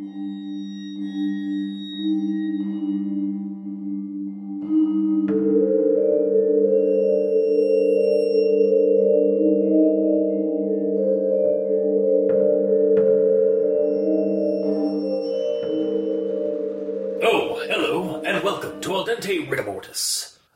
[0.00, 0.04] Oh,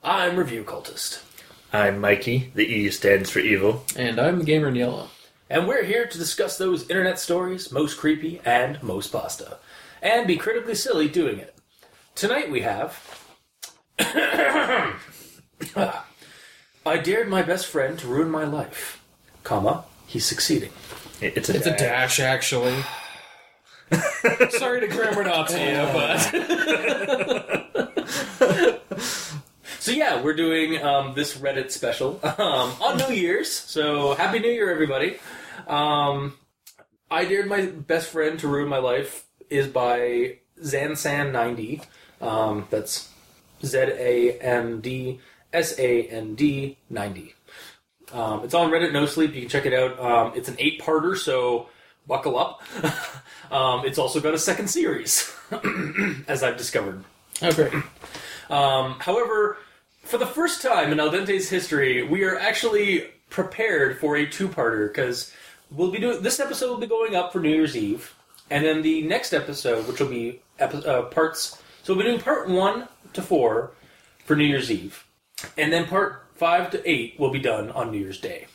[0.05, 1.21] I'm Review Cultist,
[1.73, 2.53] I'm Mikey.
[2.55, 3.85] The E stands for evil.
[3.97, 5.09] And I'm the gamer in yellow.
[5.53, 9.59] And we're here to discuss those internet stories most creepy and most pasta,
[10.01, 11.55] and be critically silly doing it.
[12.15, 13.29] Tonight we have.
[13.99, 14.97] I
[17.03, 19.05] dared my best friend to ruin my life,
[19.45, 20.73] comma, he's succeeding.
[21.21, 22.83] It's a, It's a dash, actually.
[24.51, 25.75] Sorry to grammar Nazi you,
[28.41, 28.81] but
[29.81, 33.51] So yeah, we're doing um, this Reddit special um, on New Year's.
[33.51, 35.19] So happy New Year, everybody!
[35.67, 36.35] Um,
[37.11, 41.85] I dared my best friend to ruin my life is by ZandSand90.
[42.21, 43.11] Um, that's
[43.65, 45.21] Z A N D
[45.53, 47.35] S A N D 90.
[48.13, 49.35] Um, it's on Reddit No Sleep.
[49.35, 49.99] You can check it out.
[49.99, 51.69] Um, it's an eight-parter, so
[52.07, 52.63] buckle up.
[53.51, 55.35] um, it's also got a second series,
[56.29, 57.05] as I've discovered.
[57.41, 57.73] great.
[58.51, 59.57] Um, however,
[60.03, 64.89] for the first time in Al Dente's history, we are actually prepared for a two-parter
[64.89, 65.33] because
[65.75, 68.15] we'll be doing this episode will be going up for New Year's Eve,
[68.51, 71.63] and then the next episode, which will be epi- uh, parts.
[71.83, 73.73] So we'll be doing part one to four
[74.25, 75.05] for New Year's Eve,
[75.57, 78.47] and then part five to eight will be done on New Year's Day,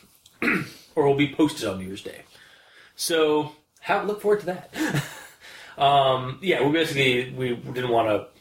[0.94, 2.22] or will be posted on New Year's Day.
[2.96, 5.04] So have look forward to that.
[5.78, 8.37] um, yeah, we basically we didn't want to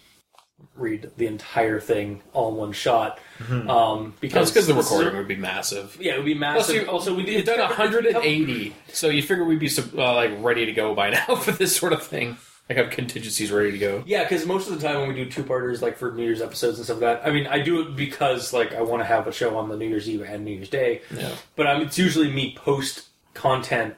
[0.76, 3.20] read the entire thing all in one shot.
[3.50, 5.98] Um, because because the this is a- recording would be massive.
[6.00, 6.76] yeah, it would be massive.
[6.76, 10.72] you, also, we did done 180, so you figure we'd be uh, like ready to
[10.74, 12.38] go by now for this sort of thing.
[12.70, 14.04] Like have contingencies ready to go.
[14.06, 16.42] Yeah, because most of the time when we do two parters, like for New Year's
[16.42, 19.06] episodes and stuff like that, I mean, I do it because like I want to
[19.06, 21.02] have a show on the New Year's Eve and New Year's Day.
[21.16, 21.34] Yeah.
[21.56, 23.96] But um, it's usually me post content,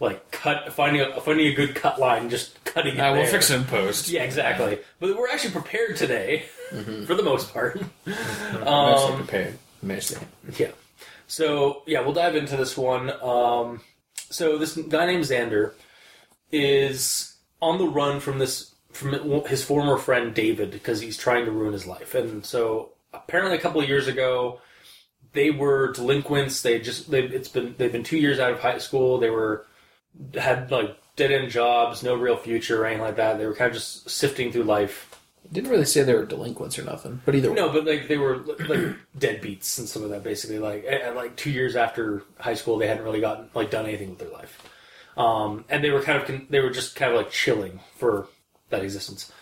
[0.00, 3.02] like cut finding a finding a good cut line, just cutting it.
[3.02, 3.26] We'll there.
[3.26, 4.08] fix it in post.
[4.08, 4.78] Yeah, exactly.
[5.00, 7.04] But we're actually prepared today, Mm-hmm.
[7.06, 7.80] for the most part.
[8.06, 9.58] Mostly Um, prepared.
[9.82, 10.18] Mostly.
[10.58, 10.72] Yeah.
[11.26, 13.10] So yeah, we'll dive into this one.
[13.22, 13.80] Um,
[14.30, 15.72] so this guy named Xander
[16.52, 19.12] is on the run from this from
[19.46, 22.14] his former friend David because he's trying to ruin his life.
[22.14, 24.60] And so apparently a couple of years ago,
[25.32, 26.62] they were delinquents.
[26.62, 29.18] They just they it's been they've been two years out of high school.
[29.18, 29.66] They were
[30.34, 33.38] had like dead end jobs, no real future or anything like that.
[33.38, 35.14] They were kind of just sifting through life.
[35.50, 37.56] Didn't really say they were delinquents or nothing, but either way.
[37.56, 40.58] No, but like they were like deadbeats and some of that basically.
[40.58, 44.10] Like and, like two years after high school, they hadn't really gotten like done anything
[44.10, 44.62] with their life,
[45.16, 48.28] um, and they were kind of con- they were just kind of like chilling for
[48.70, 49.32] that existence.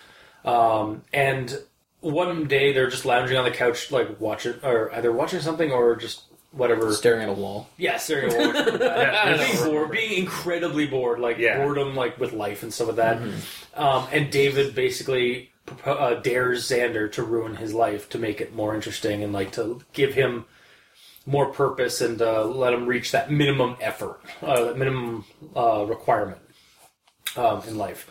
[0.44, 1.60] Um, and
[2.00, 5.97] one day they're just lounging on the couch, like watching or either watching something or
[5.97, 6.22] just
[6.56, 6.92] whatever.
[6.92, 7.68] Staring at a wall.
[7.76, 8.80] Yeah, staring at a wall.
[8.80, 11.58] yeah, being bored, being incredibly bored, like Yeah.
[11.58, 13.22] boredom, like with life and stuff like that.
[13.74, 15.52] Um, and David basically
[15.84, 19.82] uh, dares Xander to ruin his life to make it more interesting and like to
[19.92, 20.44] give him
[21.26, 25.24] more purpose and uh, let him reach that minimum effort, uh, that minimum
[25.56, 26.38] uh, requirement
[27.36, 28.08] um, in life.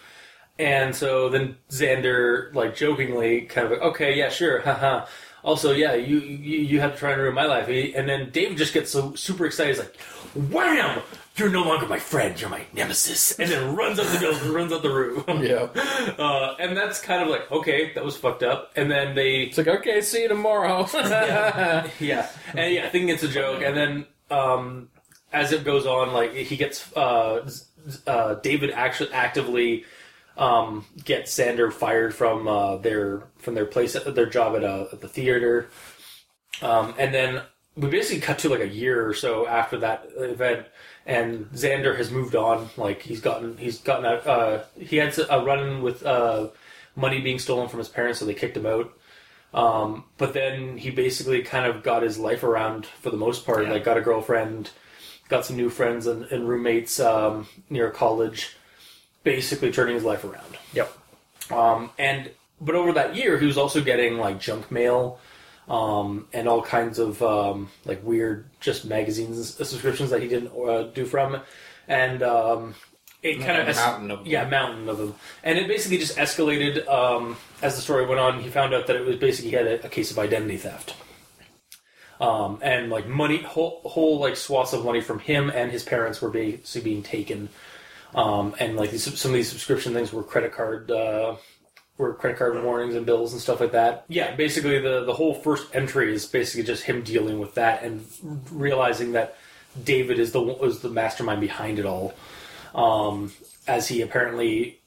[0.59, 5.06] And so then Xander, like jokingly, kind of like, okay, yeah, sure, haha.
[5.45, 7.69] Also, yeah, you, you you have to try and ruin my life.
[7.69, 9.75] And then David just gets so super excited.
[9.75, 9.95] He's like,
[10.51, 11.03] wham!
[11.35, 12.39] You're no longer my friend.
[12.39, 13.38] You're my nemesis.
[13.38, 15.23] And then runs up the building, runs up the room.
[15.44, 15.67] Yeah.
[16.17, 18.72] Uh, and that's kind of like, okay, that was fucked up.
[18.75, 20.88] And then they It's like, okay, see you tomorrow.
[20.94, 24.89] yeah, yeah, and yeah, I think it's a joke, and then um,
[25.31, 27.47] as it goes on, like he gets uh,
[28.07, 29.85] uh, David actually actively
[30.38, 34.88] um, gets Xander fired from uh, their from their place at their job at, uh,
[34.91, 35.69] at the theater,
[36.61, 37.41] um, and then
[37.78, 40.66] we basically cut to like a year or so after that event.
[41.06, 42.69] And Xander has moved on.
[42.78, 44.25] Like he's gotten, he's gotten out.
[44.25, 46.47] Uh, he had a run with uh,
[46.95, 48.92] money being stolen from his parents, so they kicked him out.
[49.53, 53.63] Um, but then he basically kind of got his life around for the most part.
[53.63, 53.74] Yeah.
[53.74, 54.71] Like got a girlfriend,
[55.30, 58.56] got some new friends and, and roommates um, near college.
[59.24, 60.57] Basically turning his life around.
[60.74, 60.98] Yep.
[61.51, 62.30] Um, and
[62.62, 65.19] but over that year, he was also getting like junk mail
[65.68, 70.84] um, and all kinds of um, like weird just magazines subscriptions that he didn't uh,
[70.84, 71.42] do from,
[71.88, 72.75] and um,
[73.24, 77.36] it kind of mountain of yeah mountain of them, and it basically just escalated um,
[77.62, 78.42] as the story went on.
[78.42, 80.96] He found out that it was basically he had a, a case of identity theft.
[82.22, 86.22] Um, and like money, whole, whole like swaths of money from him and his parents
[86.22, 87.50] were basically being taken
[88.16, 90.90] um, and like these, some of these subscription things were credit card.
[90.90, 91.36] Uh,
[91.97, 94.06] were credit card warnings and bills and stuff like that.
[94.07, 98.06] Yeah, basically the the whole first entry is basically just him dealing with that and
[98.51, 99.38] realizing that
[99.81, 102.13] David is the was the mastermind behind it all.
[102.74, 103.31] Um,
[103.68, 104.81] as he apparently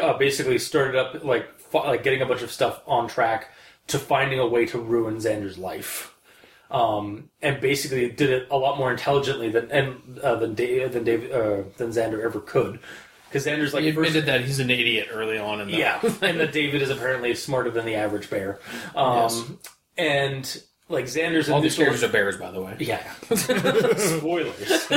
[0.00, 3.52] uh, basically started up like like getting a bunch of stuff on track
[3.86, 6.14] to finding a way to ruin Xander's life.
[6.70, 11.02] Um, and basically did it a lot more intelligently than and uh, than Dave, than
[11.32, 12.78] uh, than Xander ever could.
[13.30, 16.00] Because Xander's like He first- admitted that he's an idiot early on in the yeah,
[16.22, 18.58] and that David is apparently smarter than the average bear.
[18.96, 19.58] Um,
[19.96, 22.74] And like Xander's All these characters are bears, by the way.
[22.80, 23.00] yeah.
[23.96, 24.90] Spoilers.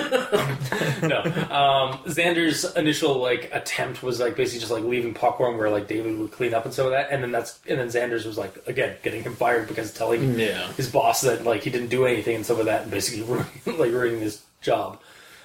[1.03, 1.21] no.
[1.51, 6.17] Um, Xander's initial like attempt was like basically just like leaving popcorn where like David
[6.17, 8.55] would clean up and some of that, and then that's and then Xander's was like
[8.67, 10.71] again getting him fired because telling Yeah.
[10.73, 13.51] his boss that like he didn't do anything and some of that, and basically ruining,
[13.79, 14.99] like ruining his job.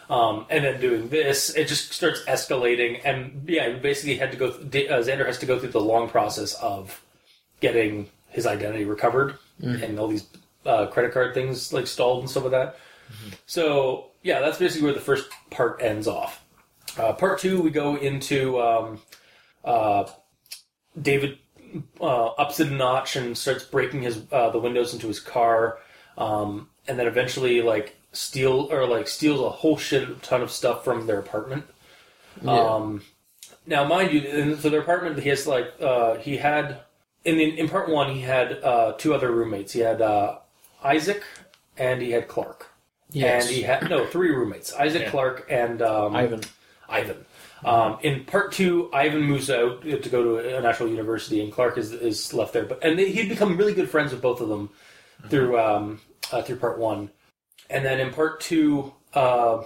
[0.09, 4.53] Um, and then doing this, it just starts escalating, and yeah, basically had to go.
[4.53, 7.03] Th- uh, Xander has to go through the long process of
[7.61, 9.37] getting his identity recovered
[9.83, 10.27] and all these
[10.65, 12.77] uh, credit card things like stalled and stuff like that.
[13.47, 16.45] So yeah, that's basically where the first part ends off.
[16.97, 19.01] Uh, part two, we go into um,
[19.65, 20.05] uh,
[21.01, 21.39] David
[22.01, 25.79] uh, ups it a notch and starts breaking his uh, the windows into his car,
[26.17, 30.85] um, and then eventually like steal or like steals a whole shit ton of stuff
[30.85, 31.65] from their apartment.
[32.47, 33.03] Um,
[33.67, 36.81] now, mind you, in, for their apartment, he has like uh, he had
[37.25, 39.73] in the, in part one he had uh, two other roommates.
[39.73, 40.39] He had uh,
[40.83, 41.23] Isaac
[41.77, 42.69] and he had Clark.
[43.11, 43.47] Yes.
[43.47, 45.11] And he had no three roommates: Isaac, Yeah.
[45.11, 46.41] Clark, and um, Ivan.
[46.89, 47.25] Ivan.
[47.65, 51.77] Um, in part two, Ivan moves out to go to a national university, and Clark
[51.77, 52.65] is, is left there.
[52.65, 54.71] But and they, he'd become really good friends with both of them
[55.29, 56.01] through um,
[56.31, 57.11] uh, through part one,
[57.71, 59.63] and then in part two, uh,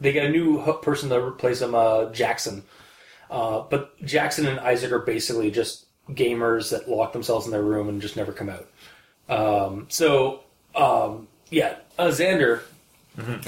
[0.00, 2.62] they get a new person to replace him, uh, Jackson.
[3.30, 7.88] Uh, but Jackson and Isaac are basically just gamers that lock themselves in their room
[7.88, 8.68] and just never come out.
[9.28, 10.40] Um, so
[10.74, 12.62] um, yeah, uh, Xander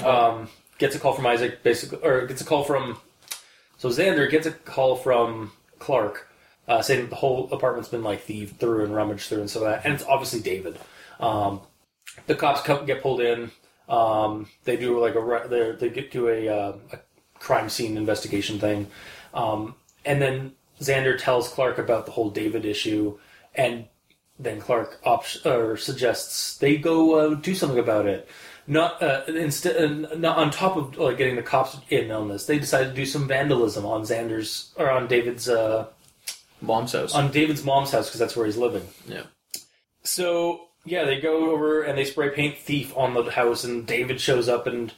[0.03, 2.97] um, gets a call from Isaac, basically, or gets a call from.
[3.77, 6.29] So Xander gets a call from Clark,
[6.67, 9.61] uh, saying that the whole apartment's been like thieved through and rummaged through and so
[9.61, 10.77] that, and it's obviously David.
[11.19, 11.61] Um,
[12.27, 13.51] the cops come, get pulled in.
[13.93, 16.99] Um, they do like a they they get to a, uh, a
[17.39, 18.87] crime scene investigation thing,
[19.33, 19.75] um,
[20.05, 23.17] and then Xander tells Clark about the whole David issue,
[23.55, 23.85] and
[24.39, 28.27] then Clark op- or suggests they go uh, do something about it.
[28.65, 32.45] Not uh, instead, uh, not on top of like getting the cops in on this,
[32.45, 35.87] they decide to do some vandalism on Xander's or on David's uh,
[36.61, 37.13] Mom's house.
[37.13, 38.87] on David's mom's house because that's where he's living.
[39.05, 39.23] yeah.
[40.03, 44.19] So yeah, they go over and they spray paint thief on the house, and David
[44.21, 44.93] shows up and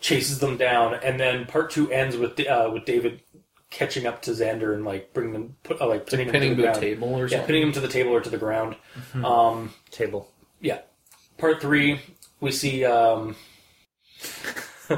[0.00, 0.94] chases them down.
[0.94, 3.20] And then part two ends with uh, with David
[3.70, 6.62] catching up to Xander and like bringing them, put, uh, like pinning him Pinning to
[6.62, 7.46] to the table or Yeah, something.
[7.46, 8.76] pinning him to the table or to the ground.
[9.24, 10.30] Um, Table.
[10.60, 10.78] yeah.
[11.38, 12.00] Part three,
[12.40, 12.84] we see.
[12.84, 13.34] Um,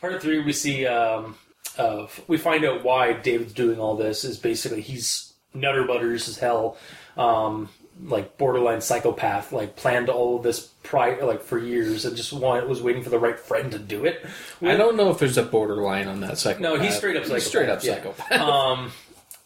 [0.00, 0.86] part three, we see.
[0.86, 1.36] Um,
[1.76, 6.36] uh, we find out why David's doing all this is basically he's nutter butters as
[6.38, 6.76] hell,
[7.16, 7.68] um,
[8.04, 9.52] like borderline psychopath.
[9.52, 13.10] Like planned all of this prior, like for years, and just wanted, was waiting for
[13.10, 14.24] the right friend to do it.
[14.62, 16.62] I don't know if there's a borderline on that psychopath.
[16.62, 18.36] No, he's straight up He's straight up psychopath, yeah.
[18.36, 18.40] psychopath.
[18.40, 18.92] um,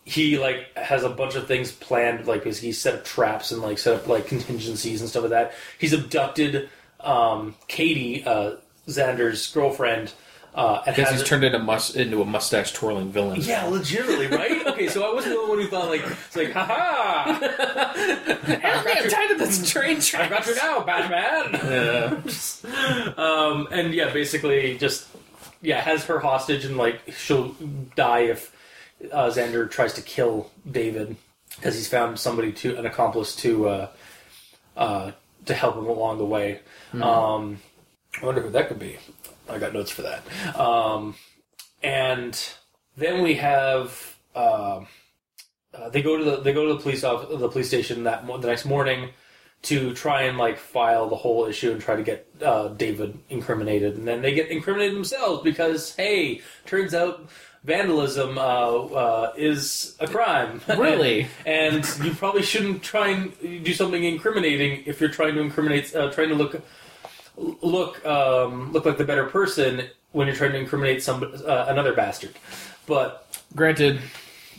[0.05, 2.27] he like has a bunch of things planned.
[2.27, 5.31] Like basically, he set up traps and like set up like contingencies and stuff like
[5.31, 5.55] that.
[5.79, 6.69] He's abducted
[7.01, 8.57] um, Katie, uh,
[8.89, 10.13] Xander's girlfriend,
[10.55, 13.41] uh, and Because has he's turned into, mus- into a mustache twirling villain.
[13.41, 14.67] yeah, legitimately, right?
[14.67, 19.39] Okay, so I wasn't the one who thought like it's like, haha, I'm tired of
[19.39, 20.31] this train track.
[20.31, 22.23] I got you now, Batman.
[23.19, 25.09] um, and yeah, basically just
[25.61, 27.55] yeah has her hostage and like she'll
[27.97, 28.55] die if
[29.13, 31.17] uh, Xander tries to kill David
[31.57, 33.89] because he's found somebody to an accomplice to uh,
[34.77, 35.13] uh,
[35.47, 36.61] to help him along the way.
[37.01, 37.59] Um,
[38.21, 38.99] I wonder who that could be.
[39.49, 40.59] I got notes for that.
[40.59, 41.15] Um,
[41.83, 42.39] and
[42.97, 44.85] then we have uh,
[45.75, 48.27] uh, they go to the they go to the police off the police station that
[48.27, 49.11] mo- the next morning
[49.63, 53.97] to try and like file the whole issue and try to get uh, David incriminated,
[53.97, 57.29] and then they get incriminated themselves because hey, turns out
[57.65, 60.61] vandalism uh, uh, is a crime.
[60.77, 61.29] Really?
[61.47, 65.95] and, and you probably shouldn't try and do something incriminating if you're trying to incriminate,
[65.95, 66.61] uh, trying to look
[67.37, 71.93] look um, look like the better person when you're trying to incriminate some uh, another
[71.95, 72.35] bastard.
[72.87, 74.01] But Granted,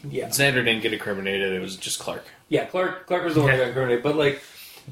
[0.10, 1.54] yeah, Xander didn't get incriminated.
[1.54, 2.26] It was just Clark.
[2.50, 4.42] yeah, Clark Clark was the one who got incriminated, but like.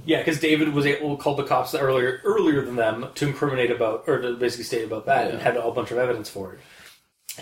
[0.05, 3.71] Yeah, because David was able to call the cops earlier earlier than them to incriminate
[3.71, 6.53] about or to basically state about that and had a whole bunch of evidence for
[6.53, 6.59] it.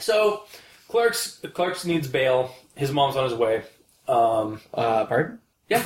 [0.02, 0.46] So
[0.88, 2.56] Clark's Clark's needs bail.
[2.74, 3.62] His mom's on his way.
[4.08, 5.38] Um, Uh, pardon?
[5.70, 5.84] yeah,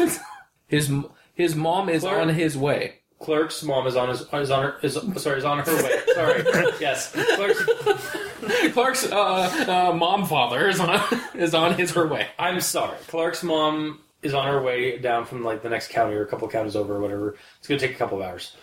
[0.67, 1.01] His
[1.35, 2.99] his mom is Clark- on his way.
[3.23, 6.01] Clark's mom is on his is on her is sorry is on her way.
[6.13, 6.43] Sorry,
[6.81, 7.11] yes.
[7.35, 11.01] Clark's, Clark's uh, uh, mom father is on
[11.33, 12.27] is on his her way.
[12.37, 12.97] I'm sorry.
[13.07, 16.49] Clark's mom is on her way down from like the next county or a couple
[16.49, 17.37] counties over or whatever.
[17.59, 18.55] It's going to take a couple of hours.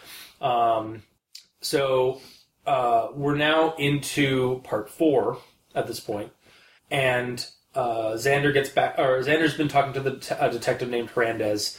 [0.43, 1.03] Um,
[1.63, 2.21] so
[2.67, 5.39] uh, we're now into part four
[5.75, 6.33] at this point,
[6.91, 8.99] and uh, Xander gets back.
[8.99, 11.79] Or Xander's been talking to the t- a detective named Hernandez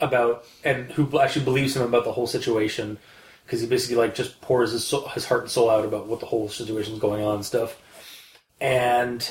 [0.00, 2.98] about and who actually believes him about the whole situation
[3.44, 6.20] because he basically like just pours his soul, his heart and soul out about what
[6.20, 7.80] the whole situation is going on and stuff.
[8.60, 9.28] And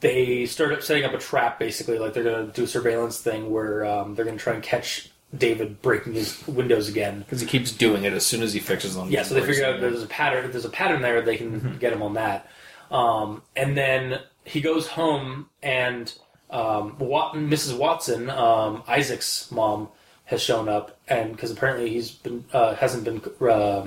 [0.00, 3.20] they start up setting up a trap basically like they're going to do a surveillance
[3.20, 7.40] thing where um, they're going to try and catch david breaking his windows again Because
[7.40, 9.08] he keeps doing it as soon as he fixes them.
[9.10, 11.90] yeah so they figure out there's a pattern there's a pattern there they can get
[11.92, 12.50] him on that
[12.90, 16.12] um, and then he goes home and
[16.50, 19.88] um, Wat- mrs watson um, isaac's mom
[20.32, 23.86] has shown up and because apparently he's been uh, hasn't been uh,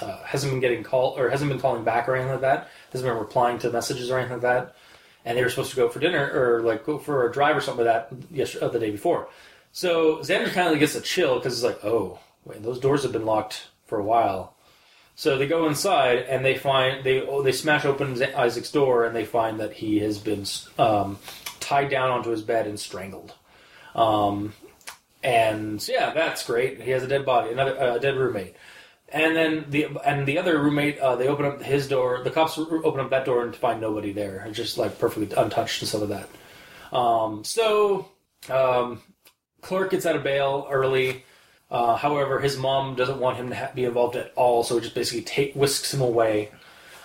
[0.00, 3.08] uh, hasn't been getting call or hasn't been calling back or anything like that hasn't
[3.08, 4.74] been replying to messages or anything like that
[5.24, 7.60] and they were supposed to go for dinner or like go for a drive or
[7.60, 9.28] something like that yesterday, uh, the day before.
[9.72, 13.12] So Xander kind of gets a chill because it's like, oh, wait, those doors have
[13.12, 14.54] been locked for a while.
[15.14, 19.14] So they go inside and they find they oh, they smash open Isaac's door and
[19.14, 20.46] they find that he has been
[20.78, 21.18] um,
[21.60, 23.34] tied down onto his bed and strangled.
[23.94, 24.54] Um,
[25.22, 26.80] and yeah, that's great.
[26.80, 28.54] He has a dead body, another uh, dead roommate.
[29.12, 32.22] And then the and the other roommate, uh, they open up his door.
[32.22, 34.46] The cops open up that door and find nobody there.
[34.52, 36.96] Just like perfectly untouched and stuff like that.
[36.96, 38.08] Um, so
[38.48, 39.02] um,
[39.62, 41.24] Clark gets out of bail early.
[41.70, 44.80] Uh, however, his mom doesn't want him to ha- be involved at all, so it
[44.80, 46.50] just basically take, whisks him away.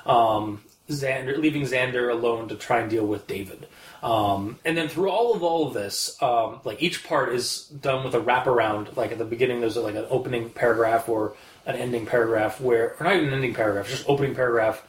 [0.07, 3.67] Um, Xander, leaving Xander alone to try and deal with David.
[4.05, 8.05] Um, and then through all of all of this, um, like each part is done
[8.05, 8.95] with a wraparound.
[8.95, 11.35] Like at the beginning, there's like an opening paragraph or
[11.65, 14.87] an ending paragraph where, or not even an ending paragraph, just opening paragraph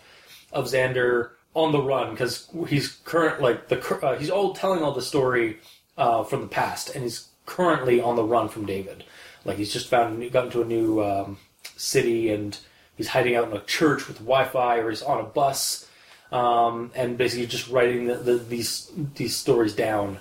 [0.53, 4.93] of Xander on the run because he's current like the uh, he's all telling all
[4.93, 5.61] the story
[5.97, 9.03] uh, from the past, and he's currently on the run from David.
[9.47, 11.39] Like he's just found a new, got into a new um,
[11.79, 12.59] city and
[12.97, 15.89] he's hiding out in a church with Wi-Fi, or he's on a bus,
[16.33, 20.21] um, and basically just writing the, the, these these stories down.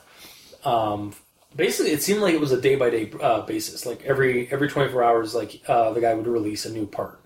[0.63, 1.13] Um,
[1.55, 3.11] basically, it seemed like it was a day by day
[3.47, 3.85] basis.
[3.85, 7.19] Like every every twenty four hours, like uh, the guy would release a new part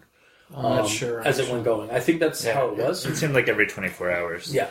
[0.55, 1.21] I'm not um, sure.
[1.21, 1.91] as it went going.
[1.91, 3.05] I think that's how it was.
[3.05, 4.53] It seemed like every 24 hours.
[4.53, 4.69] Yeah.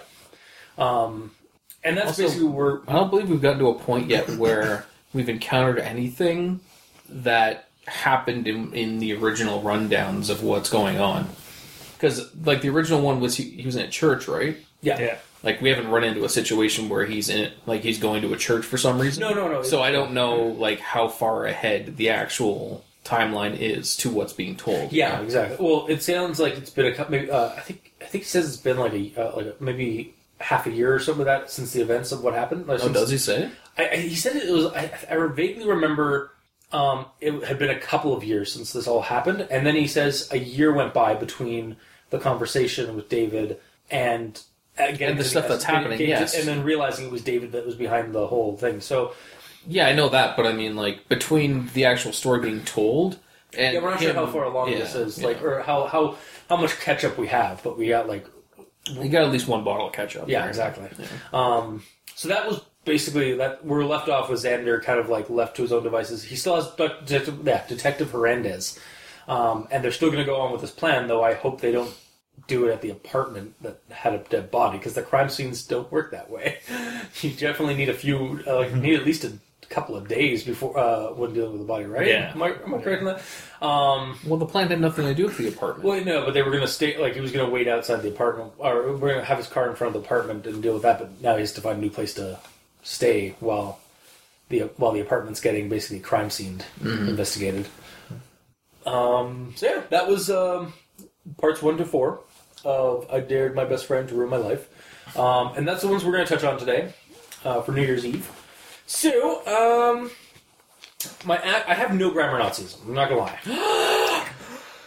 [0.77, 1.33] Um,
[1.85, 4.87] and that's Also- basically where I don't believe we've gotten to a point yet where
[5.12, 6.61] we've encountered anything
[7.09, 11.29] that happened in, in the original rundowns of what's going on.
[11.99, 14.57] Because, like, the original one was he, he was in a church, right?
[14.83, 14.99] yeah.
[15.00, 15.19] Yeah.
[15.43, 18.33] Like, we haven't run into a situation where he's in it, like, he's going to
[18.33, 19.21] a church for some reason.
[19.21, 19.62] No, no, no.
[19.62, 24.57] So I don't know, like, how far ahead the actual timeline is to what's being
[24.57, 24.93] told.
[24.93, 25.57] Yeah, exactly.
[25.64, 27.12] Well, it sounds like it's been a couple.
[27.12, 29.55] Maybe, uh, I think I think he says it's been like a uh, like a,
[29.61, 32.67] maybe half a year or something like that since the events of what happened.
[32.67, 33.50] Like, Oh, since- does he say?
[33.78, 34.67] I, I, he said it was.
[34.67, 36.33] I, I vaguely remember
[36.73, 39.87] um, it had been a couple of years since this all happened, and then he
[39.87, 41.77] says a year went by between
[42.11, 43.59] the conversation with David
[43.91, 44.41] and
[44.77, 46.35] again And the stuff that's happening, yes.
[46.35, 48.81] and then realizing it was David that was behind the whole thing.
[48.81, 49.13] So
[49.67, 53.19] Yeah, I know that, but I mean, like, between the actual story being told
[53.57, 53.75] and.
[53.75, 55.29] yeah, we're not sure how far along yeah, this is, yeah.
[55.29, 56.17] like, or how how
[56.49, 58.27] how much ketchup we have, but we got like
[58.91, 60.29] You got at least one bottle of ketchup.
[60.29, 60.49] Yeah, there.
[60.49, 60.89] exactly.
[61.33, 61.83] Um,
[62.15, 63.64] so that was basically that.
[63.64, 66.25] We're left off with Xander, kind of like left to his own devices.
[66.25, 66.68] He still has
[67.09, 68.80] yeah, Detective Hernandez,
[69.28, 71.07] um, and they're still going to go on with this plan.
[71.07, 71.95] Though I hope they don't
[72.47, 75.90] do it at the apartment that had a dead body because the crime scenes don't
[75.92, 76.59] work that way.
[77.21, 79.33] you definitely need a few, uh, like, need at least a
[79.68, 82.07] couple of days before uh, when dealing with the body, right?
[82.07, 82.33] Yeah.
[82.33, 83.21] Am I, am I correct in that?
[83.64, 85.85] Um, Well, the plan had nothing to do with the apartment.
[85.85, 86.97] well, no, but they were going to stay.
[86.99, 89.47] Like he was going to wait outside the apartment, or we're going to have his
[89.47, 90.99] car in front of the apartment and deal with that.
[90.99, 92.38] But now he has to find a new place to
[92.82, 93.80] stay while
[94.49, 97.66] the while the apartment's getting basically crime scene investigated.
[98.87, 100.73] Um, so yeah, that was um,
[101.38, 102.20] parts one to four
[102.64, 104.68] of "I Dared My Best Friend to Ruin My Life,"
[105.18, 106.94] um, and that's the ones we're going to touch on today
[107.44, 108.30] uh, for New Year's Eve.
[108.87, 110.11] So, um,
[111.26, 111.37] my
[111.68, 112.76] I have no grammar Nazis.
[112.87, 113.38] I'm not gonna lie.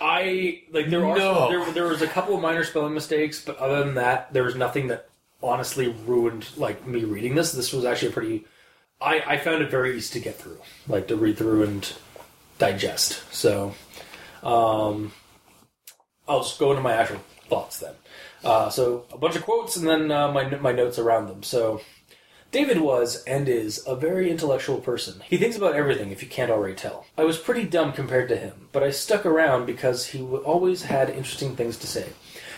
[0.03, 1.49] I like there are No.
[1.49, 4.55] there, there was a couple of minor spelling mistakes, but other than that, there was
[4.55, 5.09] nothing that
[5.43, 7.51] honestly ruined like me reading this.
[7.51, 8.45] This was actually a pretty.
[8.99, 11.93] I I found it very easy to get through, like to read through and
[12.57, 13.23] digest.
[13.33, 13.73] So,
[14.43, 15.11] um,
[16.27, 17.93] I'll just go into my actual thoughts then.
[18.43, 21.43] Uh, so a bunch of quotes and then uh, my my notes around them.
[21.43, 21.81] So
[22.51, 25.21] David was and is a very intellectual person.
[25.29, 27.05] He thinks about everything, if you can't already tell.
[27.17, 31.09] I was pretty dumb compared to him, but I stuck around because he always had
[31.09, 32.09] interesting things to say.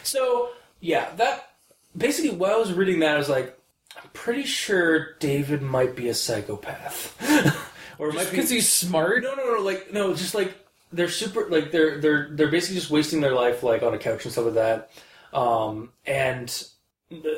[0.02, 0.50] So,
[0.80, 1.53] yeah, that
[1.96, 3.58] basically while I was reading that, I was like,
[3.96, 7.16] I'm pretty sure David might be a psychopath,
[8.00, 9.24] or it might be Because he's smart.
[9.24, 10.54] no, no, no, like no, just like
[10.92, 14.24] they're super, like they're they're they're basically just wasting their life like on a couch
[14.26, 14.92] and stuff like that,
[15.34, 16.68] um, and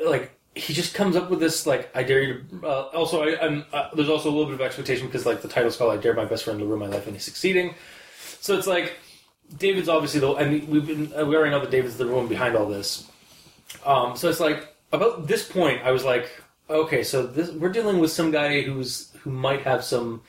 [0.06, 2.66] like he just comes up with this like I dare you to.
[2.66, 5.48] Uh, also, I, I'm uh, there's also a little bit of expectation because like the
[5.48, 7.74] title's called I dare my best friend to ruin my life and he's succeeding,
[8.40, 8.94] so it's like
[9.58, 12.26] David's obviously the I mean we've been uh, we already know that David's the one
[12.28, 13.06] behind all this,
[13.84, 16.30] um, so it's like about this point I was like
[16.68, 20.22] okay so this we're dealing with some guy who's who might have some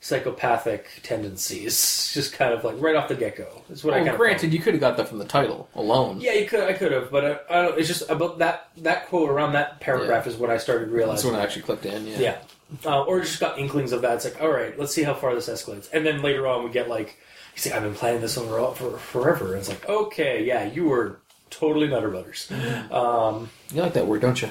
[0.00, 4.06] psychopathic tendencies just kind of like right off the get go is what I Well,
[4.08, 6.20] kind granted, you could have got that from the title alone.
[6.20, 6.60] yeah, you could.
[6.60, 9.80] I could have, but I, I don't, it's just about that that quote around that
[9.80, 11.14] paragraph is when I started realizing.
[11.14, 12.06] That's when I actually clicked in.
[12.06, 12.18] Yeah.
[12.18, 12.36] yeah,
[12.84, 14.16] uh, or just got inklings of that.
[14.16, 16.70] It's like, all right, let's see how far this escalates, and then later on we
[16.70, 17.16] get like,
[17.54, 19.52] he's like, I've been planning this one for, for forever.
[19.52, 21.20] And it's like, okay, yeah, you were
[21.50, 22.50] totally nutter butters.
[22.90, 24.50] Um, You like that word, don't you?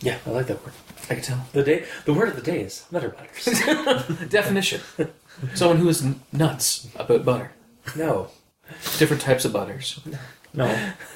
[0.00, 0.74] yeah, I like that word.
[1.10, 1.46] I can tell.
[1.52, 3.44] The day, the word of the day is nutter butters.
[4.28, 4.80] Definition:
[5.54, 7.52] Someone who is nuts about butter.
[7.96, 8.28] no,
[8.98, 10.00] Different types of butters.
[10.54, 10.66] No,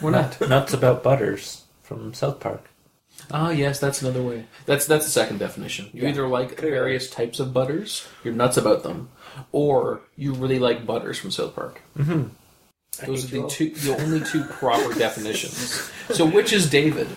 [0.03, 0.41] We're not.
[0.49, 2.69] nuts about butters from South Park.
[3.31, 4.47] Ah, yes, that's another way.
[4.67, 5.89] That's that's the second definition.
[5.93, 6.77] You Yeah, either like clearly.
[6.77, 9.09] various types of butters, you're nuts about them,
[9.53, 11.81] or you really like butters from South Park.
[13.03, 15.91] I Those are the two, the only two proper definitions.
[16.11, 17.09] So, which is David?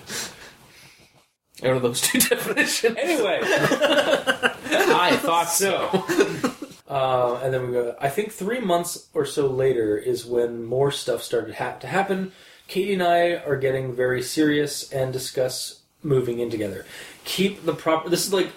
[1.64, 6.06] Out of those two definitions, Anyway, I thought so.
[6.88, 7.96] Uh, and then we go.
[8.00, 12.32] I think three months or so later is when more stuff started ha- to happen.
[12.68, 16.86] Katie and I are getting very serious and discuss moving in together.
[17.26, 18.10] Keep the proper.
[18.10, 18.50] This is like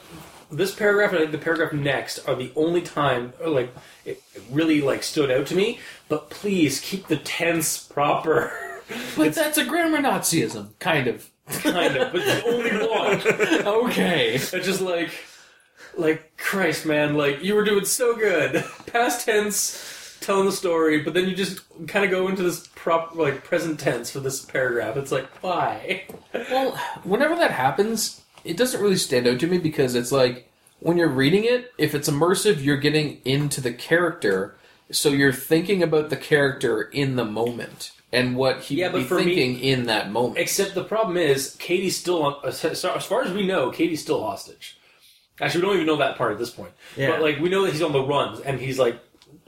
[0.51, 4.23] this paragraph and I think the paragraph next are the only time or like it,
[4.35, 5.81] it really like stood out to me.
[6.13, 8.53] But please keep the tense proper.
[9.17, 11.31] But that's a grammar Nazism, kind of.
[11.49, 13.67] kind of, but the only one.
[13.87, 14.35] Okay.
[14.35, 15.09] It's just like,
[15.97, 17.15] like Christ, man!
[17.15, 21.61] Like you were doing so good, past tense, telling the story, but then you just
[21.89, 24.99] kind of go into this prop like present tense for this paragraph.
[24.99, 26.05] It's like, why?
[26.35, 30.99] Well, whenever that happens, it doesn't really stand out to me because it's like when
[30.99, 34.55] you're reading it, if it's immersive, you're getting into the character,
[34.93, 39.05] so you're thinking about the character in the moment and what he Yeah, would be
[39.05, 40.39] for me- thinking in that moment.
[40.39, 42.37] Except the problem is, Katie's still on.
[42.45, 44.77] As as far as we know, Katie's still hostage.
[45.41, 46.73] Actually, we don't even know that part at this point.
[46.97, 47.11] Yeah.
[47.11, 49.01] But like, we know that he's on the run, and he's like,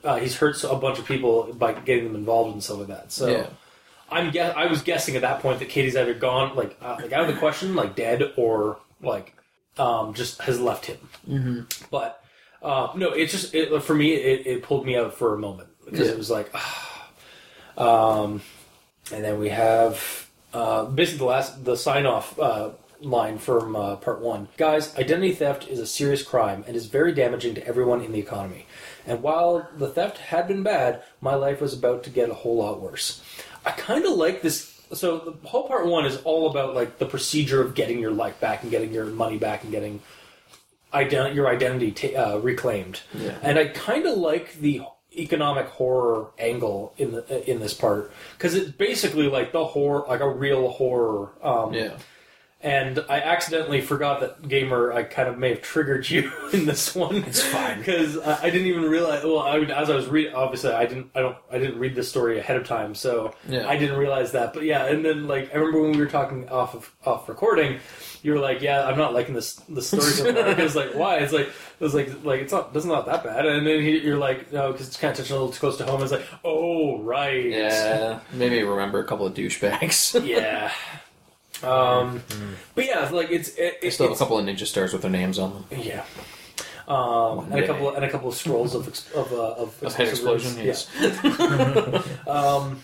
[0.03, 3.13] uh, he's hurt a bunch of people by getting them involved and stuff like that.
[3.13, 3.29] So.
[3.29, 3.47] Yeah.
[4.11, 7.11] I'm guess I was guessing at that point that Katie's either gone, like, uh, like
[7.13, 9.35] out of the question, like dead, or like
[9.79, 10.99] um, just has left him.
[11.29, 11.61] Mm-hmm.
[11.91, 12.23] But
[12.65, 14.15] uh, no, it's just it, for me.
[14.15, 16.15] It, it pulled me out for a moment because Yeah.
[16.15, 17.09] it was like, ah.
[17.77, 18.41] um,
[19.13, 23.97] and then we have uh, basically the last the sign off uh, line from uh,
[23.97, 24.49] part one.
[24.57, 28.19] Guys, identity theft is a serious crime and is very damaging to everyone in the
[28.19, 28.67] economy.
[29.07, 32.57] And while the theft had been bad, my life was about to get a whole
[32.57, 33.23] lot worse.
[33.67, 34.81] I kind of like this.
[34.93, 38.41] So the whole part one is all about like the procedure of getting your life
[38.41, 40.01] back and getting your money back and getting
[40.95, 43.01] ident- your identity ta- uh, reclaimed.
[43.13, 43.37] Yeah.
[43.43, 44.83] And I kind of like the
[45.17, 50.21] economic horror angle in the in this part because it's basically like the horror, like
[50.21, 51.31] a real horror.
[51.43, 51.97] Um, Yeah.
[52.65, 54.93] And I accidentally forgot that gamer.
[54.93, 57.17] I kind of may have triggered you in this one.
[57.17, 57.79] It's fine.
[57.79, 59.23] because I, I didn't even realize.
[59.23, 61.11] Well, I, as I was reading, obviously I didn't.
[61.15, 61.37] I don't.
[61.53, 63.69] I didn't read this story ahead of time, so Yeah.
[63.69, 64.55] I didn't realize that.
[64.55, 67.79] But yeah, and then like I remember when we were talking off of off recording,
[68.23, 71.19] you were like, "Yeah, I'm not liking this the story so far." Because like, why?
[71.19, 73.45] It's like it was like like it's not it's not that bad.
[73.45, 75.77] And then he, you're like, no, because it's kind of touching a little too close
[75.79, 76.03] to home.
[76.03, 78.21] It's like, oh right, Yeah.
[78.33, 80.25] Maybe remember a couple of douchebags.
[80.27, 80.73] yeah.
[81.65, 82.23] Um,
[82.75, 84.93] but yeah, like it's it, I it, still have a it's, couple of ninja stars
[84.93, 85.65] with their names on them.
[85.81, 86.05] yeah.
[86.87, 87.67] Um, and a day.
[87.67, 90.67] couple and a couple of scrolls of ex- of uh, of, Of head explosive explosion,
[90.67, 90.89] rings.
[91.01, 92.07] yes.
[92.29, 92.83] Um,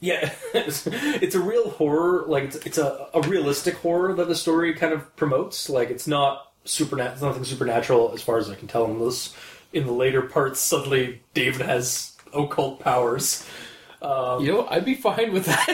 [0.00, 2.24] yeah, it's, it's a real horror.
[2.26, 5.68] Like it's, it's a, a realistic horror that the story kind of promotes.
[5.68, 7.12] Like it's not supernatural.
[7.14, 8.84] It's nothing supernatural as far as I can tell.
[8.86, 9.34] In this,
[9.72, 13.46] in the later parts, suddenly David has occult powers.
[14.00, 15.66] Um, You know, I'd be fine with that.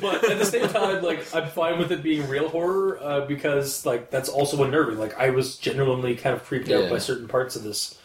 [0.00, 3.84] but at the same time, like I'm fine with it being real horror uh, because
[3.84, 4.98] like that's also unnerving.
[4.98, 7.98] Like I was genuinely kind of creeped out by certain parts of this.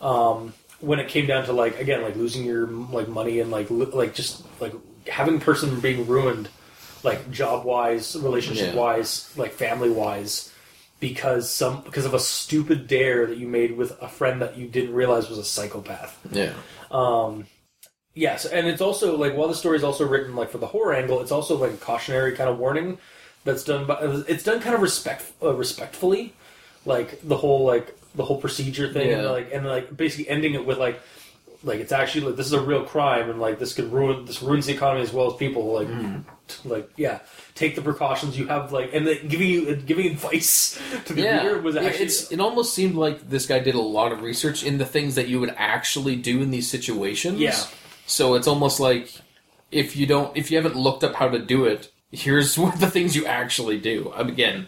[0.00, 3.70] Um, when it came down to like again like losing your like money and like
[3.70, 4.74] li- like just like
[5.08, 6.48] having a person being ruined,
[7.02, 10.52] like job wise, relationship wise, like family wise,
[11.00, 14.68] because some because of a stupid dare that you made with a friend that you
[14.68, 16.18] didn't realize was a psychopath.
[16.30, 16.52] Yeah.
[16.90, 17.46] Um,
[18.16, 20.94] yes, and it's also like while the story is also written like for the horror
[20.94, 22.98] angle, it's also like a cautionary kind of warning
[23.44, 26.34] that's done by it's done kind of respect uh, respectfully,
[26.84, 30.66] like the whole like the whole procedure thing, and like and like basically ending it
[30.66, 31.00] with like
[31.62, 34.42] like it's actually like this is a real crime and like this could ruin this
[34.42, 35.88] ruins the economy as well as people like
[36.48, 37.20] t- like yeah
[37.54, 41.42] take the precautions you have like and like, giving you giving advice to the Yeah,
[41.42, 44.22] reader was Yeah, actually it's it almost seemed like this guy did a lot of
[44.22, 47.40] research in the things that you would actually do in these situations.
[47.40, 47.56] Yeah.
[48.06, 49.12] So it's almost like
[49.70, 52.90] if you don't if you haven't looked up how to do it, here's what the
[52.90, 54.12] things you actually do.
[54.14, 54.66] Um, Again,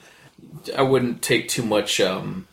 [0.77, 2.47] I wouldn't take too much um,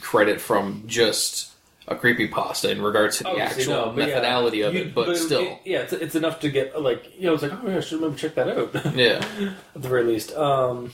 [0.00, 1.50] credit from just
[1.88, 4.82] a creepy pasta in regards to the Obviously, actual no, but yeah, methodality of you-
[4.82, 5.58] it, but, still.
[5.64, 8.00] yeah, it's, it's enough to get like you know, it's like oh yeah, I should
[8.00, 9.24] maybe check that out yeah.
[9.74, 10.32] at the very least.
[10.34, 10.92] Um,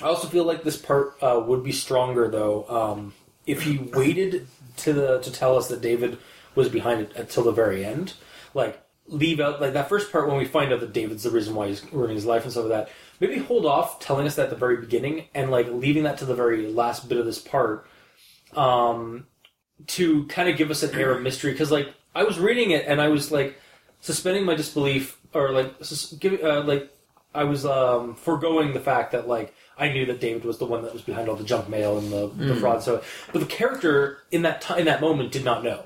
[0.00, 3.14] I also feel like this part uh, would be stronger though um,
[3.46, 4.46] if he waited
[4.78, 6.18] to the to tell us that David
[6.54, 8.14] was behind it until the very end,
[8.54, 11.54] like leave out like that first part when we find out that David's the reason
[11.54, 12.92] why he's ruining his life and stuff like that.
[13.20, 16.24] Maybe hold off telling us that at the very beginning and like leaving that to
[16.24, 17.86] the very last bit of this part
[18.54, 19.26] um,
[19.88, 22.84] to kind of give us an air of mystery because like I was reading it
[22.86, 23.58] and I was like
[24.00, 26.90] suspending my disbelief or like sus- give, uh, like
[27.34, 30.82] I was um, foregoing the fact that like I knew that David was the one
[30.82, 32.82] that was behind all the junk mail and the, the fraud.
[32.82, 35.84] So, but the character in that time in that moment did not know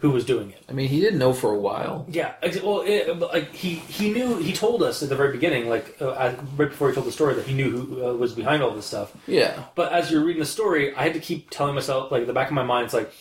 [0.00, 0.62] who was doing it.
[0.68, 2.06] I mean, he didn't know for a while.
[2.10, 5.96] Yeah, well, it, like he he knew he told us at the very beginning, like
[6.00, 8.62] uh, uh, right before he told the story, that he knew who uh, was behind
[8.62, 9.12] all this stuff.
[9.26, 9.64] Yeah.
[9.74, 12.48] But as you're reading the story, I had to keep telling myself, like, the back
[12.48, 13.12] of my mind, it's like,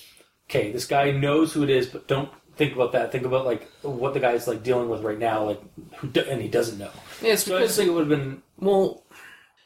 [0.50, 3.12] okay, this guy knows who it is, but don't think about that.
[3.12, 5.62] Think about like what the guy's like dealing with right now, like,
[5.98, 6.92] who do- and he doesn't know.
[7.22, 9.04] Yeah, it's So I because just think it would have been Well,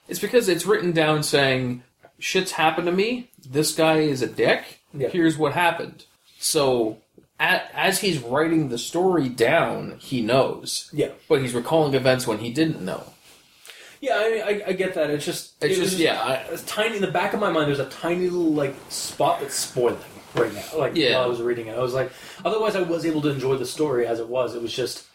[0.08, 1.84] it's because it's written down saying,
[2.20, 3.32] shit's happened to me.
[3.50, 4.80] This guy is a dick.
[4.94, 5.10] Yeah.
[5.10, 6.06] Here's what happened.
[6.44, 6.98] So,
[7.40, 10.90] at, as he's writing the story down, he knows.
[10.92, 13.04] yeah, But he's recalling events when he didn't know.
[14.02, 14.16] yeah.
[14.16, 15.10] I, I, I get that.
[15.10, 16.22] It's just It's it was just, yeah.
[16.22, 17.68] I, it's tiny in the back of my mind.
[17.70, 19.98] There's a tiny little like spot that's spoiling
[20.36, 20.66] right now.
[20.78, 21.14] Like Yeah.
[21.16, 22.12] while I was reading it, I was like,
[22.44, 24.54] otherwise I was able to enjoy the story as it was.
[24.54, 25.06] It was just,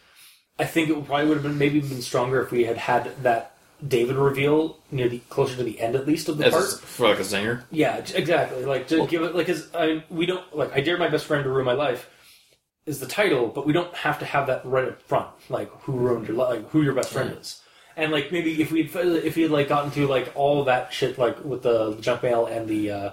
[0.57, 3.53] I think it probably would have been maybe been stronger if we had had that
[3.87, 6.65] David reveal near the closer to the end at least of the as part.
[6.65, 7.65] a, for like a singer.
[7.71, 8.65] Yeah, j- exactly.
[8.65, 11.43] Like to give it like as I we don't like I dare my best friend
[11.43, 12.09] to ruin my life
[12.85, 15.29] is the title, but we don't have to have that right up front.
[15.49, 17.61] Like who ruined your life, like who your best friend is,
[17.95, 21.17] and like maybe if we if we had like gotten to like all that shit
[21.17, 23.11] like with the junk mail and the uh,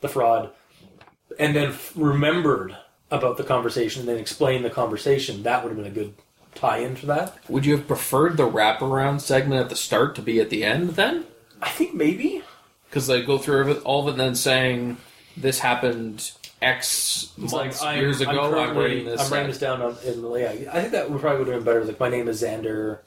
[0.00, 0.50] the fraud,
[1.38, 2.76] and then f- remembered
[3.12, 6.14] about the conversation, and then explained the conversation, that would have been a good
[6.54, 7.36] tie-in for that.
[7.48, 10.90] Would you have preferred the wraparound segment at the start to be at the end
[10.90, 11.26] then?
[11.62, 12.42] I think maybe.
[12.88, 14.96] Because they go through all of it and then saying,
[15.36, 16.32] this happened
[16.62, 19.20] X It's months, I'm- years ago, I'm, currently- writing this.
[19.20, 20.70] I'm writing this down on, in yeah.
[20.72, 21.84] I think that would probably would have been better.
[21.84, 22.98] Like my name is Xander,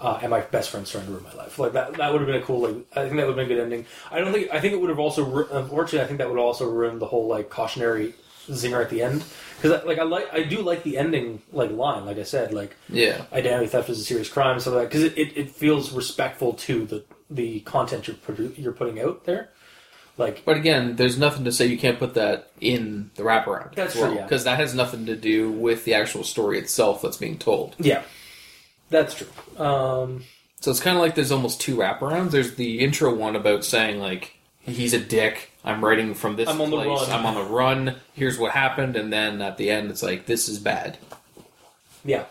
[0.00, 1.58] uh, and my best friend's trying to ruin my life.
[1.58, 1.94] Like that.
[1.94, 2.60] That would have been a cool.
[2.60, 3.86] Like I think that would have been a good ending.
[4.12, 4.48] I don't think.
[4.52, 5.24] I think it would have also.
[5.24, 8.14] ru- Unfortunately, I think that would also ruin the whole like cautionary
[8.48, 9.24] zinger at the end.
[9.60, 12.06] Because like I like I do like the ending like line.
[12.06, 13.22] Like I said, like Yeah.
[13.32, 14.88] identity theft is a serious crime and stuff like that.
[14.90, 19.24] Because it, it, it feels respectful to the the content you're produ- you're putting out
[19.24, 19.50] there.
[20.16, 23.74] Like But again, there's nothing to say you can't put that in the wraparound.
[23.74, 24.22] That's true, yeah.
[24.24, 27.74] Because that has nothing to do with the actual story itself that's being told.
[27.78, 28.02] yeah,
[28.90, 29.28] that's true.
[29.64, 30.24] Um,
[30.60, 32.32] So it's kind of like there's almost two wraparounds.
[32.32, 34.34] There's the intro one about saying, like,
[34.70, 35.50] he's a dick.
[35.64, 37.08] I'm writing from this I'm on the place.
[37.08, 37.10] run.
[37.10, 37.96] I'm on the run.
[38.14, 38.96] Here's what happened.
[38.96, 40.98] And then at the end, it's like, this is bad.
[42.04, 42.24] Yeah,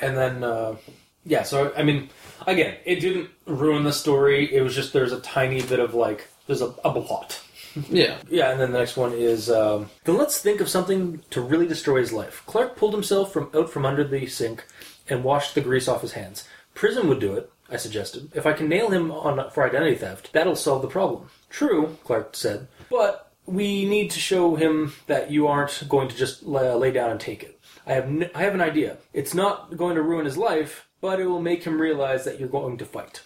[0.00, 0.76] and then uh,
[1.24, 1.42] yeah.
[1.42, 2.08] So I mean,
[2.46, 4.54] again, it didn't ruin the story.
[4.54, 7.40] It was just there's a tiny bit of like there's a, a plot.
[7.88, 8.18] Yeah.
[8.28, 11.66] Yeah, and then the next one is um, then let's think of something to really
[11.66, 12.42] destroy his life.
[12.44, 14.66] Clark pulled himself from out from under the sink
[15.08, 16.46] and washed the grease off his hands.
[16.74, 17.50] Prison would do it.
[17.70, 18.30] I suggested.
[18.34, 21.30] If I can nail him on for identity theft, that'll solve the problem.
[21.52, 26.42] True, Clark said, but we need to show him that you aren't going to just
[26.44, 27.60] lay, down and take it.
[27.86, 28.96] I have n- I have an idea.
[29.12, 32.48] It's not going to ruin his life, but it will make him realize that you're
[32.48, 33.20] going to fight.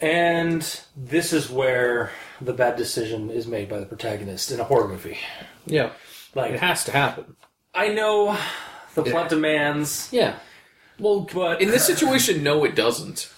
[0.00, 0.62] And
[0.96, 5.18] this is where the bad decision is made by the protagonist in a horror movie.
[5.66, 5.90] Yeah.
[6.34, 7.36] Like it has to happen.
[7.74, 8.38] I know
[8.94, 9.12] the Yeah.
[9.12, 10.36] plot demands, Yeah.
[10.98, 13.30] Well, but in this situation, no, it doesn't.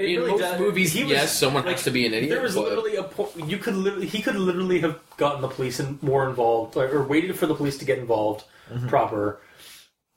[0.00, 2.14] It in really most does- movies, he was- yes, someone like, has to be an
[2.14, 2.30] idiot.
[2.30, 5.48] There was but- literally a point you could literally he could literally have gotten the
[5.48, 8.86] police in, more involved, like, or waited for the police to get involved Mm-hmm.
[8.88, 9.40] proper,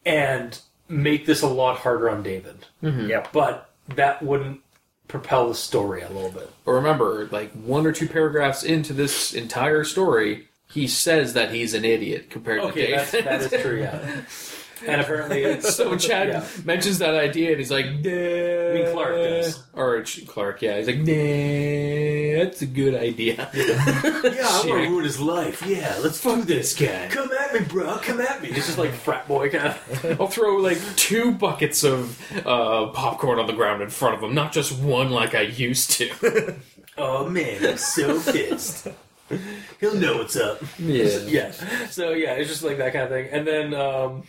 [0.05, 2.67] and make this a lot harder on David.
[2.81, 3.29] Yep.
[3.33, 4.59] But that wouldn't
[5.07, 6.49] propel the story a little bit.
[6.65, 11.73] But remember, like one or two paragraphs into this entire story, he says that he's
[11.73, 13.25] an idiot compared Okay, to that's, David.
[13.27, 14.21] that is true, yeah.
[14.85, 16.45] And apparently it's so Chad Yeah.
[16.65, 19.63] mentions that idea, and he's like, "Nah." I mean, Clark does.
[19.73, 20.77] or Clark, yeah.
[20.77, 23.49] He's like, "Nah, that's a good idea."
[24.23, 25.65] Yeah, I'm gonna ruin his life.
[25.65, 27.07] Yeah, let's fuck this guy.
[27.11, 27.97] Come at me, bro.
[27.97, 28.49] Come at me.
[28.49, 30.17] It's just like frat boy kind of.
[30.21, 34.33] I'll throw like two buckets of uh, popcorn on the ground in front of him,
[34.33, 36.55] not just one like I used to.
[36.97, 38.87] Oh man, I'm so pissed.
[39.79, 40.61] He'll know what's up.
[40.79, 41.17] yeah.
[41.25, 41.51] Yeah.
[41.89, 43.27] So yeah, it's just like that kind of thing.
[43.31, 44.23] And then, um,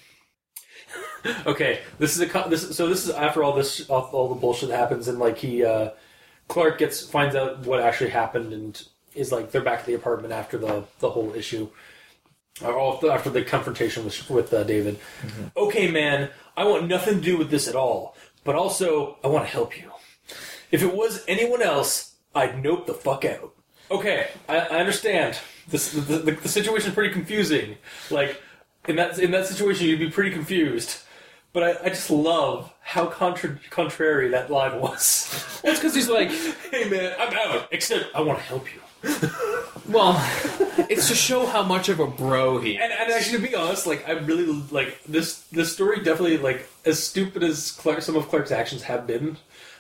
[1.47, 2.77] okay, this is a co- this.
[2.77, 5.91] So this is after all this, all, the bullshit happens, and like he, uh,
[6.49, 8.83] Clark gets finds out what actually happened, and
[9.15, 11.69] is like they're back at the apartment after the the whole issue,
[12.63, 14.99] or after the confrontation with with uh, David.
[15.57, 19.47] Okay, man, I want nothing to do with this at all, but also I want
[19.47, 19.91] to help you.
[20.71, 23.55] If it was anyone else, I'd nope the fuck out.
[23.91, 25.39] Okay, I, I understand.
[25.69, 27.77] This the, the, the situation's pretty confusing.
[28.11, 28.41] Like
[28.89, 31.01] in that in that situation, you'd be pretty confused.
[31.53, 35.31] But I, I just love how contra- contrary that line was.
[35.63, 36.31] Well, it's because he's like,
[36.71, 37.69] hey man, I'm out.
[37.71, 38.81] Except I want to help you.
[39.89, 40.17] well,
[40.91, 42.77] it's to show how much of a bro he.
[42.77, 45.41] And, and actually, to be honest, like I really like this.
[45.53, 49.37] This story definitely like as stupid as Clark, some of Clark's actions have been.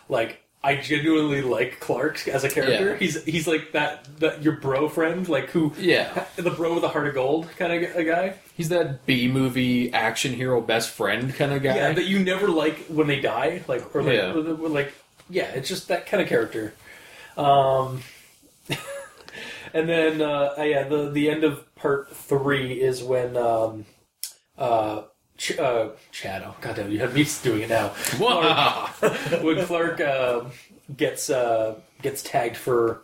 [0.08, 2.92] Like I genuinely like Clark as a character.
[2.92, 2.96] Yeah.
[2.96, 6.24] He's he's like that that your bro friend, like who Yeah.
[6.36, 8.34] the bro with a heart of gold kind of a guy.
[8.56, 11.76] He's that B movie action hero best friend kind of guy.
[11.76, 14.32] Yeah, that you never like when they die, like or like Yeah.
[14.32, 14.94] like
[15.28, 16.72] yeah, it's just that kind of character.
[17.36, 18.00] Um,
[19.74, 23.84] and then uh, yeah, the the end of part three is when um,
[24.56, 25.02] uh,
[25.36, 26.42] Ch- uh, Chad.
[26.46, 27.92] Oh goddamn, you have me doing it now.
[28.20, 28.86] Wow.
[29.42, 30.44] when Clark uh,
[30.96, 33.00] gets uh, gets tagged for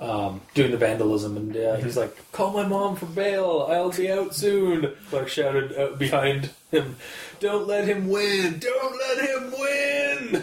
[0.00, 3.68] um, doing the vandalism, and uh, he's like, "Call my mom for bail.
[3.70, 6.96] I'll be out soon." Clark shouted out behind him,
[7.38, 8.58] "Don't let him win!
[8.58, 10.36] Don't let him win!"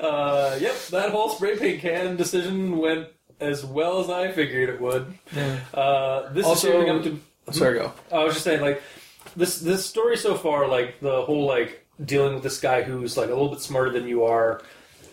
[0.00, 3.08] uh, yep, that whole spray paint can decision went
[3.40, 5.06] as well as I figured it would.
[5.74, 7.94] Uh, this Also- is shaping up to Sorry, go.
[8.12, 8.82] I was just saying, like
[9.38, 13.26] this this story so far, like the whole like dealing with this guy who's like
[13.28, 14.60] a little bit smarter than you are,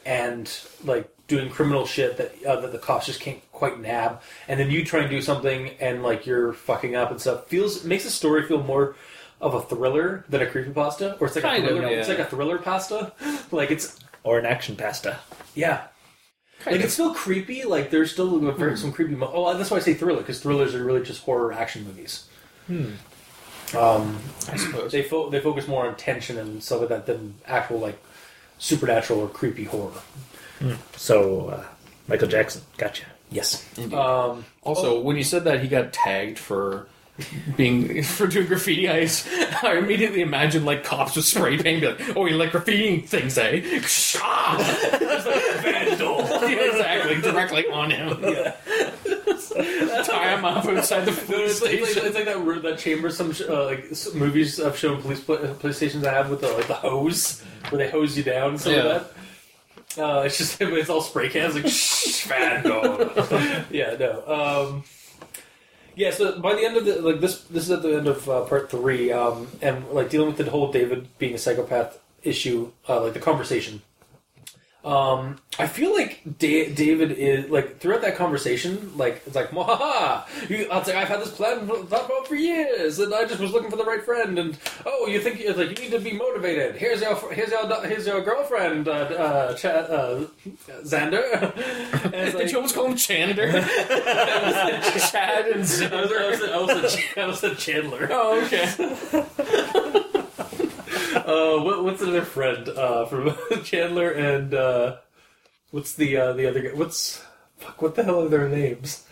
[0.06, 0.52] and
[0.84, 4.70] like doing criminal shit that uh, that the cops just can't quite nab, and then
[4.70, 7.48] you try and do something and like you're fucking up and stuff.
[7.48, 8.96] Feels makes the story feel more
[9.42, 12.08] of a thriller than a creepy pasta, or it's like Kind a of, thriller, it's
[12.10, 13.14] like a thriller pasta.
[13.52, 15.20] like it's Or an action pasta.
[15.56, 15.88] yeah.
[16.60, 16.86] Kind like of.
[16.86, 17.64] it's still creepy.
[17.64, 19.14] Like there's still very, some creepy.
[19.16, 22.28] Mo- oh, that's why I say thriller because thrillers are really just horror action movies.
[23.76, 24.18] Um,
[24.52, 24.92] I suppose.
[24.92, 27.98] they fo- they focus more on tension and stuff like that than actual like
[28.60, 29.92] supernatural or creepy horror.
[30.96, 31.64] So, uh,
[32.08, 33.06] Michael Jackson, gotcha.
[33.32, 33.66] Yes.
[33.94, 36.88] Um, Also, when you said that he got tagged for
[37.58, 39.28] being for doing graffiti, I, s-
[39.64, 43.38] I immediately imagined like cops with spray paint, be like, "Oh, you like graffitiing things,
[43.38, 43.60] eh?"
[45.62, 46.20] Vandal.
[46.50, 48.10] Yeah, exactly, directly on him.
[50.06, 52.06] Tie him up outside the It's police like, it's like, station.
[52.08, 55.54] it's like that that chamber some sh- uh, like s- movies have shown police pla-
[55.56, 58.62] police stations that have with the like the hose where they hose you down and
[58.62, 58.84] stuff Yeah.
[58.84, 59.02] like
[59.96, 60.04] that.
[60.04, 62.28] Uh, it's just it's all spray cans like shh,
[63.72, 64.24] yeah, no.
[64.28, 64.84] Um,
[65.96, 68.30] yeah, so by the end of the like this this is at the end of
[68.30, 72.72] uh, part three, um, and like dealing with the whole David being a psychopath issue,
[72.90, 73.82] uh, like the conversation.
[74.86, 80.26] Um, I feel like da- David is like throughout that conversation, like it's like, "Mwahaha!
[80.48, 83.26] You, I was like, I've had this plan for, thought about for years, and I
[83.26, 85.92] just was looking for the right friend." And oh, you think it's like you need
[85.92, 86.76] to be motivated?
[86.76, 90.26] Here's your here's your here's your girlfriend, uh, uh, Ch- uh,
[90.84, 91.24] Xander.
[92.06, 93.52] And Did like- you almost call him Chander?
[95.12, 98.08] Chad and I was, I was, I was, a, I was a Chandler.
[98.12, 100.06] Oh, okay.
[101.26, 104.98] Uh, what, what's another friend uh, from Chandler and uh,
[105.72, 106.74] what's the uh, the other guy?
[106.74, 107.24] What's
[107.58, 107.82] fuck?
[107.82, 109.06] What the hell are their names?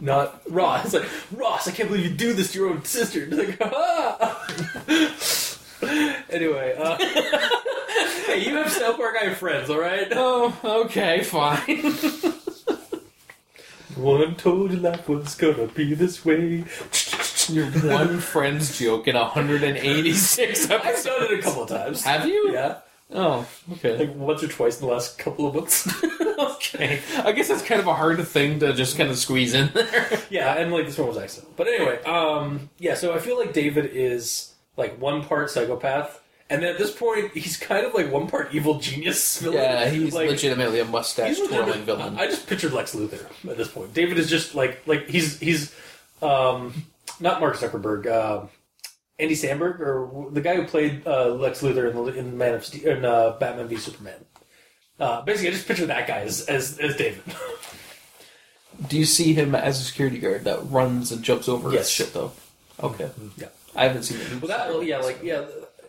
[0.00, 0.84] Not Ross.
[0.84, 1.66] It's like Ross.
[1.66, 3.26] I can't believe you do this to your own sister.
[3.28, 4.46] It's like, ah.
[6.30, 6.96] anyway, uh,
[8.26, 9.16] hey, you have South Park.
[9.20, 9.70] I have friends.
[9.70, 10.06] All right.
[10.12, 11.82] Oh, okay, fine.
[13.98, 16.64] One told you life was gonna be this way.
[17.52, 21.06] Your one friend's joke in 186 episodes.
[21.06, 22.04] I've done it a couple of times.
[22.04, 22.52] Have you?
[22.52, 22.78] Yeah,
[23.10, 23.96] Oh, okay.
[23.98, 25.88] like once or twice in the last couple of months.
[26.38, 27.00] Okay.
[27.24, 30.20] I guess that's kind of a hard thing to just kind of squeeze in there.
[30.30, 31.56] Yeah, and like this one was excellent.
[31.56, 32.94] But anyway, um, yeah.
[32.94, 37.56] So I feel like David is like one part psychopath, and at this point he's
[37.56, 39.40] kind of like one part evil genius.
[39.40, 39.58] Villain.
[39.58, 42.18] Yeah, he's like, legitimately a mustache twirling villain.
[42.18, 43.94] I just pictured Lex Luthor at this point.
[43.94, 45.74] David is just like like he's he's
[46.22, 46.84] um
[47.20, 48.46] not Mark Zuckerberg, uh,
[49.18, 52.64] Andy Samberg, or the guy who played uh, Lex Luthor in, the, in Man of
[52.64, 54.24] Steel, in uh, Batman v Superman.
[55.00, 57.22] Uh, basically, I just picture that guy as as, as David.
[58.88, 61.88] Do you see him as a security guard that runs and jumps over Yes.
[61.88, 62.32] shit though?
[62.80, 63.48] Okay, yeah.
[63.74, 64.40] I haven't seen it.
[64.40, 65.44] Well, that yeah, like yeah.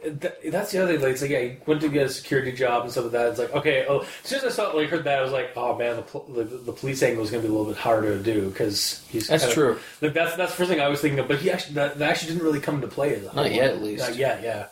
[0.05, 1.01] That, that's the other thing.
[1.01, 3.27] Like, it's like, yeah, he went to get a security job and stuff like that.
[3.31, 5.51] It's like, okay, oh, as soon as I saw, like, heard that, I was like,
[5.57, 7.79] oh man, the, pol- the, the police angle is going to be a little bit
[7.81, 9.27] harder to do because he's.
[9.27, 9.79] That's kinda- true.
[10.01, 11.27] Like, that's that's the first thing I was thinking of.
[11.27, 13.15] But he actually that, that actually didn't really come into play.
[13.15, 14.07] As Not yet, at least.
[14.07, 14.67] Not yet, yeah.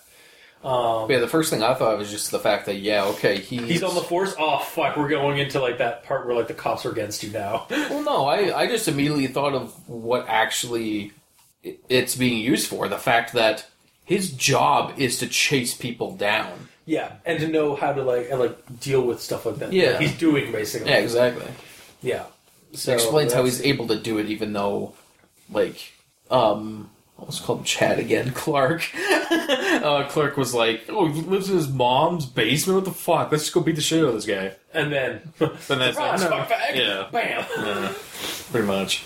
[0.64, 3.40] But yeah, the first thing I thought of was just the fact that yeah, okay,
[3.40, 4.34] he's, He's on the force.
[4.40, 7.32] Oh fuck, we're going into like that part where like the cops are against you
[7.32, 7.68] now.
[7.70, 11.12] Well, no, I I just immediately thought of what actually
[11.64, 12.88] it's being used for.
[12.88, 13.66] The fact that
[14.08, 16.70] his job is to chase people down.
[16.86, 19.72] yeah, and to know how to like and, like deal with stuff like that.
[19.74, 19.92] Yeah.
[19.92, 20.90] Like, he's doing basically.
[20.90, 21.46] Yeah, exactly.
[22.02, 22.24] Yeah.
[22.74, 24.94] So It explains how he's able to do it, even though,
[25.52, 25.94] like,
[26.30, 28.32] um, what's called Chad again?
[28.36, 28.84] Clark.
[28.96, 32.76] uh, Clark was like, "Oh, he lives in his mom's basement.
[32.78, 33.32] What the fuck?
[33.32, 36.22] Let's just go beat the shit out of this guy." and then Then that's surprise,
[36.22, 36.76] like, fuck bag.
[36.78, 37.08] Yeah.
[37.12, 37.46] bam.
[37.58, 37.94] Yeah,
[38.52, 39.04] pretty much.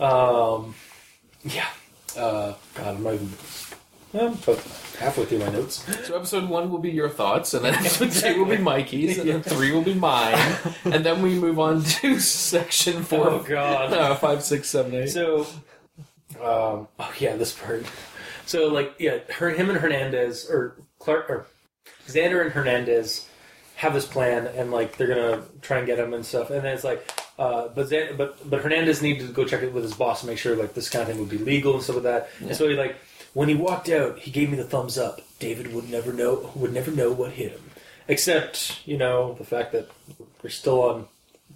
[0.00, 0.74] Um,
[1.44, 1.68] yeah.
[2.16, 3.30] Uh, God, I'm not even.
[4.18, 4.58] I'm about
[4.98, 5.84] halfway through my notes.
[6.06, 9.28] So episode one will be your thoughts, and then episode two will be Mikey's, and
[9.28, 10.38] then three will be mine,
[10.84, 13.92] and then we move on to section four, Oh God.
[13.92, 15.08] uh, five, six, seven, eight.
[15.08, 15.46] So,
[16.42, 17.84] um, oh yeah, this part.
[18.46, 21.46] So like, yeah, her, him and Hernandez or Clark or
[22.08, 23.28] Xander and Hernandez
[23.76, 26.50] have this plan, and like they're gonna try and get him and stuff.
[26.50, 29.72] And then it's like, uh, but Xan- but but Hernandez needed to go check it
[29.72, 31.82] with his boss to make sure like this kind of thing would be legal and
[31.82, 32.30] stuff like that.
[32.40, 32.96] And so he like
[33.36, 35.20] when he walked out, he gave me the thumbs up.
[35.38, 37.70] David would never know would never know what hit him,
[38.08, 39.90] except you know the fact that
[40.42, 41.06] we're still on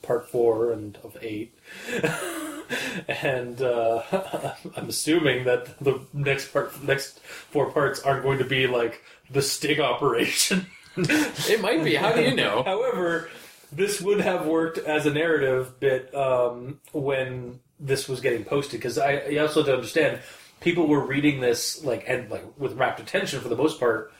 [0.02, 1.58] part four and of eight.
[3.08, 4.02] and uh,
[4.76, 9.40] I'm assuming that the next part, next four parts aren't going to be like the
[9.40, 10.66] sting operation.
[10.98, 11.94] It might be.
[11.94, 12.62] How do you know?
[12.66, 13.30] However,
[13.72, 18.98] this would have worked as a narrative bit um, when this was getting posted because
[18.98, 20.20] I you also have to understand
[20.60, 24.12] people were reading this like and like with rapt attention for the most part,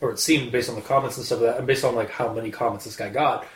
[0.00, 2.10] or it seemed based on the comments and stuff like that, and based on like
[2.10, 3.46] how many comments this guy got.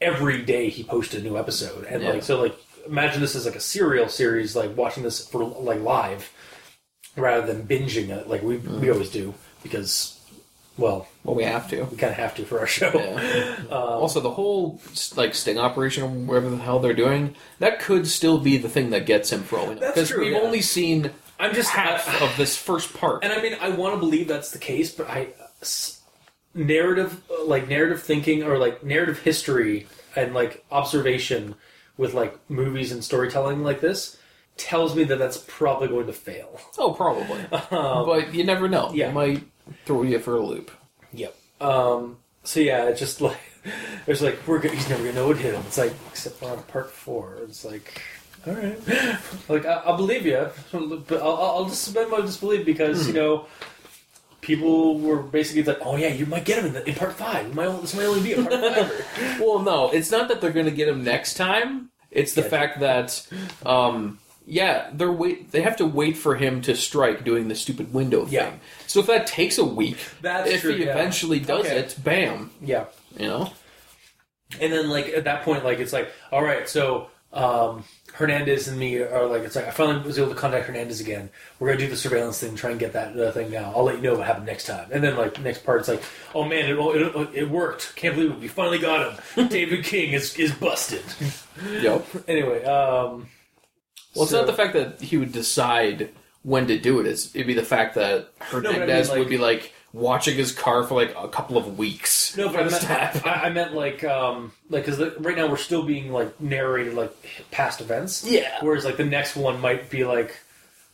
[0.00, 2.10] Every day he posted a new episode, and Yeah.
[2.10, 5.80] like so like imagine this as like a serial series, like watching this for like
[5.80, 6.30] live
[7.16, 8.92] rather than binging it like we we mm.
[8.92, 10.18] always do because
[10.78, 11.84] well Well, we have to.
[11.84, 12.90] we kind of have to for our show.
[12.94, 13.56] Yeah.
[13.72, 14.80] Um, also, the whole
[15.16, 18.90] like sting operation, or whatever the hell they're doing, that could still be the thing
[18.90, 19.80] that gets him for all we know.
[19.80, 20.40] That's Because true, we've yeah.
[20.40, 21.10] only seen
[21.42, 23.22] I'm just half I- of this first part.
[23.24, 25.28] and I mean, I want to believe that's the case, but I
[26.54, 31.54] narrative, uh, like narrative thinking or like narrative history and like observation
[31.96, 34.18] with like movies and storytelling like this
[34.56, 36.60] tells me that that's probably going to fail.
[36.78, 37.40] oh, probably.
[37.70, 38.90] Um, but you never know.
[38.94, 39.08] yeah.
[39.08, 39.42] It might
[39.86, 40.70] throw you for a loop.
[41.12, 41.34] Yep.
[41.60, 42.18] Um.
[42.44, 43.38] So yeah, it's just like
[44.06, 45.62] it's like we're go- he's never gonna know what hit him.
[45.66, 47.38] It's like except for on part four.
[47.42, 48.02] It's like.
[48.46, 48.78] All right,
[49.48, 53.46] like I, I'll believe you, but I'll, I'll just suspend my disbelief because you know
[54.40, 57.46] people were basically like, "Oh yeah, you might get him in, the, in part five.
[57.48, 60.50] You might, this might only be a part five." Well, no, it's not that they're
[60.52, 61.90] going to get him next time.
[62.10, 62.48] It's the Yeah.
[62.48, 63.26] fact that,
[63.64, 65.52] um, yeah, they're wait.
[65.52, 68.34] They have to wait for him to strike doing the stupid window thing.
[68.34, 68.52] Yeah.
[68.88, 70.90] So if that takes a week, That's if true, he yeah.
[70.90, 71.78] eventually does Okay.
[71.78, 73.52] it, bam, yeah, you know.
[74.60, 78.78] and then like at that point, like it's like, all right, so um, Hernandez and
[78.78, 81.30] me are like, it's like I finally was able to contact Hernandez again.
[81.58, 83.72] We're gonna do the surveillance thing, try and get that uh, thing now.
[83.74, 84.88] I'll let you know what happened next time.
[84.92, 86.02] And then like next part, it's like,
[86.34, 87.94] oh man, it it, it worked.
[87.96, 88.38] Can't believe it.
[88.38, 89.48] We finally got him.
[89.48, 91.02] David King is is busted.
[91.70, 92.06] Yep.
[92.28, 93.28] anyway, um,
[94.14, 96.10] Well, it's not the fact that he would decide
[96.42, 97.06] when to do it.
[97.06, 100.36] It's, it'd be the fact that but I mean, Hernandez like- would be like watching
[100.36, 102.36] his car for like a couple of weeks.
[102.36, 103.26] No, but I meant.
[103.26, 107.14] I, I meant like, um, like, because right now we're still being like narrated like
[107.50, 108.24] past events.
[108.24, 108.56] Yeah.
[108.60, 110.34] Whereas like the next one might be like,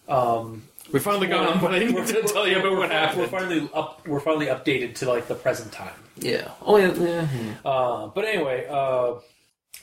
[0.09, 3.21] um, We finally got him, but I need to tell you about what happened.
[3.21, 4.07] we're finally up.
[4.07, 5.95] We're finally updated to like the present time.
[6.17, 6.51] Yeah.
[6.63, 6.93] Oh yeah.
[6.95, 7.27] yeah.
[7.27, 7.51] hmm.
[7.67, 9.15] Uh, but anyway, uh,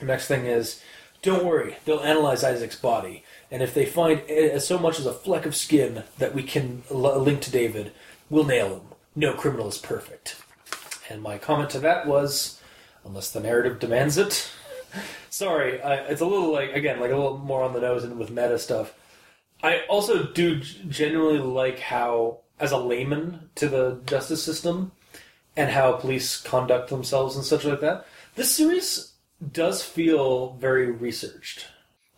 [0.02, 0.82] next thing is,
[1.22, 1.78] don't worry.
[1.86, 4.22] They'll analyze Isaac's body, and if they find
[4.62, 7.94] so much as a fleck of skin that we can l- link to David,
[8.30, 8.82] we'll nail him.
[9.16, 10.36] No criminal is perfect.
[11.10, 12.60] And my comment to that was,
[13.06, 14.52] unless the narrative demands it.
[15.30, 18.18] Sorry, I, it's a little like again, like a little more on the nose and
[18.18, 18.94] with meta stuff.
[19.64, 24.92] I also do genuinely like how as a layman to the justice system
[25.58, 28.06] and how police conduct themselves and such like that.
[28.36, 29.14] This series
[29.52, 31.68] does feel very researched.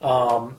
[0.01, 0.57] Um,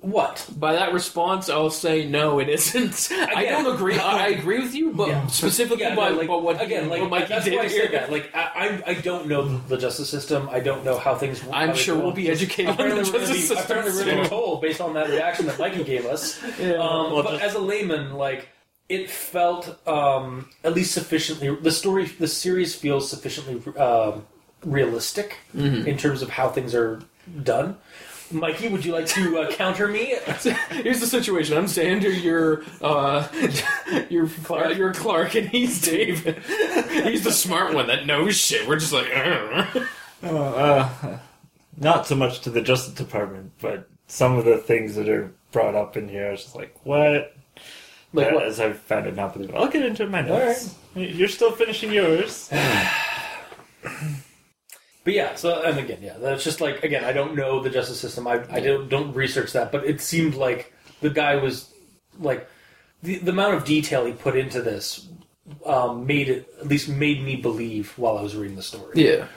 [0.00, 0.48] what?
[0.56, 3.08] By that response, I'll say no, it isn't.
[3.12, 3.98] I don't agree.
[3.98, 5.26] I, I agree with you, but Yeah.
[5.26, 7.68] specifically Yeah, by, no, like, by what again, like what Mikey that's did why I
[7.68, 7.82] here.
[7.86, 8.12] said that.
[8.12, 8.40] Like I,
[8.86, 10.48] I, I don't know the justice system.
[10.50, 11.40] I don't know how things.
[11.40, 13.58] how I'm sure we'll be educated on the justice be, system.
[13.58, 14.30] apparently we're going to be soon.
[14.30, 16.40] told based on that reaction that Mikey gave us.
[16.60, 16.74] Yeah.
[16.74, 18.48] Um, Well, but just- as a layman, like
[18.88, 21.54] it felt um, at least sufficiently.
[21.54, 24.26] The story, the series feels sufficiently um,
[24.64, 25.88] realistic Mm-hmm.
[25.88, 27.00] in terms of how things are
[27.42, 27.76] done.
[28.30, 30.16] Mikey, would you like to uh, counter me?
[30.70, 31.56] Here's the situation.
[31.56, 32.22] I'm Xander.
[32.22, 33.26] You're uh,
[34.10, 34.76] you're Clark.
[34.76, 36.42] you're Clark, and he's David.
[37.04, 38.68] he's the smart one that knows shit.
[38.68, 39.86] We're just like, "Ugh."
[40.22, 41.18] Uh,
[41.76, 45.74] not so much to the Justice Department, but some of the things that are brought
[45.74, 47.34] up in here, I was just like, what?
[48.12, 48.44] Like Uh, what?
[48.46, 49.60] As I found it not believable.
[49.60, 50.74] I'll get into my notes.
[50.94, 52.50] You're still finishing yours.
[55.08, 57.98] But yeah, so and again, yeah, that's just like again, I don't know the justice
[57.98, 58.26] system.
[58.26, 61.72] I I don't don't research that, but it seemed like the guy was
[62.18, 62.46] like
[63.02, 65.08] the the amount of detail he put into this
[65.64, 69.02] um, made it at least made me believe while I was reading the story.
[69.02, 69.28] yeah.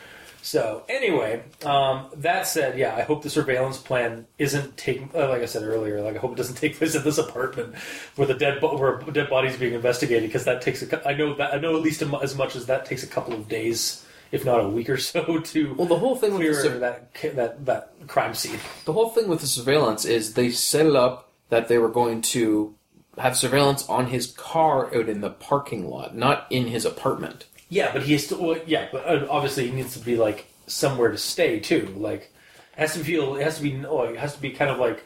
[0.41, 5.09] So anyway, um, that said, yeah, I hope the surveillance plan isn't taking.
[5.15, 7.75] Uh, like I said earlier, like I hope it doesn't take place at this apartment
[8.17, 11.07] where the dead bo- where dead body's being investigated because that takes a.
[11.07, 13.47] I know that I know at least as much as that takes a couple of
[13.47, 17.13] days, if not a week or so, to Well, the whole thing with the, that
[17.35, 18.59] that that crime scene.
[18.85, 22.21] the whole thing with the surveillance is they set it up that they were going
[22.21, 22.75] to
[23.17, 27.45] have surveillance on his car out in the parking lot, not in his apartment.
[27.69, 28.41] Yeah, but he is still.
[28.41, 31.93] Well, yeah, but uh, obviously he needs to be like somewhere to stay too.
[31.97, 32.33] Like,
[32.77, 33.35] it has to feel.
[33.35, 33.85] It has to be.
[33.85, 35.05] Oh, it has to be kind of like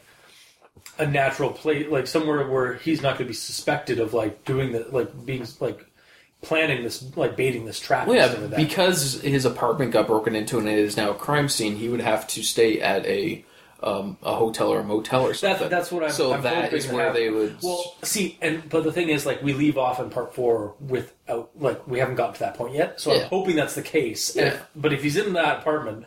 [0.98, 4.72] a natural place, like somewhere where he's not going to be suspected of like doing
[4.72, 5.86] the like being like
[6.46, 8.08] planning this, like baiting this trap.
[8.08, 8.58] Well, yeah, like that.
[8.58, 12.02] because his apartment got broken into and it is now a crime scene, he would
[12.02, 13.44] have to stay at a
[13.84, 15.60] um, a hotel or a motel or something.
[15.64, 16.10] That, that's what I'm.
[16.12, 17.58] so I'm that is where they would.
[17.62, 21.52] Well, see, and but the thing is, like, we leave off in part four without,
[21.60, 23.00] like, we haven't gotten to that point yet.
[23.00, 23.24] So Yeah.
[23.24, 24.36] I'm hoping that's the case.
[24.36, 24.46] Yeah.
[24.46, 26.06] if- but if he's in that apartment,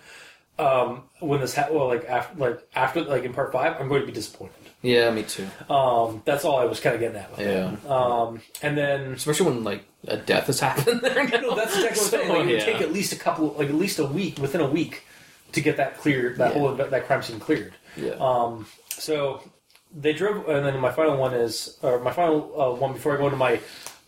[0.58, 4.00] um, when this, ha- well, like after, like after, like in part five, I'm going
[4.00, 4.56] to be disappointed.
[4.82, 5.46] Yeah, me too.
[5.68, 7.30] Um, that's all I was kind of getting at.
[7.30, 7.86] With Yeah, it.
[7.90, 9.12] Um, and then.
[9.12, 11.24] especially when like a death has happened there.
[11.28, 11.40] Now.
[11.40, 12.28] No, that's exactly what I'm saying.
[12.28, 12.64] Like, it would yeah.
[12.64, 15.04] take at least a couple, like at least a week, within a week,
[15.52, 16.58] to get that cleared, that Yeah.
[16.60, 17.74] whole that crime scene cleared.
[17.96, 18.12] Yeah.
[18.20, 19.42] Um, so
[19.96, 23.16] they drove, and then my final one is, or my final uh, one before I
[23.16, 23.60] go into my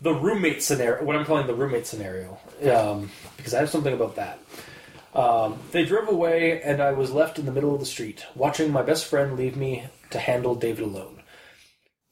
[0.02, 1.02] the roommate scenario.
[1.04, 2.38] What I'm calling the roommate scenario,
[2.72, 4.38] um, because I have something about that.
[5.14, 8.70] Um, they drove away, and I was left in the middle of the street, watching
[8.70, 11.22] my best friend leave me to handle David alone.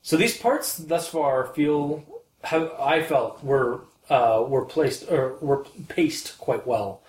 [0.03, 2.05] So these parts thus far feel
[2.45, 7.03] how I felt were uh, were placed or were paced quite well,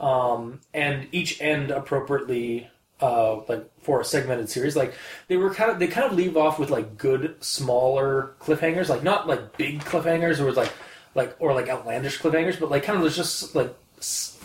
[0.00, 2.68] um, and each end appropriately
[3.00, 4.76] uh, like for a segmented series.
[4.76, 4.94] Like
[5.28, 9.02] they were kind of they kind of leave off with like good smaller cliffhangers, like
[9.02, 10.72] not like big cliffhangers or like
[11.14, 13.74] like or like outlandish cliffhangers, but like kind of those just like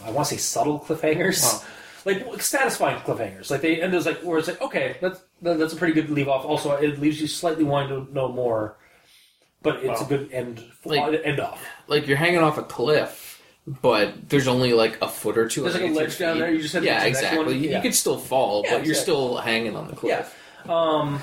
[0.05, 1.43] I want to say subtle cliffhangers.
[1.43, 1.67] Huh.
[2.05, 5.73] Like satisfying cliffhangers, like they end as like where it's like okay, that's that- that's
[5.73, 6.45] a pretty good leave off.
[6.45, 8.77] Also, it leaves you slightly wanting to know more,
[9.61, 11.63] but it's a good end Like- end off.
[11.87, 15.61] like you're hanging off a cliff, but there's only like a foot or two.
[15.63, 16.39] There's like a ledge down feet.
[16.41, 17.57] there, you just have yeah, to exactly.
[17.57, 17.75] You, Yeah.
[17.77, 20.23] you could still fall, Yeah, but you're still hanging on the Yeah.
[20.23, 20.69] cliff.
[20.69, 21.21] Um,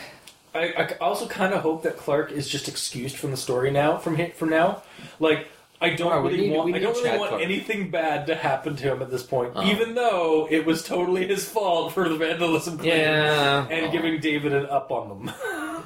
[0.55, 3.97] I, I also kind of hope that Clark is just excused from the story now.
[3.97, 4.83] From from now,
[5.19, 5.49] like
[5.83, 6.75] I don't Oh, really need- want.
[6.75, 7.43] I don't really Chad want Clark.
[7.43, 9.65] anything bad to happen to him at this point, Oh.
[9.69, 12.79] even though it was totally his fault for the vandalism.
[12.79, 13.91] claim Yeah, and Oh.
[13.91, 15.33] giving David an up on them.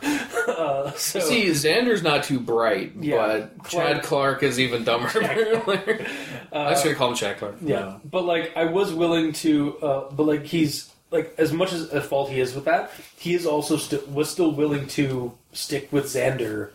[0.48, 5.08] uh, so See, Xander's not too bright, Yeah, but Clark- Chad Clark is even dumber.
[5.08, 5.22] Chad
[6.52, 7.56] I was gonna call him Chad Clark.
[7.62, 11.88] Yeah, but like I was willing to, uh, but like he's like as much as
[11.90, 15.88] at fault he is with that, he is also st- was still willing to stick
[15.92, 16.70] with Xander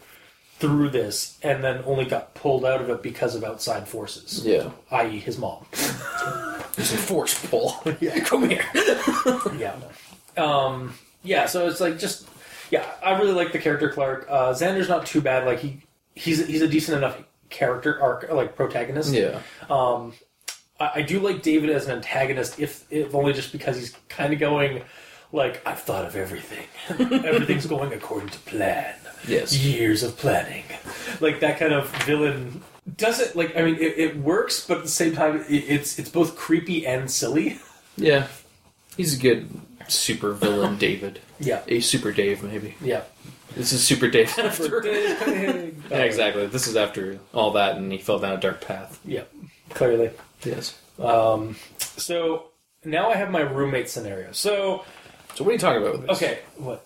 [0.61, 4.69] through this, and then only got pulled out of it because of outside forces, Yeah,
[4.91, 5.65] i.e., his mom.
[6.75, 7.75] there's a force pull.
[7.99, 8.63] yeah, Come here.
[9.57, 9.75] yeah,
[10.37, 10.93] um,
[11.23, 11.47] yeah.
[11.47, 12.27] So it's like just
[12.69, 14.27] yeah, I really like the character Clark.
[14.29, 15.45] Uh, Xander's not too bad.
[15.45, 15.81] Like he
[16.15, 19.13] he's he's a decent enough character arc, like protagonist.
[19.13, 19.39] Yeah,
[19.69, 20.13] Um,
[20.79, 24.31] I, I do like David as an antagonist, if if only just because he's kind
[24.31, 24.83] of going
[25.31, 26.65] like I've thought of everything.
[27.25, 28.95] Everything's going according to plan.
[29.27, 29.55] Yes.
[29.57, 30.63] Years of planning,
[31.19, 32.61] like that kind of villain.
[32.97, 36.09] Doesn't like I mean it, it works, but at the same time it, it's it's
[36.09, 37.59] both creepy and silly.
[37.97, 38.27] yeah.
[38.97, 39.49] He's a good
[39.87, 41.19] super villain, David.
[41.39, 42.75] Yeah, A super Dave, maybe.
[42.81, 43.03] yeah.
[43.55, 44.81] This is Super Dave after.
[44.85, 46.45] yeah, exactly.
[46.47, 48.99] This is after all that, and he fell down a dark path.
[49.05, 49.23] Yeah,
[49.71, 50.11] clearly.
[50.43, 50.77] Yes.
[50.99, 52.47] Um, so
[52.85, 54.31] now I have my roommate scenario.
[54.33, 54.85] So
[55.35, 56.17] So what are you talking about with this?
[56.21, 56.85] okay, what?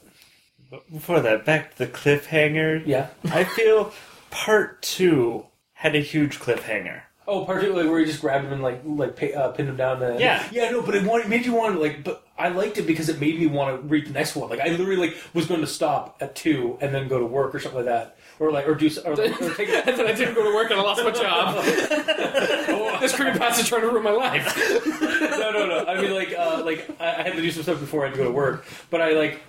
[0.70, 2.84] But before that, back to the cliffhanger.
[2.86, 3.08] Yeah.
[3.26, 3.94] I feel
[4.32, 7.02] part two had a huge cliffhanger.
[7.28, 9.78] Oh, part particularly where you just grabbed him and like like pay, uh, pinned him
[9.78, 10.00] down.
[10.00, 10.48] The, Yeah.
[10.52, 12.04] yeah, no, but it, wanted, it made you want to like.
[12.04, 14.50] But I liked it because it made me want to read the next one.
[14.50, 17.56] Like I literally like was going to stop at two and then go to work
[17.56, 19.16] or something like that, or like or do or, or
[19.56, 19.88] take it.
[19.88, 21.64] and then I didn't go to work and I lost my job.
[23.00, 24.46] this creepypasta is trying to ruin my life.
[25.02, 25.86] no, no, no.
[25.86, 28.16] I mean, like, uh, like I, I had to do some stuff before I had
[28.16, 29.42] to go to work, but I like.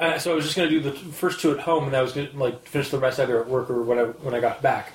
[0.00, 2.02] Uh, so I was just going to do the first two at home, and I
[2.02, 4.60] was going to like finish the rest either at work or whatever when I got
[4.60, 4.92] back.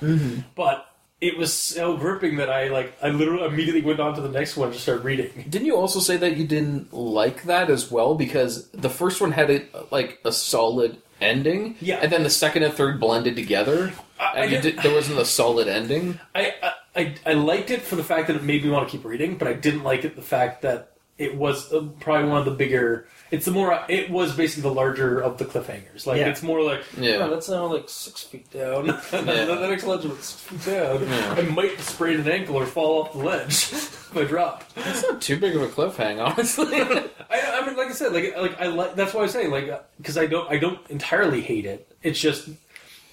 [0.54, 0.84] But
[1.20, 4.56] it was so gripping that I like I literally immediately went on to the next
[4.56, 5.46] one to start reading.
[5.48, 9.32] Didn't you also say that you didn't like that as well because the first one
[9.32, 11.96] had a, like a solid ending, Yeah.
[12.02, 15.18] and then the second and third blended together, I- I and you did- there wasn't
[15.18, 16.18] a solid ending.
[16.34, 18.90] I, I I I liked it for the fact that it made me want to
[18.96, 22.38] keep reading, but I didn't like it the fact that it was uh, probably one
[22.38, 23.06] of the bigger.
[23.30, 23.78] It's the more.
[23.88, 26.06] It was basically the larger of the cliffhangers.
[26.06, 26.28] Like Yeah.
[26.28, 27.16] it's more like Yeah.
[27.22, 28.86] oh, that's now like six feet down.
[29.10, 31.02] that, that next ledge was six feet down.
[31.06, 31.34] Yeah.
[31.38, 34.64] I might sprain an ankle or fall off the ledge if I drop.
[34.76, 36.66] It's not too big of a cliffhanger, honestly.
[37.30, 39.68] I, I mean, like I said, like like I like that's why I say like
[39.68, 41.90] uh, because I don't I don't entirely hate it.
[42.02, 42.48] It's just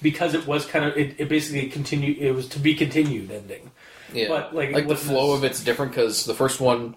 [0.01, 2.19] because it was kind of it, it basically continued.
[2.19, 3.71] It was to be continued ending.
[4.13, 6.61] yeah, But, like, it like the wasn't flow as- of it's different because the first
[6.61, 6.95] one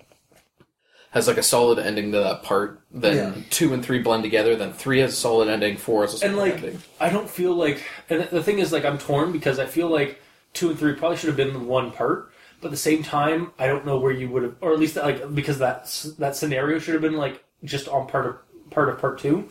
[1.11, 2.81] has like a solid ending to that part.
[2.91, 3.43] Then Yeah.
[3.51, 4.57] two and three blend together.
[4.57, 5.77] Then three has a solid ending.
[5.77, 6.83] Four has a solid and like ending.
[7.01, 10.21] I don't feel like and the thing is like I'm torn because I feel like
[10.53, 12.31] two and three probably should have been one part,
[12.61, 14.97] but at the same time I don't know where you would have, or at least
[14.97, 15.85] like because that
[16.19, 18.37] that scenario should have been like just on part of
[18.71, 19.49] part of part two,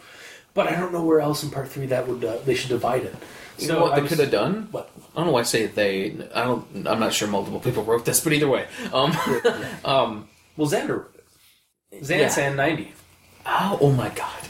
[0.53, 3.03] but I don't know where else in part three that would uh, they should divide
[3.03, 3.15] it.
[3.57, 4.67] You know what I they was- could have done?
[4.71, 4.91] What?
[5.15, 6.15] I don't know why I say they.
[6.35, 6.87] I don't.
[6.87, 9.17] I'm not sure multiple people wrote this, but either way, um,
[9.85, 11.05] um, Well, Xander
[11.93, 12.53] Xan Yeah.
[12.53, 12.93] Ninety.
[13.45, 14.41] oh, oh my god,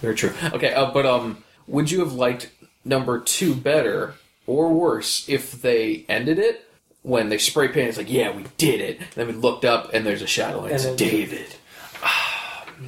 [0.00, 0.32] very true.
[0.52, 2.50] Okay, uh, but um, would you have liked
[2.84, 4.14] number two better
[4.46, 6.68] or worse if they ended it
[7.02, 7.88] when they spray paint?
[7.88, 8.98] It's like, yeah, we did it.
[8.98, 10.64] And then we looked up and there's a shadow.
[10.64, 11.54] And it's And David.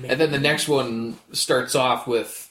[0.06, 2.50] and then the next one starts off with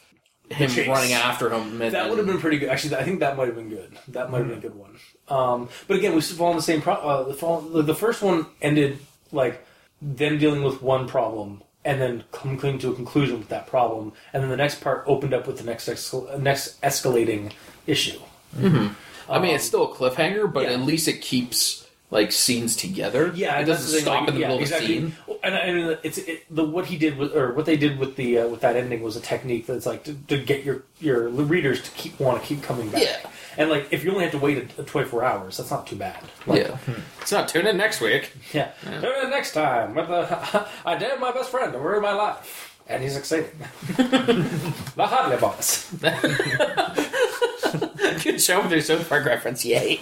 [0.50, 1.82] him running after him.
[1.82, 2.70] And, That would have been pretty good.
[2.70, 3.98] Actually, I think that might have been good.
[4.10, 4.98] That might have been a good one.
[5.30, 6.82] Um, but again, we fall on the same.
[6.82, 9.00] Pro- uh, the, fall, the, the first one ended
[9.32, 9.66] like
[10.04, 14.42] them dealing with one problem and then coming to a conclusion with that problem, and
[14.42, 17.52] then the next part opened up with the next escal- next escalating
[17.86, 18.20] issue.
[18.56, 18.94] Mm-hmm.
[19.32, 20.74] I mean, it's um, still a cliffhanger, but yeah.
[20.74, 21.83] at least it keeps
[22.14, 23.32] like scenes together.
[23.34, 24.98] Yeah, it doesn't stop like, in the yeah, middle exactly.
[24.98, 25.38] of the scene.
[25.44, 28.40] And, and it's it, the what he did with or what they did with the
[28.40, 31.82] uh, with that ending was a technique that's like to, to get your your readers
[31.82, 33.02] to keep want to keep coming back.
[33.02, 33.30] Yeah.
[33.58, 35.96] And like if you only have to wait a, a 24 hours, that's not too
[35.96, 36.24] bad.
[36.46, 36.78] Like, Yeah,
[37.20, 38.32] it's not tune in next week.
[38.54, 38.72] Yeah.
[38.84, 42.80] Tune in next time with the I dared my best friend to ruin my life,
[42.88, 43.50] and he's succeeding.
[43.98, 45.92] the Hadley boss.
[48.24, 49.66] Good show with your South Park reference.
[49.66, 50.00] Yay!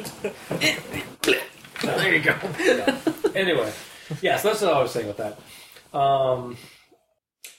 [1.84, 2.36] there you go.
[3.34, 3.71] Anyway,
[4.21, 5.97] yeah, so that's what I was saying with that.
[5.97, 6.57] Um,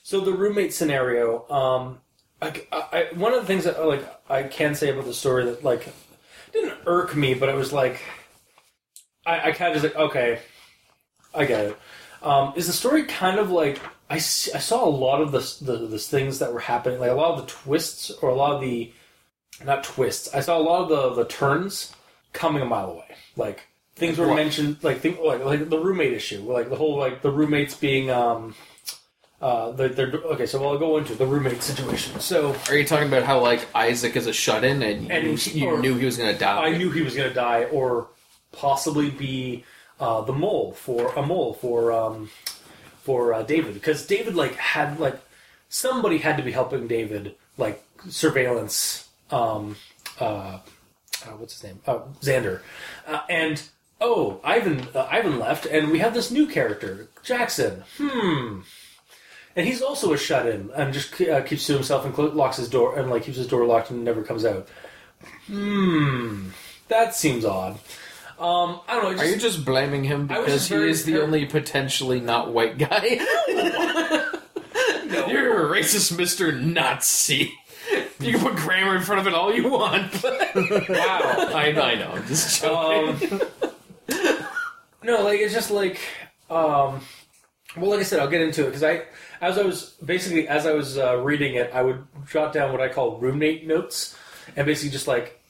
[0.03, 1.49] so the roommate scenario.
[1.51, 1.99] Um,
[2.41, 5.63] I, I, one of the things that like I can say about the story that
[5.63, 5.89] like
[6.53, 8.03] didn't irk me, but it was like
[9.25, 10.41] I, I kind of just like okay,
[11.35, 11.79] I get it.
[12.23, 15.87] Um, is the story kind of like I, I saw a lot of the, the
[15.87, 18.61] the things that were happening, like a lot of the twists or a lot of
[18.61, 18.93] the
[19.65, 20.35] not twists.
[20.35, 21.95] I saw a lot of the the turns
[22.33, 23.17] coming a mile away.
[23.37, 23.69] Like
[24.03, 24.37] things were What?
[24.37, 28.55] mentioned, like like like the roommate issue, like the whole like the roommates being um
[29.41, 30.47] uh they're, they're okay.
[30.47, 32.21] So I'll go into the roommate situation.
[32.21, 35.37] So Are you talking about how like Isaac is a shut in and, And you,
[35.37, 36.59] he- you or- knew he was going to die?
[36.69, 38.09] I knew he was going to die, or
[38.53, 39.65] possibly be
[40.01, 42.29] uh, the mole for a mole for um,
[43.03, 45.19] for uh, David, because David like had like
[45.69, 49.09] somebody had to be helping David like surveillance.
[49.31, 49.77] Um,
[50.21, 50.59] uh,
[51.25, 51.79] uh, what's his name?
[51.87, 52.61] Uh, Xander,
[53.09, 53.63] uh, and
[54.03, 54.87] oh, Ivan.
[54.95, 57.85] Uh, Ivan left, and we have this new character, Jackson.
[57.97, 58.61] Hmm.
[59.57, 62.69] And he's also a shut-in, and just uh, keeps to himself and clo- locks his
[62.69, 64.67] door, and like keeps his door locked and never comes out.
[65.47, 66.49] Hmm,
[66.89, 67.79] that seems odd.
[68.39, 69.11] Um, I don't know.
[69.11, 71.45] it Are you just blaming him I was because just he very- is the only
[71.47, 73.21] potentially not white guy?
[75.29, 77.53] You're a racist, Mister Nazi.
[78.21, 80.13] You can put grammar in front of it all you want.
[80.23, 80.55] But
[80.89, 81.21] wow,
[81.55, 82.13] I, I know.
[82.15, 83.33] I'm just joking.
[83.33, 83.41] Um,
[85.05, 86.01] no, like it's just like
[86.51, 87.01] um,
[87.77, 89.03] Well, like I said, I'll get into it because I,
[89.41, 92.81] as I was basically as I was uh, reading it, I would jot down what
[92.81, 94.17] I call roommate notes,
[94.57, 95.41] and basically just like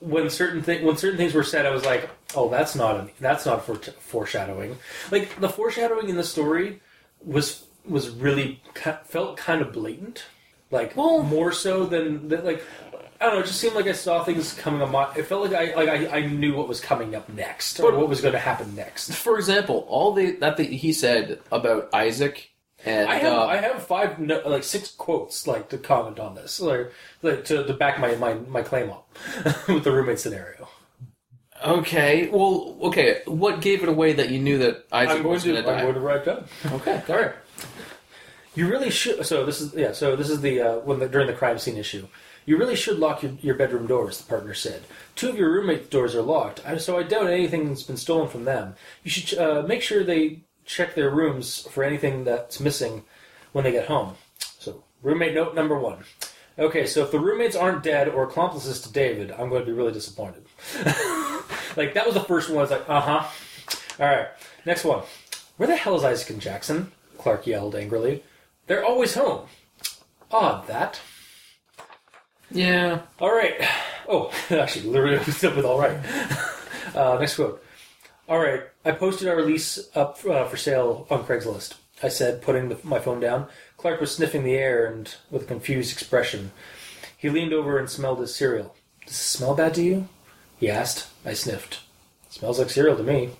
[0.00, 3.10] when certain thing when certain things were said, I was like, oh, that's not an,
[3.20, 4.76] that's not for foreshadowing.
[5.10, 6.80] Like the foreshadowing in the story
[7.24, 8.60] was was really
[9.04, 10.24] felt kind of blatant,
[10.70, 12.62] like Well- more so than, than like.
[13.22, 13.40] I don't know.
[13.40, 15.16] It just seemed like I saw things coming up.
[15.16, 18.00] It felt like I like I, I knew what was coming up next, or But-
[18.00, 19.12] what was going to happen next.
[19.14, 22.50] For example, all the that the, he said about Isaac
[22.84, 26.34] and I have uh, I have five no, like six quotes like to comment on
[26.34, 26.90] this like,
[27.22, 29.08] like to, to back my, my my claim up
[29.68, 30.68] with the roommate scenario.
[31.64, 35.44] okay, well, okay, what gave it away that you knew that Isaac I'm going was
[35.44, 35.82] going to I'm die?
[35.82, 36.44] going to write down.
[36.72, 37.32] Okay, All right.
[38.54, 39.24] You really should.
[39.24, 39.92] So this is yeah.
[39.92, 42.06] So this is the uh, when the, during the crime scene issue.
[42.44, 44.18] You really should lock your, your bedroom doors.
[44.18, 44.82] The partner said.
[45.14, 48.74] Two of your roommates' doors are locked, so I doubt anything's been stolen from them.
[49.04, 53.04] You should uh, make sure they check their rooms for anything that's missing
[53.52, 54.14] when they get home.
[54.58, 55.98] So roommate note number one.
[56.58, 59.72] Okay, so if the roommates aren't dead or accomplices to David, I'm going to be
[59.72, 60.44] really disappointed.
[61.76, 62.58] like that was the first one.
[62.58, 63.28] I was like, uh huh.
[63.98, 64.28] All right,
[64.66, 65.02] next one.
[65.56, 66.92] Where the hell is Isaac and Jackson?
[67.18, 68.22] Clark yelled angrily.
[68.66, 69.46] They're always home.
[70.30, 71.00] Odd that.
[72.52, 73.54] Yeah, All right.
[74.08, 75.98] Oh, actually, literally opens up with all right.
[76.94, 77.64] Uh, next quote.
[78.28, 78.64] All right.
[78.84, 81.74] I posted our lease up uh, for sale on Craigslist.
[82.02, 83.46] I said, putting the, my phone down.
[83.78, 86.50] Clark was sniffing the air and with a confused expression.
[87.16, 88.74] He leaned over and smelled his cereal.
[89.06, 90.08] Does it smell bad to you?
[90.58, 91.08] He asked.
[91.24, 91.80] I sniffed.
[92.28, 93.30] Smells like cereal to me.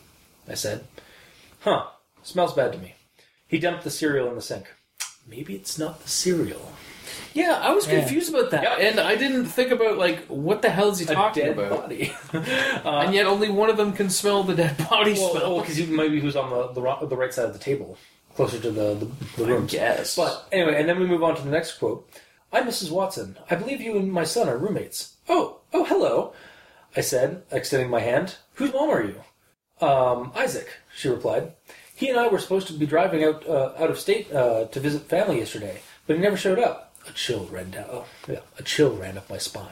[0.49, 0.85] I said.
[1.61, 1.87] Huh.
[2.23, 2.95] Smells bad to me.
[3.49, 4.67] He dumped the cereal in the sink.
[5.27, 6.73] Maybe it's not the cereal.
[7.35, 7.59] Yeah.
[7.63, 8.01] I was Yeah.
[8.01, 8.79] confused about that, Yep.
[8.81, 11.81] and I didn't think about like what the hell is he A talking dead about?
[11.83, 12.13] body.
[12.33, 15.61] and yet only one of them can smell the dead body Well, smell.
[15.61, 17.97] because he maybe he was on the, the ro- the right side of the table,
[18.37, 19.73] closer to the the, the I rooms.
[19.73, 22.09] guess, But anyway, and then we move on to the next quote.
[22.53, 22.91] I'm Mrs.
[22.91, 23.39] Watson.
[23.51, 25.15] I believe you and my son are roommates.
[25.29, 26.35] Oh, oh, hello.
[26.95, 28.37] I said, extending my hand.
[28.57, 29.17] Whose mom are you?
[29.81, 30.69] Um, Isaac.
[30.95, 31.53] She replied.
[31.95, 34.81] He and I were supposed to be driving out uh, out of state uh, to
[34.81, 36.92] visit family yesterday, but he never showed up.
[37.13, 37.87] A chill ran down.
[37.91, 39.67] Oh, yeah, a chill ran up my spine.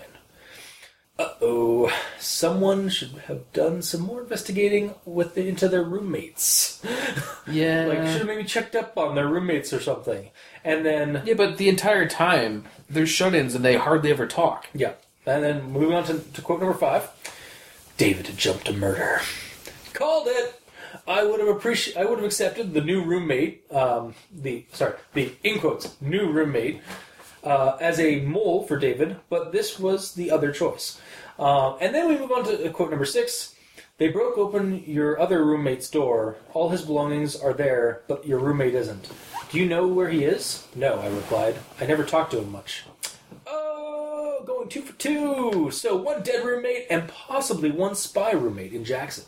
[1.19, 6.83] Uh oh, someone should have done some more investigating with the, into their roommates.
[7.51, 10.31] yeah, Like, should have maybe checked up on their roommates or something.
[10.65, 14.67] And then, yeah, but the entire time they're shut-ins and they hardly ever talk.
[14.75, 14.93] yeah.
[15.27, 17.11] And then moving on to, to quote number five
[17.99, 19.21] David had jumped to murder.
[19.93, 20.61] Called it!
[21.07, 22.01] I would have appreciated.
[22.01, 26.81] I would have accepted the new roommate, um, the sorry, the in quotes new roommate,
[27.45, 31.01] uh, as a mole for David, but this was the other choice.
[31.39, 33.55] Um, and then we move on to uh, quote number six.
[33.99, 36.37] They broke open your other roommate's door.
[36.55, 39.11] All his belongings are there, but your roommate isn't.
[39.51, 40.67] Do you know where he is?
[40.75, 41.57] No, I replied.
[41.81, 42.85] I never talked to him much.
[44.47, 45.71] Going two for two.
[45.71, 49.25] So one dead roommate and possibly one spy roommate in Jackson.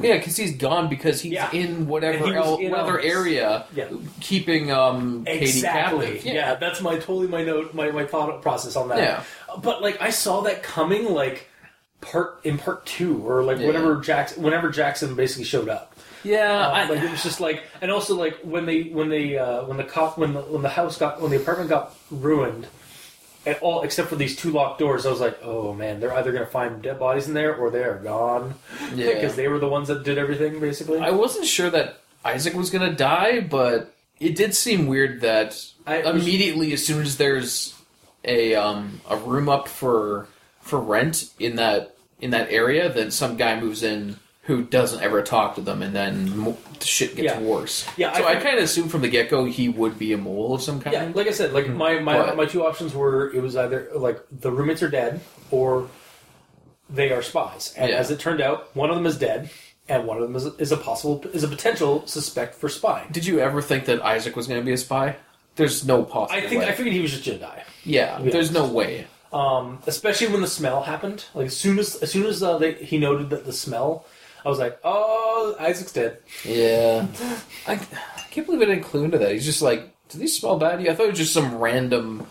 [0.00, 1.50] Yeah, because he's gone because he's Yeah.
[1.52, 3.06] in whatever And he was el- in whatever this.
[3.12, 3.86] area Yeah.
[4.20, 6.06] keeping um Katie Exactly.
[6.12, 6.24] captive.
[6.26, 6.54] Yeah.
[6.56, 8.98] that's my totally my note my, my thought process on that.
[8.98, 9.22] Yeah.
[9.62, 11.48] But like I saw that coming like
[12.00, 13.66] part in part two or like Yeah.
[13.68, 15.94] whenever Jackson whenever Jackson basically showed up.
[16.22, 19.38] Yeah, Uh, I- like it was just like and also like when they when they
[19.38, 22.66] uh, when the cop when the when the house got when the apartment got ruined
[23.46, 26.32] and all except for these two locked doors, I was like, oh man, they're either
[26.32, 28.54] gonna find dead bodies in there or they are gone.
[28.94, 29.06] Yeah.
[29.14, 30.98] because they were the ones that did everything basically.
[30.98, 36.02] I wasn't sure that Isaac was gonna die, but it did seem weird that I-
[36.02, 37.74] immediately as soon as there's
[38.24, 40.28] a um a room up for
[40.60, 45.22] for rent in that in that area, then some guy moves in who doesn't ever
[45.22, 47.40] talk to them, and then mo- the shit gets Yeah.
[47.40, 47.86] worse.
[47.96, 50.18] Yeah, so I I, kind of assumed from the get go he would be a
[50.18, 50.94] mole of some kind.
[50.94, 53.88] Yeah, like I said, like my my, But- my two options were it was either
[53.94, 55.20] like the roommates are dead
[55.50, 55.88] or
[56.88, 57.74] they are spies.
[57.76, 57.96] And Yeah.
[57.98, 59.50] as it turned out, one of them is dead
[59.88, 63.08] and one of them is, is a possible is a potential suspect for spying.
[63.12, 65.16] Did you ever think that Isaac was going to be a spy?
[65.56, 66.40] There's no possible.
[66.42, 66.68] I think way.
[66.68, 67.64] I figured he was just gonna die.
[67.84, 68.30] yeah, Yeah.
[68.30, 69.06] there's no way.
[69.32, 71.24] Um, especially when the smell happened.
[71.34, 74.06] Like as soon as as soon as uh, they, he noted that the smell,
[74.44, 76.18] I was like, oh, Isaac's dead.
[76.44, 77.06] Yeah,
[77.66, 79.32] I, I can't believe I didn't clue into that.
[79.32, 80.82] He's just like, do these smell bad?
[80.82, 82.26] you?" I thought it was just some random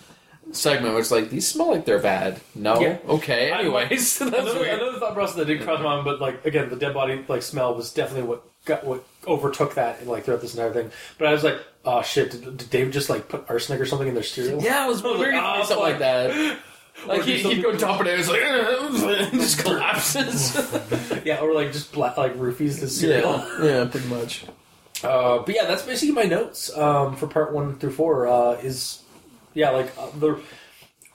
[0.51, 2.41] segment where it's like, these smell like they're bad.
[2.55, 2.97] No, Yeah.
[3.07, 3.51] okay.
[3.51, 4.79] Anyways, that's Another, weird.
[4.81, 7.41] another thought process that did cross my mind, but like again, the dead body like
[7.43, 10.91] smell was definitely what got what overtook that and like throughout this entire thing.
[11.19, 14.07] But I was like, oh shit, did, did Dave just like put arsenic or something
[14.07, 14.61] in their cereal?
[14.61, 16.57] Yeah, it was was weird like, to "Ah, something like that.
[17.07, 20.55] Like he, he'd go dump it and it's like just collapses.
[21.25, 23.37] yeah, or like just black like roofies the cereal.
[23.61, 24.45] yeah, yeah, pretty much.
[25.03, 28.27] Uh, but yeah, that's basically my notes um, for part one through four.
[28.27, 29.01] Uh, is
[29.53, 30.41] yeah, like uh, the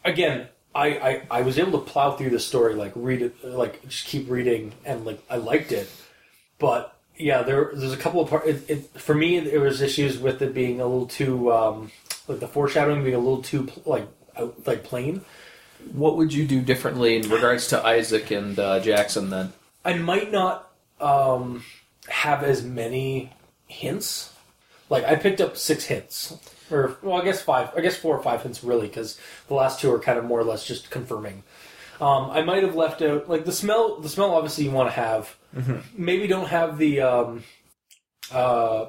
[0.05, 3.87] again, I, I I was able to plow through the story, like read it, like
[3.89, 5.89] just keep reading, and like I liked it.
[6.59, 8.49] But yeah, there there's a couple of parts.
[8.49, 11.91] It, it, for me, there was issues with it being a little too um,
[12.27, 15.25] like the foreshadowing being a little too like out, like plain.
[15.93, 19.53] What would you do differently in regards to Isaac and uh, Jackson then?
[19.85, 20.71] I might not
[21.01, 21.65] um,
[22.09, 23.33] have as many
[23.67, 24.33] hints.
[24.91, 26.37] Like I picked up six hints,
[26.71, 27.71] or well, I guess five.
[27.77, 29.19] I guess four or five hints really, because
[29.49, 31.43] the last two are kind of more or less just confirming.
[32.01, 34.01] Um, I might have left out like the smell.
[34.01, 35.37] The smell, obviously, you want to have.
[35.97, 37.01] Maybe don't have the.
[37.01, 37.45] Um,
[38.33, 38.87] uh,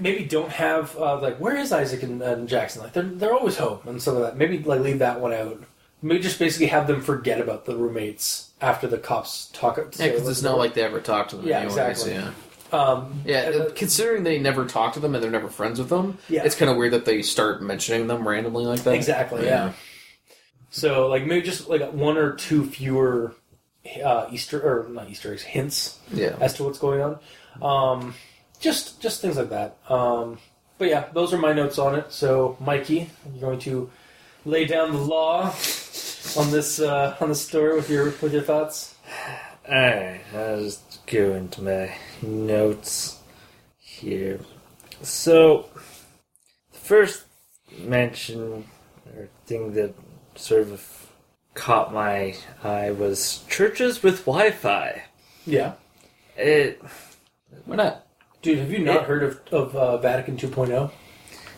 [0.00, 2.82] maybe don't have uh, like where is Isaac and, and Jackson?
[2.82, 4.36] Like they're they're always home and some of that.
[4.36, 5.62] Maybe like leave that one out.
[6.00, 9.76] Maybe just basically have them forget about the roommates after the cops talk.
[9.78, 11.46] Yeah, because it's not like they ever talk to them.
[11.46, 12.12] Yeah, anyways, exactly.
[12.14, 12.30] Yeah,
[12.72, 13.50] um, yeah.
[13.50, 16.44] uh, considering they never talk to them and they're never friends with them, Yeah.
[16.44, 18.94] it's kind of weird that they start mentioning them randomly like that.
[18.94, 19.46] Exactly.
[19.46, 19.72] Yeah.
[20.70, 23.34] So like maybe just like one or two fewer
[24.04, 26.36] uh, Easter or not Easter eggs hints Yeah.
[26.40, 27.18] as to what's going on.
[27.62, 28.14] Um,
[28.60, 29.76] just just things like that.
[29.88, 30.38] Um,
[30.78, 32.12] but yeah, those are my notes on it.
[32.12, 33.90] So Mikey, you're going to
[34.44, 35.52] lay down the law
[36.36, 38.94] on this uh, on this story with your with your thoughts.
[39.68, 43.18] Alright, I'll just go into my notes
[43.76, 44.40] here.
[45.02, 45.68] So,
[46.72, 47.24] the first
[47.78, 48.64] mention
[49.14, 49.94] or thing that
[50.36, 51.10] sort of
[51.52, 52.34] caught my
[52.64, 55.02] eye was churches with Wi Fi.
[55.46, 55.74] Yeah,
[56.36, 56.82] It.
[57.66, 58.06] Why not?
[58.42, 60.90] Dude, have you not It- heard of of uh, Vatican 2.0?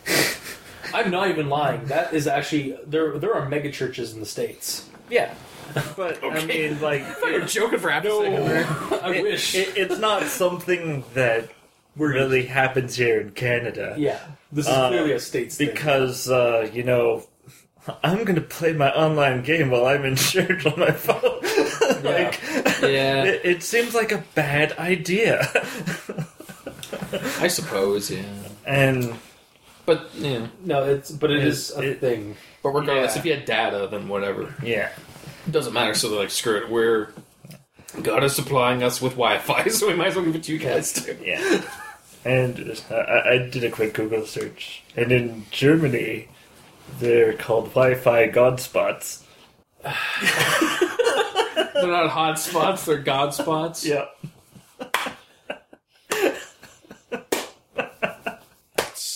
[0.93, 1.85] I'm not even lying.
[1.85, 3.17] That is actually there.
[3.17, 4.89] There are mega churches in the states.
[5.09, 5.33] Yeah.
[5.95, 7.01] But, I mean, like.
[7.23, 8.65] You're joking for half there.
[9.01, 9.55] I it- wish.
[9.55, 11.49] it- it's not something that
[11.95, 13.95] really happens here in Canada.
[13.97, 14.19] yeah,
[14.51, 15.67] this is Uh, clearly a states thing.
[15.71, 17.23] because uh, you know
[18.03, 21.41] I'm gonna play my online game while I'm in church on my phone.
[22.03, 22.39] like,
[22.81, 23.23] Yeah.
[23.25, 25.47] it, it seems like a bad idea.
[27.39, 28.23] I suppose, yeah.
[28.65, 29.15] and
[29.85, 30.47] But yeah.
[30.63, 32.35] No, it's but it It- is a it- thing.
[32.63, 33.19] But regardless, Yeah.
[33.19, 34.53] if you had data, then whatever.
[34.63, 34.89] yeah,
[35.47, 35.93] It doesn't matter.
[35.95, 36.69] So they're like, screw it.
[36.69, 37.09] We're
[38.03, 40.59] God is supplying us with Wi-Fi, so we might as well give it to you
[40.59, 41.17] guys too.
[41.23, 41.61] yeah.
[42.23, 46.29] And uh, I, I did a quick Google search, and in Germany,
[46.99, 49.23] they're called Wi-Fi Godspots.
[51.73, 53.83] They're not hot spots; they're God spots.
[53.85, 54.05] Yeah.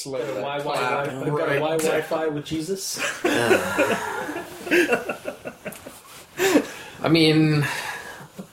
[0.05, 1.05] Slow Got a that Wi clap.
[1.07, 2.99] Wi got a Wi Wi-Fi with Jesus.
[7.01, 7.65] I mean,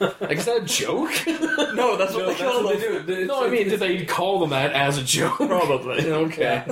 [0.00, 1.10] like, is that a joke?
[1.74, 3.06] No, that's No, what that's they call what they them.
[3.06, 3.26] do.
[3.26, 5.36] No, I mean, did they call them that as a joke?
[5.36, 6.10] Probably.
[6.12, 6.64] okay.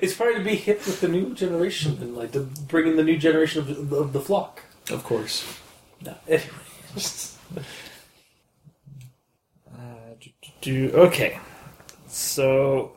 [0.00, 3.04] it's probably to be hip with the new generation and like to bring in the
[3.04, 4.62] new generation of, of the flock.
[4.90, 5.44] Of course.
[6.02, 7.36] No, anyways.
[9.70, 9.82] Uh,
[10.62, 11.38] do okay.
[12.06, 12.92] So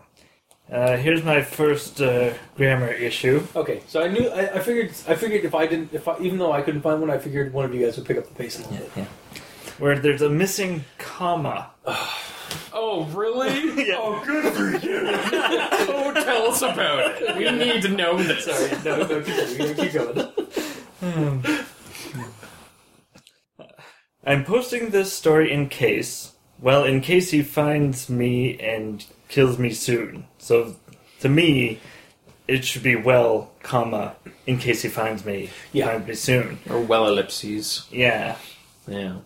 [0.71, 3.45] uh, here's my first uh, grammar issue.
[3.55, 6.37] Okay, so I knew I, I figured I figured if I didn't if I, even
[6.39, 8.35] though I couldn't find one, I figured one of you guys would pick up the
[8.35, 8.91] pace a little bit.
[8.95, 9.05] Yeah.
[9.79, 11.71] where there's a missing comma.
[12.71, 13.91] Oh, really?
[13.93, 15.01] Oh, good for you.
[15.03, 17.35] oh, tell us about it.
[17.37, 18.45] We need to know this.
[18.45, 19.75] Sorry, no, no, keep going.
[19.75, 19.93] Keep
[21.01, 21.55] going.
[24.25, 29.71] I'm posting this story in case, well, in case he finds me and kills me
[29.71, 30.25] soon.
[30.37, 30.75] So,
[31.19, 31.79] to me,
[32.47, 34.15] it should be well, comma,
[34.45, 35.87] in case he finds me, Yeah.
[35.87, 36.59] finds me soon.
[36.69, 37.85] Or well ellipses.
[37.91, 38.35] Yeah,
[38.87, 39.17] Yeah.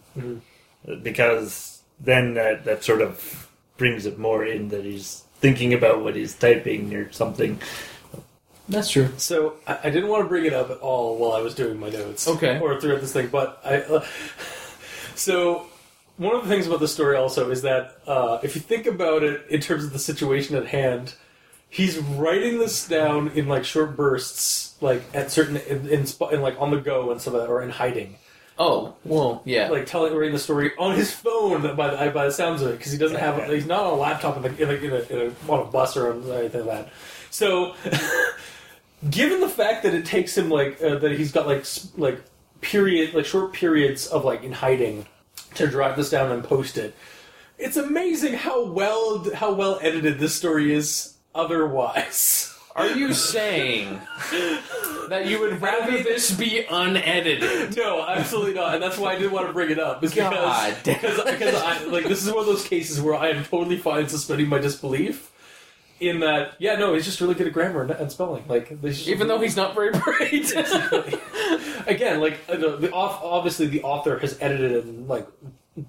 [1.03, 3.47] because then that, that sort of
[3.77, 7.59] brings it more in that he's thinking about what he's typing or something.
[8.69, 9.09] That's true.
[9.17, 11.79] So I, I didn't want to bring it up at all while I was doing
[11.79, 12.59] my notes, Okay.
[12.59, 13.27] or throughout this thing.
[13.27, 14.05] But I, uh,
[15.15, 15.67] so
[16.21, 19.23] one of the things about the story also is that uh, if you think about
[19.23, 21.15] it in terms of the situation at hand,
[21.67, 26.61] he's writing this down in like short bursts, like at certain in, in, in like
[26.61, 28.17] on the go and stuff like that, or in hiding,
[28.59, 29.69] Oh, well, yeah.
[29.69, 32.77] like telling writing the story on his phone by the, by the sounds of it
[32.77, 34.99] because he doesn't have he's not on a laptop in, the, in, a, in, a,
[35.23, 36.89] in a, on a bus or anything like that.
[37.31, 37.73] So,
[39.09, 41.65] given the fact that it takes him like uh, that he's got like
[41.97, 42.21] like
[42.61, 45.07] period like short periods of like in hiding
[45.55, 46.95] to drive this down and post it,
[47.57, 51.15] it's amazing how well how well edited this story is.
[51.33, 53.99] Otherwise, Are you saying
[55.09, 57.75] that you would rather this be unedited.
[57.75, 60.03] No, absolutely not, and that's why I didn't want to bring it up.
[60.03, 63.29] Is God because because, because I, like this is one of those cases where I
[63.29, 65.30] am totally fine suspending my disbelief.
[66.01, 68.43] In that, yeah, no, he's just really good at grammar and, and spelling.
[68.47, 68.71] Like,
[69.07, 70.51] Even though he's not very bright.
[71.87, 75.27] again, like the, the off, obviously the author has edited and like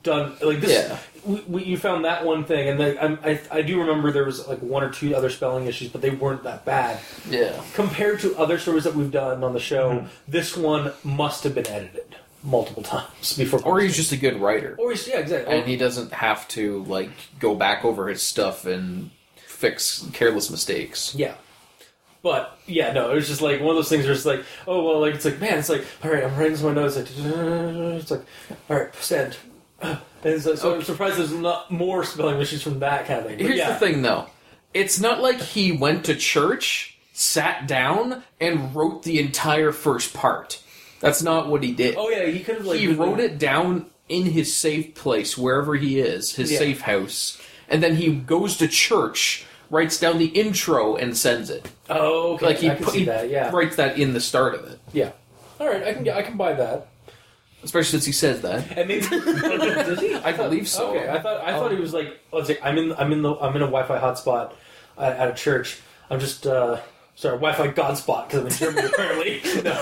[0.03, 0.71] done like this.
[0.71, 0.99] Yeah.
[1.25, 4.25] We, we, you found that one thing, and like, I'm, I I do remember there
[4.25, 7.61] was like one or two other spelling issues, but they weren't that bad yeah.
[7.75, 9.91] compared to other stories that we've done on the show.
[9.91, 10.07] Mm-hmm.
[10.29, 14.75] This one must have been edited multiple times before, Or he's just a good writer.
[14.79, 15.55] or he's yeah exactly.
[15.57, 19.11] and he doesn't have to like go back over his stuff and
[19.63, 21.15] fix careless mistakes.
[21.15, 21.35] Yeah.
[22.21, 24.85] But yeah, no, it was just like one of those things where it's like, oh
[24.85, 26.97] well, like it's like man, it's like all right, I'm writing some my notes.
[26.97, 28.25] Like, it's like
[28.69, 29.37] all right, send.
[30.25, 33.39] And so, so I'm surprised there's not more spelling issues from that kind of thing.
[33.39, 33.73] But Here's yeah.
[33.73, 34.27] the thing, though.
[34.73, 40.63] It's not like he went to church, sat down, and wrote the entire first part.
[41.01, 41.97] That's not what he did.
[41.99, 45.75] Oh yeah, he could have like he wrote it down in his safe place, wherever
[45.75, 46.59] he is, his Yeah.
[46.59, 51.69] safe house, and then he goes to church, writes down the intro, and sends it.
[51.91, 52.47] Oh, okay.
[52.47, 53.29] Like he, I can put, see he that.
[53.29, 55.11] Yeah, writes that in the start of it, yeah.
[55.59, 56.87] All right, I can I can buy that.
[57.65, 58.77] especially since he says that.
[58.77, 60.15] And maybe does he?
[60.15, 60.91] I believe so.
[60.97, 61.61] Okay, I thought I Oh.
[61.61, 63.99] thought he was like, let's say I'm in I'm in the I'm in a Wi-Fi
[63.99, 64.53] hotspot
[64.99, 65.81] at, at a church.
[66.11, 66.81] I'm just uh,
[67.15, 69.41] sorry Wi-Fi godspot because I'm in Germany apparently.
[69.63, 69.73] No,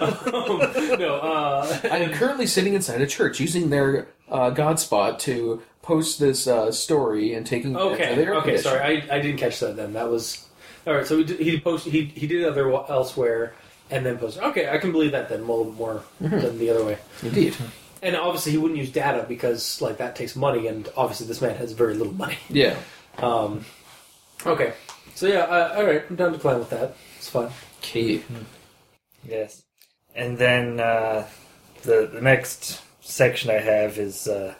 [0.00, 1.14] um, no.
[1.16, 6.46] Uh, I am currently sitting inside a church using their uh, Godspot to post this
[6.46, 8.42] uh, story and taking okay, their okay.
[8.42, 8.62] condition.
[8.64, 9.76] Sorry, I, I didn't catch that.
[9.76, 10.46] Then that was
[10.86, 11.06] all right.
[11.06, 13.54] So he did, he posted he he did it other elsewhere
[13.90, 14.42] and then posted.
[14.44, 16.38] Okay, I can believe that then a little more Mm-hmm.
[16.40, 16.98] than the other way.
[17.22, 17.54] Indeed.
[18.02, 21.56] And obviously he wouldn't use data because like that takes money, and obviously this man
[21.56, 22.38] has very little money.
[22.48, 22.76] Yeah.
[23.18, 23.64] Um,
[24.44, 24.72] okay,
[25.14, 26.96] so yeah, uh, all right, I'm down to plan with that.
[27.16, 27.50] It's fine.
[27.78, 28.22] Okay.
[29.26, 29.62] Yes.
[30.14, 31.26] And then uh,
[31.82, 34.54] the the next section I have is uh,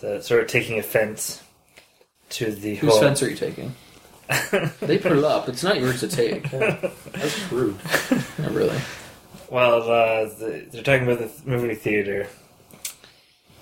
[0.00, 1.42] the sort of taking offense
[2.30, 3.00] to the Whose whole.
[3.00, 3.74] fence are you taking?
[4.80, 5.48] they put it up.
[5.48, 6.48] It's not yours to take.
[6.50, 7.76] That's rude.
[8.38, 8.78] Not really.
[9.50, 12.28] Well, uh, the, they're talking about the movie theater,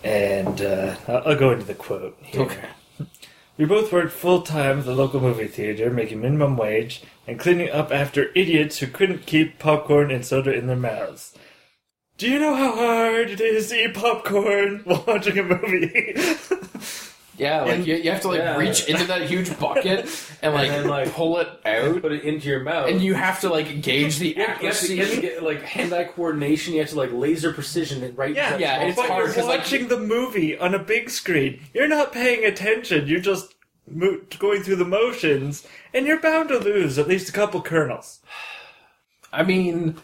[0.05, 2.43] and uh, I'll, I'll go into the quote here.
[2.43, 2.69] Okay.
[3.59, 7.71] We both worked full time at the local movie theater, making minimum wage and cleaning
[7.71, 11.35] up after idiots who couldn't keep popcorn and soda in their mouths.
[12.17, 16.15] Do you know how hard it is to eat popcorn while watching a movie?
[17.39, 18.57] Yeah, like And- you, you have to like Yeah.
[18.57, 20.09] reach into that huge bucket
[20.43, 23.41] and like, then, like, pull it out, Put it into your mouth, and you have
[23.43, 25.21] to like gauge the You have, you have to, you have to accuracy.
[25.21, 26.75] get like hand-eye coordination.
[26.75, 28.35] You have to like laser precision and right.
[28.35, 31.61] Yeah, Yeah, it's but hard you're 'cause, like, watching the movie on a big screen.
[31.73, 33.07] You're not paying attention.
[33.07, 33.55] You're just
[33.91, 38.21] mo- going through the motions, and you're bound to lose at least a couple kernels.
[39.33, 39.97] I mean,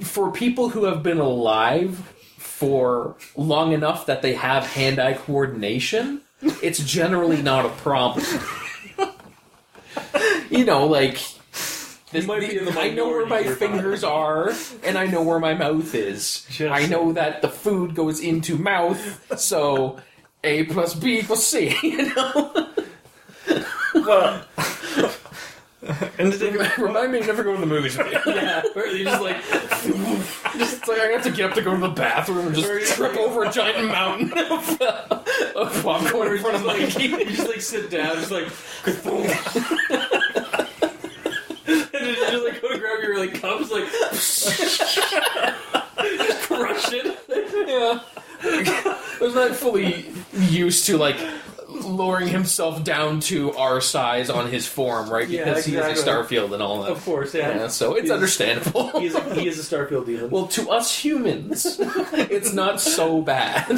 [0.00, 6.78] for people who have been alive for long enough that they have hand-eye coordination, it's
[6.84, 8.24] generally not a problem.
[10.50, 11.20] you know, like
[12.12, 14.52] this, might be in the I know where my fingers are,
[14.84, 16.46] and I know where my mouth is.
[16.50, 19.98] Just- I know that the food goes into mouth, so
[20.44, 21.76] A plus B equals C.
[21.82, 22.68] You know,
[23.94, 24.44] Well,
[26.18, 28.34] and the, remind me to never go to the movies with you.
[28.34, 29.40] Yeah, where you just like
[30.58, 32.94] Just it's like I have to get up to go to the bathroom and just
[32.94, 35.22] trip over a giant mountain of, uh,
[35.54, 37.04] of popcorn in front of like, Mikey.
[37.04, 38.48] you just like sit down, just like,
[39.04, 39.26] boom.
[41.66, 43.88] and then you just like go to grab your like cups, like
[46.02, 47.18] just crush it.
[47.68, 48.00] Yeah.
[48.42, 51.16] I was not fully used to like
[51.84, 55.28] lowering himself down to our size on his form, right?
[55.28, 56.36] Yeah, Because he is exactly.
[56.36, 56.92] a Starfield and all that.
[56.92, 57.56] Of course, yeah.
[57.56, 58.98] Yeah, so it's He's- understandable.
[59.00, 60.30] He is, a, he is a Starfield demon.
[60.30, 63.70] well, to us humans, it's not so bad.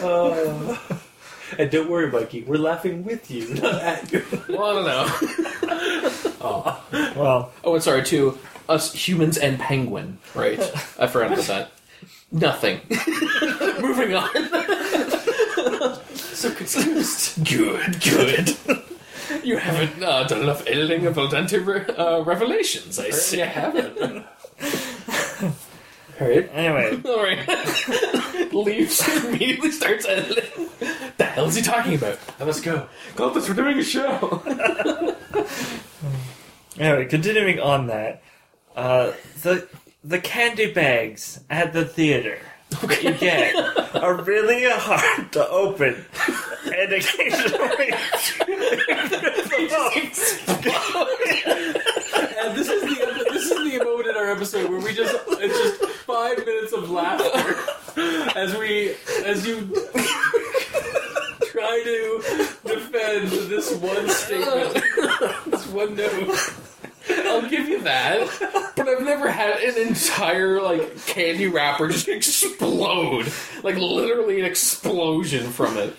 [0.00, 0.76] Uh,
[1.58, 4.22] and don't worry, Mikey, we're laughing with you, not at you.
[4.48, 6.30] well, I don't know.
[6.40, 6.84] Aw.
[7.16, 10.60] well, Oh, and sorry, to us humans and penguin, right?
[10.98, 11.70] I forgot about that.
[12.30, 12.80] Nothing.
[13.80, 14.28] Moving on.
[16.38, 17.44] So confused.
[17.48, 18.56] Good, good.
[19.44, 23.42] You haven't uh, done enough editing of Al re- uh, Revelations, I see.
[23.42, 23.98] I haven't.
[26.20, 26.48] Alright.
[26.52, 28.52] anyway, All right.
[28.54, 30.68] Leaves immediately starts editing.
[31.18, 32.18] The hell is he talking about?
[32.40, 32.88] I must go.
[33.16, 34.42] Columbus, we're doing a show.
[36.78, 38.22] anyway, continuing on that,
[38.76, 39.12] uh,
[39.42, 39.68] the
[40.04, 42.38] the candy bags at the theater
[42.70, 46.04] that you get are really hard to open,
[46.66, 47.88] and occasionally.
[52.38, 55.58] and this is the this is the moment in our episode where we just it's
[55.58, 57.56] just five minutes of laughter
[58.36, 58.94] as we
[59.24, 59.60] as you
[61.50, 62.22] try to
[62.64, 64.84] defend this one statement,
[65.46, 66.52] this one note.
[67.10, 68.28] I'll give you that.
[68.76, 73.32] But I've never had an entire like candy wrapper just explode.
[73.62, 75.96] Like literally an explosion from it.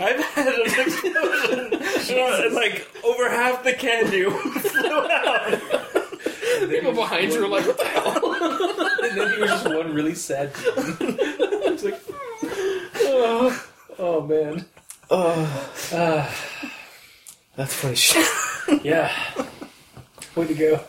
[0.00, 2.44] I've had an explosion.
[2.44, 5.60] and, like over half the candy flew out.
[6.70, 9.02] People behind you are like, what the hell?
[9.04, 10.52] And then he was just one really sad.
[10.56, 12.00] it's like,
[12.96, 13.66] oh,
[13.98, 14.64] oh man,
[15.10, 16.36] oh,
[17.56, 18.26] That's funny shit.
[18.82, 19.12] yeah.
[20.36, 20.80] Way to go.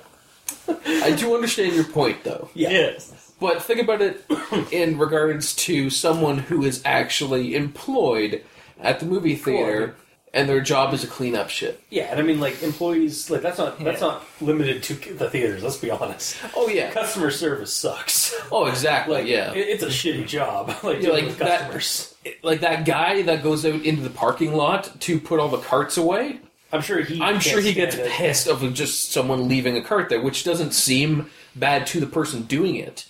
[0.86, 2.50] I do understand your point though.
[2.54, 2.70] Yeah.
[2.70, 3.34] Yes.
[3.39, 4.26] But think about it
[4.72, 8.43] in regards to someone who is actually employed
[8.80, 9.95] at the movie theater
[10.34, 11.82] and their job is to clean up shit.
[11.89, 15.64] Yeah, and I mean, like employees, like that's not that's not limited to the theaters.
[15.64, 16.36] Let's be honest.
[16.56, 16.91] Oh yeah.
[16.91, 18.36] Customer service sucks.
[18.52, 19.54] Oh exactly, Like, yeah.
[19.54, 20.68] it- it's a shitty job.
[20.84, 22.16] Like, Yeah, dealing like with that- customers.
[22.43, 25.95] like that guy that goes out into the parking lot to put all the carts
[25.98, 26.39] away.
[26.72, 27.22] I'm sure he.
[27.22, 28.09] I'm sure he gets it.
[28.11, 32.43] pissed of just someone leaving a cart there, which doesn't seem bad to the person
[32.43, 33.05] doing it.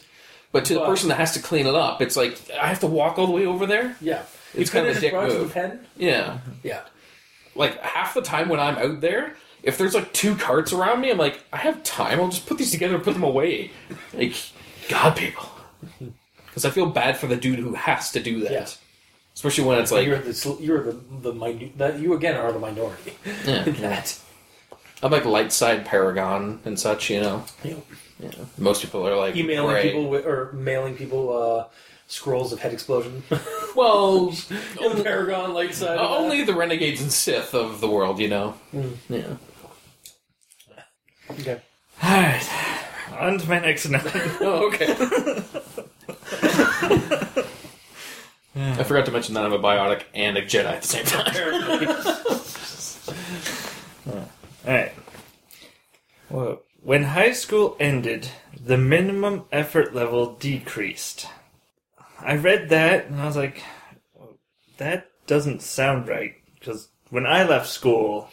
[0.52, 2.88] But to the person that has to clean it up, it's like I have to
[2.88, 3.96] walk all the way over there.
[4.00, 4.24] Yeah,
[4.56, 5.80] It's kind of a dick brought it to move.
[5.98, 6.82] Yeah, Yeah,
[7.56, 11.12] like half the time when I'm out there, if there's like two carts around me,
[11.12, 12.20] I'm like, I have time.
[12.20, 13.72] I'll just put these together and put them away.
[14.14, 14.34] Like,
[14.88, 15.50] God, people,
[16.48, 18.52] because I feel bad for the dude who has to do that.
[18.52, 18.68] Yeah.
[19.38, 22.58] Especially when it's like, you're the you're the the minute that you again are the
[22.58, 23.14] minority.
[23.46, 24.20] yeah, that.
[25.04, 27.44] I'm like light side Paragon and such, you know.
[27.64, 27.84] You know,
[28.20, 28.32] Yeah.
[28.58, 29.84] Most people are like emailing gray.
[29.84, 31.66] people with, or mailing people uh,
[32.08, 33.22] scrolls of head explosion.
[33.76, 34.36] Well,
[34.82, 36.00] in Paragon light side.
[36.00, 38.56] Uh, only the renegades and Sith of the world, you know.
[39.08, 39.36] Yeah.
[41.30, 41.62] Okay.
[42.04, 42.50] Alright.
[43.20, 44.02] On to my next note.
[44.42, 44.96] Oh, okay.
[48.58, 51.34] I forgot to mention that I'm a biotic and a Jedi at the same time.
[54.68, 54.94] Alright.
[56.30, 58.30] Well, when high school ended,
[58.60, 61.28] the minimum effort level decreased.
[62.20, 63.64] I read that and I was like,
[64.14, 64.38] well,
[64.78, 66.36] that doesn't sound right.
[66.60, 68.30] Because when I left school,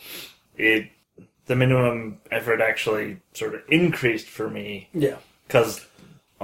[0.56, 0.90] it
[1.46, 4.88] the minimum effort actually sort of increased for me.
[4.94, 5.16] Yeah.
[5.46, 5.86] Because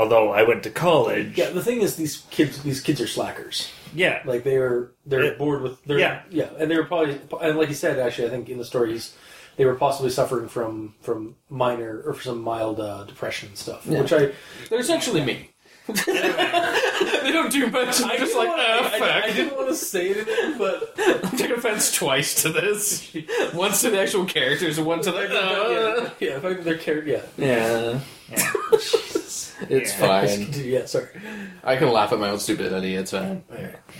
[0.00, 1.50] although I went to college, Yeah.
[1.50, 3.70] The thing is, these kids these kids are slackers.
[3.94, 6.22] yeah, Like they're they're It- bored with they're, yeah.
[6.30, 9.14] yeah, and they were probably and like you said, actually, I think in the stories
[9.56, 14.00] they were possibly suffering from from minor or some mild uh, depression and stuff, Yeah.
[14.02, 14.32] which I
[14.68, 15.50] They're essentially me.
[16.06, 17.98] they don't do much.
[17.98, 19.10] They're just like, wanna- ah, I, fuck.
[19.10, 23.10] I, I didn't want to say it anything, but I took offense twice to this.
[23.54, 25.22] Once to the actual characters and one to the.
[25.22, 28.00] yeah, yeah, if I their character, yeah, yeah.
[28.72, 29.29] Jesus.
[29.68, 30.06] It's Yeah.
[30.26, 30.52] fine.
[30.64, 31.08] yeah, sorry.
[31.62, 32.94] I can laugh at my own stupidity.
[32.94, 33.42] It's fine.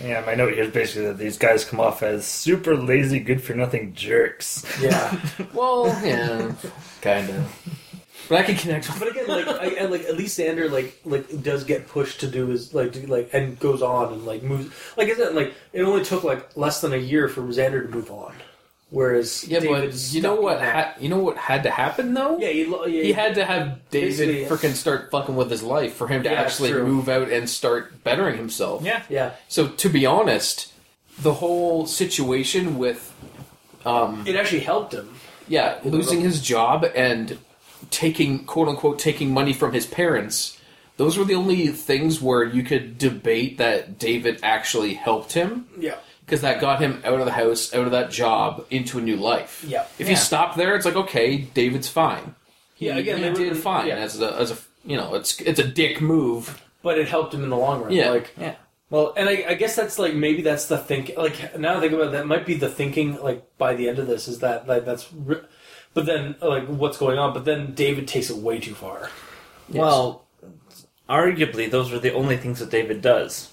[0.03, 0.23] yeah.
[0.25, 3.53] My note here is basically that these guys come off as super lazy, good for
[3.53, 4.65] nothing jerks.
[4.81, 5.15] Yeah,
[5.53, 6.53] Well, yeah,
[7.01, 7.77] kind of.
[8.29, 10.97] But I can connect with but again, like, I, and like at least Xander like
[11.03, 14.41] like does get pushed to do his like do, like and goes on and like
[14.41, 14.73] moves.
[14.95, 17.89] Like I said, like it only took like less than a year for Xander to
[17.89, 18.33] move on,
[18.91, 20.61] whereas Yeah, but you know what?
[20.61, 22.37] Ha- you know what had to happen though.
[22.37, 25.93] Yeah, he, lo- yeah, He had to have David freaking start fucking with his life
[25.95, 26.85] for him to Yeah, actually true.
[26.85, 28.83] move out and start bettering himself.
[28.83, 29.01] Yeah.
[29.09, 30.71] Yeah, So to be honest,
[31.19, 33.13] the whole situation with,
[33.85, 35.15] um, it actually helped him.
[35.47, 37.37] yeah, losing his job and
[37.89, 40.57] taking quote unquote taking money from his parents.
[40.97, 45.95] Those were the only things where you could debate that David actually helped him Yeah,
[46.31, 49.17] because that got him out of the house, out of that job, into a new
[49.17, 49.65] life.
[49.67, 49.83] Yeah.
[49.99, 50.11] If Yeah.
[50.11, 52.35] you stop there, it's like okay, David's fine.
[52.73, 53.95] He, Yeah, again, he they were- did fine yeah.
[53.97, 56.61] as a as a you know it's it's a dick move.
[56.81, 57.91] but it helped him in the long run.
[57.91, 58.09] Yeah.
[58.11, 58.55] like Yeah.
[58.89, 61.11] Well, and I, I guess that's like maybe that's the think.
[61.17, 63.21] Like now I think about it, that might be the thinking.
[63.21, 65.11] Like by the end of this, is that like that's.
[65.13, 65.41] Re-
[65.93, 67.33] but then like what's going on?
[67.33, 69.09] But then David takes it way too far.
[69.69, 70.25] Well,
[71.09, 73.51] arguably, those are the only things that David does.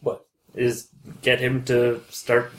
[0.00, 0.24] What?
[0.54, 0.88] Is
[1.22, 2.52] get him to start,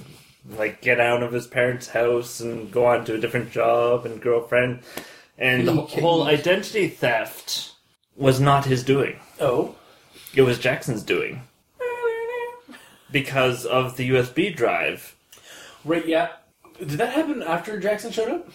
[0.57, 4.21] like, get out of his parents' house and go on to a different job and
[4.21, 4.79] girlfriend.
[5.37, 7.73] And the whole identity theft
[8.15, 9.19] was not his doing.
[9.39, 9.75] Oh,
[10.35, 11.43] It was Jackson's doing.
[13.11, 15.15] Because of the USB drive.
[15.85, 16.05] right.
[16.05, 16.29] Yeah.
[16.79, 18.47] Did that happen after Jackson showed up?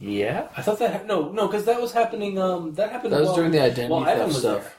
[0.00, 0.48] Yeah?
[0.56, 2.36] I thought that ha- no, no, because that was happening.
[2.38, 3.12] Um, that happened.
[3.12, 4.62] That was while- during the identity while theft Ivan was stuff.
[4.62, 4.72] there.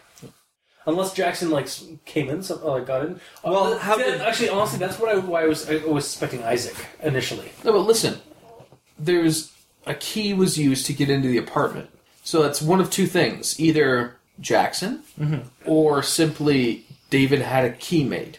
[0.87, 1.67] Unless Jackson like
[2.05, 3.19] came in, some, uh, got in.
[3.43, 6.05] Well, Uh, how see, did- actually, honestly, that's what I why I was I was
[6.07, 7.49] suspecting Isaac initially.
[7.63, 8.19] No, but listen,
[8.99, 9.51] there's
[9.87, 11.89] a key was used to get into the apartment.
[12.23, 15.03] So that's one of two things: either Jackson,
[15.65, 18.37] or simply David had a key made,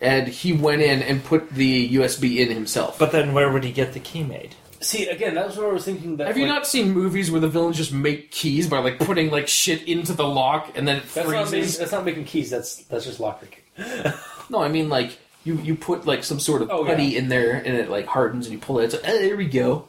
[0.00, 2.98] and he went in and put the USB in himself.
[2.98, 4.54] But then where would he get the key made?
[4.80, 6.16] See, again, that's what I was thinking.
[6.18, 8.98] That Have you like, not seen movies where the villains just make keys by like
[9.00, 11.78] putting like shit into the lock and then it That's not, making, freezes?
[11.78, 12.50] that's not making keys.
[12.50, 14.16] That's that's just lockpicking.
[14.50, 17.18] No, I mean like you you put like some sort of Oh, putty yeah.
[17.18, 18.84] in there and it like hardens and you pull it.
[18.84, 19.88] It's like, oh, there we go.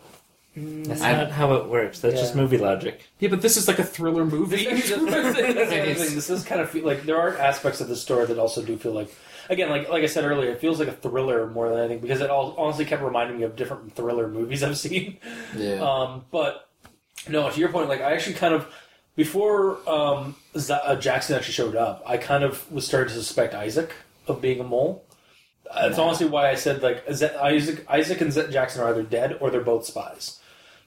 [0.55, 1.99] That's I- not how it works.
[2.01, 2.21] That's Yeah.
[2.21, 3.07] just movie logic.
[3.19, 4.65] Yeah, but this is like a thriller movie.
[4.65, 6.15] This, that's, that's the other thing.
[6.15, 8.75] This is kind of feel, like there are aspects of the story that also do
[8.75, 9.13] feel like,
[9.49, 12.21] again, like like I said earlier, it feels like a thriller more than anything because
[12.21, 15.17] it all honestly kept reminding me of different thriller movies I've seen.
[15.55, 15.75] yeah.
[15.81, 16.69] Um, but
[17.27, 18.71] no, to your point, like I actually kind of
[19.15, 23.53] before um, Z- uh, Jackson actually showed up, I kind of was starting to suspect
[23.53, 23.93] Isaac
[24.27, 25.03] of being a mole.
[25.73, 29.37] That's honestly why I said like Z- Isaac, Isaac and Z- Jackson are either dead
[29.39, 30.39] or they're both spies.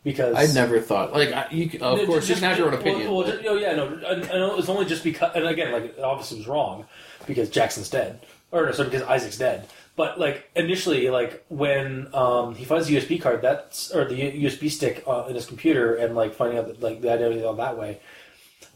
[0.05, 1.67] Because I never thought like I, you.
[1.81, 3.07] Of no, course, you can have your own opinion.
[3.07, 5.71] Well, well, just- oh yeah, no, I, I know it's only just because, and again,
[5.71, 6.87] like it obviously was wrong
[7.29, 9.67] because Jackson's dead, or no, sorry, because Isaac's dead.
[9.97, 14.71] But like initially, like when um, he finds the USB card, that's or the USB
[14.71, 17.77] stick uh, in his computer, and like finding out that, like the identity all that
[17.77, 18.01] way,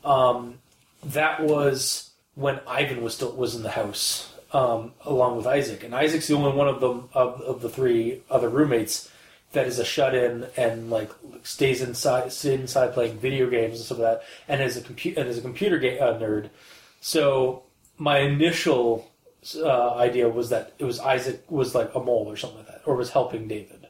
[0.04, 0.58] um,
[1.04, 5.94] that was when Ivan was still was in the house um, along with Isaac, and
[5.94, 9.10] Isaac's the only one of them of, of the three other roommates
[9.52, 11.10] that is a shut in and like
[11.42, 15.28] stays inside inside playing video games and stuff like that, and is a computer and
[15.28, 16.50] is a computer game uh, nerd.
[17.00, 17.62] So
[17.98, 19.10] my initial
[19.54, 22.82] uh, idea was that it was Isaac was like a mole or something like that,
[22.86, 23.86] or was helping David.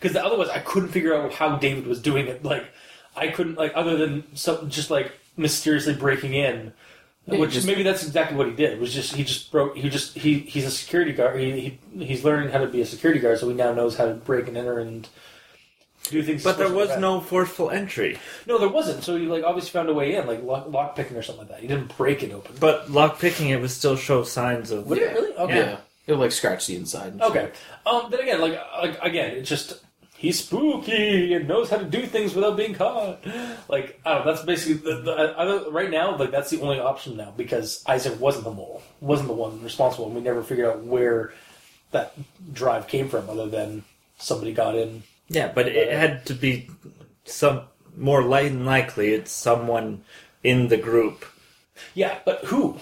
[0.00, 2.44] Because otherwise, I couldn't figure out how David was doing it.
[2.44, 2.64] Like,
[3.14, 6.72] I couldn't like other than some, just like mysteriously breaking in.
[7.26, 8.78] Yeah, which just- maybe that's exactly what he did.
[8.78, 9.76] Was just he just broke.
[9.76, 11.40] He just he he's a security guard.
[11.40, 14.06] He, he he's learning how to be a security guard, so he now knows how
[14.06, 15.08] to break and enter and
[16.10, 16.44] do things.
[16.44, 18.18] But there was no forceful entry.
[18.46, 19.04] no, there wasn't.
[19.04, 21.50] So you like obviously found a way in, like lock, lock picking or something like
[21.50, 21.60] that.
[21.60, 22.54] He didn't break it open.
[22.60, 24.86] But lock picking it would still show signs of.
[24.86, 25.34] Would it really?
[25.36, 25.56] Okay.
[25.56, 25.76] yeah,
[26.06, 27.12] it'll like scratch the inside.
[27.12, 27.22] and.
[27.22, 27.50] Okay.
[27.84, 28.08] Um.
[28.10, 29.80] Then again, like, like again, it's just
[30.16, 33.18] he's spooky and knows how to do things without being caught.
[33.68, 34.32] Like I don't know.
[34.32, 36.16] That's basically the, the I, right now.
[36.16, 40.06] Like that's the only option now because Isaac wasn't the mole, wasn't the one responsible,
[40.06, 41.32] and we never figured out where
[41.92, 42.14] that
[42.52, 43.84] drive came from, other than
[44.18, 45.02] somebody got in.
[45.28, 46.68] Yeah, but it had to be
[47.24, 47.62] some
[47.96, 49.12] more than likely.
[49.14, 50.02] It's someone
[50.44, 51.24] in the group.
[51.94, 52.78] Yeah, but who?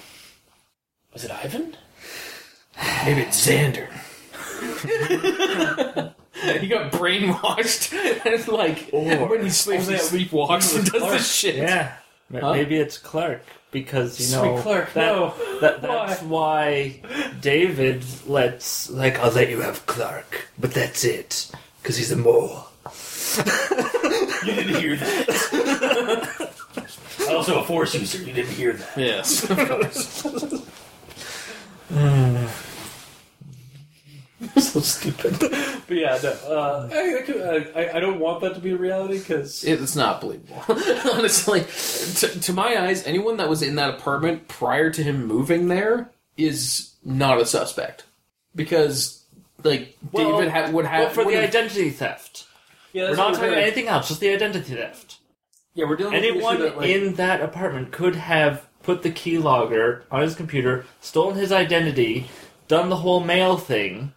[1.13, 1.77] Was it Ivan?
[3.05, 3.89] Maybe it's Xander.
[6.61, 7.93] he got brainwashed
[8.27, 11.57] and like Or- when he sleeps, he sleepwalks and does this shit.
[11.57, 11.95] Yeah,
[12.33, 12.53] M- Huh?
[12.53, 15.35] maybe it's Clark because you Sweet know Clark, that, no.
[15.61, 17.01] that that's why
[17.41, 21.51] David lets like I'll let you have Clark, but that's it
[21.85, 22.65] because he's a mole.
[23.37, 26.51] You didn't hear that.
[27.29, 28.19] also a force user.
[28.23, 28.97] You didn't hear that.
[28.97, 30.23] Yes, of course.
[34.65, 35.39] so stupid.
[35.87, 36.31] But yeah, no.
[36.31, 39.95] Uh, I, I, could- I, I don't want that to be a reality because it's
[39.95, 40.63] not believable.
[41.13, 41.61] Honestly,
[42.31, 46.11] to, to my eyes, anyone that was in that apartment prior to him moving there
[46.39, 48.05] is not a suspect
[48.55, 49.24] because
[49.65, 52.47] like Well, David ha- would have But for the would've- identity theft,
[52.93, 54.09] yeah, we're that's not what talking about anything else.
[54.09, 55.17] Just the identity theft.
[55.75, 60.03] Yeah, we're dealing with Anyone that, like, in that apartment could have put the keylogger
[60.11, 62.29] on his computer, stolen his identity,
[62.69, 64.13] done the whole mail thing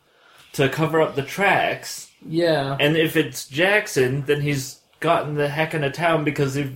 [0.53, 2.11] to cover up the tracks.
[2.27, 2.77] yeah.
[2.79, 6.71] And if it's Jackson, then he's gotten the heck in a town because they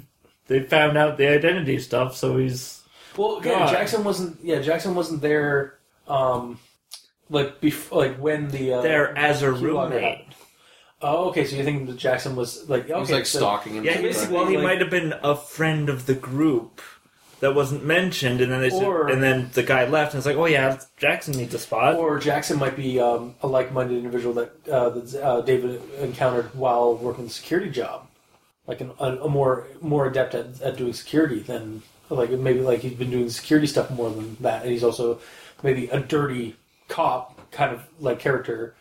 [0.48, 2.16] they found out the identity stuff.
[2.16, 2.82] So he's
[3.16, 3.72] Well, again, God.
[3.72, 4.38] Jackson wasn't.
[4.44, 5.78] Yeah, Jackson wasn't there.
[6.08, 6.60] Um,
[7.32, 10.04] like before, like when the uh, there as a keylogger roommate.
[10.04, 10.36] happened.
[11.02, 11.46] Oh, okay.
[11.46, 13.84] So you think that Jackson was like okay, He was like so- stalking him.
[13.84, 16.80] Yeah, So basically, well, he like- might have been a friend of the group
[17.40, 20.28] that wasn't mentioned, and then they said, Or- and then the guy left, and it's
[20.28, 21.96] like, oh yeah, Jackson needs a spot.
[21.96, 26.96] Or Jackson might be um, a like-minded individual that uh, that uh, David encountered while
[26.96, 28.06] working the security job,
[28.68, 31.82] like an, a, a more more adept at, at doing security than
[32.12, 35.20] like maybe like he's been doing security stuff more than that, and he's also
[35.64, 36.56] maybe a dirty
[36.92, 38.76] cop kind of like character.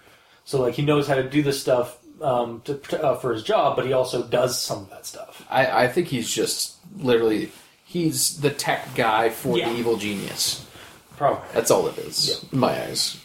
[0.45, 3.77] So like he knows how to do this stuff um, to, uh, for his job,
[3.77, 5.45] but he also does some of that stuff.
[5.49, 7.51] I, I think he's just literally
[7.85, 9.70] he's the tech guy for Yeah.
[9.73, 10.66] the evil genius.
[11.16, 11.43] Probably.
[11.53, 13.19] That's all it is, in my eyes.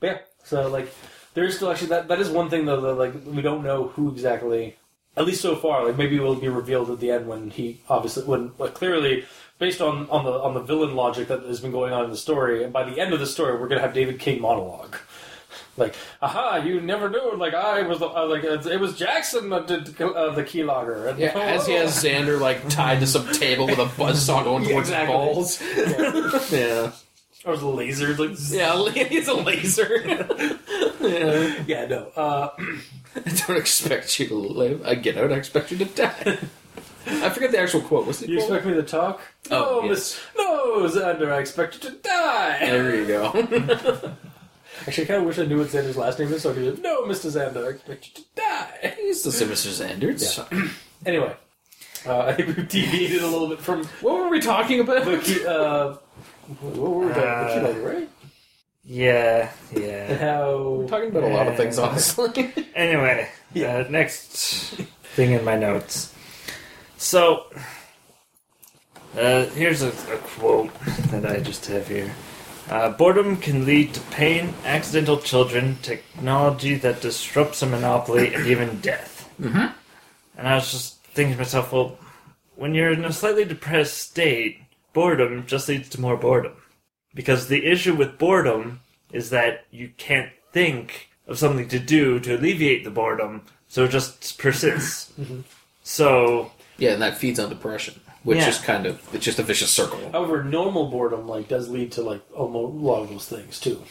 [0.00, 0.92] But yeah, so like
[1.34, 4.10] there's still actually that that is one thing though that like we don't know who
[4.12, 4.76] exactly
[5.16, 7.80] at least so far like maybe it will be revealed at the end when he
[7.88, 9.24] obviously when like clearly
[9.58, 12.16] based on on the on the villain logic that has been going on in the
[12.16, 14.96] story and by the end of the story we're gonna have David King monologue
[15.76, 17.34] Like, aha, you never knew.
[17.36, 21.08] Like, I was the, uh, like, it was Jackson that did uh, the keylogger.
[21.10, 24.62] And, Yeah, as he has Xander like tied to some table with a buzzsaw going
[24.66, 25.16] Yeah, towards exactly.
[25.16, 26.52] his balls.
[26.52, 26.92] yeah.
[27.44, 28.14] Or the laser.
[28.14, 30.00] Like, Yeah, he's a laser.
[31.00, 31.64] yeah.
[31.66, 32.06] yeah, no.
[32.14, 32.50] Uh,
[33.16, 34.86] I don't expect you to live.
[34.86, 35.32] I get out.
[35.32, 36.38] I expect you to die.
[37.06, 38.06] I forget the actual quote.
[38.06, 38.28] What's it?
[38.30, 38.50] you quote?
[38.50, 39.20] expect me to talk?
[39.50, 39.90] Oh, no, yes.
[39.90, 42.58] Miss, no, Xander, I expect you to die.
[42.60, 43.30] There you go.
[44.86, 46.82] Actually, I kind of wish I knew what Xander's last name is, so I could
[46.82, 47.30] no, Mr.
[47.30, 48.94] Xander, I expect you to die.
[48.98, 49.70] He's still say Mr.
[49.86, 50.52] Xander.
[50.52, 50.68] Yeah.
[51.06, 51.36] Anyway,
[52.06, 55.04] uh, I think we've deviated a little bit from What were we talking about?
[55.04, 55.96] the uh,
[56.62, 57.50] what were we talking about?
[57.50, 58.08] Uh, The key right?
[58.86, 60.16] Yeah, yeah.
[60.16, 60.60] how...
[60.80, 62.52] We're talking about a lot of things, honestly.
[62.74, 63.84] Anyway, Yeah.
[63.86, 64.76] uh, next
[65.14, 66.14] thing in my notes.
[66.96, 67.46] So,
[69.16, 70.72] uh, here's a, a quote
[71.10, 72.12] that I just have here.
[72.68, 78.80] Uh, boredom can lead to pain, accidental children, technology that disrupts a monopoly, and even
[78.80, 79.28] death.
[79.40, 79.72] Mhm.
[80.36, 81.98] And I was just thinking to myself, well,
[82.56, 84.62] when you're in a slightly depressed state,
[84.92, 86.54] boredom just leads to more boredom.
[87.14, 88.80] Because the issue with boredom
[89.12, 93.90] is that you can't think of something to do to alleviate the boredom, so it
[93.90, 95.12] just persists.
[95.82, 98.48] So, yeah, and that feeds on depression, which Yeah.
[98.48, 99.98] is kind of it's just a vicious circle.
[100.12, 103.82] However, normal boredom like does lead to like almost a lot of those things too.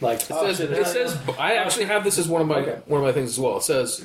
[0.00, 2.80] Like It says, oh, it says I actually have this as one of my Okay.
[2.86, 3.58] one of my things as well.
[3.58, 4.04] It says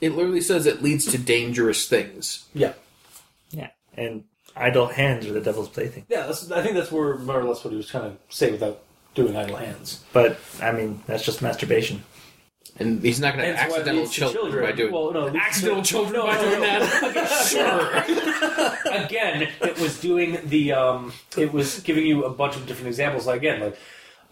[0.00, 2.46] it literally says it leads to dangerous things.
[2.54, 2.72] yeah,
[3.50, 3.70] yeah.
[3.96, 4.24] And
[4.56, 6.06] idle hands are the devil's plaything.
[6.08, 6.26] yeah.
[6.26, 8.82] That's, I think that's where more or less what he was trying to say without
[9.14, 10.04] doing idle hands.
[10.12, 12.04] But, I mean, that's just masturbation.
[12.80, 15.12] And he's not going to Hence why it accidental leads to children, by doing Well,
[15.12, 16.66] no, it leads to- accidental children No, by no, doing no.
[16.66, 18.04] that.
[18.86, 18.92] sure.
[19.04, 23.26] again, it was doing the um, it was giving you a bunch of different examples.
[23.26, 23.78] Like again, like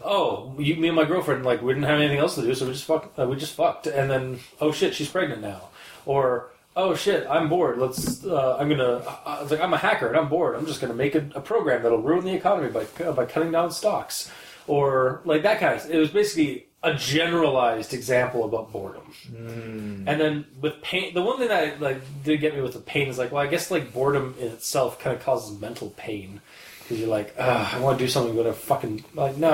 [0.05, 2.67] oh, you, me and my girlfriend like we didn't have anything else to do, so
[2.67, 3.19] we just fucked.
[3.19, 5.63] Uh, we just fucked, and then oh shit, she's pregnant now,
[6.05, 7.79] or oh shit, I'm bored.
[7.79, 10.55] Let's uh, I'm gonna uh, it's like I'm a hacker and I'm bored.
[10.57, 13.51] I'm just gonna make a, a program that'll ruin the economy by uh, by cutting
[13.51, 14.31] down stocks,
[14.67, 15.91] or like that kind of.
[15.91, 19.03] It was basically a generalized example about boredom.
[19.29, 20.09] Hmm.
[20.09, 23.09] And then with pain, the one thing that like did get me with the pain
[23.09, 26.41] is like, well, I guess like boredom in itself kind of causes mental pain
[26.83, 29.49] because you're like, Ugh, I want to do something, but I fucking like no.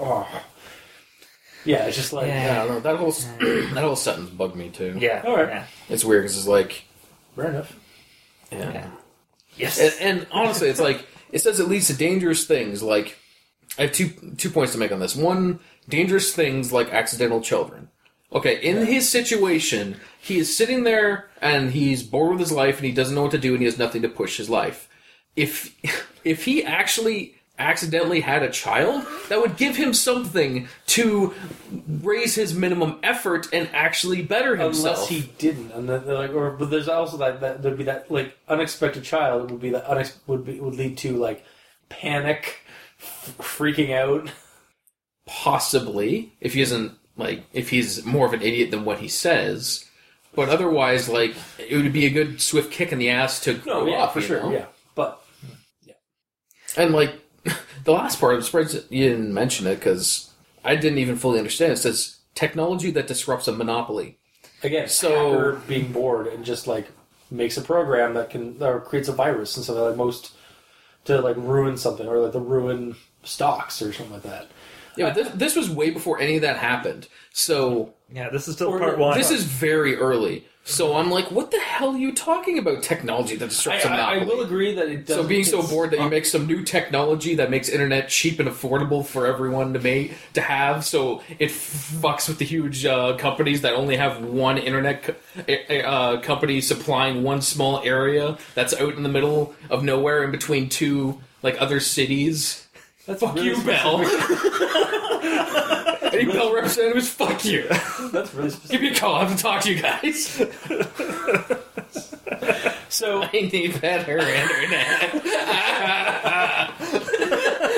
[0.00, 0.42] ugh."
[1.64, 2.44] Yeah, it's just like Yeah.
[2.44, 2.80] Yeah, I don't know.
[2.80, 3.12] That whole
[3.74, 4.96] that whole sentence bugged me too.
[4.98, 5.22] Yeah.
[5.24, 5.48] All right.
[5.48, 5.66] Yeah.
[5.88, 6.84] It's weird because it's like
[7.34, 7.76] fair enough.
[8.50, 8.72] yeah.
[8.72, 8.90] Yeah.
[9.56, 9.78] Yes.
[9.80, 12.82] And, and honestly, it's like it says it leads to dangerous things.
[12.82, 13.18] Like
[13.78, 15.16] I have two two points to make on this.
[15.16, 17.88] One, dangerous things like accidental children.
[18.32, 22.86] Okay, in his situation, he is sitting there and he's bored with his life and
[22.86, 24.88] he doesn't know what to do and he has nothing to push his life.
[25.36, 25.74] If
[26.24, 31.34] if he actually accidentally had a child, that would give him something to
[31.88, 34.96] raise his minimum effort and actually better himself.
[34.96, 38.10] Unless he didn't, and then like, or but there's also that, that there'd be that
[38.10, 41.44] like unexpected child would be that unex- would be would lead to like
[41.88, 42.60] panic,
[43.38, 44.30] freaking out.
[45.26, 49.84] possibly if he isn't like if he's more of an idiot than what he says
[50.34, 53.84] but otherwise like it would be a good swift kick in the ass to grow
[53.84, 54.52] No, yeah, up for sure, know?
[54.52, 54.66] yeah.
[54.94, 55.20] But
[55.84, 55.94] yeah,
[56.76, 57.14] and like
[57.84, 60.30] the last part i'm surprised that you didn't mention it because
[60.64, 64.18] i didn't even fully understand it says technology that disrupts a monopoly
[64.62, 66.86] again, So- being bored and just like
[67.32, 70.32] makes a program that can or creates a virus and so like most
[71.06, 74.46] to like ruin something or like to ruin stocks or something like that.
[74.96, 78.68] yeah this, this was way before any of that happened so Yeah, this is still
[78.68, 79.16] Or- part one.
[79.18, 83.36] this is very early so i'm like what the hell are you talking about technology
[83.36, 85.16] that I, disrupts a I, I monopoly will agree that it does.
[85.16, 88.48] So being so bored that you make some new technology that makes internet cheap and
[88.48, 93.62] affordable for everyone to make to have, so it fucks with the huge uh, companies
[93.62, 95.14] that only have one internet co-
[95.84, 100.68] uh, company supplying one small area that's out in the middle of nowhere in between
[100.68, 102.66] two like other cities.
[103.06, 103.98] That's Fuck really you, Bell.
[106.16, 107.66] Any Bell representatives, fuck you.
[108.12, 109.16] That's really Give me a call.
[109.16, 110.42] I have to talk to you guys.
[112.88, 115.10] So I need better internet.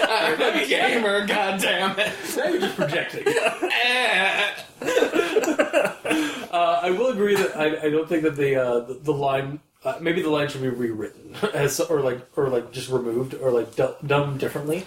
[0.08, 2.36] I'm a gamer, goddammit.
[2.36, 3.24] now you're just projecting.
[6.50, 9.60] Uh, I will agree that I, I don't think that the uh, the, the line
[9.84, 13.50] uh, maybe the line should be rewritten as or like or like just removed or
[13.50, 14.86] like do, done differently.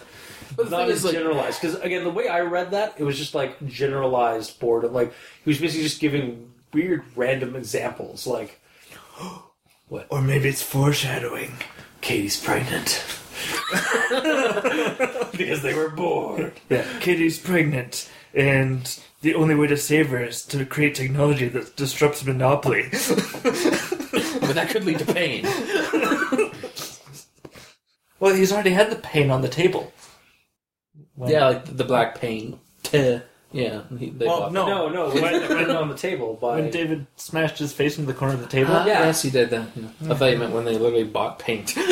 [0.56, 2.95] But the Not thing as is, like, generalized because again the way I read that
[2.98, 4.94] it was just like generalized boredom.
[4.94, 5.14] Like
[5.44, 8.60] he was basically just giving weird random examples like
[9.88, 10.07] what?
[10.10, 11.53] or maybe it's foreshadowing.
[12.02, 13.03] Katie's pregnant
[15.38, 16.53] because they were bored.
[16.69, 21.76] Yeah, Kitty's pregnant, and the only way to save her is to create technology that
[21.76, 22.90] disrupts monopoly.
[22.91, 25.44] but that could lead to pain.
[28.19, 29.94] well, he's already had the pain on the table.
[31.22, 32.57] When- yeah, like the black paint.
[33.53, 33.81] Yeah.
[33.99, 34.65] he- They Well, bought no.
[34.65, 38.10] No, no, When- when, when on the table by When David smashed his face into
[38.11, 38.72] the corner of the table.
[38.73, 39.03] Ah, Yeah.
[39.07, 39.68] Yes, he did that.
[39.76, 39.88] Yeah.
[40.10, 41.76] I thought you meant when they literally bought paint.
[41.77, 41.84] All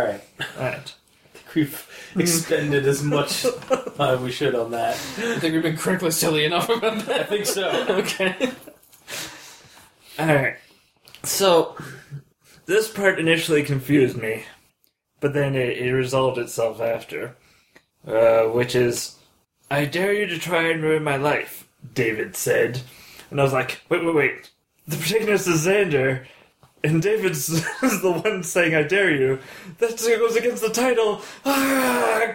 [0.00, 0.20] right,
[0.58, 0.94] Alright.
[1.54, 1.86] we've
[2.16, 4.94] expended as much time as we should on that.
[4.94, 7.14] I think we've been critically silly enough about that.
[7.14, 7.28] I that.
[7.28, 7.68] think so.
[7.98, 8.50] Okay.
[10.18, 10.56] Alright.
[11.24, 11.76] So,
[12.66, 14.44] this part initially confused me,
[15.20, 17.36] but then it, it resolved itself after.
[18.06, 19.16] Uh, which is,
[19.70, 22.80] I dare you to try and ruin my life, David said.
[23.30, 24.50] And I was like, wait, wait, wait.
[24.86, 26.24] The protagonist is Xander,
[26.82, 27.46] and David's
[27.80, 29.40] the one saying, I dare you.
[29.78, 31.20] That goes against the title.
[31.44, 32.34] Well,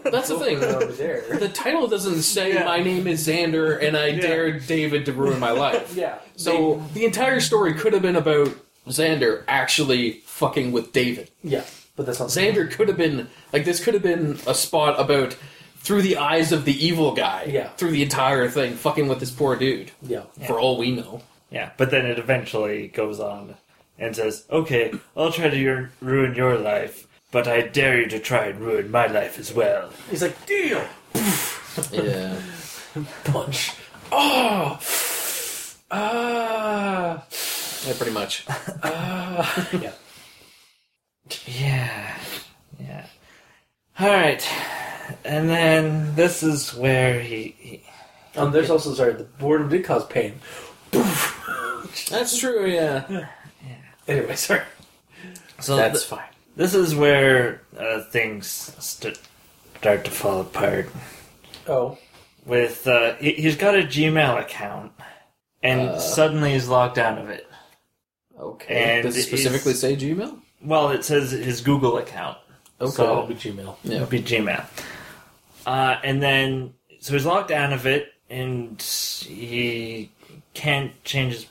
[0.04, 0.58] that's the thing.
[0.60, 2.64] The title doesn't say Yeah.
[2.64, 4.20] my name is Xander and I Yeah.
[4.20, 5.92] dare David to ruin my life.
[5.96, 6.18] Yeah.
[6.36, 8.48] So the entire story could have been about
[8.88, 11.30] Xander actually fucking with David.
[11.42, 11.64] yeah,
[11.96, 15.36] but that's not Xander could have been like this could have been a spot about
[15.78, 17.44] through the eyes of the evil guy.
[17.48, 17.68] Yeah.
[17.76, 19.90] Through the entire thing, fucking with this poor dude.
[20.02, 20.24] Yeah.
[20.46, 21.22] For all we know.
[21.50, 23.54] Yeah, but then it eventually goes on
[23.98, 28.18] and says, "Okay, I'll try to ru- ruin your life, but I dare you to
[28.18, 30.84] try and ruin my life as well." He's like, deal.
[31.92, 32.36] Yeah.
[33.24, 33.72] Punch.
[34.12, 34.78] Oh.
[35.90, 37.24] Ah.
[37.86, 38.44] yeah, pretty much.
[38.82, 39.68] Ah.
[39.80, 39.92] yeah.
[41.46, 42.14] Yeah,
[42.80, 43.06] yeah.
[43.98, 44.46] All right,
[45.24, 47.54] and then this is where he.
[47.58, 47.82] he
[48.36, 49.14] Um, there's also sorry.
[49.14, 50.34] The boredom did cause pain.
[52.10, 53.04] That's true, yeah.
[53.10, 53.26] yeah.
[54.06, 54.62] Anyway, sorry.
[55.60, 56.28] so That's th- fine.
[56.56, 58.46] this is where uh, things
[58.78, 59.18] st-
[59.78, 60.88] start to fall apart.
[61.66, 61.98] Oh.
[62.46, 64.92] With uh, he- he's got a Gmail account,
[65.62, 65.98] and Uh.
[65.98, 67.46] suddenly he's locked out of it.
[68.38, 68.98] Okay.
[68.98, 70.40] And Does it specifically say Gmail?
[70.62, 72.38] Well, it says his Google account.
[72.80, 72.90] Okay.
[72.92, 73.76] So- That'll be Gmail.
[73.84, 73.96] yeah.
[73.96, 74.64] It'll be Gmail.
[75.66, 80.10] Uh, and then, so he's locked out of it, and he
[80.54, 81.46] can't change his,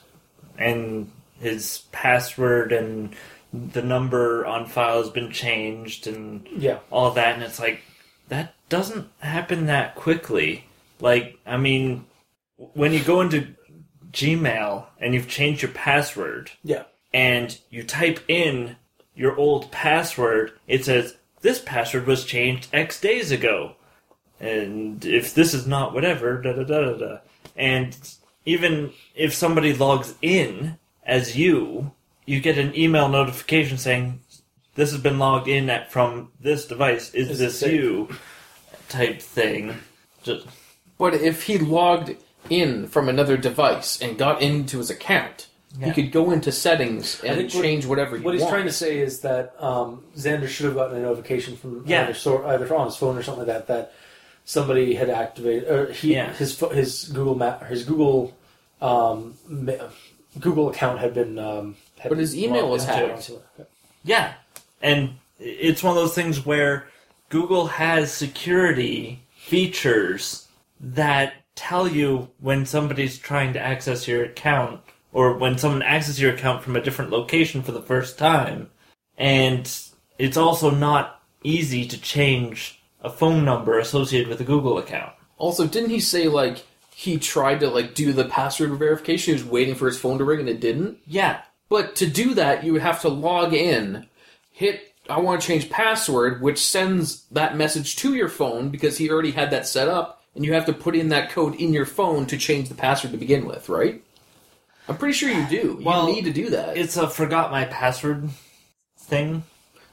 [0.58, 1.10] and
[1.40, 3.14] his password and
[3.52, 6.78] the number on file has been changed and Yeah.
[6.90, 7.34] all that.
[7.34, 7.80] And it's like,
[8.28, 10.64] that doesn't happen that quickly.
[11.00, 12.04] Like, I mean,
[12.56, 13.54] when you go into
[14.12, 16.82] Gmail and you've changed your password, Yeah.
[17.14, 18.76] and you type in
[19.18, 23.74] your old password, it says this password was changed X days ago.
[24.38, 27.18] And if this is not whatever, da da da da da.
[27.56, 27.96] And
[28.46, 31.90] even if somebody logs in as you,
[32.26, 34.20] you get an email notification saying
[34.76, 37.12] this has been logged in at from this device.
[37.12, 38.08] Is, Is this you?
[38.88, 39.74] Type thing.
[40.22, 40.46] Just
[40.96, 42.14] But if he logged
[42.48, 45.47] in from another device and got into his account,
[45.78, 45.86] Yeah.
[45.92, 48.24] he could go into settings and think what- change whatever you want.
[48.24, 48.54] What he's want.
[48.54, 52.04] trying to say is that um, Xander should have gotten a notification from Yeah.
[52.04, 53.92] either, sor- either on his phone or something like that that
[54.44, 56.32] somebody had activated or he Yeah.
[56.32, 58.34] his his Google map his Google
[58.80, 59.34] um,
[60.40, 62.94] Google account had been um, had But his been email was into.
[62.96, 63.30] hacked.
[64.04, 64.34] Yeah.
[64.80, 66.88] And it's one of those things where
[67.28, 70.46] Google has security features
[70.80, 74.80] that tell you when somebody's trying to access your account
[75.18, 78.70] or when someone accesses your account from a different location for the first time.
[79.16, 79.68] And
[80.16, 85.12] it's also not easy to change a phone number associated with a Google account.
[85.36, 86.64] Also, didn't he say like
[86.94, 89.34] he tried to like do the password verification?
[89.34, 90.98] He was waiting for his phone to ring and it didn't.
[91.04, 91.40] Yeah.
[91.68, 94.06] But to do that, you would have to log in,
[94.52, 99.10] hit I want to change password, which sends that message to your phone because he
[99.10, 101.86] already had that set up, and you have to put in that code in your
[101.86, 104.04] phone to change the password to begin with, right?
[104.88, 105.76] I'm pretty sure you do.
[105.78, 106.76] You Well, need to do that.
[106.76, 108.30] It's a forgot my password
[108.98, 109.44] thing.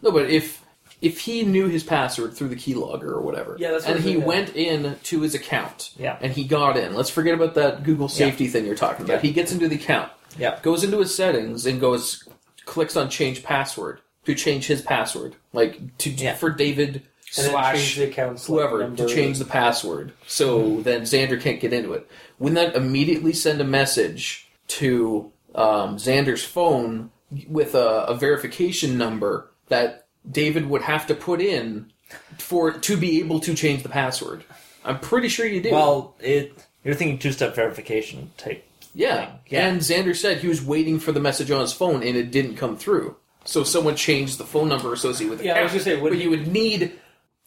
[0.02, 0.64] No, but if
[1.02, 4.14] if he knew his password through the keylogger or whatever, Yeah, that's what and he
[4.14, 6.18] think, went in to his account, Yeah.
[6.22, 6.96] and he got in.
[6.96, 9.16] Let's forget about that Google safety thing you're talking about.
[9.16, 9.22] Yeah.
[9.22, 10.58] He gets into the account, Yeah.
[10.64, 12.24] goes into his settings, and goes
[12.66, 16.34] clicks on change password to change his password, like to Yeah.
[16.34, 17.04] for David
[17.38, 19.06] And slash the account whoever number.
[19.06, 22.10] to change the password, so then Xander can't get into it.
[22.40, 27.12] Wouldn't that immediately send a message to um, Xander's phone
[27.48, 31.92] with a, a verification number that David would have to put in
[32.38, 34.44] for to be able to change the password?
[34.84, 35.72] I'm pretty sure you do.
[35.72, 38.64] Well, it you're thinking two-step verification type.
[38.94, 39.26] yeah.
[39.26, 39.40] thing.
[39.48, 39.68] Yeah.
[39.68, 42.58] And Xander said he was waiting for the message on his phone and it didn't
[42.58, 43.16] come through.
[43.44, 45.46] So someone changed the phone number associated with it.
[45.46, 46.94] Yeah, I was gonna say, what but do you would need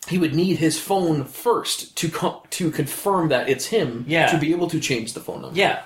[0.08, 4.04] he would need his phone first to com- to confirm that it's him.
[4.08, 4.28] Yeah.
[4.28, 5.58] To be able to change the phone number.
[5.58, 5.82] Yeah.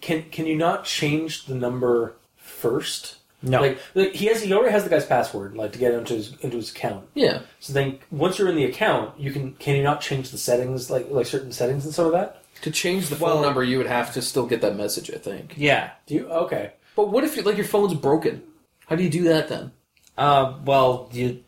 [0.00, 3.16] Can can you not change the number first?
[3.42, 3.60] No.
[3.60, 6.36] Like, like he has he already has the guy's password like to get into his
[6.40, 7.06] into his account.
[7.14, 7.40] Yeah.
[7.60, 10.90] So then once you're in the account, you can can you not change the settings
[10.90, 12.42] like like certain settings and some of that?
[12.62, 15.10] To change the phone Well- number, you would have to still get that message.
[15.10, 15.54] I think.
[15.56, 15.90] yeah.
[16.06, 16.28] Do you?
[16.28, 16.72] Okay.
[16.96, 18.42] But what if like your phone's broken?
[18.86, 19.72] How do you do that then?
[20.18, 21.42] Uh, well, you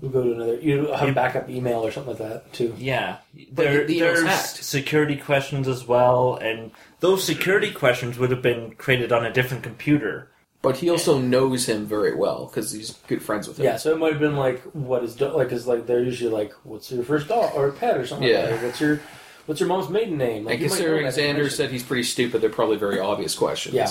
[0.00, 0.54] We'll go to another.
[0.60, 2.72] You have a backup email or something like that too.
[2.78, 3.16] Yeah,
[3.52, 4.62] But there, the- the there's hacked.
[4.64, 6.70] security questions as well, and
[7.00, 10.30] those security questions would have been created on a different computer.
[10.60, 13.64] But he also knows him very well because he's good friends with him.
[13.66, 16.32] Yeah, so it might have been like what is do- like is like they're usually
[16.32, 18.26] like what's your first dog or pet or something.
[18.28, 18.40] Yeah.
[18.40, 18.62] Like that.
[18.64, 19.00] What's your
[19.46, 20.44] what's your mom's maiden name?
[20.44, 23.74] Like, And you might considering Xander said he's pretty stupid, they're probably very obvious questions.
[23.76, 23.86] Yeah.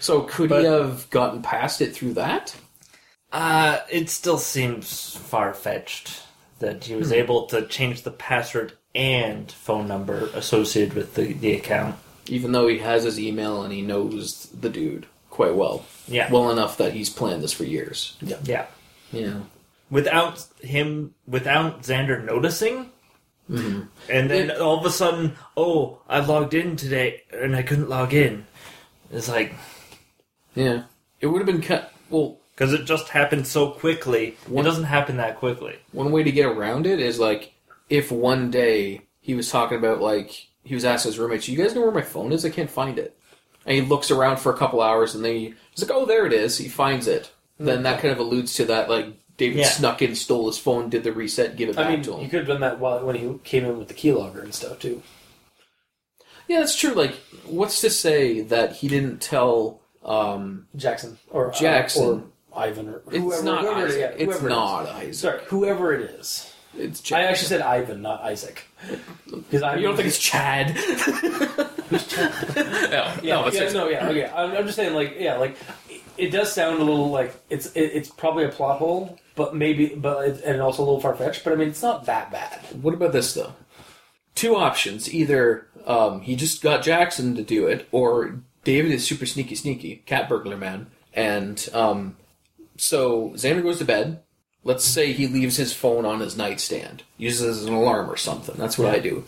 [0.00, 2.56] So could But- he have gotten past it through that?
[3.30, 6.22] Uh, it still seems far fetched
[6.60, 11.52] that he was able to change the password and phone number associated with the, the
[11.54, 11.96] account.
[12.26, 15.84] Even though he has his email and he knows the dude quite well.
[16.08, 16.30] Yeah.
[16.30, 18.16] Well enough that he's planned this for years.
[18.20, 18.66] Yeah.
[19.12, 19.40] Yeah.
[19.90, 22.90] Without him, without Xander noticing,
[23.50, 23.80] Mm-hmm.
[24.10, 28.12] and then all of a sudden, oh, I logged in today and I couldn't log
[28.12, 28.44] in.
[29.10, 29.54] It's like,
[30.54, 30.82] Yeah.
[31.22, 31.90] It would have been cut.
[32.10, 34.36] Well, because it just happened so quickly.
[34.54, 35.76] It doesn't happen that quickly.
[35.92, 37.54] one way to get around it is like
[37.88, 41.74] if one day he was talking about like he was asking his roommates, "You guys
[41.74, 42.44] know where my phone is?
[42.44, 43.16] I can't find it."
[43.66, 46.26] And he looks around for a couple hours, and then he, he's like, "Oh, there
[46.26, 47.30] it is." He finds it.
[47.60, 49.06] Then that kind of alludes to that like
[49.36, 49.68] David Yeah.
[49.68, 52.16] snuck in, stole his phone, did the reset, give it back I mean, to you
[52.18, 52.30] him.
[52.30, 55.02] could have done that while when he came in with the keylogger and stuff too.
[56.46, 56.92] Yeah, that's true.
[56.94, 59.80] Like, what's to say that he didn't tell?
[60.04, 62.04] Um, Jackson or uh, Jackson.
[62.04, 62.24] or
[62.62, 63.98] Ivan or it's whoever, not whoever Isaac.
[64.00, 64.56] Yeah, it's whoever it is.
[64.56, 65.14] not Isaac.
[65.14, 66.52] Sorry, whoever it is.
[66.78, 68.64] It's I actually said Ivan, not Isaac.
[69.28, 70.74] Because I You don't think it's Chad?
[71.90, 72.00] no,
[72.90, 74.24] Yeah, no, it's, yeah, no, yeah, okay.
[74.26, 75.56] I'm, I'm just saying, like, yeah, like
[75.88, 79.54] it, it does sound a little like it's it, it's probably a plot hole, but
[79.54, 81.44] maybe, but it, and also a little far fetched.
[81.44, 82.60] But I mean, it's not that bad.
[82.82, 83.52] What about this though?
[84.34, 89.26] Two options: either um, he just got Jackson to do it, or David is super
[89.26, 92.16] sneaky, sneaky cat burglar man, and um,
[92.76, 94.22] so Xander goes to bed.
[94.68, 98.16] Let's say he leaves his phone on his nightstand, uses it as an alarm or
[98.16, 98.54] something.
[98.58, 99.24] That's what I do,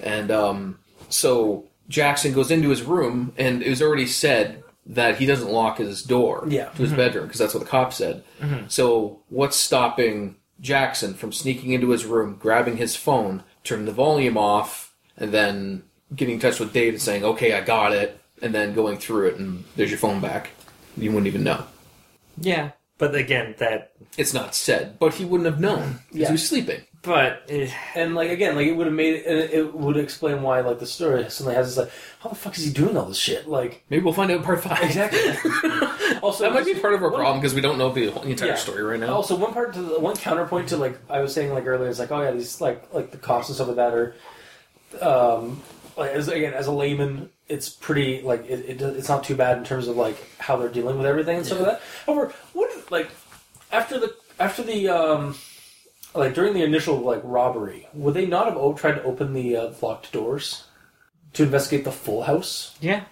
[0.00, 5.26] and um, so Jackson goes into his room, and it was already said that he
[5.26, 6.68] doesn't lock his door Yeah.
[6.68, 8.22] to his bedroom because that's what the cop said.
[8.68, 14.36] So what's stopping Jackson from sneaking into his room, grabbing his phone, turning the volume
[14.38, 15.82] off, and then
[16.14, 19.28] getting in touch with Dave and saying, "Okay, I got it," and then going through
[19.28, 20.50] it, and there's your phone back.
[20.96, 21.64] You wouldn't even know.
[22.38, 22.70] Yeah.
[22.98, 23.90] But again, that.
[24.16, 26.26] It's not said, but he wouldn't have known because Yeah.
[26.28, 26.82] he was sleeping.
[27.02, 30.60] But eh, And like again, like it would have made it, it would explain why
[30.60, 33.18] like the story suddenly has this like, how the fuck is he doing all this
[33.18, 33.48] shit?
[33.48, 34.80] Like Maybe we'll find out in part five.
[34.84, 35.20] exactly.
[36.22, 38.22] also, That might be part of our one- problem because we don't know the whole
[38.22, 38.54] entire Yeah.
[38.54, 39.12] story right now.
[39.12, 41.98] Also, one part to the one counterpoint to like I was saying like earlier is
[41.98, 44.14] like oh yeah these like like the cops and stuff like that are
[45.02, 45.60] um
[45.96, 49.58] like as again as a layman it's pretty like it, it it's not too bad
[49.58, 51.82] in terms of like how they're dealing with everything and stuff like that.
[52.06, 53.10] However, what like
[53.70, 55.36] after the after the um
[56.14, 59.56] like during the initial like robbery would they not have o- tried to open the
[59.56, 60.64] uh, locked doors
[61.34, 63.04] to investigate the full house yeah.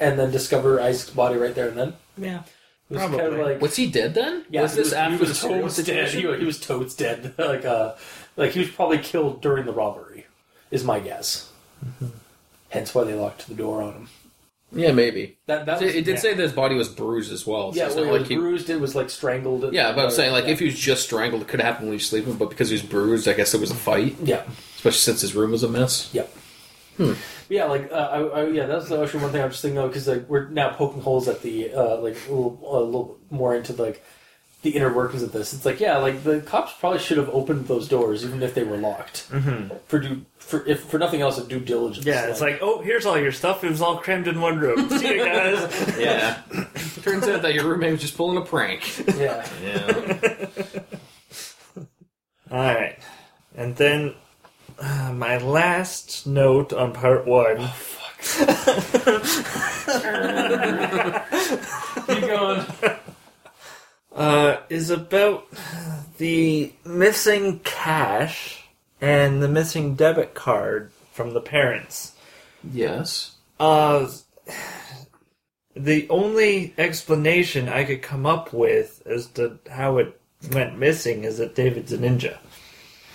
[0.00, 1.94] and then discover Isaac's body right there and then?
[2.16, 2.42] Yeah.
[2.90, 3.52] It was kind of Probably.
[3.52, 4.44] like Was he dead then?
[4.50, 6.08] yeah, was he this was, after he the was serial totes dead.
[6.08, 7.34] He, he was totes dead.
[7.38, 7.94] like uh,
[8.36, 10.26] like he was probably killed during the robbery,
[10.70, 11.52] is my guess.
[12.70, 14.08] Hence why they locked the door on him.
[14.70, 15.38] Yeah, maybe.
[15.46, 16.20] That that It, was, it did yeah.
[16.20, 17.72] say that his body was bruised as well.
[17.72, 18.70] So Yeah, well, not it like was he, bruised.
[18.70, 19.72] It was like strangled.
[19.72, 20.50] yeah, but I'm saying like yeah.
[20.50, 22.34] if he was just strangled, it could happen when he was sleeping.
[22.34, 24.42] But because he was bruised, I guess it was a fight, yeah,
[24.76, 26.10] especially since his room was a mess.
[26.12, 26.26] yeah.
[27.48, 30.06] Yeah, like uh, I, I, yeah, that's actually one thing I'm just thinking of because
[30.06, 33.72] like we're now poking holes at the uh, like a little, a little more into
[33.72, 34.04] like
[34.62, 35.52] the inner workings of this.
[35.52, 38.64] It's like yeah, like the cops probably should have opened those doors even if they
[38.64, 39.76] were locked Mm-hmm.
[39.86, 42.04] for due for if for nothing else, a due diligence.
[42.06, 43.62] Yeah, it's like, oh, here's all your stuff.
[43.62, 44.88] It was all crammed in one room.
[44.90, 45.96] See you guys.
[45.98, 46.42] Yeah.
[47.02, 48.82] Turns out that your roommate was just pulling a prank.
[49.16, 49.46] yeah.
[49.62, 50.48] Yeah.
[52.50, 52.98] all right.
[53.56, 54.14] And then
[54.78, 57.56] uh, my last note on part one.
[57.58, 58.04] Oh, fuck.
[62.06, 62.66] Keep going.
[64.18, 65.46] Uh, is about
[66.18, 68.64] the missing cash
[69.00, 72.12] and the missing debit card from the parents.
[72.72, 73.36] yes.
[73.60, 74.08] Uh,
[75.74, 80.20] the only explanation I could come up with as to how it
[80.52, 82.38] went missing is that David's a ninja.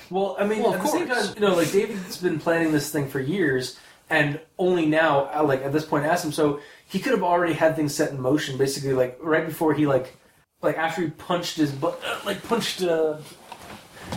[0.10, 1.28] Well, I mean, Well, at of the same course.
[1.28, 3.78] time, you know, like David's been planning this thing for years,
[4.10, 6.32] and only now, like at this point, asked him.
[6.34, 9.88] So he could have already had things set in motion, basically, like right before he
[9.88, 10.16] like,
[10.64, 13.18] like after he punched his butt, uh, like punched, uh,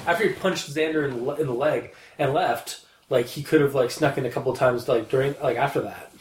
[0.07, 2.81] after he punched Xander in the, le- in the leg and left.
[3.09, 6.13] Like he could have like snuck in a couple times, like during, like after that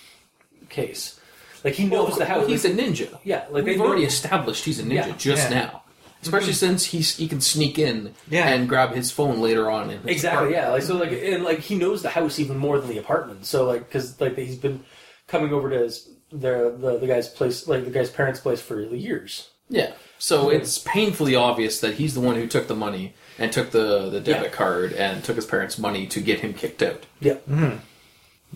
[0.69, 1.19] case.
[1.63, 2.37] Like he knows Well, the house.
[2.41, 3.17] well, he's a ninja.
[3.23, 5.13] yeah, like We've already know- established he's a ninja Yeah.
[5.17, 5.59] just Yeah.
[5.61, 5.81] now.
[6.21, 8.47] Especially since he's he can sneak in Yeah.
[8.49, 9.89] and grab his phone later on.
[9.89, 10.53] In his Exactly.
[10.53, 10.55] apartment.
[10.63, 10.69] Yeah.
[10.71, 10.95] Like so.
[10.97, 13.45] Like and like he knows the house even more than the apartment.
[13.47, 14.83] So like because like he's been
[15.27, 18.79] coming over to his their the the guy's place like the guy's parents' place for
[18.81, 19.49] years.
[19.69, 19.93] Yeah.
[20.17, 24.09] So it's painfully obvious that he's the one who took the money and took the,
[24.09, 24.57] the debit Yeah.
[24.57, 27.05] card and took his parents' money to get him kicked out.
[27.19, 27.33] Yeah.
[27.49, 27.77] Mm-hmm.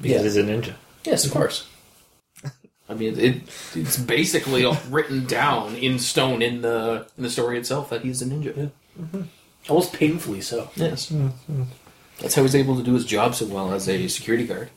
[0.02, 0.24] Because Yeah.
[0.24, 0.74] he's a ninja.
[1.04, 1.40] Yes, of mm-hmm.
[1.40, 1.68] course.
[2.88, 3.42] I mean, it,
[3.76, 8.26] it's basically written down in stone in the in the story itself that he's a
[8.26, 8.72] ninja.
[9.00, 9.22] Mm-hmm.
[9.68, 10.72] Almost painfully so.
[10.76, 11.14] Yes,
[12.20, 14.70] that's how he's able to do his job so well as a security guard.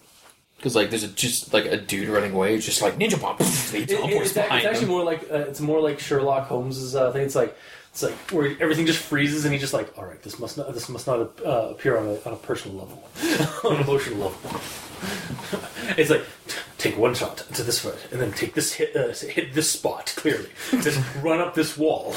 [0.63, 3.37] Because like, there's a, just like a dude running away, just like ninja bomb.
[3.41, 4.89] It- it- it's, behind it's actually him.
[4.91, 7.23] more like uh, it's more like Sherlock Holmes's uh, thing.
[7.23, 7.57] It's like
[7.91, 10.73] it's like where everything just freezes and he's just like, all right, this must not
[10.73, 13.03] this must not uh, appear on a on a personal level,
[13.69, 14.61] on an emotional level.
[15.99, 16.23] it's like
[16.79, 20.13] take one shot to this foot and then take this hit uh, hit this spot
[20.17, 20.49] clearly.
[20.81, 22.13] Just run up this wall,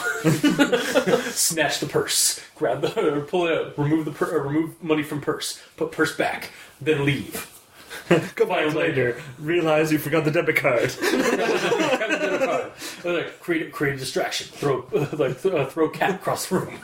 [1.32, 5.20] snatch the purse, grab the pull it out, remove the pur- uh, remove money from
[5.20, 7.52] purse, put purse back, then leave.
[8.36, 10.94] Come back later, realize you forgot the debit card.
[13.04, 14.48] like, create, create a distraction.
[14.48, 16.80] Throw like th- uh, throw cat across the room.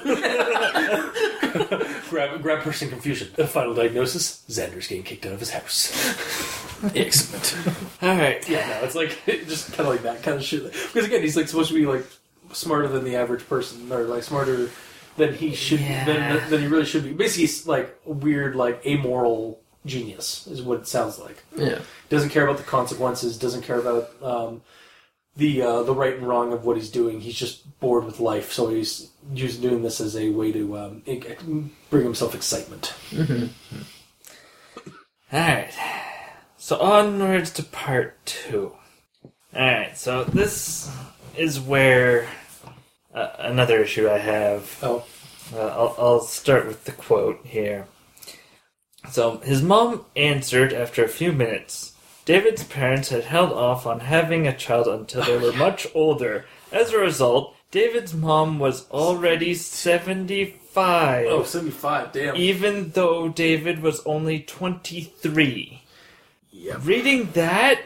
[2.09, 3.29] grab grab person confusion.
[3.35, 5.91] The final diagnosis: Xander's getting kicked out of his house.
[6.95, 7.55] Excellent.
[8.01, 8.47] All right.
[8.49, 10.63] Yeah, no, it's like just kind of like that kind of shit.
[10.71, 12.05] Because again, he's like supposed to be like
[12.51, 14.69] smarter than the average person, or like smarter
[15.17, 16.05] than he should Yeah.
[16.05, 17.13] than, than he really should be.
[17.13, 21.43] Basically, he's like a weird, like amoral genius is what it sounds like.
[21.55, 21.79] Yeah.
[22.09, 24.61] doesn't care about the consequences, doesn't care about um,
[25.35, 27.21] the uh, the right and wrong of what he's doing.
[27.21, 31.71] He's just bored with life, so he's just doing this as a way to um,
[31.89, 32.93] bring himself excitement.
[35.33, 35.71] All right.
[36.57, 38.73] So onwards to part two.
[39.55, 39.97] All right.
[39.97, 40.91] So this
[41.37, 42.27] is where
[43.13, 44.77] uh, another issue I have.
[44.83, 45.05] Oh,
[45.53, 47.85] Uh, I'll, I'll start with the quote here.
[49.09, 51.93] So, his mom answered after a few minutes.
[52.25, 56.45] David's parents had held off on having a child until they were much older.
[56.71, 61.25] As a result, David's mom was already 75.
[61.27, 62.35] oh, 75, damn.
[62.35, 65.81] Even though David was only 23.
[66.51, 66.85] Yep.
[66.85, 67.81] Reading that,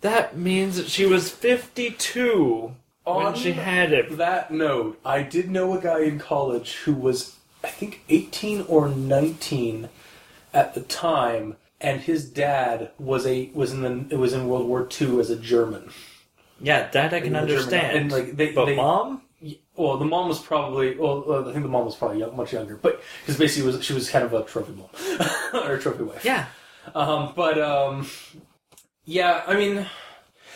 [0.00, 2.74] that means that she was 52
[3.04, 4.16] when she had it.
[4.16, 8.88] that note, I did know a guy in college who was, I think, 18 or
[8.88, 9.88] 19
[10.56, 14.66] at the time, and his dad was a was in the it was in World
[14.66, 15.90] War II as a German.
[16.60, 17.96] Yeah, that I can In the German- understand.
[17.98, 19.22] and like they, but they, mom?
[19.76, 20.96] Well, the mom was probably.
[20.96, 23.92] Well, uh, I think the mom was probably much younger, but because basically was she
[23.92, 24.88] was kind of a trophy mom
[25.64, 26.24] or a trophy wife.
[26.24, 26.46] Yeah.
[26.94, 28.08] Um, but um,
[29.04, 29.84] yeah, I mean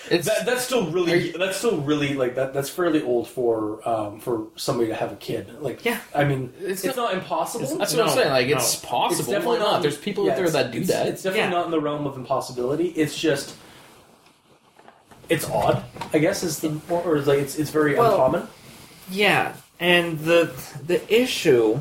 [0.09, 2.55] that, that's still really you- that's still really like that.
[2.55, 5.61] That's fairly old for um for somebody to have a kid.
[5.61, 6.01] Like Yeah.
[6.15, 7.67] I mean It's it's, not, impossible.
[7.77, 8.31] that's No, what I'm saying.
[8.31, 9.21] Like it's possible.
[9.21, 9.83] It's definitely Why not?
[9.83, 11.07] There's people yeah, out there that do it's- that.
[11.09, 11.59] It's definitely Yeah.
[11.59, 12.89] not in the realm of impossibility.
[12.89, 13.55] It's just
[15.29, 18.49] it's odd, I guess, is the or, or it's like it's it's very Well- uncommon.
[19.11, 20.53] Yeah, and the
[20.87, 21.81] the issue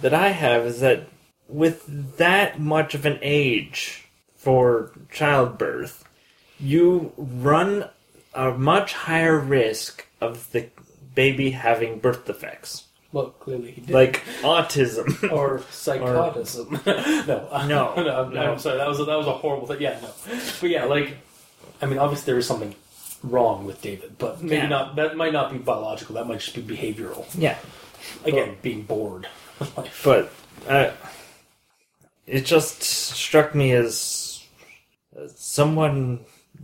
[0.00, 1.08] that I have is that
[1.48, 6.04] with that much of an age for childbirth,
[6.58, 7.88] you run
[8.34, 10.68] a much higher risk of the
[11.14, 13.90] baby having birth defects, Well, clearly he did.
[13.94, 15.30] like autism.
[15.32, 16.70] or psychotism.
[17.26, 18.52] no, No, no, I'm, no.
[18.52, 18.78] I'm sorry.
[18.78, 19.80] That was a, that was a horrible thing.
[19.80, 20.10] Yeah, no,
[20.60, 21.16] but yeah, like,
[21.80, 22.74] I mean, obviously there is something
[23.22, 24.68] wrong with David, but maybe Yeah.
[24.68, 24.96] not.
[24.96, 26.14] That might not be biological.
[26.16, 27.24] That might just be behavioral.
[27.38, 27.56] yeah,
[28.24, 29.26] Again, being bored
[30.04, 30.30] but
[30.68, 30.90] uh,
[32.26, 34.44] it just struck me as
[35.34, 36.20] someone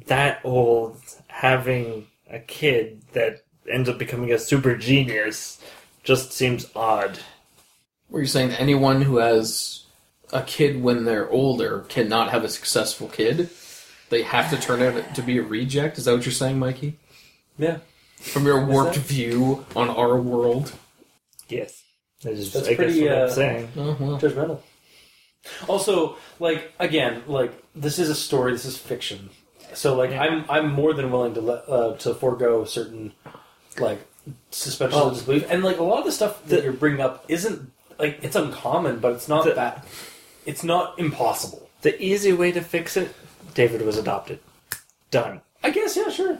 [0.06, 5.60] that old having a kid that ends up becoming a super genius
[6.02, 7.18] just seems odd.
[8.10, 9.84] Were you saying anyone who has
[10.32, 13.50] a kid when they're older cannot have a successful kid?
[14.10, 15.96] They have to turn out to be a reject.
[15.98, 16.98] Is that what you're saying, Mikey?
[17.58, 17.78] Yeah,
[18.16, 20.72] From your warped that- view on our world.
[21.48, 21.82] Yes,
[22.22, 23.68] that is, That's I guess pretty, what uh, I'm saying.
[23.76, 24.18] Oh, well.
[24.20, 24.60] judgmental.
[25.68, 28.52] Also, like again, like this is a story.
[28.52, 29.28] This is fiction.
[29.74, 30.22] So like Yeah.
[30.22, 33.12] I'm I'm more than willing to let uh, to forego certain
[33.78, 34.00] like
[34.50, 37.00] suspension Well, of disbelief, and like a lot of the stuff that the- you're bringing
[37.00, 39.84] up isn't like it's uncommon, but it's not The- that.
[40.44, 41.68] It's not impossible.
[41.82, 43.14] The easy way to fix it,
[43.54, 44.40] David was adopted.
[45.10, 45.40] Done.
[45.62, 45.96] I guess.
[45.96, 46.10] Yeah.
[46.10, 46.38] Sure.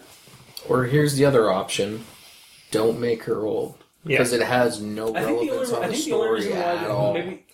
[0.68, 2.04] Or here's the other option:
[2.70, 4.18] don't make her old Yeah.
[4.18, 6.26] because it has no I think the relevance only, on I the think the only
[6.26, 7.14] story reason at why all.
[7.14, 7.44] maybe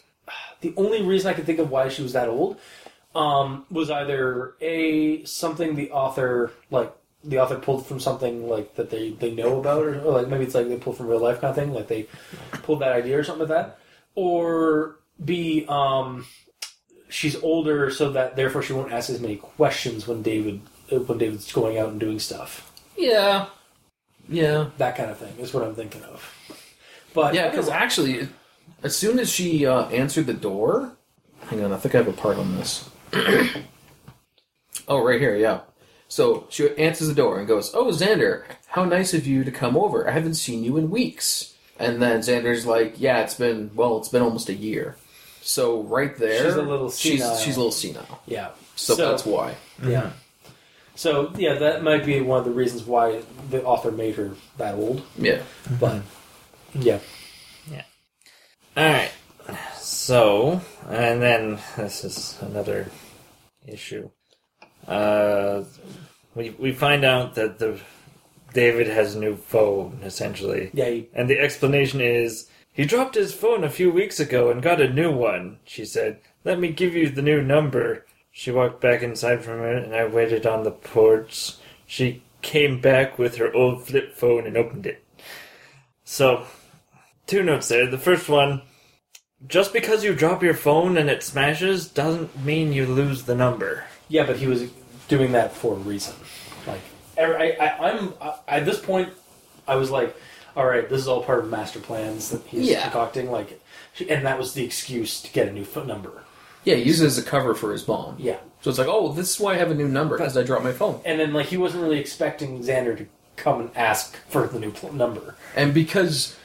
[0.60, 2.58] the only reason I can think of why she was that old
[3.18, 6.92] um, was either a something the author like
[7.24, 10.44] the author pulled from something like that they, they know about or, or like maybe
[10.44, 12.06] it's like they pulled from real life kind of thing like they
[12.62, 13.78] pulled that idea or something like that
[14.14, 16.26] or b um,
[17.08, 20.60] she's older so that therefore she won't ask as many questions when David
[20.92, 23.46] uh, when David's going out and doing stuff Yeah,
[24.28, 26.34] yeah, that kind of thing is what I'm thinking of
[27.14, 27.48] but yeah.
[27.48, 28.28] Because actually,
[28.82, 30.92] as soon as she uh, answered the door,
[31.46, 32.88] hang on, I think I have a part on this.
[34.88, 35.60] oh, right here, yeah.
[36.08, 39.76] So she answers the door and goes, "Oh, Xander, how nice of you to come
[39.76, 40.08] over.
[40.08, 44.08] I haven't seen you in weeks." And then Xander's like, "Yeah, it's been well, it's
[44.08, 44.96] been almost a year."
[45.42, 47.36] So right there, She's a little she's, senile.
[47.38, 48.20] she's a little senile.
[48.26, 49.54] yeah So, that's why.
[49.82, 50.00] Yeah.
[50.02, 50.08] Mm-hmm.
[50.94, 54.74] So yeah, that might be one of the reasons why the author made her that
[54.74, 55.02] old.
[55.16, 55.42] Yeah.
[55.80, 56.02] But
[56.74, 56.98] Yeah.
[57.70, 57.82] yeah,
[58.76, 59.12] Alright.
[59.88, 60.60] So,
[60.90, 62.90] and then this is another
[63.66, 64.10] issue.
[64.86, 65.64] Uh,
[66.34, 67.80] we, we find out that the
[68.52, 70.70] David has a new phone, essentially.
[70.74, 74.62] yeah, he, And the explanation is he dropped his phone a few weeks ago and
[74.62, 75.58] got a new one.
[75.64, 78.04] She said, Let me give you the new number.
[78.30, 81.54] She walked back inside for a minute and I waited on the porch.
[81.86, 85.02] She came back with her old flip phone and opened it.
[86.04, 86.44] So,
[87.26, 87.86] two notes there.
[87.86, 88.60] The first one
[89.46, 93.84] just because you drop your phone and it smashes doesn't mean you lose the number.
[94.08, 94.70] yeah, but he was
[95.08, 96.14] doing that for a reason.
[96.66, 96.80] Like,
[97.18, 99.10] I, I, I'm I, at this point,
[99.66, 100.14] I was like,
[100.56, 102.82] all right, this is all part of master plans that he's Yeah.
[102.82, 103.30] concocting.
[103.30, 103.60] Like,
[104.08, 106.22] and that was the excuse to get a new phone number.
[106.64, 108.16] Yeah, he uses it as a cover for his bomb.
[108.18, 110.42] Yeah, So it's like, oh, this is why I have a new number because I
[110.42, 111.00] dropped my phone.
[111.04, 113.06] and then like he wasn't really expecting Xander to
[113.36, 115.36] come and ask for the new pl- number.
[115.54, 116.36] And because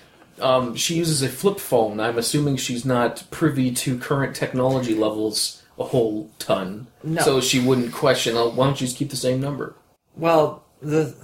[0.43, 5.63] um, she uses a flip phone, I'm assuming she's not privy to current technology levels
[5.79, 6.87] a whole ton.
[7.03, 7.21] No.
[7.21, 9.75] So she wouldn't question, oh, why don't you just keep the same number?
[10.15, 11.15] Well, the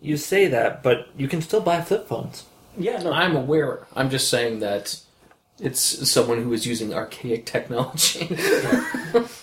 [0.00, 2.44] you say that, but you can still buy flip phones.
[2.76, 3.86] Yeah, no, I'm aware.
[3.94, 5.00] I'm just saying that
[5.58, 8.36] it's someone who is using archaic technology.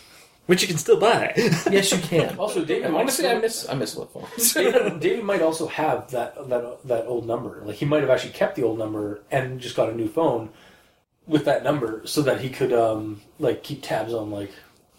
[0.49, 1.31] Which you can still buy.
[1.37, 2.35] yes, you can.
[2.39, 4.51] Also, David might honestly, still- I miss I miss flip phones.
[4.51, 7.61] David, David might also have that that that old number.
[7.63, 10.49] Like he might have actually kept the old number and just got a new phone
[11.27, 14.51] with that number, so that he could um like keep tabs on like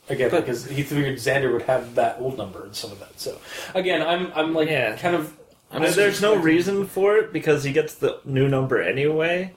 [0.08, 3.18] again But- because he figured Xander would have that old number and some of that.
[3.18, 3.36] So
[3.74, 4.96] again, I'm I'm like Yeah.
[4.98, 5.36] kind of
[5.72, 9.52] I'm Uh, There's no reason for it because he gets the new number anyway.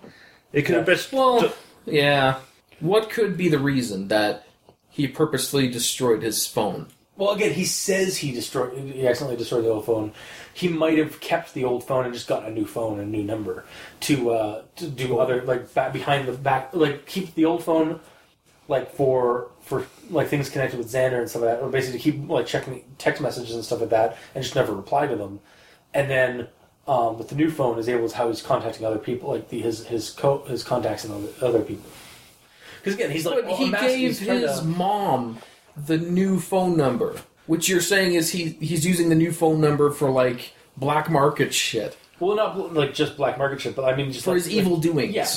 [0.54, 1.54] It could have been Well,
[1.86, 2.40] yeah.
[2.80, 4.48] What could be the reason that
[4.94, 6.88] he purposely destroyed his phone?
[7.16, 10.12] well again he says he destroyed he accidentally destroyed the old phone.
[10.56, 13.18] He might have kept the old phone and just got a new phone and a
[13.18, 13.66] new number
[14.02, 18.00] to uh to do other like back behind the back like keep the old phone
[18.68, 22.28] like for for like things connected with Xander and stuff like that, or basically keep
[22.30, 25.40] like checking text messages and stuff like that, and just never reply to them.
[25.94, 26.48] And then
[26.88, 29.60] um, with the new phone, is able to how he's contacting other people, like the,
[29.60, 31.90] his his co- his contacts and other, other people.
[32.84, 35.40] Because again, he's like But well, he gave his to- mom
[35.78, 37.16] the new phone number,
[37.48, 41.54] which you're saying is he he's using the new phone number for like black market
[41.54, 44.50] shit well, not like just black market shit, but I mean just for like, his
[44.50, 45.28] evil doings, Yeah.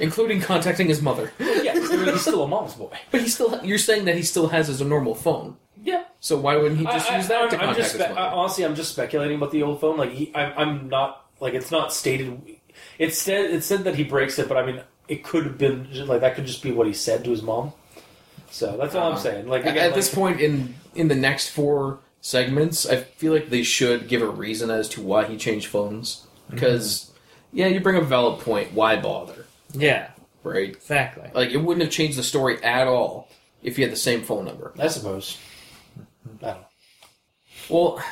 [0.00, 1.32] including contacting his mother.
[1.38, 2.90] yeah, he's still a mom's boy.
[3.10, 5.56] But he still you're saying that he still has his normal phone.
[5.82, 7.92] Yeah, So why wouldn't he just I, use that I, to I'm, contact I'm just
[7.92, 8.20] his spe- mother?
[8.20, 9.98] I, honestly, I'm just speculating about the old phone.
[9.98, 12.40] Like, he, I, I'm not like it's not stated.
[12.98, 15.88] It said it said that he breaks it, but I mean, it could have been
[16.06, 16.34] like that.
[16.34, 17.72] Could just be what he said to his mom.
[18.50, 19.48] So that's all I'm Uh, saying.
[19.48, 23.50] Like At- again, at this point in in the next four segments, I feel like
[23.50, 26.26] they should give a reason as to why he changed phones.
[26.50, 27.10] Because
[27.52, 28.72] yeah, you bring up a valid point.
[28.72, 30.10] Why bother, yeah,
[30.42, 30.68] right?
[30.68, 31.30] exactly.
[31.34, 33.28] Like it wouldn't have changed the story at all
[33.62, 34.72] if he had the same phone number.
[34.78, 35.38] I suppose.
[36.42, 36.66] I don't know.
[37.70, 38.02] Well,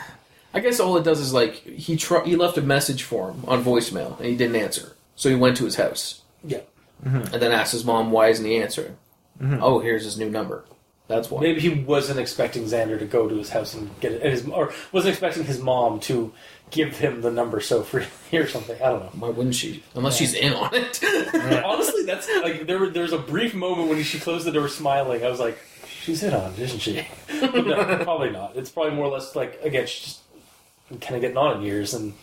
[0.55, 3.45] I guess all it does is like he tr- he left a message for him
[3.47, 6.61] on voicemail and he didn't answer, so he went to his house Yeah,
[7.03, 8.97] and then asks his mom why isn't he answering.
[9.41, 9.59] Mm-hmm.
[9.63, 10.65] Oh, here's his new number.
[11.09, 11.41] That's why.
[11.41, 14.49] maybe he wasn't expecting Xander to go to his house and get it, and his
[14.49, 16.33] or wasn't expecting his mom to
[16.71, 18.81] give him the number so freely or something.
[18.81, 19.27] I don't know.
[19.27, 19.83] Why wouldn't she?
[19.95, 21.01] Unless she's in on it.
[21.65, 22.89] Honestly, that's like there.
[22.89, 25.25] There was a brief moment when she closed the door, smiling.
[25.25, 27.07] I was like, "She's in on, it, isn't she?"
[27.41, 28.57] But no, probably not.
[28.57, 31.95] It's probably more or less like again, she's just kind of getting on in years,
[31.95, 32.15] and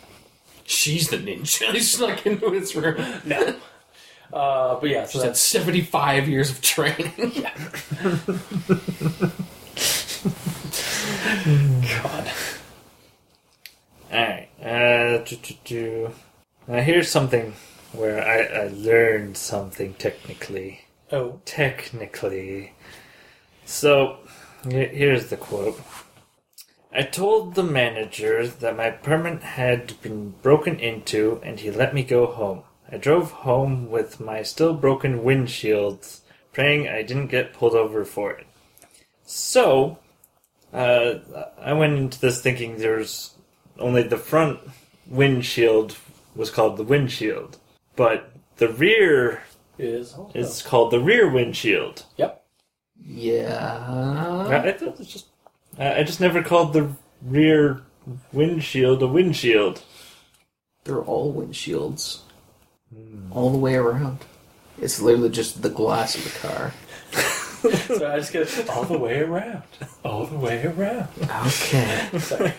[0.69, 1.71] She's the ninja.
[1.71, 3.03] He snuck into his room.
[3.25, 3.55] no.
[4.31, 7.11] Uh, but yeah, so She's had that's 75 years of training.
[12.03, 12.31] God.
[14.11, 14.49] Alright.
[14.61, 16.11] Uh, do, do, do.
[16.67, 17.53] Now here's something
[17.93, 20.81] where I, I learned something technically.
[21.11, 22.73] Oh, Technically.
[23.65, 24.17] So,
[24.63, 25.79] he- here's the quote.
[26.91, 32.03] I told the manager that my apartment had been broken into and he let me
[32.03, 32.63] go home.
[32.91, 36.07] I drove home with my still broken windshield,
[36.53, 38.47] praying I didn't get pulled over for it.
[39.25, 39.99] So,
[40.73, 41.15] uh,
[41.59, 43.35] I went into this thinking there's
[43.77, 44.59] only the front
[45.07, 45.97] windshield
[46.35, 47.57] was called the windshield,
[47.95, 49.43] but the rear
[49.77, 52.05] is is called the rear windshield.
[52.17, 52.43] Yep.
[53.01, 54.47] yeah.
[54.49, 55.27] I, I thought it was just
[55.77, 56.91] I I just never called the
[57.21, 57.83] rear
[58.33, 59.83] windshield a windshield.
[60.83, 62.21] They're all windshields.
[62.95, 63.31] Mm.
[63.35, 64.19] All the way around.
[64.81, 66.73] It's literally just the glass of the car.
[67.61, 69.63] So I just get all the way around,
[70.05, 71.09] all the way around.
[71.45, 72.07] Okay.
[72.17, 72.53] Sorry.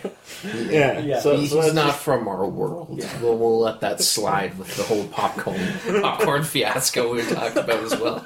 [0.69, 1.19] Yeah, Yeah.
[1.21, 2.99] So, He's so that's not just- from our world.
[3.01, 3.09] Yeah.
[3.19, 5.59] We'll, we'll let that slide with the whole popcorn
[6.03, 8.23] popcorn fiasco we talked about as well.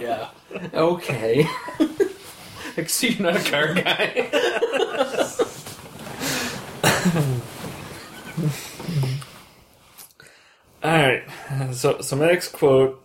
[0.00, 0.30] Yeah.
[0.72, 1.46] Okay.
[2.78, 4.30] I see you're not a car guy.
[10.84, 11.24] all right.
[11.72, 13.04] So so my next quote.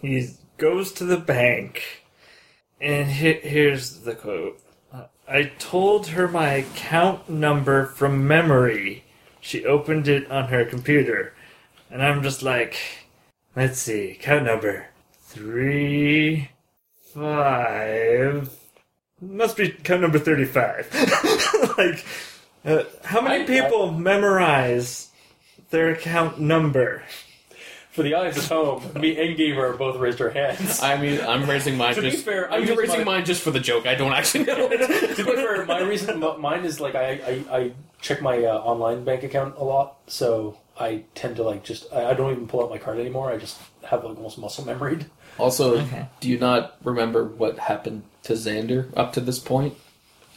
[0.00, 2.04] He goes to the bank,
[2.80, 4.58] and he, here's the quote.
[5.28, 9.04] I told her my account number from memory.
[9.40, 11.34] She opened it on her computer,
[11.90, 12.76] and I'm just like,
[13.54, 14.86] let's see, account number
[15.20, 16.48] three,
[17.14, 18.50] five.
[19.20, 21.74] Must be account number thirty-five.
[21.78, 22.06] like,
[22.64, 25.11] uh, how many people memorize
[25.72, 27.02] their account number?
[27.90, 30.80] For the audience at home, me and Gamer both raised our hands.
[30.82, 32.24] I mean, I'm raising mine To be just.
[32.24, 33.84] fair, I I'm use raising my- mine just for the joke.
[33.86, 34.78] I don't actually know it.
[35.16, 37.10] to be fair, my reason, m- mine is like I,
[37.50, 41.64] I, I check my uh, online bank account a lot, so I tend to like
[41.64, 43.30] just I, I don't even pull out my card anymore.
[43.30, 45.04] I just have like almost muscle memoried.
[45.38, 46.06] Also, Okay.
[46.20, 49.74] do you not remember what happened to Xander up to this point?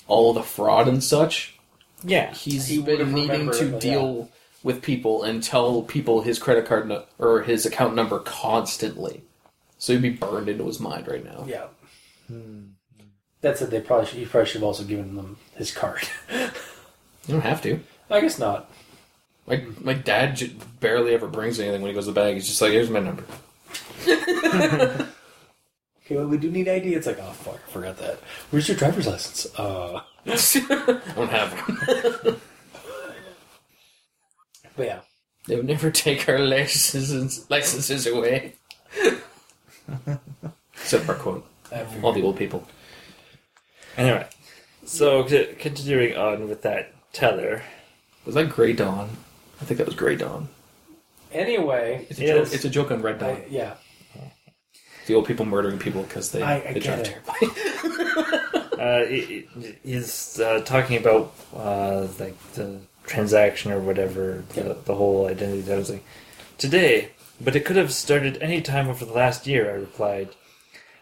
[0.08, 1.58] All the fraud and such.
[2.04, 2.34] Yeah.
[2.34, 4.30] He's He been would've needing remembered to it, but deal
[4.66, 9.22] with people and tell people his credit card no- or his account number constantly.
[9.78, 11.46] So he'd be burned into his mind right now.
[11.48, 11.68] Yeah.
[13.42, 13.70] That's it.
[13.70, 16.02] They probably should, he probably should have also given them his card.
[16.34, 16.50] You
[17.28, 17.80] don't have to.
[18.10, 18.72] I guess not.
[19.46, 22.34] My my dad j- barely ever brings anything when he goes to the bag.
[22.34, 23.24] He's just like, "Here's my number."
[26.06, 26.94] Okay, well, we do need ID.
[26.94, 28.20] It's like, oh fuck, I forgot that.
[28.52, 29.48] Where's your driver's license?
[29.58, 32.42] Uh, I don't have one.
[34.76, 35.00] but yeah,
[35.48, 38.54] They would never take our licenses licenses away.
[40.74, 41.46] Except for quote.
[41.72, 42.68] I All the old people.
[43.98, 44.28] Anyway,
[44.86, 47.64] so c- continuing on with that teller.
[48.26, 49.10] Was that Grey Dawn?
[49.62, 50.50] I think that was Grey Dawn.
[51.32, 52.48] Anyway, It's a, Yes.
[52.50, 53.30] joke, it's a joke on Red Dawn.
[53.32, 53.76] I, yeah,
[55.08, 57.24] the old people murdering people because they, I- I they drive get it.
[57.56, 58.62] terribly.
[58.80, 64.96] Uh, he, he- he's uh, talking about uh, like the transaction or whatever, the, the
[64.96, 65.72] whole identity.
[65.72, 66.04] I was like,
[66.58, 67.10] today,
[67.40, 69.70] but it could have started any time over the last year.
[69.70, 70.30] I replied.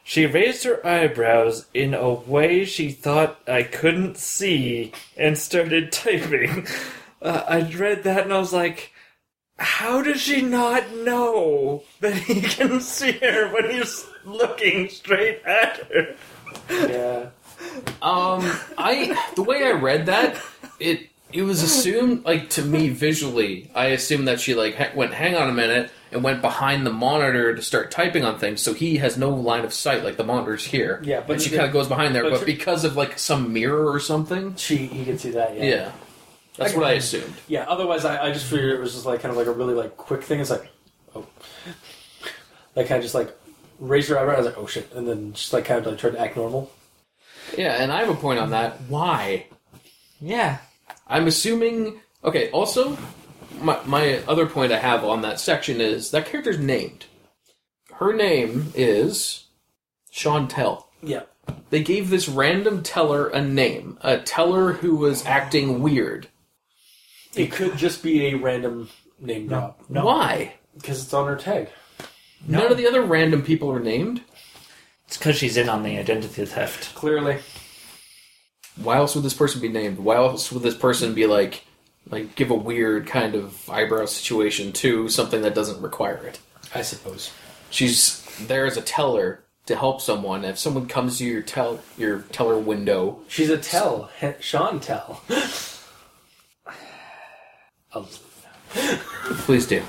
[0.04, 6.68] She raised her eyebrows in a way she thought I couldn't see and started typing.
[7.22, 8.92] Uh, I read that and I was like,
[9.58, 15.78] how does she not know that he can see her when he's looking straight at
[15.92, 16.16] her?
[16.70, 17.30] yeah.
[18.02, 20.42] Um, I the way I read that,
[20.80, 23.70] it it was assumed like to me visually.
[23.76, 26.92] I assumed that she like ha- went, hang on a minute, and went behind the
[26.94, 28.62] monitor to start typing on things.
[28.62, 31.02] So he has no line of sight, like the monitor's here.
[31.04, 32.24] Yeah, but and she kind of goes behind there.
[32.24, 35.56] but But, tr- because of like some mirror or something, She, he can see that.
[35.56, 35.64] Yeah.
[35.64, 35.92] yeah,
[36.58, 37.34] that's I what I assumed.
[37.48, 39.74] Yeah, Otherwise, I, I just figured it was just like kind of like a really
[39.74, 40.40] like quick thing.
[40.40, 40.70] It's like,
[41.16, 41.26] oh,
[42.76, 43.36] like kind of just like
[43.80, 44.36] raised your eyebrow.
[44.36, 46.38] I was like, oh shit, and then just like kind of like tried to act
[46.38, 46.72] normal.
[47.58, 48.80] Yeah, and I have a point on that.
[48.88, 49.48] Why?
[50.22, 50.60] Yeah.
[51.14, 52.00] I'm assuming.
[52.24, 52.50] Okay.
[52.52, 52.98] Also,
[53.62, 57.06] my my other point I have on that section is that character's named.
[57.94, 59.46] Her name is
[60.12, 60.86] Chantel.
[61.02, 61.24] Yeah.
[61.70, 66.28] They gave this random teller a name, a teller who was acting weird.
[67.36, 70.06] It could just be a random name drop No.
[70.06, 70.56] Why?
[70.76, 71.70] because it's on her tag.
[72.48, 74.22] None of the other random people are named.
[75.08, 76.96] It's because she's in on the identity theft.
[76.96, 77.38] Clearly,
[78.76, 80.00] Why else would this person be named?
[80.00, 81.64] Why else would this person be like,
[82.10, 86.40] like give a weird kind of eyebrow situation to something that doesn't require it?
[86.74, 87.32] I suppose.
[87.70, 90.44] she's there as a teller to help someone.
[90.44, 94.10] If someone comes to your tell your teller window, She's a tell.
[94.40, 95.22] Sean tell.
[97.96, 98.08] Oh,
[99.46, 99.84] please do.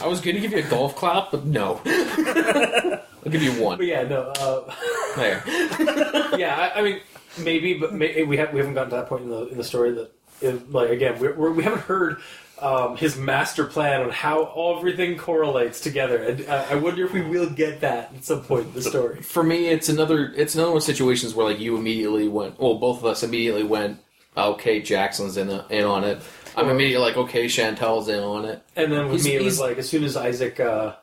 [0.00, 1.80] I was gonna give you a golf clap, but no.
[1.86, 3.78] I'll give you one.
[3.78, 4.22] but yeah, no.
[4.38, 4.72] Uh,
[5.16, 5.42] There.
[6.38, 7.00] yeah, I, I mean,
[7.36, 9.64] maybe, but may, we have we haven't gotten to that point in the in the
[9.64, 12.18] story that, it, like, again, we're, we're, we haven't heard
[12.60, 17.12] um, his master plan on how all everything correlates together, and uh, I wonder if
[17.12, 19.20] we will get that at some point in the story.
[19.22, 20.32] For me, it's another.
[20.36, 22.58] It's another one of situations where like you immediately went.
[22.58, 24.00] Well, both of us immediately went.
[24.36, 26.20] Okay, Jackson's in the, in on it.
[26.56, 28.62] I'm immediately like, okay, Chantel's in on it.
[28.76, 30.94] And then with He's- me, it was like as soon as Isaac, uh,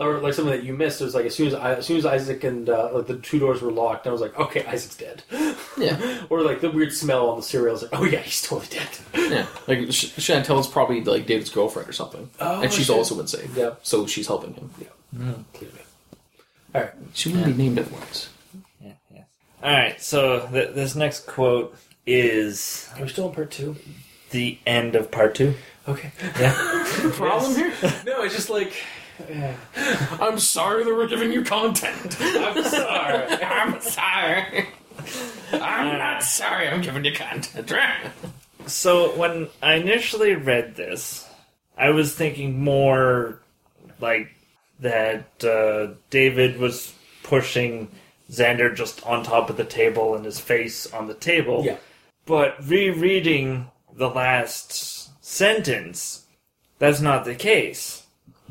[0.00, 1.98] or like something that you missed, it was like as soon as I, as soon
[1.98, 4.96] as Isaac and uh, like the two doors were locked, I was like, okay, Isaac's
[4.96, 5.22] dead.
[5.78, 6.24] Yeah.
[6.30, 8.68] or like the weird smell on the cereal, I was like, oh yeah, he's totally
[8.70, 8.88] dead.
[9.30, 12.96] Yeah, like Sh- Chantel's probably like David's girlfriend or something, Oh, and she's shit.
[12.96, 13.56] also been saved.
[13.56, 13.74] Yeah.
[13.82, 14.70] so she's helping him.
[15.52, 15.80] Clearly.
[16.74, 16.92] All right.
[17.14, 18.28] She wouldn't be named otherwise.
[18.80, 19.24] Yeah, yes.
[19.62, 20.00] All right.
[20.00, 23.76] So th- this next quote is Are we still in part two?
[24.30, 25.54] the end of part two.
[25.88, 26.12] Okay.
[26.38, 26.52] Yeah.
[27.14, 27.72] Problem here?
[28.06, 28.72] No, it's just like.
[29.28, 29.56] Yeah.
[30.20, 32.16] I'm sorry that we're giving you content.
[32.20, 33.42] I'm sorry.
[33.42, 34.68] I'm sorry.
[35.52, 36.68] I'm not sorry.
[36.68, 37.72] I'm giving you content.
[38.66, 41.28] So when I initially read this,
[41.76, 43.40] I was thinking more
[44.00, 44.28] like
[44.80, 46.92] that uh, David was
[47.22, 47.88] pushing
[48.30, 51.64] Xander just on top of the table and his face on the table.
[51.64, 51.76] Yeah.
[52.26, 56.26] But rereading the last sentence,
[56.78, 57.99] that's not the case.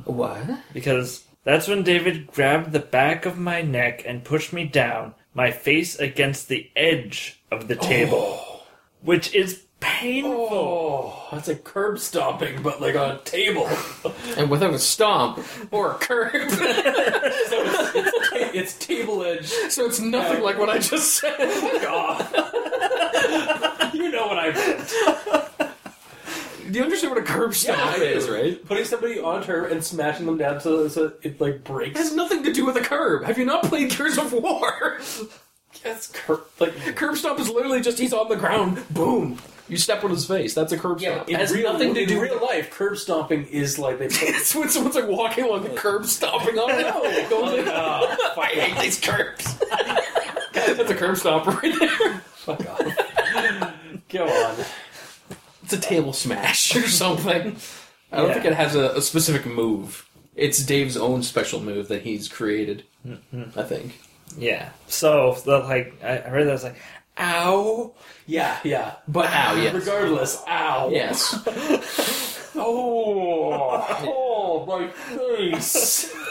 [0.05, 0.43] What?
[0.73, 5.51] Because that's when David grabbed the back of my neck and pushed me down, my
[5.51, 8.39] face against the edge of the table.
[8.39, 8.61] Oh.
[9.01, 10.31] Which is painful.
[10.51, 13.69] Oh, that's like curb stomping, but like on a table.
[14.37, 15.39] And without a stomp
[15.71, 19.47] or a curb, so it's, it's, ta- it's table edge.
[19.47, 21.37] so it's nothing like what I just said.
[21.81, 22.27] God.
[23.93, 25.68] you know what I meant.
[26.69, 28.63] Do you understand what a curb stomp I is, right?
[28.65, 31.99] Putting somebody on her and smashing them down so, so it like It breaks.
[31.99, 33.23] has nothing to do with a curb.
[33.23, 34.99] Have you not played Gears of War?
[35.83, 39.37] That's cur- like Curb stomp is literally just he's on the ground, boom.
[39.69, 40.55] You step on his face.
[40.55, 41.13] That's a curb yeah.
[41.13, 41.29] stomp.
[41.29, 42.71] In it has real, nothing to in do real life.
[42.71, 44.23] Curb stomping is like they put.
[44.23, 46.87] It's when someone's like walking along the curb, stomping on it.
[46.87, 47.67] It goes like,
[48.37, 49.55] I hate these curbs.
[50.53, 52.19] That's a curb stomper right there.
[52.33, 54.01] fuck off.
[54.09, 54.65] Go on.
[55.71, 57.55] It's a table smash or something.
[58.11, 58.33] I don't Yeah.
[58.33, 60.09] think it has a, a specific move.
[60.35, 62.83] It's Dave's own special move that he's created.
[63.55, 63.99] I think.
[64.37, 64.69] Yeah.
[64.87, 66.77] So the like I I read that I was like,
[67.19, 67.93] ow.
[68.25, 68.95] Yeah, yeah.
[69.07, 69.73] But ah, ow, yes.
[69.75, 70.89] Regardless, ow.
[70.91, 71.37] Yes.
[72.61, 76.11] Oh, oh, my face.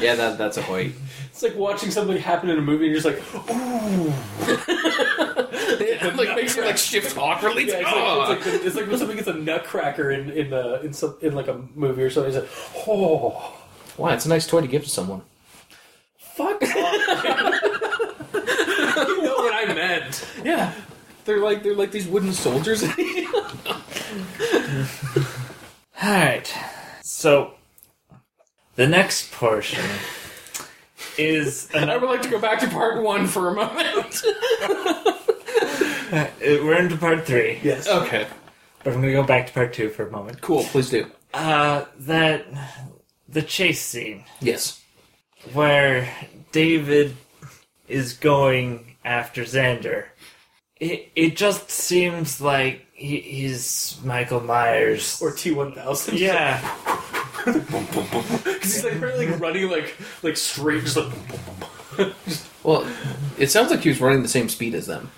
[0.00, 0.92] Yeah, that that's a Hoyt.
[1.30, 4.12] It's like watching something happen in a movie and you're just like, ooh.
[5.82, 7.68] It like makes you like shift awkwardly.
[7.68, 10.80] Yeah, it's like, it's like, it's like when somebody gets a nutcracker in in uh,
[10.82, 12.34] in some in like a movie or something.
[12.34, 13.58] It's like, oh,
[13.98, 15.22] Wow, it's a nice toy to give to someone.
[16.16, 16.70] fuck off.
[18.34, 20.26] you know what I meant.
[20.44, 20.72] Yeah.
[21.24, 22.82] They're like they're like these wooden soldiers.
[26.02, 26.52] Alright.
[27.02, 27.52] So
[28.76, 29.84] the next portion
[31.18, 34.22] is I would like to go back to part one for a moment.
[36.12, 37.58] uh, we're into part three.
[37.62, 37.88] Yes.
[37.88, 38.26] okay.
[38.84, 40.40] But I'm gonna go back to part two for a moment.
[40.40, 41.06] Cool, please do.
[41.34, 42.46] Uh that
[43.28, 44.82] the chase scene Yes.
[45.52, 46.08] where
[46.52, 47.16] David
[47.88, 50.06] is going after Xander.
[50.80, 55.20] It it just seems like he, he's Michael Myers.
[55.20, 56.18] Or T one thousand.
[56.18, 56.60] yeah,
[57.44, 61.12] because he's like really like running like like straight, just like
[62.62, 62.86] Well,
[63.38, 65.10] it sounds like he was running the same speed as them,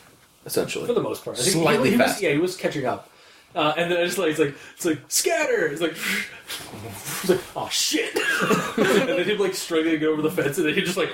[0.47, 0.87] essentially.
[0.87, 1.39] for the most part.
[1.39, 2.23] I think Slightly he, he was- fast.
[2.23, 3.11] yeah, he was catching up.
[3.55, 5.67] Uh, and then I just like it's like it's like scatter.
[5.69, 5.93] It's like
[6.83, 8.13] it's like oh shit.
[8.17, 11.11] and then him like struggling to get over the fence, and then he just like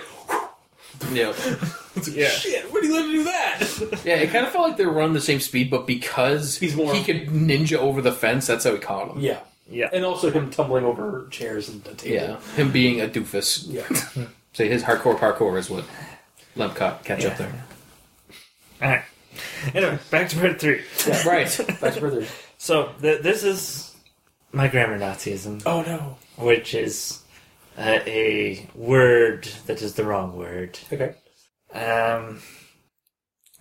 [1.12, 1.30] Yeah.
[1.96, 2.28] it's like, Yeah.
[2.28, 2.72] shit.
[2.72, 4.00] Where do you let him do that?
[4.04, 6.76] Yeah, it kind of felt like they were running the same speed, but because He's
[6.76, 9.20] more- he could ninja over the fence, that's how he caught him.
[9.20, 9.40] yeah,
[9.70, 9.88] yeah.
[9.92, 12.14] and also him tumbling over chairs and the table.
[12.14, 13.66] Yeah, him being a doofus.
[13.68, 14.26] yeah.
[14.52, 15.84] So his hardcore parkour is what
[16.56, 17.52] let him ca- catch up there.
[18.82, 19.02] Alright.
[19.74, 20.80] Anyway, back to part three.
[21.24, 21.60] right.
[21.80, 22.26] Back to further.
[22.58, 23.94] So th- this is
[24.52, 26.16] my grammar Nazism, Oh no.
[26.36, 27.22] which is
[27.80, 30.78] uh, a word that is the wrong word.
[30.92, 31.14] Okay.
[31.74, 32.42] Um.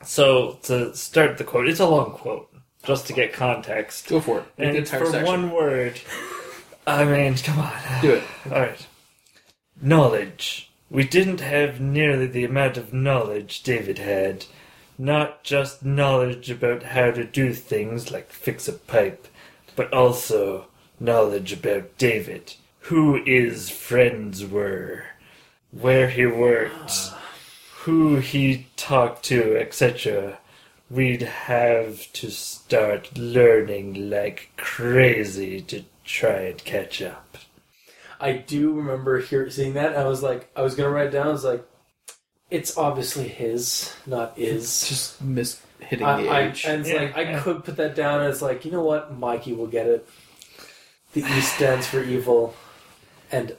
[0.03, 2.49] So to start the quote, it's a long quote,
[2.83, 4.07] just to get context.
[4.09, 4.45] Go for it.
[4.57, 5.25] Make And the entire for section.
[5.27, 6.01] one word.
[6.87, 7.73] I mean, come on.
[8.01, 8.23] Do it.
[8.51, 8.87] All right.
[9.81, 10.71] knowledge.
[10.89, 14.45] We didn't have nearly the amount of knowledge David had.
[14.97, 19.27] Not just knowledge about how to do things like fix a pipe,
[19.75, 20.67] but also
[20.99, 25.05] knowledge about David, who his friends were,
[25.71, 27.11] where he worked,
[27.83, 30.39] who he talked to, etc.
[30.89, 37.37] We'd have to start learning like crazy to try and catch up.
[38.19, 39.95] I do remember hear, seeing that.
[39.95, 41.27] I was like, I was gonna write it down.
[41.27, 41.65] I was like,
[42.49, 44.87] it's obviously his, not is.
[44.87, 46.65] Just miss hitting I, the I, age.
[46.65, 47.39] and it's Yeah, like I yeah.
[47.41, 50.07] could put that down as like, you know what, Mikey will get it.
[51.13, 52.55] The E stands for evil,
[53.31, 53.55] and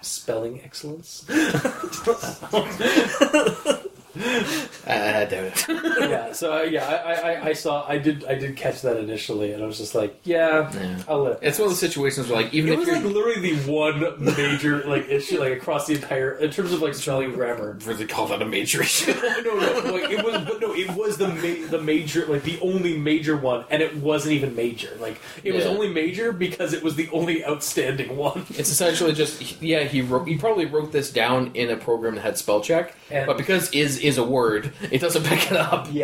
[0.00, 1.26] spelling excellence.
[4.16, 5.64] I doubt it.
[6.10, 6.32] yeah.
[6.32, 9.52] So uh, yeah, I, I, I- I saw, I did, I did catch that initially,
[9.52, 11.02] and I was just like, yeah, Yeah.
[11.08, 11.42] I'll let.
[11.42, 13.70] It's one of those situations where, like, even It if was you're like literally the
[13.70, 17.76] one major like issue like across the entire in terms of like spelling and grammar.
[17.84, 19.12] really call that a major issue.
[19.22, 22.58] no, no, like it was, but no, it was the ma- the major, like the
[22.60, 24.96] only major one, and it wasn't even major.
[25.00, 25.70] Like it was Yeah.
[25.70, 28.46] only major because it was the only outstanding one.
[28.50, 29.84] It's essentially just yeah.
[29.84, 30.26] He wrote.
[30.28, 33.70] He probably wrote this down in a program that had spell check, And- but because
[33.72, 35.86] is is a word, it doesn't pick it up.
[35.88, 35.96] Mm-hmm.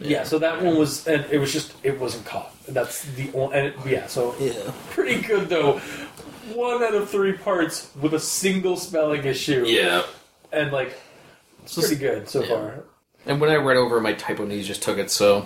[0.00, 0.08] Yeah.
[0.18, 2.52] yeah, So that one was, and it was just, it wasn't caught.
[2.66, 4.06] That's the only, and it, yeah.
[4.06, 4.52] So Yeah.
[4.90, 5.78] pretty good though.
[6.54, 9.64] One out of three parts with a single spelling issue.
[9.66, 10.02] Yeah.
[10.52, 10.94] and like
[11.64, 12.48] it's pretty good so Yeah.
[12.48, 12.84] far.
[13.26, 15.10] And when I read over, my typo knees just took it.
[15.10, 15.44] So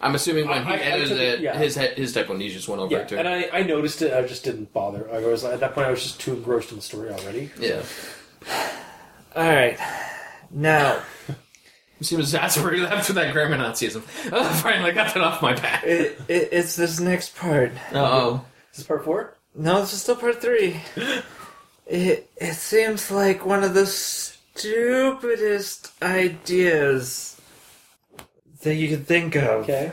[0.00, 1.56] I'm assuming when I- he I- I edited took it, it- yeah.
[1.58, 3.16] his his typo knees just went over Yeah, it too.
[3.18, 4.12] and I, I noticed it.
[4.12, 5.08] I just didn't bother.
[5.12, 5.86] I was at that point.
[5.88, 7.50] I was just too engrossed in the story already.
[7.58, 7.82] yeah.
[9.36, 9.78] Alright.
[10.50, 11.02] Now,
[11.98, 14.02] You seem exasperated after that grammar Nazism.
[14.32, 15.84] Oh, finally got that off my back.
[15.84, 17.72] it, it, it's this next part.
[17.92, 18.44] Uh oh.
[18.72, 19.36] Is this part four?
[19.54, 20.80] No, this is still part three.
[21.88, 27.40] It it seems like one of the stupidest ideas
[28.62, 29.92] that you could think of, Okay.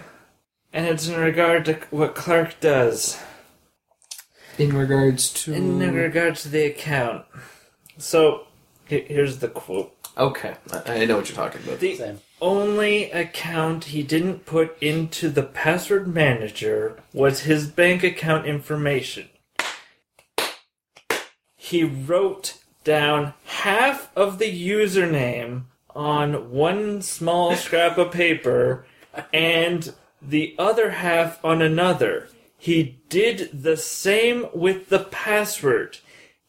[0.73, 3.21] and it's in regard to what Clark does
[4.57, 7.25] In regards to in regard to the account.
[7.99, 8.47] So,
[8.87, 11.79] he- here's the quote: okay, I, I know what you're talking about.
[11.79, 12.19] The Same.
[12.41, 19.29] only account he didn't put into the password manager was his bank account information.
[21.55, 25.63] He wrote down half of the username
[25.95, 28.85] on one small scrap of paper
[29.33, 32.27] and the other half on another.
[32.57, 35.99] He did the same with the password.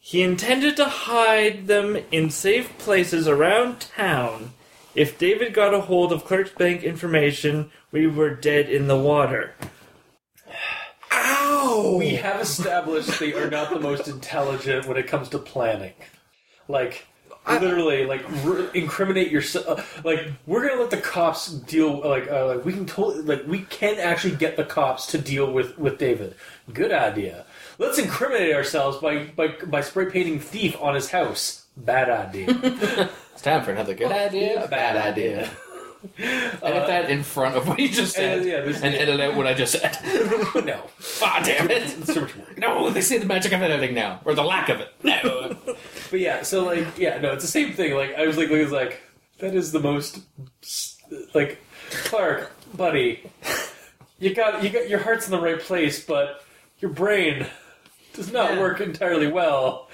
[0.07, 4.53] He intended to hide them in safe places around town.
[4.93, 9.55] If David got a hold of Clark's bank information, we were dead in the water.
[11.11, 11.95] Ow!
[11.97, 15.93] We have established they are not the most intelligent when it comes to planning.
[16.67, 17.07] Like,
[17.49, 20.05] literally, like r- incriminate yourself.
[20.05, 22.07] like, we're gonna let the cops deal.
[22.07, 25.51] Like, uh, like we can totally, like, we can actually get the cops to deal
[25.51, 26.35] with with David.
[26.71, 27.47] Good idea.
[27.77, 31.65] Let's incriminate ourselves by by by spray painting thief on his house.
[31.77, 33.09] Bad idea.
[33.33, 35.49] It's time for another good idea, bad idea.
[36.17, 39.35] edit that in front of what you just said, and, yeah, this- and edit out
[39.35, 39.97] what I just said.
[40.65, 40.81] no.
[41.21, 41.83] Ah, damn it!
[41.83, 42.57] It's so much work.
[42.57, 44.93] No, they say the magic of editing now, or the lack of it.
[45.03, 45.57] No.
[46.11, 47.93] But yeah, so like, yeah, no, it's the same thing.
[47.95, 49.01] Like, I was like, it was like,
[49.39, 50.19] that is the most,
[51.33, 51.59] like,
[52.05, 53.29] Clark, buddy,
[54.19, 56.41] you got, you got your heart's in the right place, but
[56.79, 57.47] your brain
[58.15, 58.59] does not Yeah.
[58.59, 59.89] work entirely well.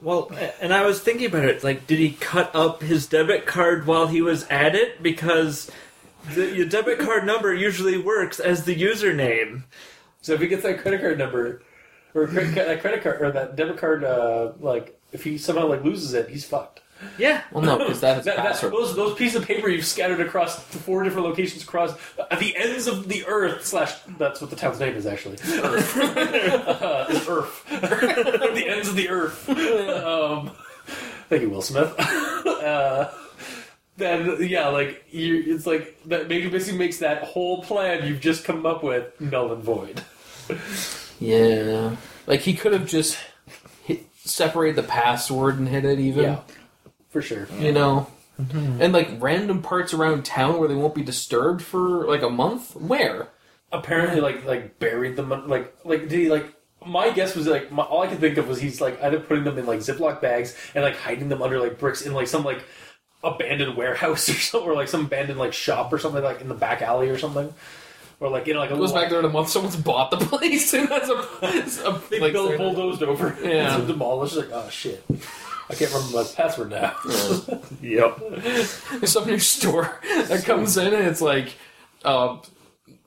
[0.00, 0.30] Well,
[0.60, 1.62] and I was thinking about it.
[1.62, 5.02] Like, did he cut up his debit card while he was at it?
[5.02, 5.70] Because
[6.34, 9.62] the, your debit card number usually works as the username.
[10.20, 11.62] So if he gets that credit card number,
[12.14, 15.84] or credit, that credit card, or that debit card, uh, like, if he somehow like
[15.84, 16.80] loses it, he's fucked.
[17.18, 17.42] Yeah.
[17.50, 20.64] Well, no, because that is That, that, those those pieces of paper you've scattered across
[20.66, 21.92] the four different locations across
[22.30, 25.96] at the ends of the earth slash that's what the town's name is actually Earth
[25.98, 29.48] uh, Earth the ends of the earth.
[29.48, 30.50] Um,
[31.28, 31.98] thank you, Will Smith.
[31.98, 33.10] uh,
[33.96, 38.44] then yeah, like you, it's like that maybe basically makes that whole plan you've just
[38.44, 40.02] come up with null and void.
[41.20, 41.96] Yeah,
[42.26, 43.18] like he could have just
[43.84, 46.24] hit, separated the password and hit it even.
[46.24, 46.40] Yeah,
[47.12, 47.46] for sure.
[47.58, 48.08] You know,
[48.40, 48.82] mm-hmm.
[48.82, 52.74] and like random parts around town where they won't be disturbed for like a month.
[52.74, 53.28] Where?
[53.72, 57.82] apparently like like buried them like like did he like my guess was like my,
[57.82, 60.56] all I could think of was he's like either putting them in like Ziploc bags
[60.74, 62.62] and like hiding them under like bricks in like some like
[63.24, 66.54] abandoned warehouse or something or like some abandoned like shop or something like in the
[66.54, 67.52] back alley or something
[68.20, 69.48] or like you know, like a Goes little back there in a month.
[69.48, 73.78] Someone's bought the place and that's a, it's a they like, built bulldozed over Yeah.
[73.78, 75.04] it's demolished like oh shit
[75.72, 76.94] I can't remember my password now.
[77.82, 78.20] Yep.
[79.00, 81.54] There's some new store that comes in and it's like,
[82.04, 82.38] uh,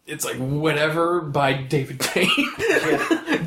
[0.05, 2.29] it's like whatever by David Kane.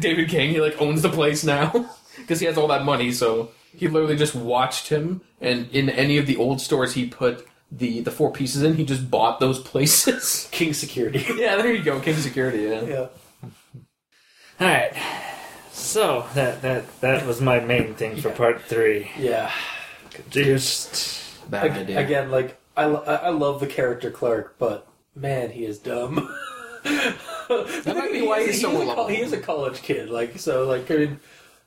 [0.01, 3.13] David Kane, he like owns the place now because he has all that money.
[3.13, 7.47] So he literally just watched him, and in any of the old stores he put
[7.71, 10.49] the the four pieces in, he just bought those places.
[10.51, 11.25] King Security.
[11.37, 12.63] yeah, there you go, King Security.
[12.63, 12.83] Yeah.
[12.83, 13.07] yeah.
[14.61, 14.93] All right.
[15.89, 19.11] So that that that was my main thing for part three.
[19.19, 19.51] Yeah.
[20.31, 21.99] Just Bad Ag- idea.
[22.01, 26.15] Again, like I, lo- I I love the character Clark, but man, he is dumb.
[26.85, 29.07] that might be why he's so he is, a, lovable.
[29.09, 30.11] he is a college kid.
[30.11, 31.21] Like so, like I mean,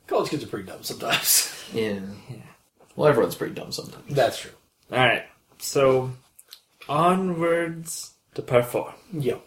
[0.06, 1.48] college kids are pretty dumb sometimes.
[1.74, 2.02] Yeah.
[2.98, 4.14] Well, everyone's pretty dumb sometimes.
[4.14, 4.52] That's true.
[4.92, 5.24] all right.
[5.60, 6.12] So
[6.90, 9.38] onwards to part four, Yeah.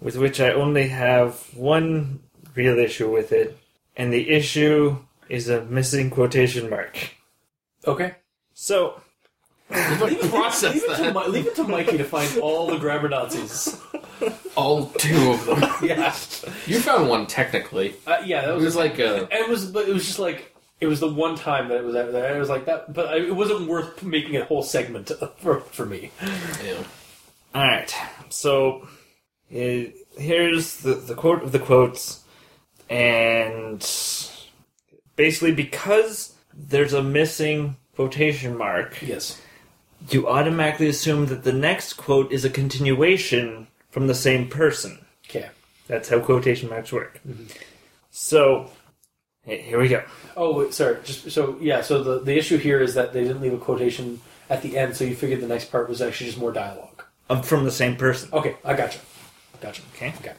[0.00, 2.20] with which I only have one
[2.54, 3.58] real issue with it,
[3.96, 4.98] and the issue
[5.28, 7.14] is a missing quotation mark.
[7.86, 8.14] Okay.
[8.54, 9.00] So
[9.70, 11.12] Like, process Leave it, to.
[11.14, 13.80] Mi- leave it to Mikey to find all the grammar Nazis.
[14.56, 15.62] All two of them.
[15.82, 16.14] Yeah.
[16.66, 17.94] You found one technically.
[18.06, 18.42] Uh, yeah.
[18.42, 19.28] That It was, was like a.
[19.30, 21.96] It was, but it was just like it was the one time that it was
[21.96, 22.36] out there.
[22.36, 25.84] It was like that, but I, it wasn't worth making a whole segment for for
[25.86, 26.10] me.
[26.64, 26.82] Yeah.
[27.54, 27.94] All right.
[28.28, 28.86] So
[29.50, 32.22] eh, here's the, the quote of the quotes,
[32.88, 33.80] and
[35.16, 39.40] basically because there's a missing quotation mark, Yes.
[40.10, 45.04] you automatically assume that the next quote is a continuation from the same person.
[45.28, 45.48] Okay.
[45.88, 47.20] That's how quotation marks work.
[48.10, 48.70] So
[49.46, 50.02] eh, here we go.
[50.36, 50.98] Oh, wait, sorry.
[51.04, 51.80] Just so yeah.
[51.82, 54.96] So the the issue here is that they didn't leave a quotation at the end,
[54.96, 57.04] so you figured the next part was actually just more dialogue.
[57.28, 58.28] Um, from the same person.
[58.32, 59.00] Okay, I gotcha.
[59.60, 59.82] Gotcha.
[59.94, 60.12] Okay.
[60.20, 60.34] Okay.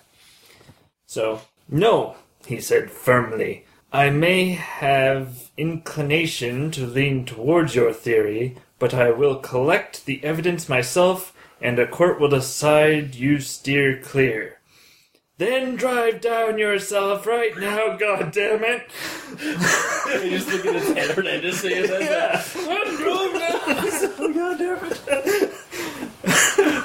[1.05, 2.15] So, no,
[2.47, 3.65] he said firmly.
[3.91, 10.69] I may have inclination to lean towards your theory, but I will collect the evidence
[10.69, 14.59] myself, and a court will decide you steer clear.
[15.37, 18.89] Then drive down yourself right now, God damn it!
[20.23, 22.45] you just look at his head Hernandez saying that.
[22.55, 23.33] Then drive
[24.17, 24.33] down.
[24.33, 24.79] God damn
[26.25, 26.83] it!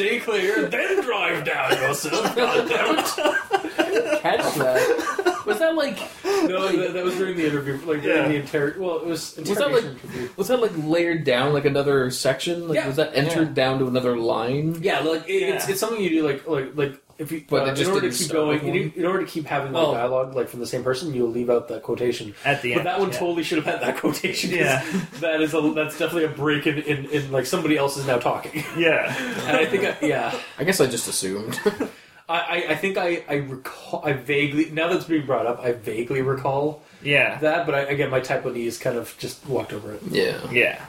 [0.00, 2.34] Stay clear, then drive down yourself.
[2.34, 4.22] God damn it.
[4.22, 5.42] Catch that.
[5.46, 5.98] Was that like.
[6.24, 7.74] No, that, that was during the interview.
[7.84, 8.14] Like Yeah.
[8.14, 8.76] during the inter.
[8.78, 10.28] Well, it was was that interrogation like- interview.
[10.36, 12.66] Was that like layered down like another section?
[12.68, 12.86] Like Yeah.
[12.86, 14.78] was that entered down to another line?
[14.82, 15.70] Yeah, like it, it's Yeah.
[15.72, 18.10] it's something you do like like like if you But uh, it just in order
[18.10, 19.94] to keep going in, in order to keep having like Oh.
[19.94, 22.34] dialogue like from the same person, you'll leave out that quotation.
[22.44, 22.84] At the But end.
[22.84, 23.18] But that one yeah.
[23.18, 24.50] totally should have had that quotation.
[24.50, 24.82] Yeah.
[25.20, 28.18] that is a that's definitely a break in, in, in like somebody else is now
[28.18, 29.14] talking, Yeah.
[29.46, 30.34] and I think I, yeah.
[30.58, 31.60] I guess I just assumed.
[32.28, 35.72] I, I, I think I, I recall I vaguely now that's being brought up I
[35.72, 37.38] vaguely recall Yeah.
[37.40, 40.02] that but I, again my typo is kind of just walked over it.
[40.10, 40.38] yeah.
[40.50, 40.84] Yeah.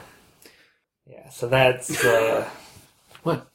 [1.04, 2.48] Yeah, so that's, uh,
[3.24, 3.46] What?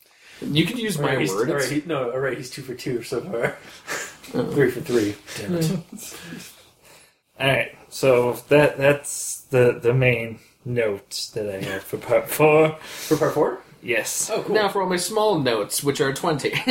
[0.41, 1.49] You could use my Alright, he's- words.
[1.51, 3.57] alright, he- no, all right, he's two for two so far.
[4.53, 5.15] Three for three.
[5.37, 5.71] Damn it.
[7.39, 12.77] Alright, so that that's the the main note that I have for part four.
[12.81, 13.59] For part four?
[13.81, 14.29] Yes.
[14.33, 14.55] Oh, cool.
[14.55, 16.53] Now for all my small notes, which are twenty.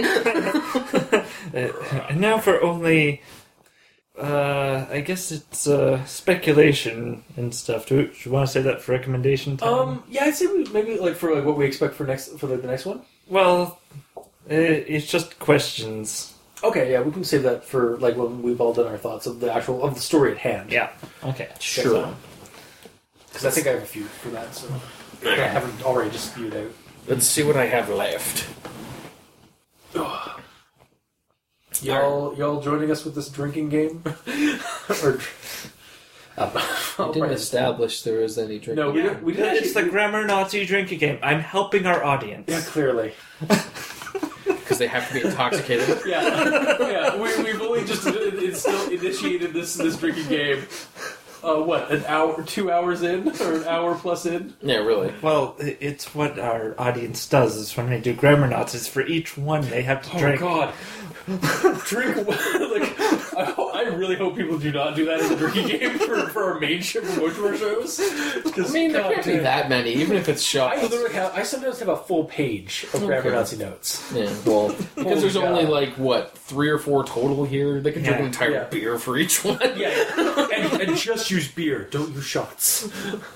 [1.54, 1.72] Uh,
[2.10, 3.22] and now for only
[4.18, 7.86] uh I guess it's uh speculation and stuff.
[7.86, 9.68] Do, do you want to say that for recommendation time?
[9.72, 12.48] Um, yeah, I'd say we, maybe like for like what we expect for next for
[12.48, 13.02] like the next one.
[13.28, 13.80] Well,
[14.48, 16.34] it, it's just questions.
[16.62, 19.40] Okay, yeah, we can save that for like when we've all done our thoughts of
[19.40, 20.72] the actual of the story at hand.
[20.72, 20.90] Yeah.
[21.22, 21.48] Okay.
[21.60, 22.14] sure.
[23.28, 24.54] because I think I have a few for that.
[24.54, 24.68] So
[25.22, 26.70] that I haven't already just spewed out.
[27.06, 28.48] Let's see what I have left.
[31.82, 34.02] Y'all, y'all joining us with this drinking game,
[35.02, 35.20] or
[36.38, 38.76] I didn't establish there was any drinking.
[38.76, 39.22] No, we didn't.
[39.22, 41.18] We didn't It's the grammar Nazi drinking game.
[41.22, 42.44] I'm helping our audience.
[42.48, 43.12] yeah, clearly.
[44.44, 46.00] because they have to be intoxicated.
[46.06, 47.16] Yeah, yeah.
[47.16, 50.64] We, we've only just it's still initiated this this drinking game.
[51.44, 54.54] Uh, what an hour, two hours in, or an hour plus in?
[54.62, 55.12] yeah, really.
[55.22, 59.62] Well, it's what our audience does is when they do grammar Nazis, for each one
[59.68, 60.72] they have to drink Oh
[61.26, 61.40] drink.
[61.40, 61.84] God!
[61.86, 63.00] Drink like
[63.36, 66.28] I, ho- I really hope people do not do that in the drinking game for,
[66.28, 68.00] for our main show for most of our shows.
[68.00, 70.78] I mean, there can't be that many, even if it's shots.
[70.78, 71.34] I literally have.
[71.34, 74.10] I sometimes have a full page of grammar Nazi notes.
[74.14, 77.80] Yeah, well, because Holy there's only like what three or four total here.
[77.80, 78.64] They can drink Yeah, an entire yeah.
[78.64, 79.58] beer for each one.
[79.76, 81.88] Yeah, and, and just use beer.
[81.90, 82.88] Don't use shots.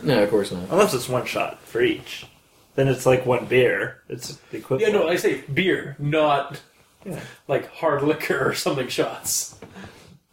[0.02, 0.64] no, of course not.
[0.70, 2.26] Unless it's one shot for each.
[2.76, 4.00] Then it's like one beer.
[4.08, 4.92] It's the Yeah, equivalent.
[4.94, 6.60] no, I say beer, not
[7.04, 7.20] Yeah.
[7.48, 9.58] like hard liquor or something shots.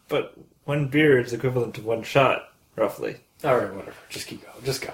[0.08, 0.34] But
[0.66, 3.18] one beer is equivalent to one shot, roughly.
[3.44, 3.94] All right, whatever.
[4.10, 4.64] Just keep going.
[4.64, 4.94] Just go.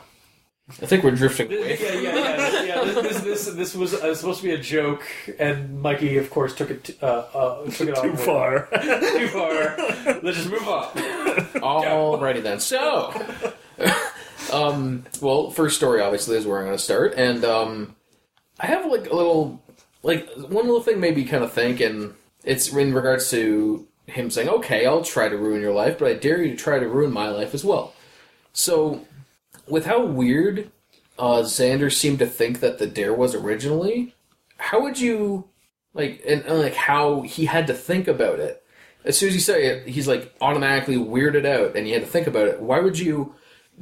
[0.70, 1.78] I think we're drifting away.
[1.80, 2.64] yeah, yeah.
[2.64, 2.84] yeah.
[2.86, 5.04] This, this, this, this was uh, supposed to be a joke,
[5.38, 8.70] and Mikey, of course, took it t- uh, uh, took it Too far.
[8.82, 9.76] Too far.
[10.24, 10.90] Let's just move on.
[10.94, 12.62] Alrighty then.
[12.62, 13.14] So,
[14.54, 17.96] um, well, first story obviously is where I'm going to start, and um,
[18.58, 19.62] I have like a little,
[20.02, 22.14] like one little thing maybe kind of think, and
[22.46, 26.14] it's in regards to him saying, "Okay, I'll try to ruin your life, but I
[26.14, 27.94] dare you to try to ruin my life as well."
[28.54, 29.06] So,
[29.68, 30.70] with how weird
[31.18, 34.16] uh, Xander seemed to think that the dare was originally,
[34.58, 35.46] how would you
[35.94, 38.64] like, and, and like how he had to think about it?
[39.06, 42.10] as soon as you say it, he's like automatically weirded out, and you had to
[42.10, 42.62] think about it.
[42.62, 43.36] Why would you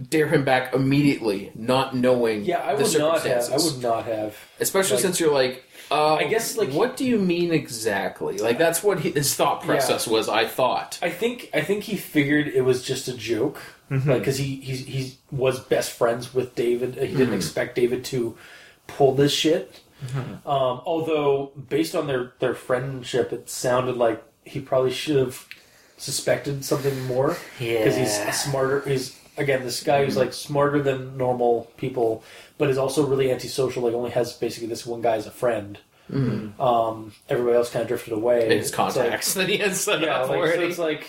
[0.10, 3.52] dare him back immediately, not knowing Yeah, I the would not have.
[3.52, 4.38] I would not have.
[4.60, 8.38] Especially like- since you're like, uh, I guess, like- what do you mean exactly?
[8.38, 10.30] Like that's what he, his thought process was.
[10.30, 10.98] I thought.
[11.02, 13.60] I think I think he figured it was just a joke,
[13.90, 16.96] like because he he he was best friends with David.
[16.96, 18.38] He didn't expect David to
[18.88, 19.82] pull this shit.
[20.16, 25.46] Um, although based on their their friendship, it sounded like he probably should have
[25.98, 28.82] suspected something more Yeah, because he's smarter.
[28.82, 32.24] He's again this guy who's like smarter than normal people,
[32.62, 33.82] but is also really antisocial.
[33.82, 35.80] Like only has basically this one guy as a friend.
[36.60, 38.46] Um, everybody else kind of drifted away.
[38.56, 41.08] His It's like- contacts that he has set yeah, up like, so it's like,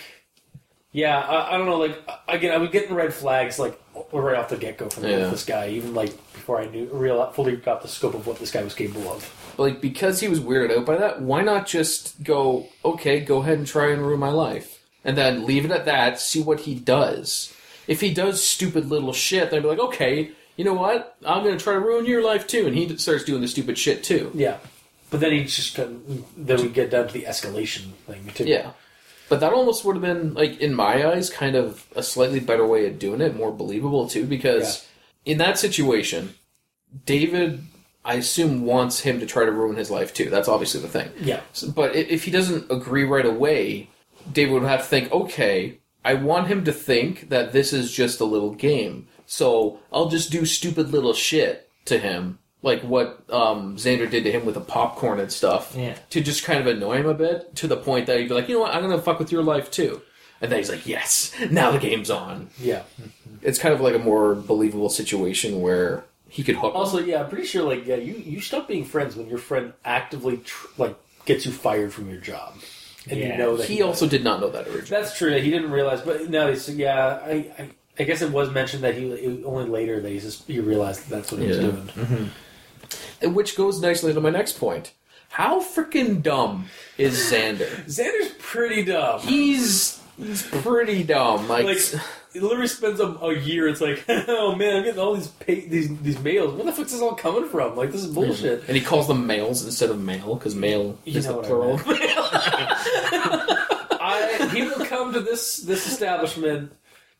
[0.91, 1.77] yeah, I, I don't know.
[1.77, 3.79] Like again, I was getting red flags like
[4.11, 5.29] right off the get go from Yeah.
[5.29, 8.51] this guy, even like before I knew real fully got the scope of what this
[8.51, 9.53] guy was capable of.
[9.57, 13.57] like because he was weirded out by that, why not just go, okay, go ahead
[13.59, 16.19] and try and ruin my life, and then leave it at that.
[16.19, 17.53] See what he does.
[17.87, 21.15] If he does stupid little shit, then I'd be like, okay, you know what?
[21.25, 24.03] I'm gonna try to ruin your life too, and he starts doing the stupid shit
[24.03, 24.31] too.
[24.33, 24.57] Yeah,
[25.09, 28.45] but then he just couldn't, then we get down to the escalation thing too.
[28.45, 28.71] Yeah.
[29.29, 32.67] But that almost would have been, like, in my eyes, kind of a slightly better
[32.67, 34.85] way of doing it, more believable too, because
[35.25, 36.35] in that situation,
[37.05, 37.63] David,
[38.05, 40.29] I assume, wants him to try to ruin his life too.
[40.29, 41.09] That's obviously the thing.
[41.21, 43.89] yeah, So- but if he doesn't agree right away,
[44.31, 48.19] David would have to think, okay, I want him to think that this is just
[48.19, 49.07] a little game.
[49.33, 54.31] So I'll just do stupid little shit to him, like what um, Xander did to
[54.31, 55.95] him with the popcorn and stuff, Yeah.
[56.11, 58.47] to just kind of annoy him a bit, to the point that he'd be like,
[58.47, 60.01] you know what, I'm going to fuck with your life too.
[60.39, 62.49] And then he's like, yes, now the game's on.
[62.59, 62.83] yeah.
[63.41, 66.77] It's kind of like a more believable situation where he could hook him.
[66.79, 69.73] Also, yeah, I'm pretty sure like yeah, you you stop being friends when your friend
[69.83, 70.95] actively tr- like
[71.25, 72.53] gets you fired from your job,
[73.09, 74.89] and you know that He also did not know that originally.
[74.89, 75.33] That's true.
[75.39, 77.19] He didn't realize, but now he's yeah.
[77.25, 77.69] I, I
[77.99, 81.15] I guess it was mentioned that he only later that he just he realized that
[81.15, 81.63] that's what he was Yeah.
[81.63, 81.87] doing.
[81.87, 82.25] Mm-hmm.
[83.21, 84.93] And Which goes nicely to my next point.
[85.29, 86.67] How freaking dumb
[86.97, 87.67] is Xander?
[87.85, 89.21] Xander's pretty dumb.
[89.21, 91.47] He's he's pretty dumb.
[91.47, 91.79] Like, like
[92.33, 93.67] he literally spends a, a year.
[93.67, 96.53] It's like, oh man, I'm getting all these pay, these these mails.
[96.55, 97.75] Where the fuck's this all coming from?
[97.75, 98.15] Like this is mm-hmm.
[98.25, 98.67] bullshit.
[98.67, 101.79] and he calls them males instead of male because male You is the plural.
[104.05, 106.71] I he will come to this this establishment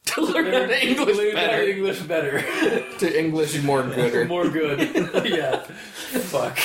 [0.14, 1.62] to learn English learn to better.
[1.64, 2.42] English better,
[3.00, 4.26] to English more gooder.
[4.36, 4.80] more good.
[5.26, 6.58] yeah, fuck.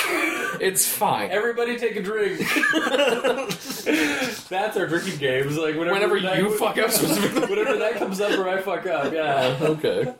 [0.61, 1.31] It's fine.
[1.31, 2.39] Everybody take a drink.
[4.49, 5.47] That's our drinking game.
[5.47, 7.47] It's like whenever, Whenever you fuck up specifically.
[7.55, 9.57] whenever that comes up or I fuck up, yeah.
[9.61, 10.13] okay.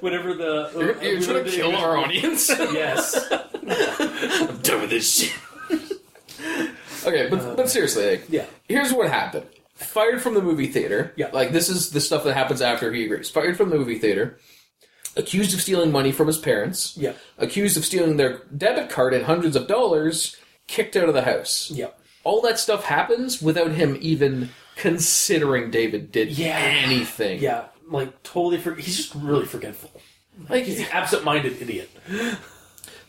[0.00, 2.48] Whenever the uh, You're, you're trying to kill English- our audience.
[2.48, 3.30] Yes.
[3.30, 5.32] I'm done with this shit.
[7.06, 8.46] okay, but but uh, seriously, like, Yeah.
[8.68, 9.46] here's what happened.
[9.80, 11.12] Fired from the movie theater.
[11.16, 11.30] Yeah.
[11.32, 13.30] Like this is the stuff that happens after he agrees.
[13.30, 14.38] Fired from the movie theater.
[15.16, 16.96] Accused of stealing money from his parents.
[16.96, 17.14] Yeah.
[17.38, 20.36] Accused of stealing their debit card and hundreds of dollars.
[20.68, 21.70] Kicked out of the house.
[21.70, 21.88] Yeah.
[22.22, 26.56] All that stuff happens without him even considering David did Yeah.
[26.58, 27.40] anything.
[27.40, 27.64] Yeah.
[27.88, 29.90] Like totally for he's just really forgetful.
[30.48, 31.90] Like He's an absent-minded idiot.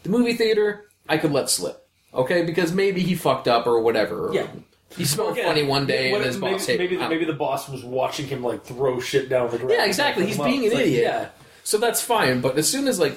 [0.04, 1.88] the movie theater, I could let slip.
[2.14, 4.32] Okay, because maybe he fucked up or whatever.
[4.34, 4.48] Yeah.
[4.98, 7.34] He smelled Again, funny one day and his maybe, boss hated maybe, the, maybe the
[7.34, 9.72] boss was watching him like throw shit down the ground.
[9.74, 10.26] Yeah, exactly.
[10.26, 11.04] He's being an like, idiot.
[11.04, 11.30] yeah.
[11.64, 13.14] So that's fine, but as soon as like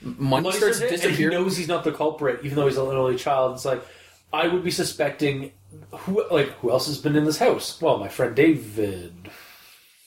[0.00, 2.66] money, Money starts starts in, and he disappearing, knows he's not the culprit, even though
[2.66, 3.54] he's an only child.
[3.54, 3.82] It's like
[4.32, 5.52] I would be suspecting
[5.92, 7.80] who like who else has been in this house?
[7.80, 9.12] Well, my friend David.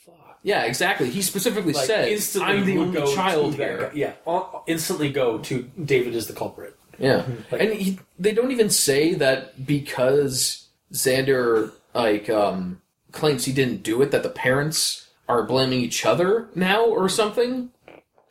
[0.05, 0.39] Fuck.
[0.43, 1.09] yeah, exactly.
[1.09, 6.15] He specifically Like said, "I'm the only child here." Yeah, I'll instantly go to David
[6.15, 6.75] is the culprit.
[6.99, 12.81] Yeah, Like- and he, they don't even say that because Xander like um,
[13.11, 17.71] claims he didn't do it, that the parents are blaming each other now or something.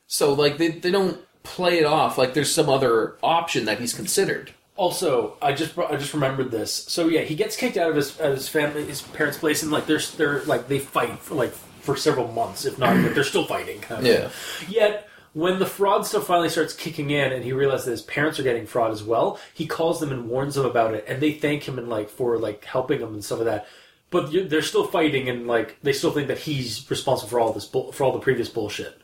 [0.06, 3.94] So like they they don't play it off like there's some other option that he's
[3.94, 4.52] considered.
[4.76, 6.72] Also, I just I just remembered this.
[6.72, 9.70] So yeah, he gets kicked out of his of his family, his parents' place, and
[9.70, 13.24] like they're they're like they fight for like for several months, if not, like they're
[13.24, 13.80] still fighting.
[13.80, 14.28] Kind of Yeah.
[14.28, 14.74] thing.
[14.74, 18.38] Yet when the fraud stuff finally starts kicking in, and he realizes that his parents
[18.40, 21.32] are getting fraud as well, he calls them and warns them about it, and they
[21.32, 23.66] thank him and like for like helping them and stuff of that.
[24.10, 27.64] But they're still fighting, and like they still think that he's responsible for all this
[27.66, 29.00] bull- for all the previous bullshit.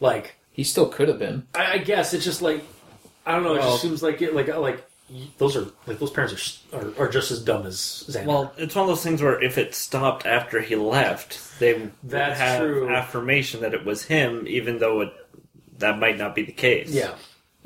[0.00, 1.46] Like He still could have been.
[1.54, 2.62] I, I guess it's just like
[3.24, 3.54] I don't know.
[3.54, 4.84] It Well- just seems like it, like like
[5.38, 7.76] those are like those parents are are, are just as dumb as
[8.08, 8.26] Xander.
[8.26, 11.92] Well, it's one of those things where if it stopped after he left, they would
[12.02, 12.88] That's have true.
[12.90, 15.12] affirmation that it was him, even though it
[15.84, 16.90] that might not be the case.
[16.90, 17.14] yeah.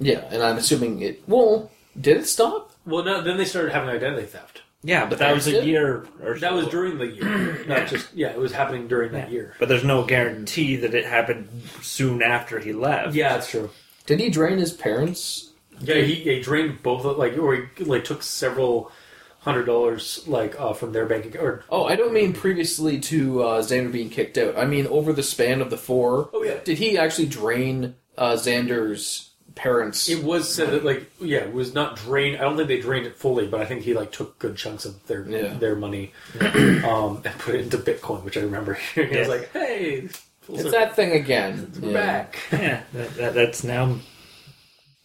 [0.00, 1.22] Yeah, and I'm assuming it.
[1.26, 2.70] Well, did it stop?
[2.86, 4.62] Well, no, then they started having identity theft.
[4.84, 8.28] yeah, but that was a year or That was during the year, not just yeah.
[8.28, 9.54] It was happening during that year.
[9.58, 11.48] But there's no guarantee that it happened
[11.82, 13.14] soon after he left.
[13.16, 13.70] Yeah, that's true.
[14.06, 15.50] Did he drain his parents?
[15.80, 18.92] Yeah, he, he drained both of like or he like took several
[19.40, 21.42] hundred dollars like uh, from their bank account.
[21.44, 24.56] Or Oh, I don't mean previously to uh, Xander being kicked out.
[24.56, 26.30] I mean over the span of the four.
[26.32, 26.58] Oh, yeah.
[26.64, 30.08] Did he actually drain uh, Xander's parents?
[30.08, 32.36] it was said that like yeah, it was not drained.
[32.38, 34.84] I don't think they drained it fully, but I think he like took good chunks
[34.84, 35.54] of their Yeah.
[35.54, 39.16] their money um, and put it into Bitcoin, which I remember hearing.
[39.16, 39.34] I was Yeah.
[39.34, 40.08] like, hey,
[40.50, 41.72] it's that thing again.
[41.80, 41.94] we're Yeah.
[41.94, 42.38] back.
[42.52, 43.96] Yeah, that, that, that's now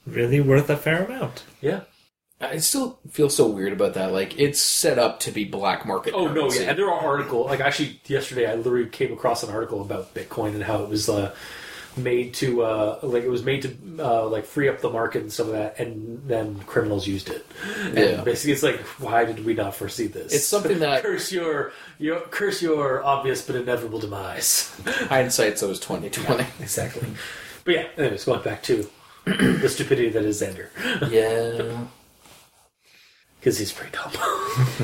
[0.06, 1.44] really worth a fair amount.
[1.62, 1.82] yeah.
[2.42, 4.12] I still feel so weird about that.
[4.12, 6.14] Like it's set up to be black market.
[6.14, 6.64] Oh no, currency.
[6.64, 10.14] yeah, and there are article like actually yesterday I literally came across an article about
[10.14, 11.34] Bitcoin and how it was uh,
[11.98, 15.32] made to uh, like it was made to uh, like free up the market and
[15.32, 17.46] some of that, and then criminals used it.
[17.86, 18.24] And Yeah.
[18.24, 20.34] basically, it's like why did we not foresee this?
[20.34, 24.72] It's something that- curse your your curse your obvious but inevitable demise.
[25.10, 26.46] Hindsight's always twenty twenty.
[26.60, 27.08] exactly.
[27.66, 28.90] But yeah, anyways, going back to
[29.26, 30.68] the stupidity that is Xander
[31.10, 31.86] yeah.
[33.40, 34.12] because he's pretty dumb.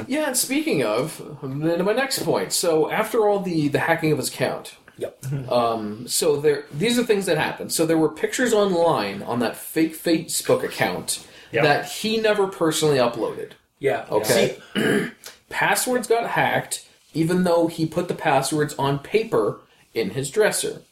[0.08, 2.54] Yeah, and speaking of, then my next point.
[2.54, 5.24] So after all the the hacking of his account, yep.
[5.52, 7.72] um, so there these are things that happened.
[7.72, 11.64] So there were pictures online on that fake Facebook account Yep.
[11.64, 13.54] that he never personally uploaded.
[13.80, 14.06] Yeah.
[14.12, 14.60] Okay.
[14.76, 15.10] See,
[15.50, 19.60] Passwords got hacked, even though he put the passwords on paper
[19.96, 20.84] in his dresser.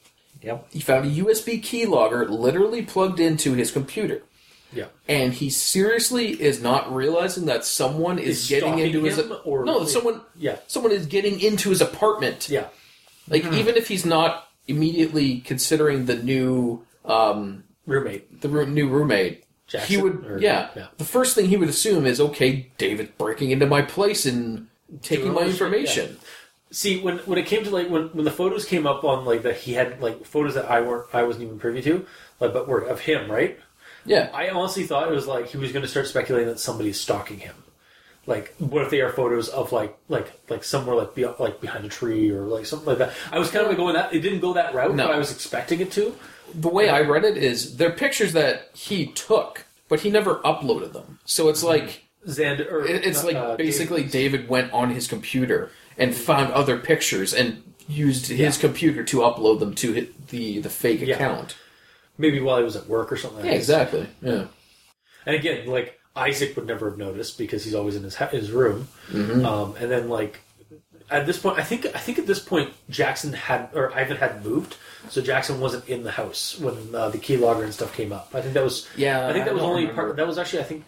[0.41, 0.67] Yep.
[0.71, 4.23] He found a USB keylogger literally plugged into his computer.
[4.73, 4.85] yeah.
[5.07, 9.63] And he seriously is not realizing that someone is, Is getting stalking into his or-
[9.65, 10.57] no, someone Yeah.
[10.67, 12.49] someone is getting into his apartment.
[12.49, 12.67] Yeah.
[13.27, 18.41] Like even if he's not immediately considering the new um Roommate.
[18.41, 20.87] the roo- new roommate, Jackson, he would or- yeah, yeah.
[20.97, 24.67] The first thing he would assume is okay, David breaking into my place and
[25.01, 26.17] taking my all this shit, information.
[26.69, 29.43] See, when when it came to like when, when the photos came up on like
[29.43, 32.05] that he had like photos that I weren't I wasn't even privy to,
[32.41, 33.57] like but were of him, right?
[34.05, 34.29] Yeah.
[34.33, 37.39] I honestly thought it was like he was going to start speculating that somebody's stalking
[37.39, 37.55] him.
[38.27, 41.85] Like, what if they are photos of like like like somewhere like be, like behind
[41.85, 43.13] a tree or like something like that?
[43.31, 45.07] I was kind of like going that it didn't go that route, No.
[45.07, 46.13] but I was expecting it to.
[46.53, 50.91] the way I read it is they're pictures that he took, but he never uploaded
[50.93, 51.19] them.
[51.25, 55.07] So it's like Xander, or, it- it's uh, like uh, basically David went on his
[55.07, 58.61] computer and found other pictures and used his Yeah.
[58.61, 61.15] computer to upload them to the the fake Yeah.
[61.15, 61.55] account.
[62.19, 63.45] maybe while he was at work or something.
[63.45, 63.69] Yeah, like this.
[63.69, 64.07] exactly.
[64.21, 64.45] Yeah.
[65.25, 68.51] And again, like Isaac would never have noticed because he's always in his ha- his
[68.51, 68.87] room.
[69.11, 69.45] Mm-hmm.
[69.45, 70.39] Um, and then like
[71.09, 74.43] at this point, I think I think at this point Jackson had or Ivan had
[74.43, 74.75] moved,
[75.09, 78.31] so Jackson wasn't in the house when uh, the keylogger and stuff came up.
[78.33, 80.01] I think that was Yeah, I think that I was only remember.
[80.03, 80.15] part.
[80.17, 80.85] That was actually I think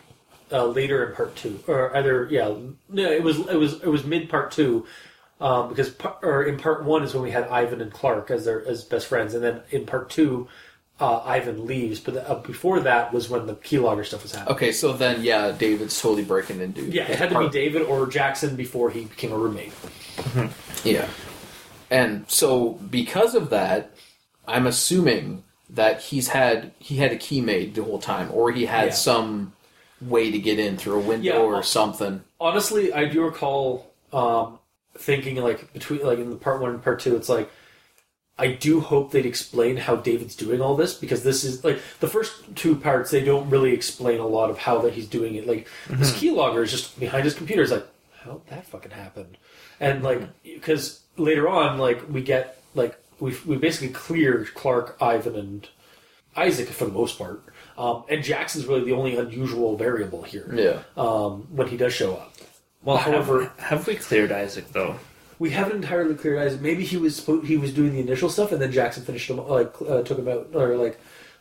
[0.52, 2.54] uh, later in part two or either yeah
[2.90, 4.86] no it was it was it was mid part two.
[5.42, 8.44] Um, because par- or in part one is when we had Ivan and Clark as
[8.44, 10.50] their as best friends, and then in part two,
[11.00, 12.00] uh, Ivan leaves.
[12.00, 14.56] But uh, before that was when the keylogger stuff was happening.
[14.56, 18.08] Okay, so then yeah, David's totally breaking into Yeah, it had to be David or
[18.08, 19.74] Jackson before he became a roommate.
[20.84, 21.08] Yeah.
[21.92, 23.92] And so because of that,
[24.48, 28.66] I'm assuming that he's had he had a key made the whole time, or he
[28.66, 28.94] had Yeah.
[28.94, 29.54] some
[30.02, 32.24] way to get in through a window Yeah, or uh, something.
[32.40, 34.60] Honestly, I do recall um,
[34.98, 37.50] thinking like between like in the part one and part two, it's like
[38.40, 42.08] I do hope they'd explain how David's doing all this because this is like the
[42.08, 45.46] first two parts they don't really explain a lot of how that he's doing it.
[45.46, 47.62] Like this keylogger is just behind his computer.
[47.62, 47.86] Is like
[48.24, 49.38] how that fucking happened,
[49.80, 55.36] and like because later on like we get like we we basically clear Clark, Ivan,
[55.36, 55.68] and
[56.36, 57.44] Isaac for the most part.
[57.78, 60.50] Um, and Jackson's really the only unusual variable here.
[60.54, 60.80] Yeah.
[61.02, 62.34] Um, when he does show up,
[62.84, 64.96] Well, However- have, have we cleared Isaac though?
[65.40, 66.60] We haven't entirely cleared eyes.
[66.60, 69.74] Maybe he was he was doing the initial stuff, and then Jackson finished him like
[69.82, 71.00] uh, took him out or like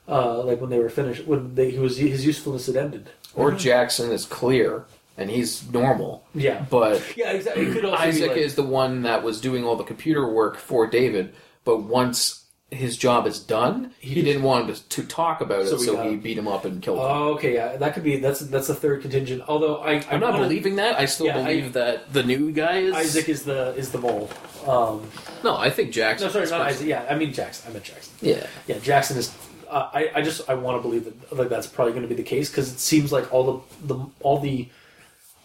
[0.09, 3.11] uh, like when they were finished, when they, he was his usefulness had ended.
[3.35, 4.87] Or Jackson is clear
[5.19, 7.67] and he's normal, Yeah, but yeah, exactly.
[7.67, 10.27] It could also Isaac be like, is the one that was doing all the computer
[10.27, 11.35] work for David.
[11.65, 12.38] But once
[12.71, 16.03] his job is done, he, didn't want to, to talk about it, So we so
[16.03, 16.21] he him.
[16.21, 17.05] beat him up and killed him.
[17.07, 19.43] Oh, okay, yeah, that could be that's that's a third contingent.
[19.49, 20.99] Although I, I I'm not wanna- believing that.
[20.99, 23.99] I still Yeah, I- believe that the new guy is Isaac is the is the
[23.99, 24.29] mole.
[24.67, 25.09] Um,
[25.43, 26.27] No, I think Jackson.
[26.27, 26.77] no, sorry, not first.
[26.77, 26.89] Isaac.
[26.89, 27.71] Yeah, I mean Jackson.
[27.71, 28.13] I meant Jackson.
[28.21, 29.35] Yeah, Yeah, Jackson is.
[29.71, 32.15] Uh, I I just I want to believe that like that's probably going to be
[32.15, 34.69] the case because it seems like all the the all the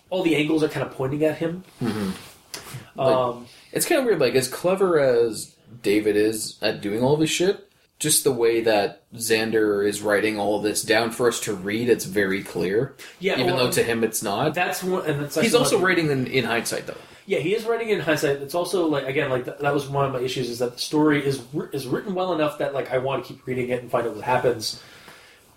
[0.10, 1.64] all the angles are kind of pointing at him.
[1.82, 3.00] Mm-hmm.
[3.00, 4.20] Um, it's kind of weird.
[4.20, 7.70] Like as clever as David is at doing all this shit,
[8.00, 12.06] just the way that Xander is writing all this down for us to read, it's
[12.06, 12.96] very clear.
[13.20, 14.54] yeah, even well, though to him it's not.
[14.54, 16.98] that's one, and that's He's also writing in, in hindsight, though.
[17.26, 18.42] Yeah, he is writing in hindsight.
[18.42, 20.80] It's also like again, like th- that was one of my issues is that the
[20.80, 21.42] story is
[21.72, 24.16] is written well enough that like I want to keep reading it and find out
[24.16, 24.82] what happens.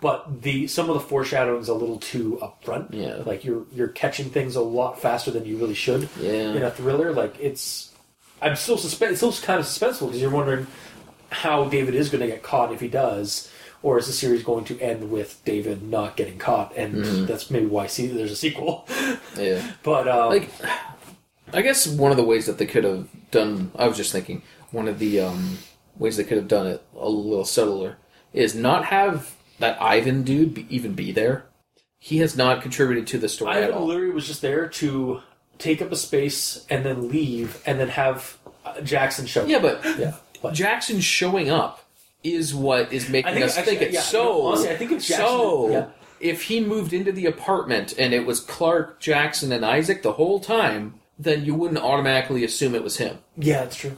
[0.01, 2.94] But the some of the foreshadowing is a little too upfront.
[2.94, 3.22] Yeah.
[3.26, 6.52] like you're you're catching things a lot faster than you really should Yeah.
[6.52, 7.12] in a thriller.
[7.12, 7.93] Like it's,
[8.42, 8.74] I'm still.
[8.76, 10.66] It's still kind of suspenseful because you're wondering
[11.30, 13.50] how David is going to get caught if he does,
[13.82, 16.76] or is the series going to end with David not getting caught?
[16.76, 17.26] And Mm-hmm.
[17.26, 18.86] that's maybe why see there's a sequel.
[19.36, 19.72] Yeah.
[19.82, 20.50] but um, like
[21.52, 24.42] I guess one of the ways that they could have done I was just thinking
[24.70, 25.58] one of the um,
[25.98, 27.98] ways they could have done it a little subtler
[28.32, 31.44] is not have that Ivan dude be, even be there.
[31.98, 33.86] He has not contributed to the story at Ivan all.
[33.86, 35.20] literally was just there to
[35.58, 39.42] take up a space and then leave, and then have uh, Jackson show.
[39.42, 39.48] Up.
[39.48, 40.14] Yeah, but yeah.
[40.42, 41.84] But Jackson showing up
[42.22, 44.24] is what is making think us actually- think it's yeah, so.
[44.24, 45.70] no, honestly, I think it's Jackson- so.
[45.70, 45.86] yeah.
[46.18, 50.40] If he moved into the apartment and it was Clark, Jackson, and Isaac the whole
[50.40, 53.18] time, then you wouldn't automatically assume it was him.
[53.36, 53.96] yeah, that's true.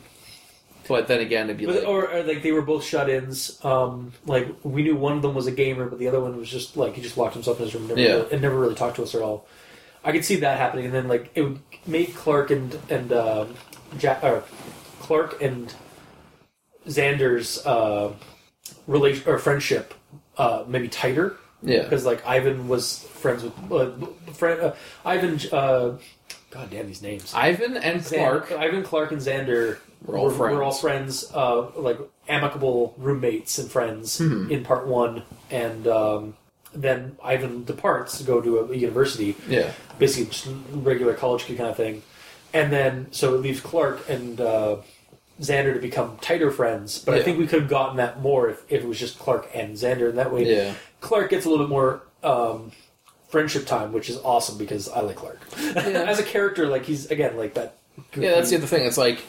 [0.89, 3.63] But then again, it'd be But, like, or, or like they were both shut-ins.
[3.65, 6.49] Um, like we knew one of them was a gamer, but the other one was
[6.49, 8.15] just like he just locked himself in his room and never, Yeah.
[8.17, 9.47] really, and never really talked to us at all.
[10.09, 13.55] I could see that happening, and then like it would make Clark and and um,
[13.99, 14.43] Jack or
[15.01, 15.73] Clark and
[16.87, 18.15] Xander's uh,
[18.87, 19.93] relation or friendship
[20.39, 24.75] uh, maybe tighter yeah, because like Ivan was friends with uh, friend uh,
[25.05, 25.39] Ivan.
[25.53, 25.99] Uh,
[26.51, 27.35] God damn these names.
[27.35, 28.51] Ivan and Clark.
[28.53, 29.77] Ivan Clark and Xander
[30.07, 30.57] We're all friends.
[30.57, 31.31] We're all friends.
[31.35, 31.99] uh, like
[32.29, 34.51] amicable roommates and friends Hmm.
[34.51, 36.37] in part one, and um,
[36.75, 41.71] then Ivan departs to go to a, university, Yeah, basically just regular college kid kind
[41.71, 42.03] of thing,
[42.53, 44.77] and then so it leaves Clark and uh,
[45.41, 46.99] Xander to become tighter friends.
[46.99, 49.51] But I think we could have gotten that more if, if it was just Clark
[49.55, 50.75] and Xander, and that way yeah.
[51.01, 52.03] Clark gets a little bit more.
[52.23, 52.73] Um,
[53.29, 55.39] friendship time which is awesome because i like clark
[55.77, 57.77] as a character like he's again like that
[58.17, 58.87] Yeah, that's the other thing.
[58.87, 59.23] It's like,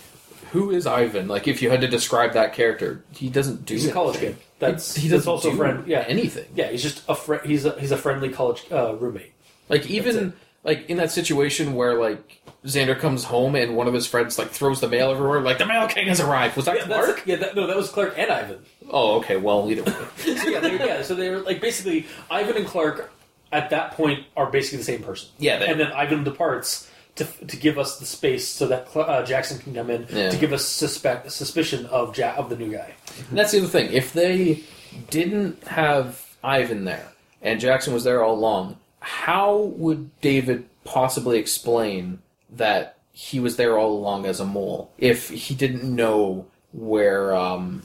[0.51, 1.27] who is Ivan?
[1.27, 3.73] Like, if you had to describe that character, he doesn't do.
[3.75, 4.35] He's a college anything.
[4.35, 4.43] kid.
[4.59, 5.87] That's he that's doesn't also do a friend.
[5.87, 6.45] Yeah, anything.
[6.55, 6.69] yeah.
[6.69, 7.45] He's just a friend.
[7.45, 9.31] He's a he's a friendly college uh, roommate.
[9.69, 14.05] Like even like in that situation where like Xander comes home and one of his
[14.05, 16.57] friends like throws the mail everywhere, like the mail king has arrived.
[16.57, 17.23] Was that Yeah, Clark?
[17.25, 17.35] yeah.
[17.37, 18.59] That, no, that was Clark and Ivan.
[18.89, 19.37] Oh, okay.
[19.37, 19.93] Well, either way.
[20.37, 21.01] So yeah, they, yeah.
[21.03, 23.09] So they were like basically Ivan and Clark
[23.53, 25.29] at that point are basically the same person.
[25.37, 26.88] Yeah, they- and then Ivan departs
[27.19, 30.29] to to give us the space so that uh, Jackson can come in Yeah.
[30.29, 32.93] to give us suspect suspicion of ja- of the new guy.
[33.29, 33.93] And that's the other thing.
[33.93, 34.63] If they
[35.09, 37.07] didn't have Ivan there
[37.41, 42.19] and Jackson was there all along, how would David possibly explain
[42.49, 47.83] that he was there all along as a mole if he didn't know where um,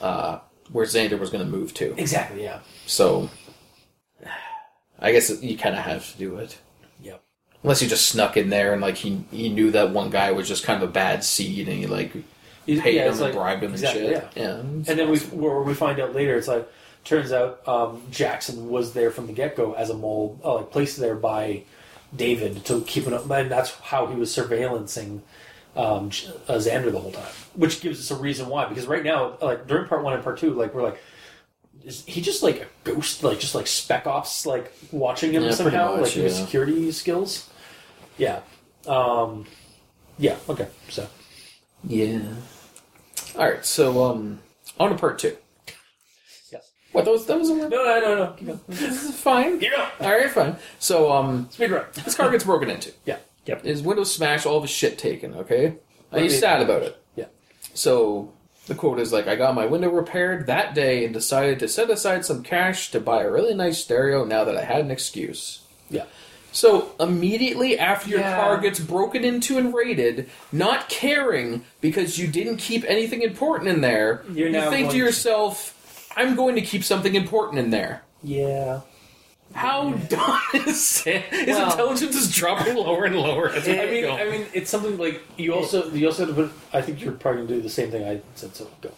[0.00, 0.38] uh,
[0.72, 1.94] where Xander was going to move to?
[2.00, 2.42] Exactly.
[2.44, 2.60] Yeah.
[2.86, 3.28] So,
[4.98, 6.58] I guess you kind of have to do it.
[7.62, 10.46] Unless you just snuck in there and like he he knew that one guy was
[10.46, 12.12] just kind of a bad seed and he like
[12.66, 14.32] paid yeah, him and like- bribed him exactly, and shit.
[14.36, 14.58] Yeah.
[14.58, 16.68] And then we where we find out later, it's like
[17.04, 20.70] turns out um, Jackson was there from the get go as a mole, uh, like
[20.70, 21.62] placed there by
[22.14, 25.20] David to keep an up, and that's how he was surveillancing
[25.74, 26.06] um,
[26.48, 28.66] uh, Xander the whole time, which gives us a reason why.
[28.66, 31.00] Because right now, like during part one and part two, like we're like.
[31.88, 35.48] Is he just like a ghost, like just like spec ops, like watching him Yeah,
[35.48, 36.44] pretty somehow, much, like his yeah.
[36.44, 37.48] security skills?
[38.18, 38.40] Yeah,
[38.86, 39.46] um,
[40.18, 40.36] yeah.
[40.48, 41.08] Okay, so
[41.82, 42.20] Yeah.
[43.36, 43.64] All right.
[43.64, 44.40] So um,
[44.78, 45.36] on to part two.
[46.52, 46.70] yes.
[46.92, 47.24] What those?
[47.26, 48.32] that was a No, no, no, no.
[48.36, 48.60] Keep going.
[48.68, 49.58] this is fine.
[49.58, 49.88] Keep going.
[50.00, 50.56] All right, fine.
[50.78, 51.86] So um, Speed run.
[52.04, 52.92] his car gets broken into.
[53.06, 53.16] Yeah.
[53.46, 53.64] Yep.
[53.64, 55.32] His windows smashed, all of his shit taken.
[55.34, 55.76] Okay,
[56.12, 56.40] and he's Okay.
[56.40, 57.02] sad about it.
[57.16, 57.26] Yeah.
[57.72, 58.34] So
[58.68, 61.90] the quote is like, "I got my window repaired that day and decided to set
[61.90, 64.24] aside some cash to buy a really nice stereo.
[64.24, 66.04] Now that I had an excuse." Yeah.
[66.52, 68.36] So immediately after your Yeah.
[68.36, 73.80] car gets broken into and raided, not caring because you didn't keep anything important in
[73.80, 75.74] there, You're you think to going- yourself,
[76.16, 78.02] I'm going to keep something important in there.
[78.22, 78.80] Yeah.
[79.54, 81.22] How dumb is it?
[81.24, 83.50] His Well- intelligence is dropping lower and lower.
[83.50, 84.16] As we I mean, go.
[84.16, 86.52] I mean, it's something like you also you also have to put.
[86.72, 88.54] I think you're probably gonna do the same thing I said.
[88.54, 88.90] So go.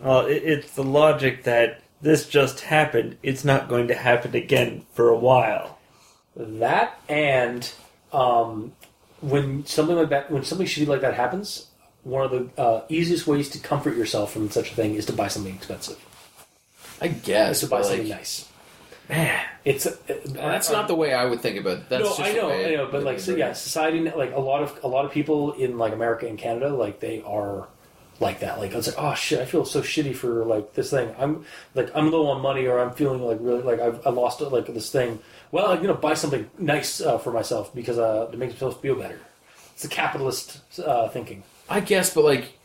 [0.00, 3.16] Well, it, it's the logic that this just happened.
[3.22, 5.78] It's not going to happen again for a while.
[6.36, 7.70] That and
[8.12, 8.72] um,
[9.20, 11.66] when something like that, when something shitty like that happens,
[12.04, 15.12] one of the uh, easiest ways to comfort yourself from such a thing is to
[15.12, 15.98] buy something expensive.
[17.00, 18.48] I Is guess, to buy but something like, nice.
[19.08, 21.88] Man, it's uh, that's not the way I would think about it.
[21.88, 24.34] That's no, just I the know, way I know, but like, so yeah, society, like
[24.34, 27.68] a lot of a lot of people in like America and Canada, like they are
[28.20, 28.58] like that.
[28.58, 31.14] Like it's like, oh shit, I feel so shitty for like this thing.
[31.18, 34.40] I'm like I'm low on money, or I'm feeling like really like I've I lost
[34.40, 35.20] like this thing.
[35.52, 38.96] Well, I'm gonna buy something nice uh, for myself because uh, to make myself feel
[38.96, 39.18] better.
[39.72, 41.44] It's the capitalist uh, thinking.
[41.70, 42.57] I guess, but like,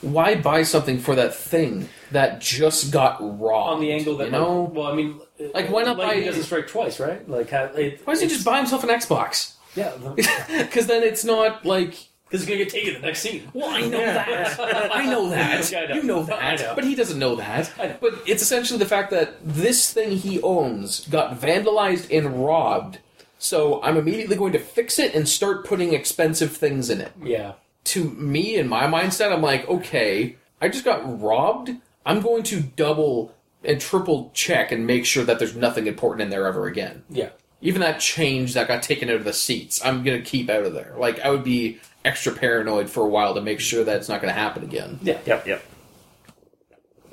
[0.00, 3.74] why buy something for that thing that just got robbed?
[3.74, 5.20] On the angle that you know, like, well, I mean,
[5.54, 6.14] Like, why not buy?
[6.14, 7.28] buy- doesn't strike twice, right?
[7.28, 9.54] Like, ha- it, why doesn't he just buy himself an Xbox?
[9.76, 9.92] Yeah,
[10.58, 11.90] Because then it's not like.
[12.28, 13.48] because it's gonna get taken the next scene.
[13.54, 14.58] Well, I know that.
[14.92, 15.70] I know that.
[15.70, 15.94] Yeah, I know.
[15.94, 16.58] You know that.
[16.60, 16.72] know.
[16.74, 17.72] But he doesn't know that.
[17.78, 17.96] Know.
[18.00, 22.98] But it's essentially the fact that this thing he owns got vandalized and robbed.
[23.38, 27.12] So I'm immediately going to fix it and start putting expensive things in it.
[27.22, 27.52] Yeah,
[27.84, 31.70] To me, in my mindset, I'm like, okay, I just got robbed.
[32.06, 33.34] I'm going to double
[33.64, 37.04] and triple check and make sure that there's nothing important in there ever again.
[37.10, 37.30] yeah.
[37.62, 40.72] Even that change that got taken out of the seats, I'm gonna keep out of
[40.72, 40.94] there.
[40.96, 44.22] Like I would be extra paranoid for a while to make sure that it's not
[44.22, 44.98] gonna happen again.
[45.02, 45.18] Yeah.
[45.26, 45.64] Yep, yep.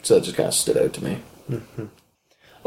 [0.03, 1.17] So that just kind of stood out to me.
[1.51, 1.59] I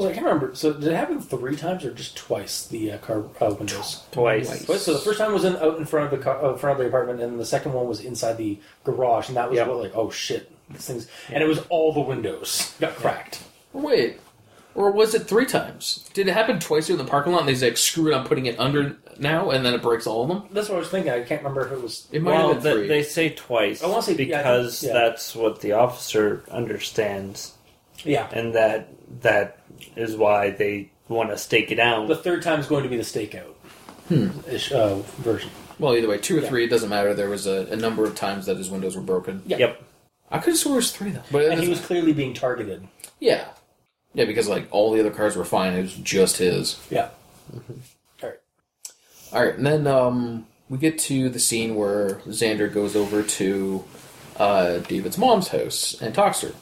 [0.00, 0.54] was like, I can't remember.
[0.54, 2.66] So did it happen three times or just twice?
[2.66, 4.02] The uh, car uh, windows.
[4.12, 4.64] Twice.
[4.64, 4.82] Twice.
[4.82, 6.84] So the first time was in out in front of the car, uh, front of
[6.84, 9.68] the apartment, and the second one was inside the garage, and that was Yep.
[9.68, 13.42] what like, oh shit, these things, and it was all the windows got cracked.
[13.72, 14.18] Wait,
[14.74, 16.08] or was it three times?
[16.14, 17.46] Did it happen twice in the parking lot?
[17.46, 18.16] and They like screw it.
[18.16, 20.42] I'm putting it under now, and then it breaks all of them.
[20.52, 21.12] That's what I was thinking.
[21.12, 22.08] I can't remember if it was.
[22.12, 22.82] It might Well, have been three.
[22.88, 24.92] they, they say twice I wanna say- yeah, I think- because yeah.
[24.92, 27.52] that's what the officer understands,
[28.04, 28.28] Yeah.
[28.32, 28.88] and that
[29.22, 29.58] that
[29.96, 32.06] is why they want to stake it out.
[32.08, 33.54] The third time is going to be the stakeout
[34.48, 35.50] ish uh, version.
[35.78, 36.48] well, either way, two or Yeah.
[36.48, 37.14] three, it doesn't matter.
[37.14, 39.42] There was a, a number of times that his windows were broken.
[39.46, 39.58] Yeah.
[39.58, 39.82] Yep.
[40.30, 41.22] I could have swore it was three though.
[41.30, 42.86] But it And he doesn't- was clearly being targeted.
[43.18, 43.46] yeah,
[44.14, 45.74] yeah, because like all the other cars were fine.
[45.74, 46.78] It was just his.
[46.90, 47.08] Yeah.
[47.52, 47.60] All
[48.22, 48.38] right.
[49.32, 53.84] All right, and then um, we get to the scene where Xander goes over to
[54.36, 56.54] uh, David's mom's house and talks to her.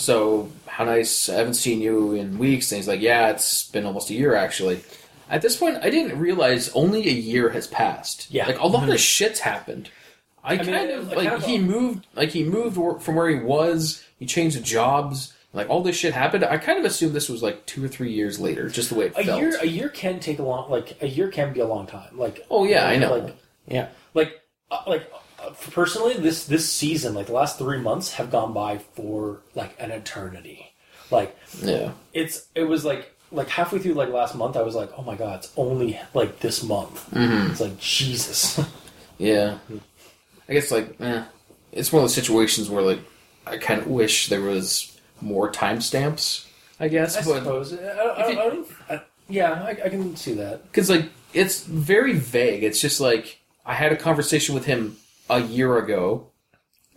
[0.00, 1.28] So, how nice!
[1.28, 2.72] I haven't seen you in weeks.
[2.72, 4.80] And he's like, "Yeah, it's been almost a year actually."
[5.28, 8.28] At this point, I didn't realize only a year has passed.
[8.30, 8.46] Yeah.
[8.46, 9.90] like a lot of shit's happened.
[10.42, 13.28] I, mean, kind it- of like kind of- he moved, like he moved from where
[13.28, 14.02] he was.
[14.18, 15.34] He changed jobs.
[15.52, 16.44] Like all this shit happened.
[16.44, 19.06] I kind of assumed this was like two or three years later, just the way
[19.06, 19.40] it A felt.
[19.40, 22.16] year, a year can take a long, like a year can be a long time.
[22.16, 23.16] Like, Oh, yeah, I know.
[23.16, 23.36] Like,
[23.68, 23.88] Yeah.
[24.14, 24.40] like,
[24.70, 25.10] uh, like
[25.70, 29.90] personally, this this season, like the last three months, have gone by for like an
[29.90, 30.72] eternity.
[31.10, 31.92] Like, yeah.
[32.12, 35.14] it's it was like like halfway through like last month, I was like, oh my
[35.16, 37.10] god, it's only like this month.
[37.10, 37.50] Mm-hmm.
[37.52, 38.60] It's like Jesus.
[39.18, 39.58] Yeah.
[40.48, 41.24] I guess like eh,
[41.72, 43.00] it's one of those situations where like
[43.46, 46.46] I kind of wish there was more timestamps.
[46.80, 47.74] I guess, I but suppose.
[47.74, 50.64] I, I, if you- I don't, I, yeah, I, I can see that.
[50.64, 52.64] because like it's very vague.
[52.64, 54.96] It's just like I had a conversation with him
[55.30, 56.26] a year ago,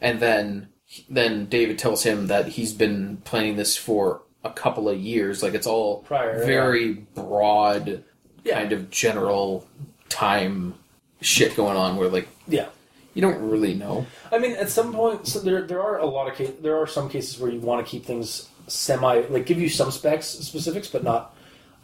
[0.02, 0.68] and then
[1.10, 5.42] then David tells him that he's been planning this for a couple of years.
[5.42, 8.04] Like it's all Prior, very broad,
[8.44, 8.60] Yeah.
[8.60, 9.66] kind of general
[10.10, 10.76] time
[11.22, 11.96] shit going on.
[11.96, 12.68] Where like Yeah.
[13.14, 14.06] you don't really know.
[14.32, 16.88] I mean, at some point, so there there are a lot of case, there are
[16.88, 20.88] some cases where you want to keep things semi like give you some specs specifics,
[20.90, 21.36] but not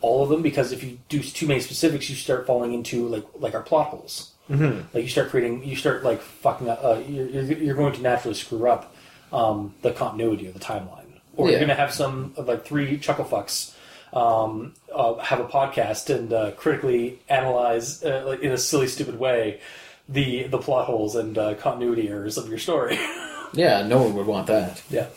[0.02, 3.26] all of them because if you do too many specifics, you start falling into like
[3.40, 4.32] like our plot holes.
[4.50, 4.82] Mm-hmm.
[4.94, 6.84] Like you start creating, you start like fucking up.
[6.84, 8.96] Uh, you're, you're you're going to naturally screw up
[9.32, 11.52] um, the continuity of the timeline, or Yeah.
[11.52, 13.74] you're going to have some like three chuckle fucks.
[14.12, 19.20] Um, uh, have a podcast and uh, critically analyze uh, like in a silly, stupid
[19.20, 19.62] way
[20.08, 22.98] the the plot holes and uh, continuity errors of your story.
[23.54, 24.80] Yeah, no one would want that.
[24.92, 25.08] yeah.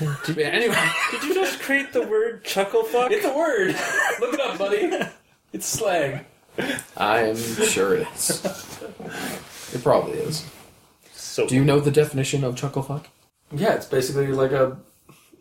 [0.00, 0.74] Anyway,
[1.12, 3.10] Did you just create the word chuckle fuck?
[3.12, 3.68] It's a word.
[4.20, 4.90] Look it up, buddy.
[5.52, 6.24] It's slang.
[6.96, 8.42] I'm sure it is.
[9.74, 10.44] It probably is.
[11.14, 13.08] So Do you know the definition of chuckle fuck?
[13.50, 14.76] Yeah, it's basically like a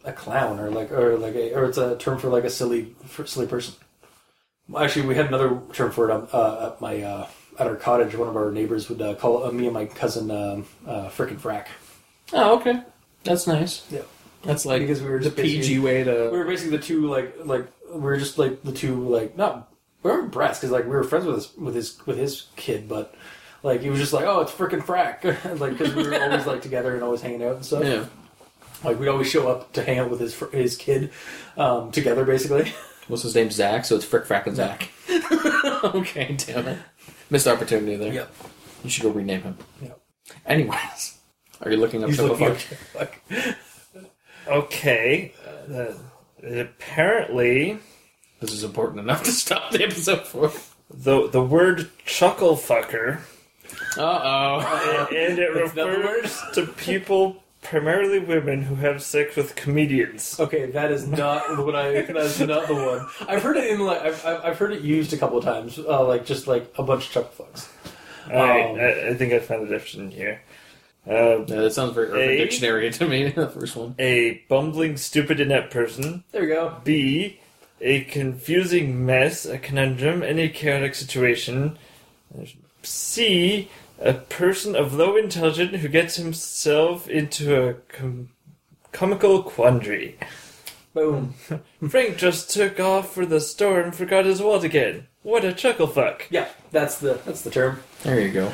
[0.06, 2.96] a clown or like or like a or it's a term for like a silly
[3.06, 3.76] for silly person.
[4.78, 7.28] Actually, we had another term for it um, uh, at my uh,
[7.60, 8.16] at our cottage.
[8.16, 11.38] One of our neighbors would uh, call uh, me and my cousin um, uh, frickin'
[11.40, 11.68] frack.
[12.32, 12.82] Oh, okay.
[13.26, 13.86] That's nice.
[13.92, 14.04] Yeah.
[14.44, 16.30] That's like Because we were the just PG way to.
[16.32, 19.71] we were basically the two like like we were just like the two like not
[20.04, 23.16] we weren't because like we were friends with his with his with his kid, but
[23.64, 25.24] like he was just like oh it's freaking frack
[25.60, 27.84] like because we were always like together and always hanging out and stuff.
[27.84, 28.06] Yeah.
[28.84, 31.12] Like we'd always show up to hang out with his his kid
[31.58, 32.72] um, together basically.
[33.08, 33.52] What's his name?
[33.52, 33.86] Zach.
[33.86, 34.90] So it's Frick Frack and Zach.
[35.96, 36.80] okay, damn it.
[37.30, 38.14] Missed opportunity there.
[38.14, 38.34] Yep.
[38.84, 39.58] You should go rename him.
[39.82, 40.00] Yep.
[40.46, 41.18] Anyways,
[41.62, 43.20] are you looking up He's Chuckle looking Fuck?
[43.30, 43.58] up like
[44.48, 45.34] Okay.
[45.72, 45.94] Uh,
[46.44, 47.80] apparently,
[48.42, 50.52] This is important enough to stop the episode for.
[50.94, 53.20] the the word chuckle fucker,
[53.98, 55.08] Uh oh.
[55.16, 60.40] and it That's not the refers to people, primarily women, who have sex with comedians.
[60.40, 62.02] Okay, that is not what I.
[62.02, 63.08] That is not the one.
[63.30, 65.78] I've heard it in like I've, I've I've heard it used a couple of times.
[65.80, 67.68] Uh, like just like a bunch of chuckle fucks.
[68.30, 70.42] Alright, Um, I, I think I found the definition here.
[71.08, 72.38] Uh, Yeah, that sounds very Urban A?
[72.38, 73.30] Dictionary to me.
[73.36, 73.96] The first one.
[74.00, 76.24] a bumbling, stupid, inept person.
[76.32, 76.76] There we go.
[76.84, 77.40] B.
[77.82, 81.78] A confusing mess, a conundrum, any chaotic situation.
[82.84, 83.70] C.
[84.00, 88.30] A person of low intelligence who gets himself into a com-
[88.92, 90.18] comical quandary.
[90.94, 91.36] Boom.
[91.90, 95.08] Frank just took off for the store and forgot his wallet again.
[95.24, 96.28] What a chuckle fuck.
[96.30, 97.82] Yeah, that's the that's the term.
[98.04, 98.52] There you go.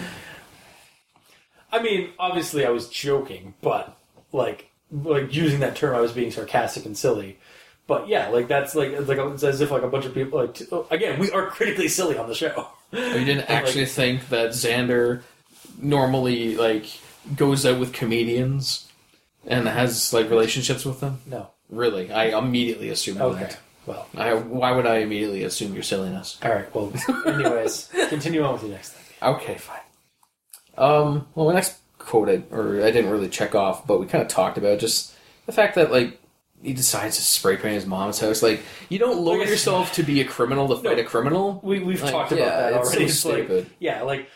[1.71, 3.97] I mean, obviously, I was joking, but
[4.31, 7.39] like like using that term, I was being sarcastic and silly.
[7.87, 10.39] But yeah, like that's like it's like it's as if like a bunch of people
[10.41, 12.53] like t- again, we are critically silly on the show.
[12.57, 15.21] Oh, you didn't actually think that Xander
[15.77, 16.85] normally like
[17.35, 18.91] goes out with comedians
[19.45, 21.19] and has like relationships with them?
[21.25, 21.49] No.
[21.69, 23.39] Really, I immediately assumed Okay.
[23.41, 23.59] that.
[23.85, 24.07] Well.
[24.17, 26.37] I, why would I immediately assume your silliness?
[26.43, 26.73] All right.
[26.75, 26.91] Well.
[27.25, 29.03] Anyways, continue on with the next thing.
[29.29, 29.79] Okay, fine.
[30.77, 34.21] Um, well, my next quote, I, or I didn't really check off, but we kind
[34.21, 35.13] of talked about just
[35.45, 36.19] the fact that like
[36.61, 38.41] he decides to spray paint his mom's house.
[38.41, 41.59] Like, you don't lower Like yourself to be a criminal to fight a criminal.
[41.63, 43.07] We we've Like, talked yeah, about that it's already.
[43.09, 43.69] so It's like- stupid.
[43.79, 44.29] yeah, like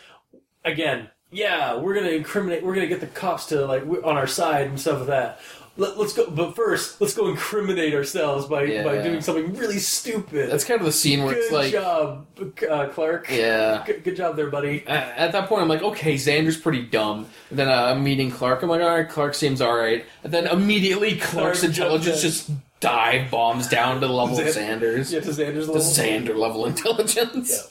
[0.64, 2.62] again, yeah, we're gonna incriminate.
[2.62, 5.40] We're gonna get the cops to like on our side and stuff like that.
[5.78, 9.02] Let, let's go, but first, let's go incriminate ourselves by by Yeah.
[9.02, 10.50] doing something really stupid.
[10.50, 12.26] That's kind of the scene where good it's like, job,
[12.70, 13.30] uh, Clark.
[13.30, 13.82] yeah.
[13.86, 14.84] Good, good job there, buddy.
[14.86, 17.26] At, at that point, I'm like, okay, Xander's pretty dumb.
[17.48, 18.62] And then uh, I'm meeting Clark.
[18.62, 20.04] I'm like, all right, Clark seems all right.
[20.24, 24.80] And then immediately, Clark's Clark intelligence just dive bombs down to the level of Xan-
[24.80, 25.10] Xander's.
[25.10, 25.80] Yeah, to Xander's The level.
[25.80, 27.70] Xander level intelligence.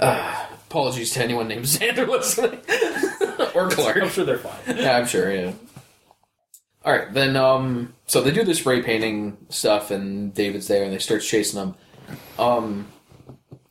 [0.00, 2.60] Uh, apologies to anyone named Xander listening.
[3.54, 3.98] or Clark.
[4.00, 4.76] I'm sure they're fine.
[4.78, 5.52] Yeah, I'm sure, yeah.
[6.88, 10.98] Alright, then, um, so they do the spray painting stuff, and David's there, and they
[10.98, 11.74] start chasing them.
[12.38, 12.88] Um,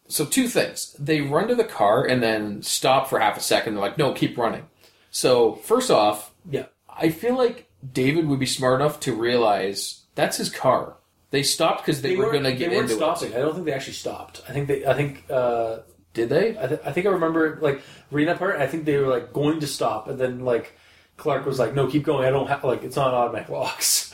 [0.07, 0.95] so two things.
[0.99, 3.73] They run to the car and then stop for half a second.
[3.73, 4.67] They're like, no, keep running.
[5.09, 10.37] So, first off, Yeah, I feel like David would be smart enough to realize that's
[10.37, 10.97] his car.
[11.31, 13.35] They stopped because they, were weren't- going to get They weren't into stopping.
[13.35, 14.43] I don't think they actually stopped.
[14.47, 14.85] I think they.
[14.85, 15.25] I think.
[15.29, 15.79] Uh.
[16.13, 16.57] Did they?
[16.57, 17.81] I, th- I think I remember like
[18.11, 18.55] reading that part.
[18.55, 20.73] I think they were like going to stop, and then like
[21.17, 22.25] Clark was like, "No, keep going.
[22.25, 24.13] I don't have like it's not automatic locks.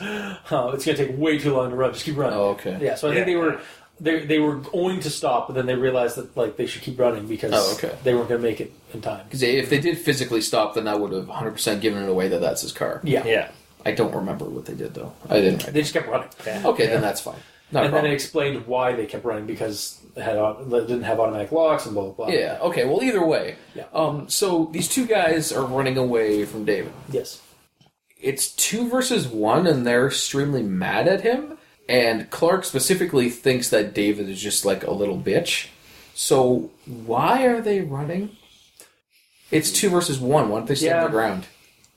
[0.50, 1.92] Uh, it's gonna take way too long to run.
[1.92, 2.78] Just keep running." Oh, okay.
[2.80, 2.94] Yeah.
[2.96, 3.32] So I think Yeah.
[3.32, 3.60] they were
[4.00, 6.98] they they were going to stop, but then they realized that like they should keep
[6.98, 7.94] running because Oh, okay.
[8.04, 9.24] they weren't gonna make it in time.
[9.24, 12.40] Because if they did physically stop, then that would have 100% given it away that
[12.40, 13.00] that's his car.
[13.04, 13.24] Yeah.
[13.26, 13.48] Yeah.
[13.86, 15.12] I don't remember what they did, though.
[15.28, 16.28] I didn't write They just kept running.
[16.64, 17.36] Okay, then that's fine.
[17.72, 20.80] Not a and then it explained why they kept running because it had au- they
[20.80, 22.28] didn't have automatic locks and blah blah blah.
[22.34, 22.58] Yeah.
[22.62, 22.84] Okay.
[22.84, 23.56] Well, either way.
[23.74, 23.84] Yeah.
[23.92, 24.28] Um.
[24.28, 26.92] So these two guys are running away from David.
[27.10, 27.40] Yes.
[28.20, 31.58] It's two versus one, and they're extremely mad at him.
[31.88, 35.68] And Clark specifically thinks that David is just like a little bitch.
[36.14, 38.36] So why are they running?
[39.50, 40.48] It's two versus one.
[40.48, 41.46] Why don't they stay on the ground?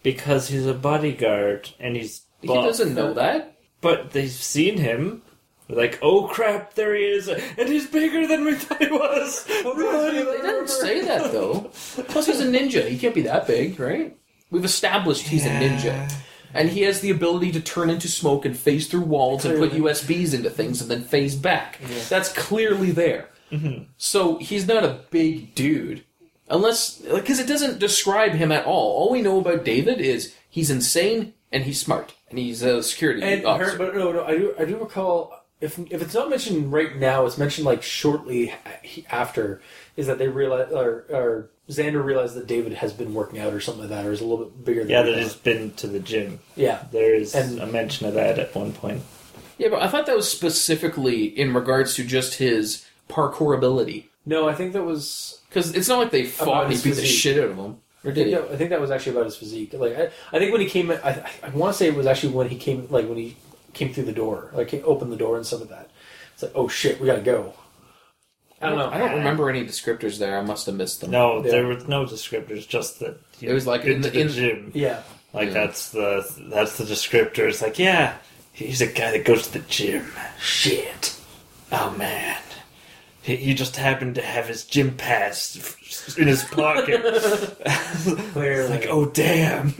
[0.04, 2.24] Because he's a bodyguard and he's.
[2.42, 3.58] He doesn't know that.
[3.82, 5.22] But they've seen him.
[5.68, 9.46] They're like, oh crap, there he is, and he's bigger than we thought he was.
[9.66, 10.16] Run!
[10.16, 11.72] They didn't say that though.
[12.08, 12.88] Plus, he's a ninja.
[12.88, 14.18] He can't be that big, right?
[14.50, 16.10] We've established he's a ninja.
[16.54, 19.72] And he has the ability to turn into smoke and phase through walls and put
[19.72, 19.92] Clearly.
[19.92, 21.80] USBs into things and then phase back.
[22.08, 23.28] That's clearly there.
[23.52, 23.84] Mm-hmm.
[23.98, 26.06] So he's not a big dude.
[26.50, 28.94] Unless, because it doesn't describe him at all.
[28.96, 32.14] All we know about David is he's insane and he's smart.
[32.30, 33.72] And he's a security And officer.
[33.72, 36.96] her, but no, no, I do, I do recall if if it's not mentioned right
[36.96, 38.54] now, it's mentioned like shortly
[39.10, 39.62] after.
[39.96, 43.60] Is that they realize or, or Xander realized that David has been working out or
[43.60, 44.82] something like that, or is a little bit bigger.
[44.82, 45.24] than Yeah, that thought.
[45.24, 46.40] has been to the gym.
[46.56, 46.84] yeah.
[46.92, 49.02] There is And- a mention of that at one point.
[49.58, 54.10] yeah, but I thought that was specifically in regards to just his parkour ability.
[54.26, 55.40] No, I think that was.
[55.50, 57.58] Because it's not like they fought About and he his beat the shit out of
[57.58, 57.78] him.
[58.04, 58.34] Or I did think, he?
[58.36, 59.74] that, I think that was actually about his physique.
[59.74, 61.96] Like I, I think when he came, in, I, I, I want to say it
[61.96, 63.36] was actually when he came, like when he
[63.78, 65.90] came through the door, like he opened the door and stuff like that.
[66.34, 67.54] It's like, oh shit, we gotta go.
[68.62, 68.90] I don't know.
[68.90, 70.38] I don't remember any descriptors there.
[70.38, 71.12] I must have missed them.
[71.12, 71.52] No, Yeah.
[71.52, 72.68] there was no descriptors.
[72.68, 74.72] Just that he It was like in into the- the in- gym.
[74.74, 75.02] Yeah,
[75.34, 75.54] Like Yeah.
[75.54, 77.48] that's the that's the descriptor.
[77.50, 78.16] It's like yeah,
[78.54, 80.12] he's a guy that goes to the gym.
[80.42, 81.16] Shit.
[81.72, 82.38] Oh man.
[83.28, 87.02] He, he just happened to have his gym pass in his pocket.
[88.32, 88.70] clearly.
[88.70, 89.74] like oh damn.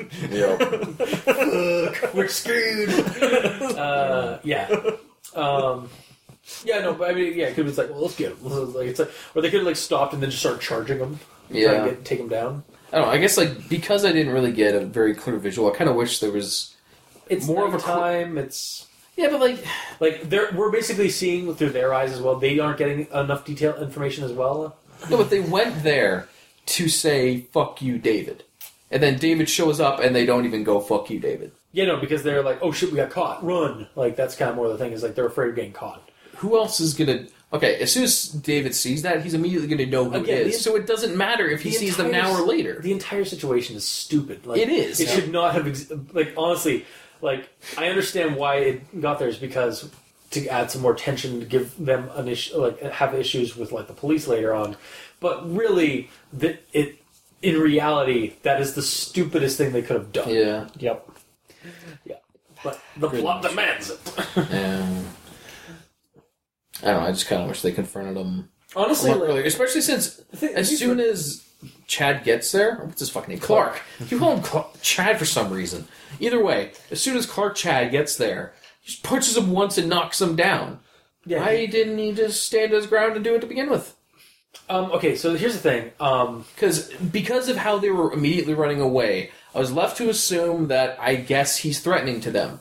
[2.14, 2.90] we're screwed.
[3.78, 4.68] uh, yeah.
[5.34, 5.90] Um,
[6.66, 8.38] yeah, no, but I mean, yeah, it could be like, well, let's get him.
[8.74, 11.18] Like it's like, or they could have like stopped and then just start charging him.
[11.50, 11.72] try Yeah.
[11.72, 12.66] and get, take him down.
[12.92, 13.12] I don't know.
[13.14, 15.96] I guess like because I didn't really get a very clear visual, I kind of
[15.96, 16.76] wish there was.
[17.30, 18.38] It's More more of a of cl- time.
[18.38, 18.87] It's
[19.18, 19.66] Yeah, but like
[20.00, 22.36] like they're we're basically seeing through their eyes as well.
[22.40, 24.78] They aren't getting enough detail information as well.
[25.10, 26.28] no, but they went there
[26.68, 28.44] to say "fuck you, David,"
[28.92, 31.98] and then David shows up and they don't even go "fuck you, David." Yeah, no,
[31.98, 33.88] because they're like, oh shit, we got caught, run.
[33.96, 36.08] Like that's kind of more the thing is like they're afraid of getting caught.
[36.38, 37.26] Who else is gonna?
[37.54, 40.58] Okay, as soon as David sees that, he's immediately gonna know who Again, it is.
[40.58, 42.80] the- so it doesn't matter if he The sees them now or later.
[42.82, 44.46] The entire situation is stupid.
[44.46, 45.00] Like, It is.
[45.00, 45.16] It Yeah.
[45.16, 45.68] should not have.
[45.68, 46.86] Ex- like honestly,
[47.22, 49.90] like I understand why it got there is because
[50.32, 53.88] to add some more tension to give them an issue, like have issues with like
[53.88, 54.76] the police later on.
[55.20, 57.02] But really, that it
[57.42, 60.30] in reality that is the stupidest thing they could have done.
[60.30, 60.68] Yeah.
[60.78, 61.10] Yep.
[62.06, 62.16] Yeah.
[62.64, 63.22] But the Good.
[63.22, 64.00] plot demands it.
[64.38, 65.06] Um,
[66.84, 67.08] I don't know.
[67.08, 70.78] I just kind of wish they confronted him Honestly, like, earlier, especially since the as
[70.78, 71.47] soon as
[71.88, 73.40] Chad gets there, what's his fucking name?
[73.40, 73.82] Clark.
[74.10, 75.88] You call him Cla- Chad for some reason.
[76.20, 79.88] Either way, as soon as Clark Chad gets there, he just punches him once and
[79.90, 80.80] knocks him down.
[81.26, 83.96] yeah, Why didn't he just stand his ground and do it to begin with?
[84.70, 85.92] um, okay, so here's the thing.
[86.00, 90.68] Um, Because because of how they were immediately running away, I was left to assume
[90.68, 92.60] that I guess he's threatening to them,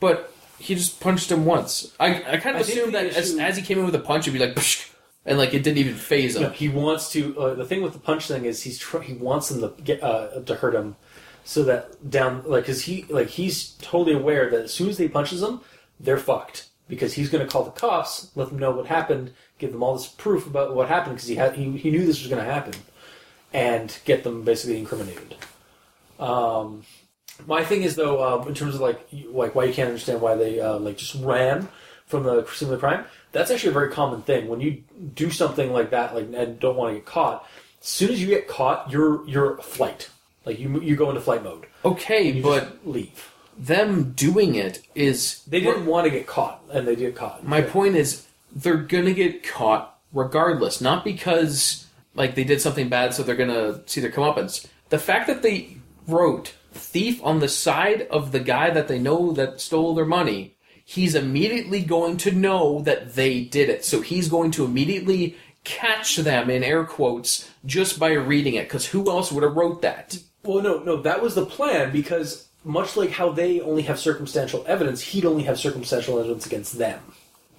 [0.00, 1.94] but he just punched him once.
[2.00, 3.86] I, I kind I of think assumed the that as, issue- as he came in
[3.86, 4.90] with a punch, it'd be like, Psh,
[5.26, 6.44] and like it didn't even phase him.
[6.44, 7.38] No, he wants to.
[7.38, 10.02] Uh, the thing with the punch thing is he's tr- he wants them to get
[10.02, 10.96] uh, to hurt him,
[11.44, 15.08] so that down like because he like he's totally aware that as soon as they
[15.08, 15.60] punches him,
[15.98, 19.72] they're fucked because he's going to call the cops, let them know what happened, give
[19.72, 22.28] them all this proof about what happened because he had he, he knew this was
[22.30, 22.74] going to happen,
[23.52, 25.34] and get them basically incriminated.
[26.20, 26.84] Um,
[27.46, 30.36] my thing is though, uh, in terms of like like why you can't understand why
[30.36, 31.68] they uh, like just ran
[32.06, 33.04] from the scene of the crime.
[33.32, 34.82] That's actually a very common thing when you
[35.14, 37.46] do something like that, like and don't want to get caught.
[37.80, 40.08] As soon as you get caught, you're you're flight.
[40.44, 41.66] Like you you go into flight mode.
[41.84, 43.32] Okay, but leave.
[43.58, 47.46] them doing it is They didn't want to get caught, and they did get caught.
[47.46, 50.80] My point is, they're gonna get caught regardless.
[50.80, 54.66] Not because like they did something bad, so they're gonna see their comeuppance.
[54.88, 55.76] The fact that they
[56.08, 60.55] wrote "thief" on the side of the guy that they know that stole their money,
[60.86, 63.84] he's immediately going to know that they did it.
[63.84, 68.68] So he's going to immediately catch them in air quotes just by reading it.
[68.68, 70.18] Because who else would have wrote that?
[70.44, 74.64] Well, no, no, that was the plan because much like how they only have circumstantial
[74.66, 77.00] evidence, he'd only have circumstantial evidence against them.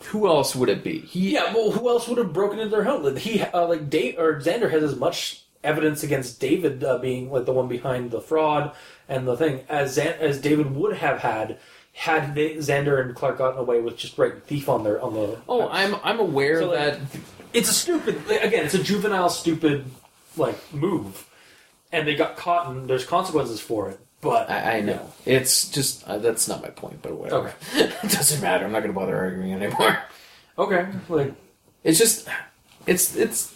[0.06, 0.99] Who else would it be?
[0.99, 3.03] He Yeah, well, who else would have broken into their home?
[3.03, 7.30] Like, He, uh, like, Dave or Xander has as much evidence against David uh, being
[7.30, 8.73] like the one behind the fraud
[9.09, 11.57] and the thing as Zan- as David would have had
[11.98, 15.35] had they, Xander and Clark gotten away with just writing thief on their on the.
[15.50, 17.00] Oh, I'm I'm aware So, like, that
[17.53, 18.66] it's a stupid again.
[18.66, 19.85] It's a juvenile, stupid
[20.38, 21.27] like move,
[21.92, 24.00] and they got caught, and there's consequences for it.
[24.22, 25.11] But I, I know.
[25.26, 27.48] It's just uh, that's not my point, but whatever.
[27.74, 27.85] Okay.
[27.85, 28.66] it doesn't matter.
[28.66, 29.98] I'm not going to bother arguing anymore.
[30.59, 31.34] okay, like
[31.84, 32.30] It's just
[32.85, 33.56] it's it's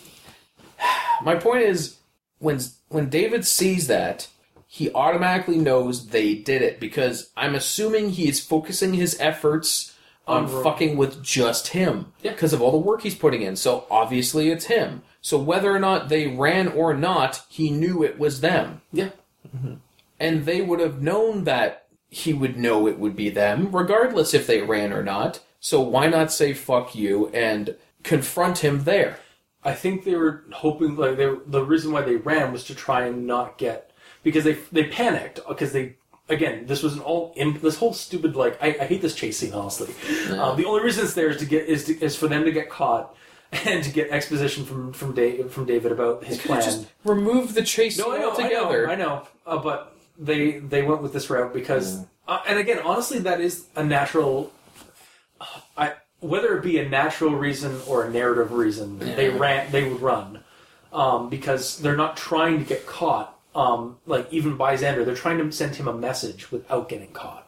[1.23, 1.97] my point is
[2.39, 4.29] when when David sees that
[4.73, 9.93] he automatically knows they did it because I'm assuming he is focusing his efforts
[10.25, 12.31] on fucking with just him Yeah.
[12.31, 13.57] because of all the work he's putting in.
[13.57, 15.01] So obviously it's him.
[15.19, 18.79] So whether or not they ran or not, he knew it was them.
[18.93, 19.09] yeah,
[19.53, 19.73] mm-hmm.
[20.21, 24.47] and they would have known that he would know it would be them, regardless if
[24.47, 25.41] they ran or not.
[25.59, 29.19] So why not say fuck you and confront him there?
[29.65, 33.05] I think they were hoping like they the reason why they ran was to try
[33.05, 33.90] and not get
[34.23, 35.95] because they they panicked because they
[36.29, 39.37] again this was an all imp, this whole stupid like I, I hate this chase
[39.37, 39.93] scene honestly.
[40.31, 42.51] Um, the only reason it's there is to get is to, is for them to
[42.51, 43.15] get caught
[43.51, 46.61] and to get exposition from from Dave, from David about his plan.
[46.61, 48.89] Just remove the chase no, I know, altogether.
[48.89, 52.59] I know, I know, uh, but they they went with this route because uh, and
[52.59, 54.51] again honestly that is a natural.
[55.75, 59.71] I whether it be a natural reason or a narrative reason, they ran.
[59.71, 60.43] They would run
[60.93, 63.37] um, because they're not trying to get caught.
[63.55, 67.47] Um, like even by Xander, they're trying to send him a message without getting caught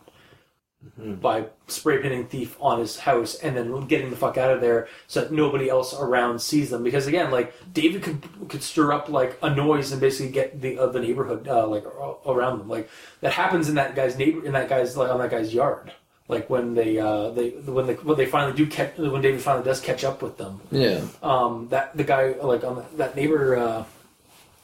[0.98, 4.90] by spray painting thief on his house and then getting the fuck out of there
[5.07, 6.83] so that nobody else around sees them.
[6.83, 10.77] Because again, like David could could stir up like a noise and basically get the
[10.77, 11.85] uh, the neighborhood uh, like
[12.25, 12.67] around them.
[12.67, 12.90] Like
[13.22, 15.93] that happens in that guy's neighbor in that guy's like on that guy's yard.
[16.27, 19.64] Like when they uh, they when they when they finally do catch when David finally
[19.64, 21.01] does catch up with them Yeah.
[21.22, 23.83] um, that the guy like on the, that neighbor uh,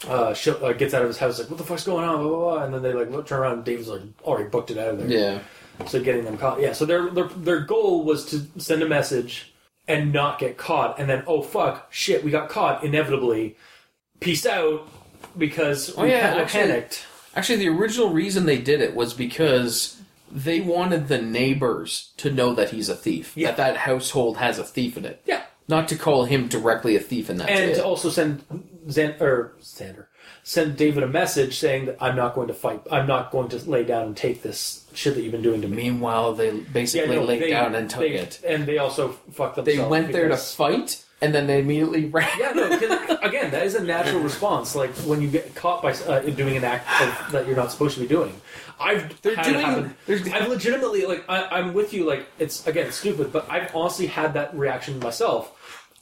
[0.08, 2.28] uh, sh- uh, gets out of his house like what the fuck's going on blah,
[2.30, 2.64] blah, blah.
[2.64, 4.98] and then they like look, turn around and Dave's like already booked it out of
[5.00, 5.40] there Yeah.
[5.88, 9.54] so getting them caught yeah so their, their their goal was to send a message
[9.88, 13.58] and not get caught and then oh fuck shit we got caught inevitably
[14.22, 14.88] peace out
[15.38, 17.06] because Oh, we yeah, pa- actually- panicked
[17.36, 22.54] Actually, the original reason they did it was because they wanted the neighbors to know
[22.56, 23.34] that he's a thief.
[23.36, 23.50] Yeah.
[23.52, 25.22] That that household has a thief in it.
[25.26, 27.76] yeah Not to call him directly a thief, and that's and it.
[27.76, 28.44] to also send
[28.90, 30.06] Zan or Xander
[30.44, 33.58] send David a message saying that I'm not going to fight I'm not going to
[33.70, 37.18] lay down and take this shit that you've been doing to me Meanwhile, they basically
[37.18, 38.40] no, laid they- down and took they- it.
[38.48, 42.30] and they also fucked They went there to because- fight, and then they immediately ran.
[42.40, 42.70] Yeah, no.
[42.70, 44.76] 'cause, Again, that is a natural response.
[44.76, 47.94] Like when you get caught by uh, doing an act of, that you're not supposed
[47.96, 48.34] to be doing.
[48.80, 49.96] I've They're had it doing- happen.
[50.08, 52.06] they're- I've legitimately like I, I'm with you.
[52.06, 55.52] Like it's again stupid, but I've honestly had that reaction myself.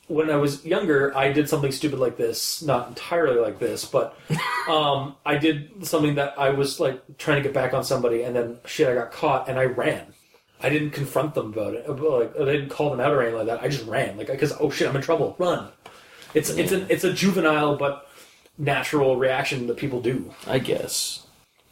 [0.08, 2.62] When I was younger, I did something stupid like this.
[2.62, 4.18] Not entirely like this, but
[4.70, 8.36] um, I did something that I was like trying to get back on somebody, and
[8.36, 10.14] then shit, I got caught, and I ran.
[10.62, 11.88] I didn't confront them about it.
[11.90, 13.64] Like I didn't call them out or anything like that.
[13.64, 15.36] I just ran, like because oh shit, I'm in trouble.
[15.38, 15.70] Run.
[16.34, 18.10] It's it's a it's a juvenile but
[18.58, 20.34] natural reaction that people do.
[20.48, 21.26] I guess.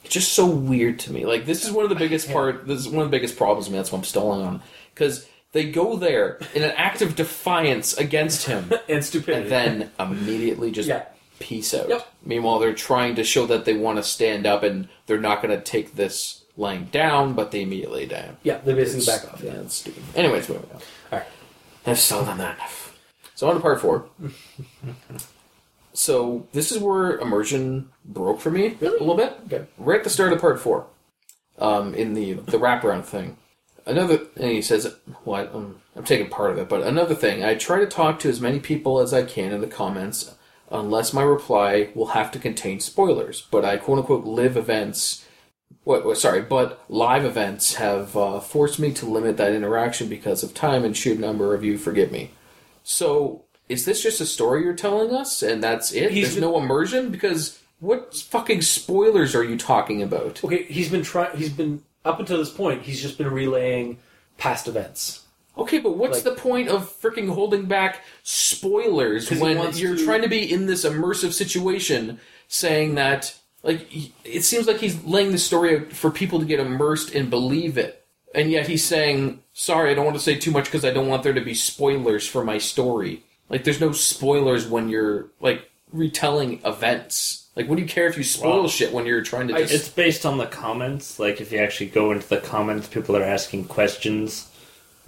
[0.03, 1.25] It's just so weird to me.
[1.25, 2.67] Like this is one of the biggest part.
[2.67, 3.67] This is one of the biggest problems.
[3.67, 4.61] I mean, that's what I'm stalling on
[4.93, 9.43] because they go there in an act of defiance against him, And stupidity.
[9.43, 11.05] and then immediately just Yeah.
[11.39, 11.87] peace out.
[11.87, 12.05] Yep.
[12.25, 15.57] Meanwhile, they're trying to show that they want to stand up and they're not going
[15.57, 18.35] to take this lying down, but they immediately down.
[18.43, 19.41] yeah, they basically back off.
[19.41, 19.59] Yeah, Yeah.
[19.61, 20.03] it's stupid.
[20.13, 20.81] Anyways, moving on.
[21.13, 21.27] All right.
[21.85, 22.97] I've still done that enough.
[23.35, 24.05] So on to part four.
[25.93, 28.97] so this is where immersion broke for me Really?
[28.97, 29.37] a little bit.
[29.45, 29.65] Okay.
[29.77, 30.87] Right at the start of part four,
[31.59, 33.37] um, in the the wraparound thing.
[33.85, 35.53] Another, and he says, "What?
[35.53, 38.41] Um, I'm taking part of it." But another thing, I try to talk to as
[38.41, 40.33] many people as I can in the comments,
[40.71, 43.45] unless my reply will have to contain spoilers.
[43.51, 45.25] But I quote unquote live events.
[45.83, 46.03] What?
[46.03, 50.55] what sorry, but live events have uh, forced me to limit that interaction because of
[50.55, 51.77] time and sheer number of you.
[51.77, 52.31] Forgive me.
[52.83, 56.09] So, is this just a story you're telling us, and that's it?
[56.11, 60.43] He's There's been- no immersion because what fucking spoilers are you talking about?
[60.43, 61.37] Okay, he's been trying.
[61.37, 62.83] He's been up until this point.
[62.83, 63.97] He's just been relaying
[64.37, 65.23] past events.
[65.57, 69.79] Okay, but what's Like- the point of freaking holding back spoilers 'Cause he when wants
[69.79, 74.67] you're to- trying to be in this immersive situation, saying that like he- it seems
[74.67, 78.51] like he's laying the story out for people to get immersed and believe it, and
[78.51, 81.23] yet he's saying, "Sorry, I don't want to say too much because I don't want
[81.23, 86.59] there to be spoilers for my story." Like, there's no spoilers when you're like retelling
[86.65, 87.44] events.
[87.55, 88.67] Like, what do you care if you spoil Wow.
[88.67, 89.73] shit when you're trying to I- just?
[89.73, 91.19] It's based on the comments.
[91.19, 94.47] Like if you actually go into the comments, people are asking questions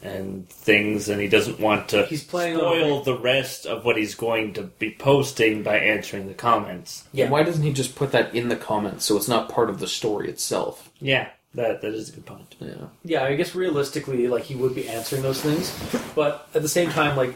[0.03, 3.97] and things, and he doesn't want to He's playing on- spoil the rest of what
[3.97, 7.03] he's going to be posting by answering the comments.
[7.11, 7.29] yeah.
[7.29, 9.87] Why doesn't he just put that in the comments so it's not part of the
[9.87, 10.89] story itself?
[11.01, 12.55] Yeah, that that is a good point.
[12.59, 12.73] Yeah.
[13.03, 15.73] Yeah, I guess realistically, like he would be answering those things,
[16.15, 17.33] but at the same time, like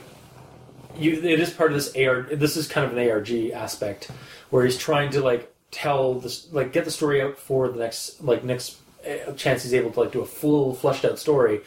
[0.98, 2.22] you, it is part of this AR.
[2.32, 4.10] This is kind of an ARG aspect
[4.52, 8.22] where he's trying to like tell this, like get the story out for the next,
[8.24, 11.62] like next uh, chance he's able to like do a full fleshed out story,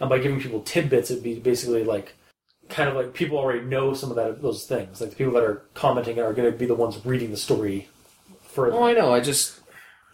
[0.00, 2.14] and by giving people tidbits, it'd be basically like
[2.68, 5.00] kind of like people already know some of that those things.
[5.00, 7.88] Like the people that are commenting are going to be the ones reading the story
[8.42, 8.76] further.
[8.76, 9.12] Oh, I know.
[9.14, 9.60] I just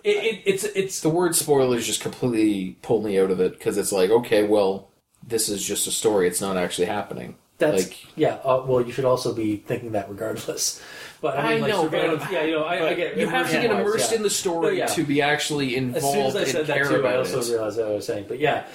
[0.05, 3.79] It, it, it's it's the word spoilers just completely pulled me out of it because
[3.79, 4.91] it's like, okay, well,
[5.27, 6.27] this is just a story.
[6.27, 7.37] It's not actually happening.
[7.59, 8.35] That's Like- yeah.
[8.45, 10.83] Uh, well, you should also be thinking that regardless.
[11.27, 13.51] But I, mean, I like, know, but- yeah, you know, I, I get You have
[13.51, 14.19] to get immersed yeah.
[14.19, 14.87] in the story yeah.
[14.87, 16.07] to be actually involved.
[16.07, 17.49] As soon as I said that too, I also it.
[17.49, 18.27] realized what I was saying.
[18.29, 18.67] But yeah,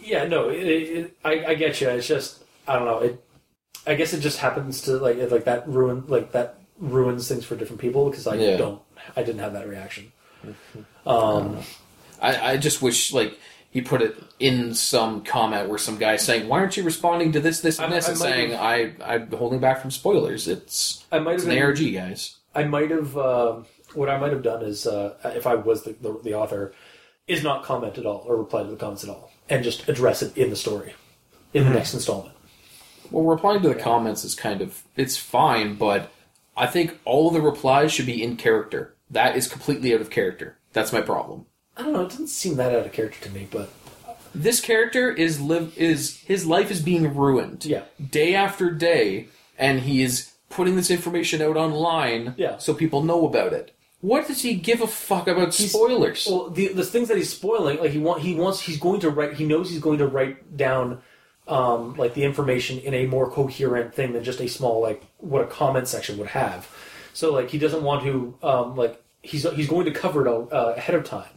[0.00, 1.88] yeah, no, it, it, I, I get you.
[1.88, 3.00] It's just I don't know.
[3.00, 3.24] It,
[3.88, 7.56] I guess it just happens to like like that ruin like that ruins things for
[7.56, 8.56] different people because I Yeah.
[8.56, 8.80] don't
[9.16, 10.12] I didn't have that reaction.
[11.04, 11.58] Um,
[12.22, 13.36] I, I just wish like
[13.70, 17.40] he put it in some comment where some guy saying, "Why aren't you responding to
[17.40, 21.04] this, this, and this?" I and might saying, "I I'm holding back from spoilers." It's
[21.12, 22.36] I might it's have an been- ARG, guys.
[22.54, 23.56] I might have uh,
[23.94, 26.72] what I might have done is uh, if I was the, the, the author,
[27.26, 30.22] is not comment at all or reply to the comments at all, and just address
[30.22, 30.94] it in the story,
[31.52, 32.34] in the next installment.
[33.10, 36.10] Well, replying to the comments is kind of it's fine, but
[36.56, 38.94] I think all of the replies should be in character.
[39.10, 40.58] That is completely out of character.
[40.72, 41.46] That's my problem.
[41.76, 42.02] I don't know.
[42.02, 43.70] It doesn't seem that out of character to me, but
[44.34, 47.64] This character is live is his life is being ruined.
[47.64, 47.82] Yeah.
[48.10, 52.58] Day after day, and he is putting this information out online Yeah.
[52.58, 53.72] so people know about it.
[54.00, 56.26] What does he give a fuck about spoilers?
[56.30, 59.10] Well, the the things that he's spoiling, like he want he wants he's going to
[59.10, 59.34] write.
[59.34, 61.00] He knows he's going to write down,
[61.48, 65.42] um, like the information in a more coherent thing than just a small like what
[65.42, 66.68] a comment section would have.
[67.14, 70.74] So like he doesn't want to um like he's he's going to cover it uh,
[70.76, 71.35] ahead of time.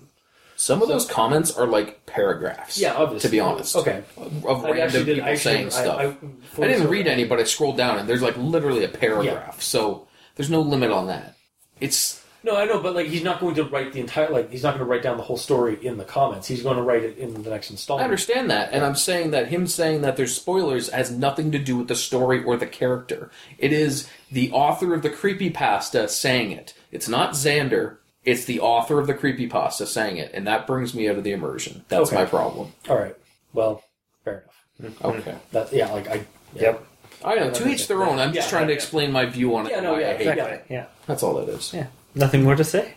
[0.60, 2.78] Some of those comments are like paragraphs.
[2.78, 3.30] Yeah, obviously.
[3.30, 3.78] To be honest.
[3.78, 4.04] Okay.
[4.18, 5.98] Of I random people actually- saying I- stuff.
[6.00, 6.18] I I,
[6.52, 7.12] fully didn't read that.
[7.12, 9.62] any, but I scrolled down and there's like literally a paragraph.
[9.62, 11.38] So there's no limit on that.
[11.80, 14.64] It's No, I know, but like he's not going to write the entire like he's
[14.64, 16.50] not going to write down the whole story in the comments.
[16.50, 19.48] He's going to write it in the next I understand that, and I'm saying that
[19.48, 23.32] him saying that there's spoilers has nothing to do with the story or the character.
[23.58, 26.74] It is the author of the creepy pasta saying it.
[26.92, 27.99] It's not Xander.
[28.26, 31.32] It's the author of the creepypasta saying it, and that brings me out of the
[31.32, 31.86] immersion.
[31.88, 32.18] That's Okay.
[32.18, 32.74] my problem.
[32.90, 33.16] All right.
[33.54, 33.84] Well,
[34.26, 34.44] fair
[34.80, 35.04] enough.
[35.04, 35.36] Okay.
[35.52, 36.16] That yeah, like I
[36.54, 36.62] yeah.
[36.62, 36.86] Yep.
[37.24, 38.20] I know, to each their own.
[38.20, 38.78] I'm just Yeah, trying to yeah.
[38.78, 39.72] explain my view on it.
[39.72, 40.38] Yeah, and no, why yeah, I hate it.
[40.38, 40.76] Exactly.
[40.76, 40.86] Yeah.
[41.06, 41.74] That's all that is.
[41.74, 41.88] Yeah.
[42.16, 42.96] Nothing more to say.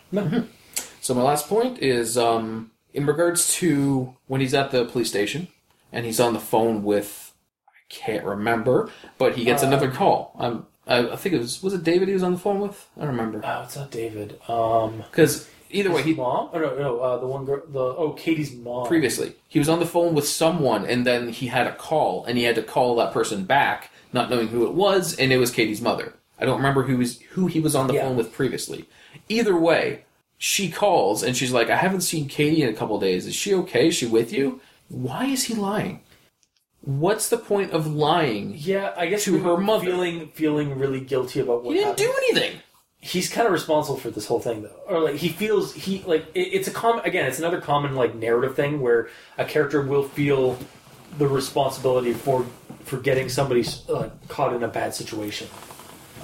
[1.01, 5.49] So my last point is um, in regards to when he's at the police station
[5.93, 7.33] and he's on the phone with
[7.69, 10.35] I can't remember, but he gets another call.
[10.39, 12.89] Um, I, I think it was was it David he was on the phone with.
[12.97, 14.41] I don't remember Oh, it's not David.
[14.49, 16.51] Um, because either way he mom?
[16.53, 17.63] Oh no, no, uh, the one girl.
[17.69, 18.87] The oh, Katie's mom.
[18.87, 22.37] previously he was on the phone with someone and then he had a call and
[22.37, 25.51] he had to call that person back, not knowing who it was, and it was
[25.51, 26.15] Katie's mother.
[26.39, 28.03] I don't remember who was who he was on the Yeah.
[28.03, 28.87] phone with previously.
[29.29, 30.05] Either way,
[30.39, 33.27] she calls and she's like, "I haven't seen Katie in a couple days.
[33.27, 33.89] Is she okay?
[33.89, 36.01] Is she with you?" Why is he lying?
[36.83, 38.55] What's the point of lying?
[38.57, 39.85] Yeah, I guess To we her mother.
[39.87, 42.09] feeling feeling really guilty about what He didn't happened.
[42.09, 42.61] do anything.
[43.01, 46.25] He's kind of responsible for this whole thing, though, or like he feels he like
[46.35, 47.27] it, it's a common again.
[47.27, 50.57] It's another common like narrative thing where a character will feel
[51.19, 52.47] the responsibility for
[52.85, 55.47] for getting somebody uh, caught in a bad situation,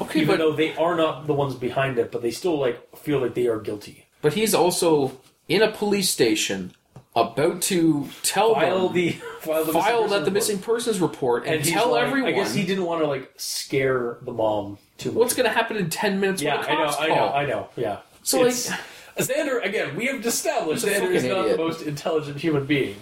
[0.01, 2.97] Okay, even but though they are not the ones behind it, but they still like
[2.99, 4.07] feel like they are guilty.
[4.23, 5.13] but he's also
[5.49, 6.73] in a police station
[7.17, 11.57] about to tell File them the file the file that the missing persons report and,
[11.57, 15.11] and tell like- everyone I guess he didn't want to like scare the mom too
[15.11, 15.19] much.
[15.19, 17.17] what's going to happen in 10 minutes Yeah, I know, I call.
[17.17, 17.69] know, I know.
[17.77, 17.99] Yeah.
[18.23, 19.97] So, like- Xander again.
[19.97, 21.57] We have established Xander is not idiot.
[21.57, 22.97] the most intelligent human being.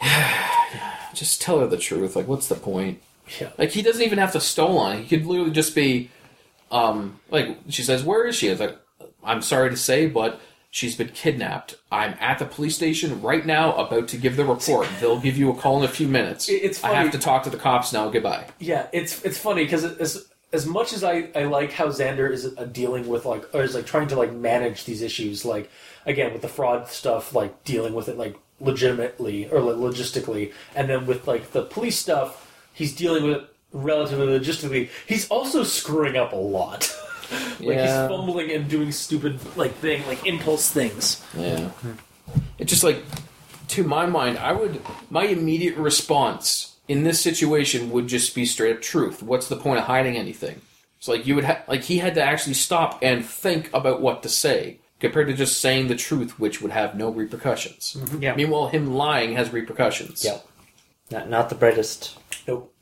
[1.14, 2.16] Just tell her the truth.
[2.16, 3.02] Like, what's the point?
[3.38, 3.50] Yeah.
[3.58, 5.02] Like, he doesn't even have to stole on.
[5.02, 6.10] He could literally just be,
[6.70, 8.48] um, like, she says, Where is she?
[8.48, 8.76] It's like,
[9.22, 10.40] I'm sorry to say, but
[10.72, 11.76] she's been kidnapped.
[11.92, 14.88] I'm at the police station right now, about to give the report.
[15.00, 16.48] They'll give you a call in a few minutes.
[16.48, 18.08] It- it's I have to talk to the cops now.
[18.08, 18.46] Goodbye.
[18.58, 22.52] Yeah, it's it's funny because as as much as I, I like how Xander is
[22.56, 25.70] uh, dealing with like or is like trying to like manage these issues like
[26.06, 30.88] again with the fraud stuff like dealing with it like legitimately or like, logistically and
[30.88, 36.16] then with like the police stuff he's dealing with it relatively logistically he's also screwing
[36.16, 36.94] up a lot
[37.60, 37.82] like Yeah.
[38.02, 41.70] he's fumbling and doing stupid like thing like impulse things Yeah.
[42.58, 43.02] It's just like,
[43.68, 44.80] to my mind, I would,
[45.10, 49.22] my immediate response in this situation would just be straight up truth.
[49.22, 50.60] What's the point of hiding anything?
[50.98, 54.22] It's like you would have, like he had to actually stop and think about what
[54.22, 57.96] to say compared to just saying the truth, which would have no repercussions.
[57.98, 58.22] Mm-hmm.
[58.22, 58.34] Yeah.
[58.36, 60.24] Meanwhile, him lying has repercussions.
[60.24, 60.46] Yep.
[61.10, 62.16] Not, not the brightest.
[62.46, 62.72] nope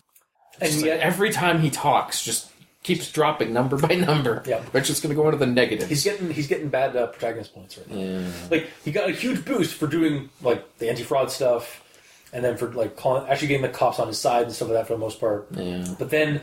[0.60, 2.49] and yet like every time he talks, just
[2.82, 4.42] keeps dropping number by number.
[4.46, 4.62] Yeah.
[4.80, 5.88] Just going to go into the negative.
[5.88, 8.30] he's getting he's getting bad uh, protagonist points right now yeah.
[8.50, 11.84] like he got a huge boost for doing like the anti-fraud stuff
[12.32, 14.78] and then for like calling actually getting the cops on his side and stuff like
[14.78, 15.84] that for the most part Yeah.
[15.98, 16.40] but then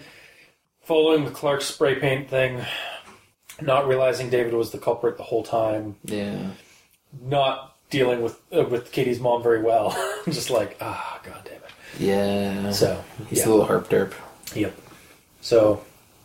[0.84, 2.62] following the clark spray paint thing
[3.62, 6.50] not realizing david was the culprit the whole time Yeah.
[7.24, 9.92] not dealing with uh, with katie's mom very well
[10.26, 12.72] just like ah god damn it Yeah.
[12.72, 13.48] so he's yeah.
[13.48, 14.14] a little herp derp.
[14.56, 14.76] yep
[15.42, 15.82] so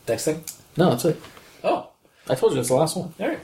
[0.08, 0.44] next thing
[0.76, 1.20] No, that's it.
[1.64, 1.88] oh
[2.28, 3.12] I told you that's the last one.
[3.20, 3.40] all right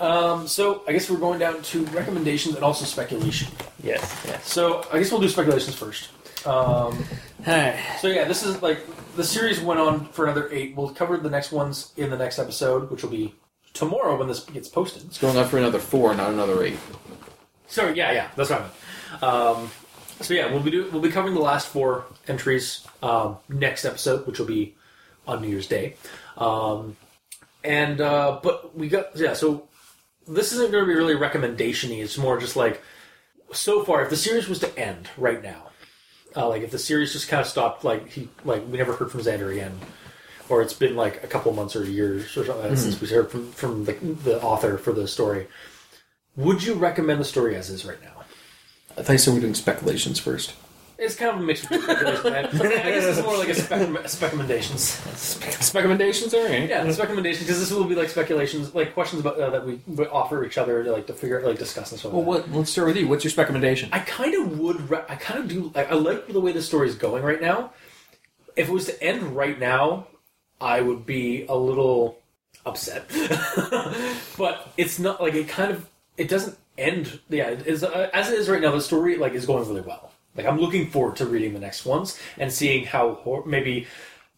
[0.00, 3.48] um, so i guess we're going down to recommendations and also speculation
[3.82, 4.46] Yes, yes.
[4.52, 6.10] so i guess we'll do speculations first
[6.46, 7.02] um,
[7.46, 7.76] Alright.
[8.00, 8.78] So yeah, this is like
[9.16, 10.74] the series went on for another eight.
[10.76, 13.34] We'll cover the next ones in the next episode, which will be
[13.74, 15.04] tomorrow when this gets posted.
[15.04, 16.76] It's going on for another four, not another eight.
[17.66, 19.22] Sorry, yeah, yeah, that's what I meant.
[19.22, 19.70] Um,
[20.20, 24.26] so yeah, we'll be do, we'll be covering the last four entries um, next episode,
[24.26, 24.74] which will be
[25.26, 25.96] on New Year's Day.
[26.36, 26.96] Um,
[27.62, 29.68] and uh, but we got yeah, so
[30.26, 31.96] this isn't going to be really recommendation-y.
[31.96, 32.82] It's more just like
[33.52, 35.70] so far, if the series was to end right now,
[36.36, 39.10] uh, like if the series just kind of stopped, like he like we never heard
[39.10, 39.78] from Xander again,
[40.48, 43.30] or it's been like a couple months or years or something that since we heard
[43.30, 45.46] from from the, the author for the story.
[46.36, 48.24] Would you recommend the story as is right now?
[48.96, 50.54] I you said we're doing speculations first.
[51.04, 52.32] It's kind of a mix of speculation.
[52.32, 52.44] man.
[52.54, 54.78] I guess it's more like a spec- specumentations.
[55.62, 56.68] Speculations, all right.
[56.68, 60.44] Yeah, speculations because this will be like speculations, like questions about uh, that we offer
[60.44, 62.12] each other to like to figure, like discuss and stuff.
[62.12, 62.50] Well, like what?
[62.50, 63.06] Let's start with you.
[63.08, 63.88] What's your speculation?
[63.92, 64.90] I kind of would.
[64.90, 65.72] Re- I kind of do.
[65.74, 67.72] I, I like the way the story is going right now.
[68.56, 70.06] If it was to end right now,
[70.60, 72.18] I would be a little
[72.64, 73.08] upset.
[74.38, 75.48] but it's not like it.
[75.48, 75.88] Kind of.
[76.16, 77.20] It doesn't end.
[77.28, 78.70] Yeah, it is uh, as it is right now.
[78.70, 80.10] The story like is going really well.
[80.36, 83.86] Like I'm looking forward to reading the next ones and seeing how hor- maybe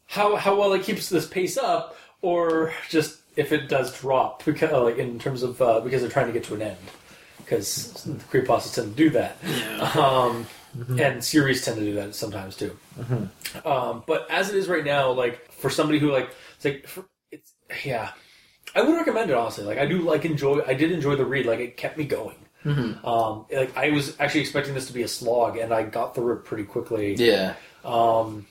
[0.07, 4.71] how how well it keeps this pace up, or just if it does drop because
[4.73, 6.77] uh, like in terms of uh, because they're trying to get to an end
[7.39, 9.37] because the creepypastas tend to do that.
[9.97, 10.47] Um,
[10.99, 12.77] And series tend to do that sometimes too.
[13.65, 17.07] Um, but as it is right now, like for somebody who like it's like for,
[17.31, 17.53] it's
[17.85, 18.11] yeah,
[18.75, 19.65] I would recommend it honestly.
[19.65, 20.61] Like I do like enjoy.
[20.67, 21.47] I did enjoy the read.
[21.47, 22.37] Like it kept me going.
[23.05, 26.35] Um, like I was actually expecting this to be a slog, and I got through
[26.35, 27.55] it pretty quickly yeah.
[27.85, 28.47] Um,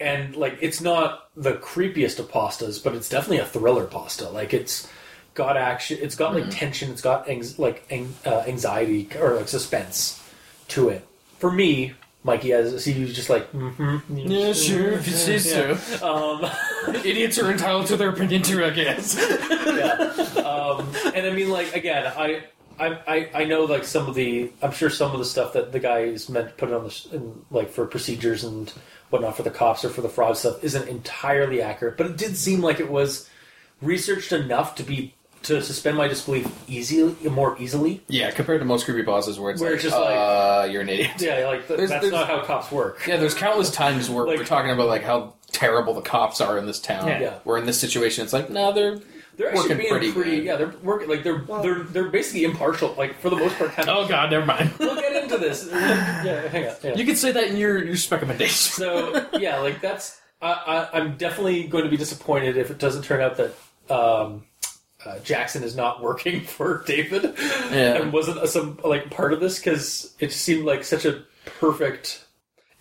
[0.00, 4.28] and like it's not the creepiest of pastas, but it's definitely a thriller pasta.
[4.30, 4.88] Like it's
[5.34, 9.48] got action, it's got like tension, it's got anx- like ang- uh, anxiety or like
[9.48, 10.22] suspense
[10.68, 11.06] to it.
[11.38, 14.92] For me, Mikey, as he was just like, mm-hmm, Yeah, sure.
[14.92, 15.76] If you say so.
[16.06, 16.48] Um,
[17.04, 19.16] Idiots are entitled to their opinion too, I guess.
[19.50, 20.40] yeah.
[20.42, 22.44] Um, and I mean, like again, I.
[22.78, 25.72] I, I, I know like some of the I'm sure some of the stuff that
[25.72, 28.72] the guy is meant to put on the s- in, like for procedures and
[29.10, 32.36] whatnot for the cops or for the fraud stuff isn't entirely accurate, but it did
[32.36, 33.28] seem like it was
[33.80, 38.00] researched enough to be to suspend my disbelief easily more easily.
[38.06, 40.88] Yeah, compared to most creepypastas where it's Where like, it's just like- uh, you're an
[40.88, 41.10] idiot.
[41.18, 43.00] Yeah, like th- There's- that's there's- not how cops work.
[43.08, 46.56] Yeah, there's countless times where Like- we're talking about like how terrible the cops are
[46.58, 47.08] in this town.
[47.08, 47.34] Yeah.
[47.44, 49.00] We're in this situation, it's like, no, they're
[49.36, 52.94] They're actually working being pretty pretty, yeah, they're working like they're they're they're basically impartial.
[52.98, 53.96] Like for the most part, kind of.
[53.96, 54.72] Oh god, never mind.
[54.78, 55.68] We'll get into this.
[55.72, 56.74] Yeah, hang on.
[56.82, 56.94] Yeah.
[56.94, 58.54] you can say that in your your recommendation.
[58.74, 60.52] so yeah, like that's I,
[60.92, 63.54] I, I'm definitely going to be disappointed if it doesn't turn out that
[63.94, 64.44] um,
[65.06, 67.22] uh, Jackson is not working for David
[67.70, 68.02] Yeah.
[68.02, 71.22] and wasn't a, some like part of this because it seemed like such a
[71.58, 72.24] perfect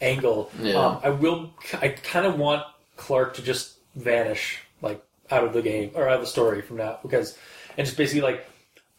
[0.02, 0.52] angle.
[0.62, 0.76] Yeah.
[0.76, 1.54] Um, I will.
[1.82, 2.64] I kind of want
[2.98, 5.02] Clark to just vanish like
[5.32, 7.38] out of the game or out of the story from now because
[7.78, 8.46] and just basically like.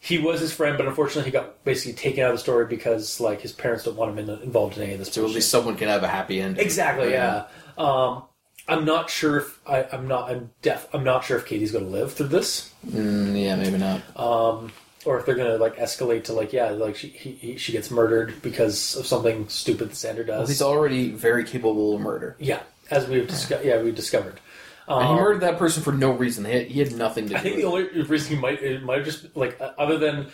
[0.05, 3.21] He was his friend, but unfortunately, he got basically taken out of the story because,
[3.21, 5.13] like, his parents don't want him in, involved in any of this.
[5.13, 6.61] So at least someone can have a happy ending.
[6.61, 7.13] Exactly.
[7.13, 7.45] Yeah.
[7.79, 8.25] Um,
[8.67, 10.29] I'm not sure if I, I'm not.
[10.29, 10.89] I'm deaf.
[10.93, 14.01] I'm not sure if Katie's going to live through this, Mm, yeah, maybe not.
[14.19, 14.73] Um,
[15.05, 17.71] or if they're going to like escalate to like yeah, like she he, he, she
[17.71, 20.49] gets murdered because of something stupid that Xander does.
[20.49, 22.35] He's already very capable of murder.
[22.41, 23.65] yeah, as we've discussed.
[23.65, 24.41] Yeah, we discovered.
[24.89, 26.45] And he murdered that person for no reason.
[26.45, 28.63] He had, he had nothing to do I think with the only reason he might
[28.63, 30.29] it might have just like uh, other than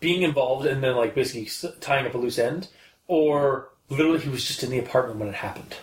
[0.00, 1.48] being involved and then like basically
[1.80, 2.68] tying up a loose end,
[3.06, 5.76] or literally he was just in the apartment when it happened.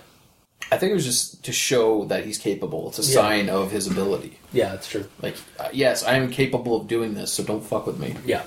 [0.72, 2.90] I think it was just to show that he's capable.
[2.90, 3.22] It's a Yeah.
[3.22, 4.38] sign of his ability.
[4.54, 5.06] Yeah, that's true.
[5.22, 8.16] Like, uh, yes, I am capable of doing this, so don't fuck with me.
[8.26, 8.44] Yeah.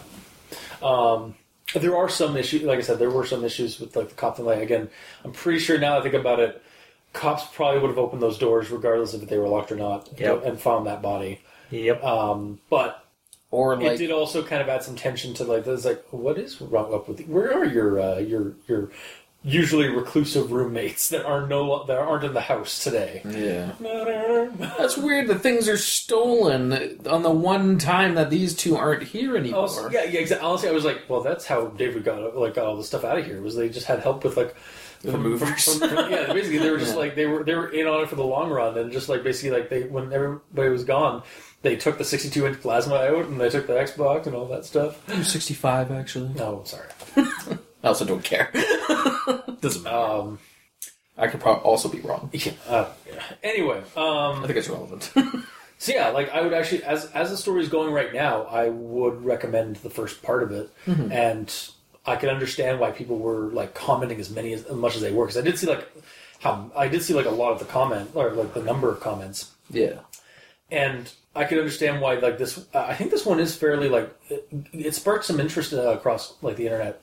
[0.83, 1.35] Um,
[1.75, 2.63] there are some issues.
[2.63, 4.45] Like I said, there were some issues with like the cop thing.
[4.47, 4.89] Like again,
[5.25, 6.63] I'm pretty sure now I think about it,
[7.13, 10.45] cops probably would have opened those doors regardless if they were locked or not, Yep.
[10.45, 11.41] and found that body.
[11.71, 12.03] Yep.
[12.05, 13.05] Um, but
[13.51, 16.39] Or it like, did also kind of add some tension to like, there's like, what
[16.39, 17.27] is wrong up with you?
[17.27, 18.91] Where are your uh, your your
[19.45, 23.21] usually reclusive roommates that are no that aren't in the house today?
[23.25, 23.73] yeah,
[24.79, 25.27] that's weird.
[25.29, 26.73] that things are stolen
[27.07, 29.67] on the one time that these two aren't here anymore.
[29.69, 30.21] Oh, yeah, yeah.
[30.21, 30.47] Exactly.
[30.47, 33.19] Honestly, I was like, well, that's how David got like got all the stuff out
[33.19, 33.41] of here.
[33.43, 34.61] Was they just had help with like The
[35.11, 35.79] from, movers.
[35.79, 36.99] from- from- yeah, basically they were just Yeah.
[37.01, 39.23] like they were they were in on it for the long run, and just like
[39.23, 41.23] basically like they when everybody was gone,
[41.63, 44.65] they took the 62 inch plasma out and they took the Xbox and all that
[44.65, 45.01] stuff.
[45.25, 46.29] Sixty-five, actually.
[46.35, 46.89] No, I'm sorry.
[47.85, 48.51] I also don't care.
[49.61, 49.97] Doesn't matter.
[49.97, 50.39] Um,
[51.19, 52.31] I could probably also be wrong.
[52.33, 53.23] yeah, uh, yeah.
[53.43, 55.13] Anyway, um, I think it's relevant.
[55.79, 58.69] So yeah, like I would actually, as as the story is going right now, I
[58.69, 61.53] would recommend the first part of it, and
[62.05, 65.13] I can understand why people were like commenting as many as, as much as they
[65.13, 65.87] were because I did see like
[66.41, 69.01] how I did see like a lot of the comment or like the number of
[69.01, 70.01] comments, yeah.
[70.71, 72.67] and I could understand why like this.
[72.75, 76.57] I think this one is fairly like it, it sparked some interest uh, across like
[76.57, 77.01] the internet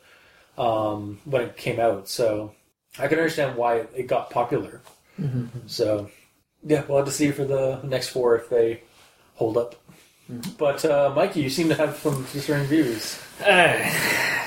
[0.58, 2.54] um, when it came out, so
[2.98, 4.82] I can understand why it got popular.
[5.68, 6.10] So
[6.64, 8.82] yeah, we'll have to see for the next four if they
[9.36, 9.76] hold up.
[10.58, 13.20] But uh, Mikey, you seem to have some discerning views.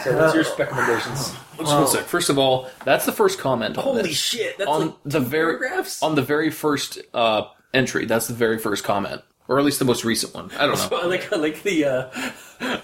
[0.05, 1.33] So what's your recommendations?
[1.59, 2.05] Just one sec.
[2.05, 4.17] First of all, that's the first comment on Holy this.
[4.17, 4.59] shit!
[4.59, 6.03] That's on like the very paragraphs.
[6.03, 7.45] on the very first uh,
[7.75, 8.05] entry.
[8.07, 10.51] That's the very first comment, or at least the most recent one.
[10.59, 10.99] I don't know.
[10.99, 12.11] I like I like the uh,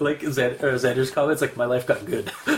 [0.01, 1.41] like Xan- uh, Xander's comments.
[1.43, 2.31] Like my life got good.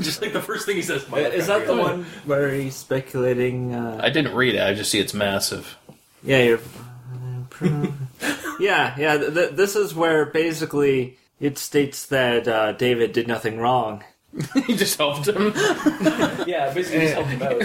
[0.00, 1.08] Just like the first thing he says.
[1.08, 3.74] My life Is got that the one where he's speculating?
[3.74, 4.60] Uh, I didn't read it.
[4.62, 5.76] I just see it's massive.
[6.22, 6.60] yeah, you're.
[8.60, 9.16] yeah, yeah.
[9.18, 14.04] Th- th- this is where basically it states that uh, David did nothing wrong.
[14.66, 15.52] he just helped him.
[16.46, 17.60] Yeah, basically just help him out.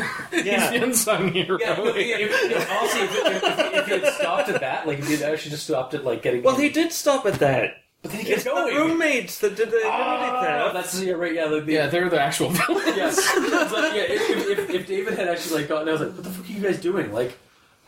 [0.46, 0.70] Yeah.
[0.72, 1.58] He's the unsung hero.
[1.60, 4.86] Yeah, no, yeah, if, if, honestly, if, if, if, if he had stopped at that,
[4.88, 6.44] like if he actually just stopped at like getting.
[6.44, 7.76] Well, he did stop at that.
[8.04, 8.76] but then he It's gets the going.
[8.76, 10.74] roommates that did the identity Ah, theft.
[10.76, 11.34] that's yeah, right.
[11.34, 12.86] Yeah, the, the, yeah, they're the actual villains.
[12.98, 13.18] Yes.
[13.18, 16.12] It's like, yeah, if, if, if, if David had actually like gotten, I was like,
[16.14, 17.12] what the fuck are you guys doing?
[17.14, 17.38] Like,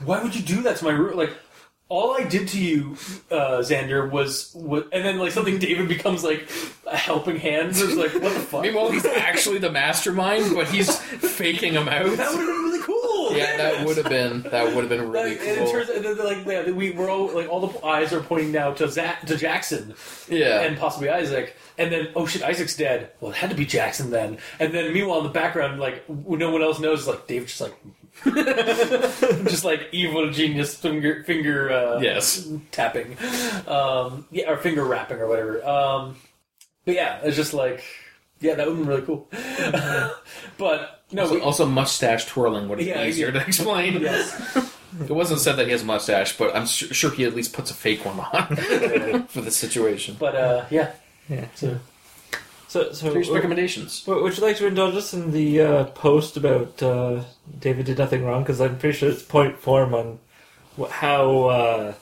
[0.04, 1.16] why would you do that to my room?
[1.18, 1.34] Like,
[1.90, 2.92] all I did to you,
[3.32, 6.48] uh, Xander, was, was, and then like something David becomes like
[6.86, 7.70] a helping hand.
[7.70, 8.62] It's like, what the fuck?
[8.62, 12.16] Meanwhile, he's actually the mastermind, but he's faking him out.
[12.18, 13.36] that would have been really cool.
[13.36, 15.72] Yeah, that would have been that would have been really Like, and it cool.
[15.72, 18.72] turns and then, like yeah, we we're all like all the eyes are pointing now
[18.74, 19.94] to Zach, to Jackson
[20.28, 23.12] Yeah, and possibly Isaac, and then oh shit, Isaac's dead.
[23.20, 24.40] Well, it had to be Jackson then.
[24.60, 27.76] And then meanwhile in the background, like no one else knows, like David's just like
[29.48, 32.48] just like evil genius finger finger uh, yes.
[32.72, 33.18] tapping,
[33.68, 35.66] um, yeah, or finger rapping or whatever.
[35.66, 36.16] Um,
[36.86, 37.84] but yeah, it's just like
[38.42, 39.28] yeah, that would have been really cool.
[40.58, 43.40] but no, Also, we, also mustache twirling would have Yeah, been easier yeah.
[43.42, 44.02] to explain.
[44.02, 44.36] yes,
[45.02, 47.54] It wasn't said that he has a mustache, but I'm su- sure he at least
[47.54, 50.16] puts a fake one on for the situation.
[50.20, 50.92] but uh, yeah,
[51.30, 51.46] Yeah.
[51.56, 51.80] so.
[52.70, 54.04] So, so Here's recommendations.
[54.06, 57.24] w- would you like to indulge us in the uh, post about uh,
[57.60, 58.44] David did nothing wrong?
[58.44, 60.20] Because I'm pretty sure it's point form on
[60.80, 61.94] wh- how uh,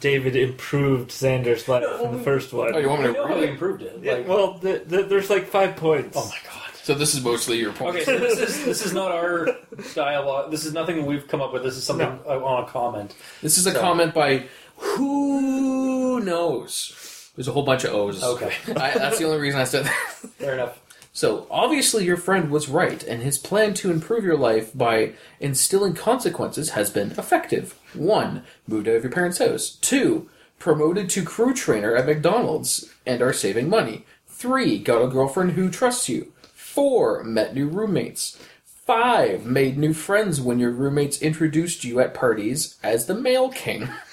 [0.00, 2.74] David improved Xander's life in the first one.
[2.74, 3.50] Oh, you want me to know how read it?
[3.50, 3.98] improved it.
[4.02, 6.16] Yeah, Like, well, the, the, there's like five points.
[6.16, 6.58] oh my god.
[6.82, 7.94] So this is mostly your point.
[7.94, 9.46] Okay, so this is this is not our
[9.94, 10.50] dialogue.
[10.50, 11.62] This is nothing we've come up with.
[11.62, 13.14] This is something I want to comment.
[13.40, 14.48] This is a comment by
[14.78, 16.92] who knows.
[17.34, 18.22] There's a whole bunch of O's.
[18.22, 18.52] Okay.
[18.68, 19.92] I, that's the only reason I said that.
[20.38, 20.80] Fair enough.
[21.14, 25.92] So, obviously, your friend was right, and his plan to improve your life by instilling
[25.94, 27.78] consequences has been effective.
[27.92, 28.42] 1.
[28.66, 29.76] Moved out of your parents' house.
[29.82, 30.28] 2.
[30.58, 34.06] Promoted to crew trainer at McDonald's and are saving money.
[34.28, 34.78] 3.
[34.78, 36.32] Got a girlfriend who trusts you.
[36.54, 37.24] 4.
[37.24, 38.38] Met new roommates.
[38.64, 39.44] 5.
[39.44, 43.88] Made new friends when your roommates introduced you at parties as the Mail King.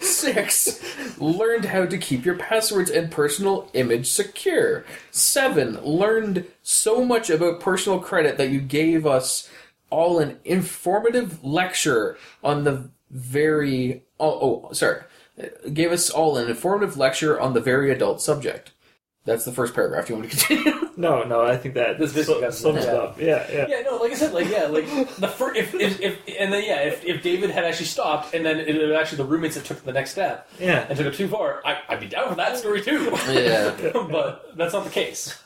[0.00, 0.80] Six,
[1.18, 4.84] learned how to keep your passwords and personal image secure.
[5.10, 9.48] Seven, learned so much about personal credit that you gave us
[9.90, 14.04] all an informative lecture on the very.
[14.18, 15.02] Oh, oh sorry.
[15.72, 18.72] Gave us all an informative lecture on the very adult subject.
[19.26, 20.06] That's the first paragraph.
[20.06, 20.86] Do you want me to continue?
[21.00, 22.98] No, no, I think that This this basically got- sums it yeah.
[22.98, 23.18] up.
[23.18, 23.66] Yeah, yeah.
[23.70, 24.84] Yeah, no, like I said, like yeah, like
[25.16, 28.44] the first if, if, if and then yeah, if, if David had actually stopped and
[28.44, 30.84] then it was actually the roommates that took the next step Yeah.
[30.86, 33.10] and took it too far, I, I'd be down for that story too.
[33.30, 33.74] yeah.
[33.94, 35.40] but that's not the case.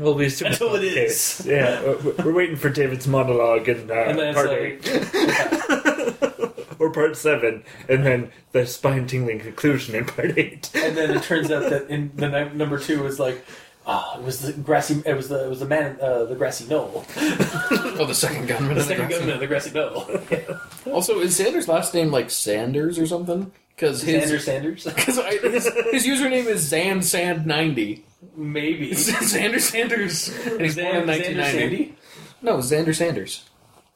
[0.00, 1.04] We'll be super Until it complicated.
[1.10, 1.42] is.
[1.46, 6.51] Yeah, we're, we're waiting for David's monologue in uh, And then part it's eight
[6.82, 10.70] or part seven, and then the spine-tingling conclusion in part eight.
[10.74, 13.44] and then it turns out that in the num- number two was like.
[13.84, 15.02] Ah, it was the grassy.
[15.04, 17.04] It was the it was the man, uh, the grassy knoll.
[17.98, 18.76] Oh, the second gunman.
[18.76, 20.06] The of the second grassy- gunman of the grassy knoll.
[20.94, 23.50] Also, is Xander's last name like Sanders or something?
[23.74, 28.04] Because his Xander Sanders, Because his, his username is Zan Sand ninety.
[28.36, 28.92] maybe.
[28.92, 30.28] Xander Sanders.
[30.46, 31.58] And he's born in Xander 1990.
[31.58, 31.94] Sandy.
[32.40, 33.50] No, Xander Sanders.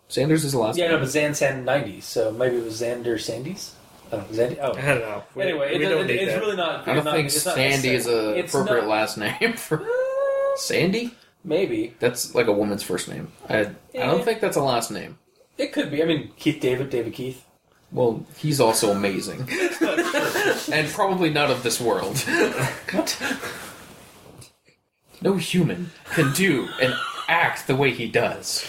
[0.08, 1.00] Sanders is the last Yeah, no, name.
[1.00, 2.00] but Zan Sand ninety.
[2.00, 3.72] So maybe it was Xander Sandys.
[4.12, 4.38] I don't know.
[4.38, 4.58] Zandy.
[4.62, 5.22] Oh, I don't know.
[5.34, 6.40] We, Anyway, we it, don't it, need it's that.
[6.40, 6.86] really not.
[6.86, 8.40] I don't not, think it's Sandy is necessary.
[8.40, 11.12] a appropriate not- last name for uh, Sandy.
[11.44, 13.30] Maybe That's like a woman's first name.
[13.48, 14.24] I I don't eh.
[14.24, 15.18] think that's a last name.
[15.58, 16.02] it could be.
[16.02, 17.44] I mean, Keith David, David Keith.
[17.92, 19.48] Well, he's also amazing,
[20.72, 22.18] and probably not of this world.
[22.18, 23.16] What?
[25.22, 26.94] No human can do and
[27.28, 28.66] act the way he does.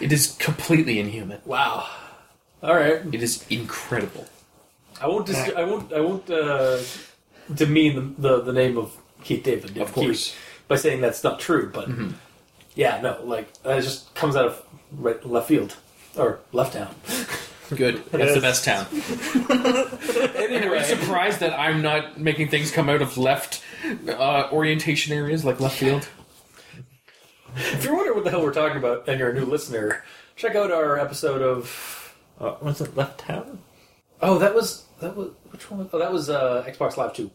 [0.00, 1.40] It is completely inhuman.
[1.44, 1.88] Wow.
[2.62, 3.02] All right.
[3.12, 4.26] It is incredible.
[5.00, 5.26] I won't.
[5.26, 5.92] Dis- I won't.
[5.92, 6.78] I won't uh,
[7.52, 9.74] demean the, the the name of Keith David.
[9.74, 10.28] David Of course.
[10.28, 11.70] Keith, by saying that's not true.
[11.72, 11.88] But
[12.74, 13.20] yeah, no.
[13.22, 15.76] Like that just comes out of right, left field
[16.16, 16.94] or left town.
[17.74, 18.04] Good.
[18.12, 18.86] That's the best town.
[20.36, 23.60] Anyway, Are you surprised that I'm not making things come out of left
[24.08, 26.08] uh, orientation areas like left field?
[27.56, 30.04] If you're wondering what the hell we're talking about and you're a new listener,
[30.36, 33.58] check out our episode of Uh, was it Left Town?
[34.20, 35.80] Oh, that was that was which one?
[35.80, 37.30] Was, oh, that was uh, Xbox Live Two.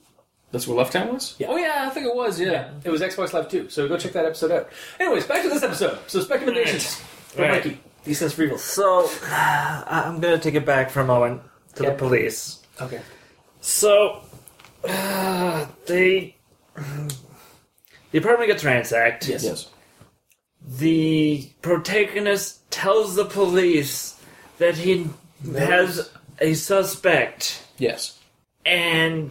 [0.52, 1.36] That's where left town was?
[1.40, 1.48] Yeah.
[1.50, 2.72] Oh, yeah, I think it was, yeah.
[2.84, 3.70] It was Xbox Live Two.
[3.70, 4.70] So go check that episode out.
[5.00, 5.98] Anyways, back to this episode.
[6.08, 7.02] So speculations.
[7.38, 7.64] Go, Right.
[7.64, 7.80] Mikey.
[8.04, 8.58] These sense for evil.
[8.58, 11.42] So, I'm gonna take it back for a moment
[11.76, 12.60] to the police.
[12.82, 13.00] Okay.
[13.62, 14.24] So,
[14.84, 16.36] uh, they.
[18.12, 19.30] The apartment gets ransacked.
[19.30, 19.44] Yes.
[19.46, 19.70] Yes.
[20.68, 24.20] The protagonist tells the police
[24.58, 25.08] that he
[25.58, 26.10] has
[26.40, 28.20] a suspect, Yes.
[28.66, 29.30] and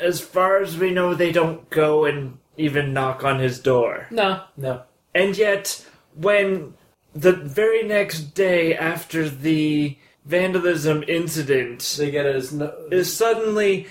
[0.00, 4.06] as far as we know, they don't go and even knock on his door.
[4.10, 4.42] No.
[4.56, 4.82] No.
[5.14, 6.74] And yet, when
[7.14, 12.72] the very next day after the vandalism incident They get it as no.
[12.90, 13.86] is suddenly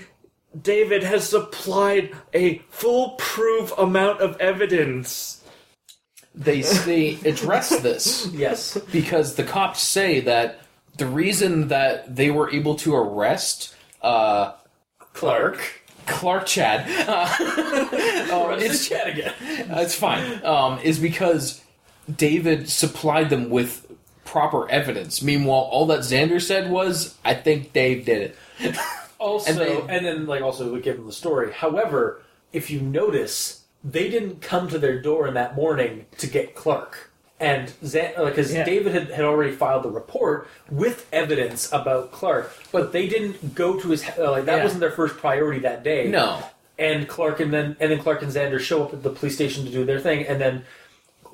[0.60, 5.41] David has supplied a foolproof amount of evidence.
[6.34, 8.78] They they address this Yes.
[8.92, 10.60] because the cops say that
[10.96, 14.52] the reason that they were able to arrest uh,
[14.98, 15.80] Clark.
[16.06, 19.34] Clark Chad uh, um, It's it's, chat again.
[19.40, 21.62] it's fine um, is because
[22.14, 23.86] David supplied them with
[24.24, 25.22] proper evidence.
[25.22, 28.76] Meanwhile, all that Xander said was, "I think Dave did it."
[29.18, 31.52] Also, And and, they- then like also we give them the story.
[31.52, 32.20] However,
[32.52, 37.10] if you notice, they didn't come to their door in that morning to get Clark.
[37.40, 38.64] And because Yeah.
[38.64, 43.80] David had, had already filed the report with evidence about Clark, but they didn't go
[43.80, 44.62] to his uh, like that Yeah.
[44.62, 46.08] wasn't their first priority that day.
[46.08, 46.42] No.
[46.78, 49.64] and Clark and then and then Clark and Xander show up at the police station
[49.64, 50.64] to do their thing, and then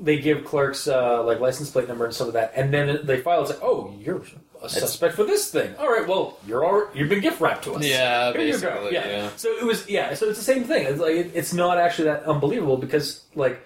[0.01, 3.19] they give Clark's uh, like license plate number and some of that, and then they
[3.21, 3.43] file.
[3.43, 4.23] It's like, oh, you're
[4.63, 5.75] a suspect for this thing.
[5.77, 7.85] All right, well, you're all you've been gift wrapped to us.
[7.85, 8.69] Yeah, Here you go.
[8.71, 9.09] basically, Yeah.
[9.09, 9.31] yeah.
[9.37, 10.15] So it was yeah.
[10.15, 10.87] So it's the same thing.
[10.87, 13.61] It's like it, it's not actually that unbelievable because like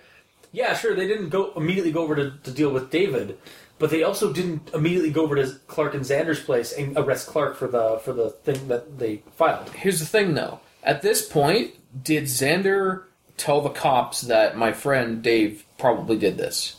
[0.53, 3.39] yeah, sure they didn't go immediately go over to, to deal with David.
[3.79, 7.57] But they also didn't immediately go over to Clark and Xander's place and arrest Clark
[7.57, 9.71] for the for the thing that they filed.
[9.71, 10.61] Here's the thing, though.
[10.85, 11.73] At this point,
[12.05, 13.05] did Xander
[13.39, 16.77] tell the cops that my friend Dave probably did this?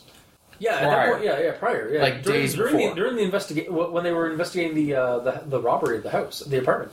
[0.58, 1.12] Yeah, at that Prior.
[1.12, 2.90] point, yeah, yeah, prior, yeah, Like during, days during before.
[2.90, 6.10] the during the investigate when they were investigating the uh, the the robbery of the
[6.10, 6.92] house, the apartment.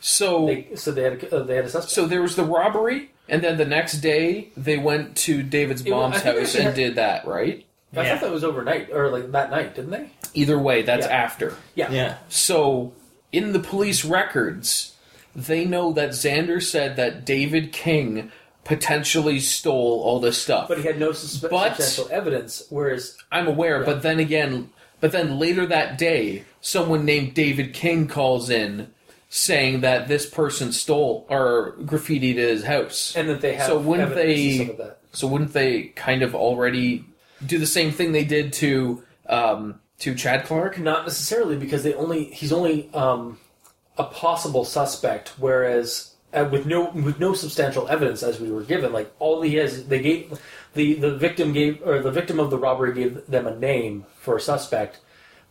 [0.00, 1.92] So, They so they had a, uh, they had a suspect.
[1.92, 5.92] so there was the robbery, and then the next day they went to David's It
[5.92, 7.66] wa- mom's I think house and had- did that, right?
[7.94, 8.12] I Yeah.
[8.12, 10.10] thought that was overnight or like that night, didn't they?
[10.32, 11.12] Either way, that's Yeah.
[11.12, 11.54] after.
[11.74, 12.14] Yeah, Yeah.
[12.28, 12.92] So,
[13.32, 14.94] in the police records,
[15.36, 18.30] they know that Xander said that David King
[18.64, 20.68] potentially stole all this stuff.
[20.68, 22.62] but he had no suspe- But- substantial evidence.
[22.70, 23.86] Whereas I'm aware, Yeah.
[23.86, 28.88] but then again, but then later that day, someone named David King calls in
[29.28, 33.14] saying that this person stole or graffitied his house.
[33.16, 34.98] and that they have So wouldn't they- of that.
[35.12, 37.04] So wouldn't they kind of already
[37.44, 40.78] do the same thing they did to um, to Chad Clark?
[40.78, 43.38] Not necessarily because they only he's only um,
[43.98, 49.12] a possible suspect, whereas with no with no substantial evidence as we were given, like
[49.18, 50.38] all he has, they gave
[50.74, 54.36] the the victim gave or the victim of the robbery gave them a name for
[54.36, 55.00] a suspect,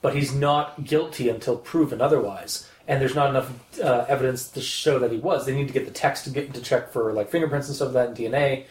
[0.01, 2.69] but he's not guilty until proven otherwise.
[2.87, 5.45] And there's not enough uh, evidence to show that he was.
[5.45, 7.93] They need to get the text to get to check for like fingerprints and stuff
[7.93, 8.65] like that and DNA.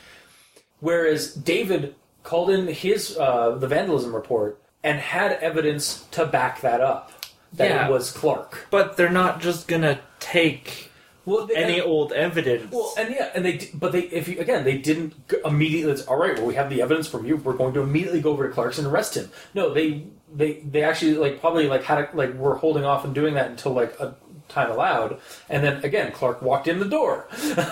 [0.80, 6.80] Whereas David called in his uh, the vandalism report and had evidence to back that
[6.80, 7.12] up
[7.54, 7.86] that Yeah.
[7.86, 8.66] it was Clark.
[8.70, 10.87] But they're not just gonna take
[11.28, 12.72] Well, they, any old evidence.
[12.72, 15.92] well, and yeah, and they but they if you again they didn't immediately.
[15.92, 17.36] It's, All right, well we have the evidence from you.
[17.36, 19.30] We're going to immediately go over to Clark's and arrest him.
[19.52, 23.14] No, they they they actually like probably like had a, like were holding off and
[23.14, 24.16] doing that until like a
[24.48, 27.28] time allowed, and then again Clark walked in the door.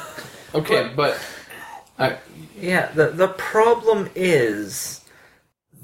[0.55, 1.19] Okay, but
[1.99, 2.19] I,
[2.59, 5.05] Yeah, the the problem is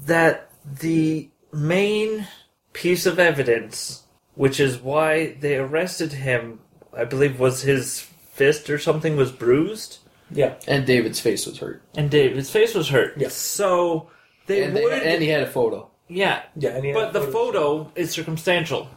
[0.05, 2.27] that the main
[2.71, 4.03] piece of evidence,
[4.35, 6.59] which is why they arrested him,
[6.95, 9.99] I believe was his fist or something was bruised,
[10.31, 13.13] yeah, and David's face was hurt, and David's face was hurt.
[13.17, 13.33] Yes.
[13.35, 14.09] So
[14.47, 15.89] they and, would and he had a photo.
[16.07, 16.43] yeah.
[16.55, 18.89] yeah, and But the photo is circumstantial.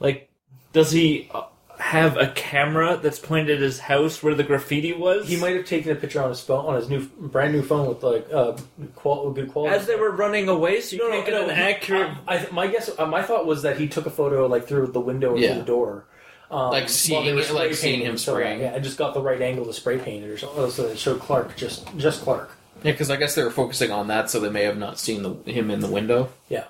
[0.00, 0.28] Like
[0.72, 1.42] does he uh,
[1.78, 5.28] have a camera that's pointed at his house where the graffiti was?
[5.28, 7.88] He might have taken a picture on his phone, on his new, brand new phone
[7.88, 8.56] with like uh,
[8.96, 9.74] qual- good quality.
[9.76, 12.10] as they were running away, so you no, can't no, get no, an he- accurate
[12.26, 14.88] I, I, my guess, uh, my thought was that he took a photo like through
[14.88, 15.54] the window Yeah.
[15.54, 16.06] to the door,
[16.52, 18.48] um, Like seeing it- like seeing him and stuff like that.
[18.48, 18.60] spraying.
[18.60, 20.98] Yeah, and just got the right angle to spray paint it or something, so it
[20.98, 22.50] showed Clark just just Clark.
[22.84, 25.22] Yeah, because I guess they were focusing on that, so they may have not seen
[25.22, 26.30] the, him in the window.
[26.48, 26.64] Yeah,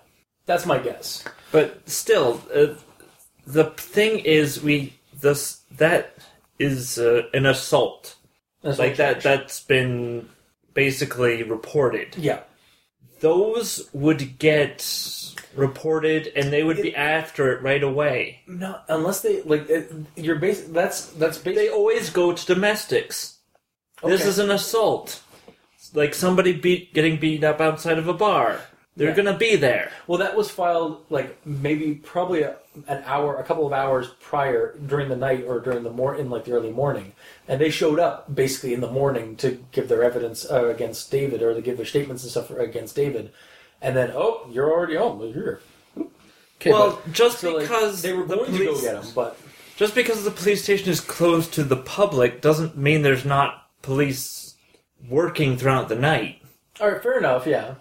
[0.47, 1.25] that's my guess.
[1.51, 2.75] But still, uh,
[3.47, 6.17] the thing is, we this that
[6.59, 8.17] is uh, an assault
[8.63, 9.15] That's like that.
[9.21, 9.25] charge.
[9.25, 10.29] That's been
[10.75, 12.15] basically reported.
[12.17, 12.41] Yeah,
[13.21, 14.81] Those would get
[15.55, 18.41] reported, and they would be after it right away.
[18.47, 20.63] not unless they like it, you're base.
[20.65, 23.39] That's that's They always go to domestics.
[24.03, 25.23] This is an assault,
[25.95, 28.61] like somebody beat getting beat up outside of a bar.
[28.97, 29.15] They're Yeah.
[29.17, 29.91] gonna be there.
[30.07, 32.57] Well, that was filed like maybe probably a,
[32.89, 36.29] an hour, a couple of hours prior during the night or during the more in
[36.29, 37.13] like the early morning,
[37.49, 41.43] and they showed up basically in the morning to give their evidence uh, against David
[41.43, 43.31] or to give their statements and stuff against David,
[43.83, 45.19] and then oh, you're already home.
[45.19, 45.61] Well, You're here.
[46.61, 49.03] Okay, well, but just So, like, because they were the going to go police- get
[49.05, 49.37] him, but
[49.77, 54.55] Just because the police station is closed to the public doesn't mean there's not police
[55.09, 56.41] working throughout the night.
[56.81, 57.47] all right, fair enough.
[57.47, 57.75] Yeah,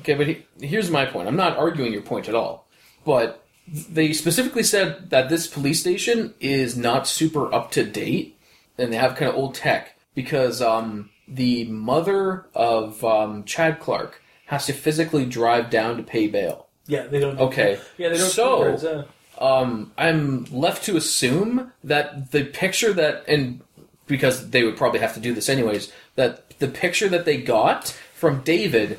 [0.00, 1.28] Okay, but he, here's my point.
[1.28, 2.68] I'm not arguing your point at all.
[3.04, 8.38] But they specifically said that this police station is not super up to date,
[8.76, 14.22] and they have kind of old tech because um, the mother of um, Chad Clark
[14.50, 16.66] has to physically drive down to pay bail.
[16.86, 17.38] yeah, they don't.
[17.38, 18.28] Okay, yeah, they don't.
[18.30, 19.04] So- words, uh,
[19.38, 23.60] Um, I'm left to assume that the picture that, and
[24.08, 27.96] because they would probably have to do this anyways, that the picture that they got
[28.14, 28.98] from David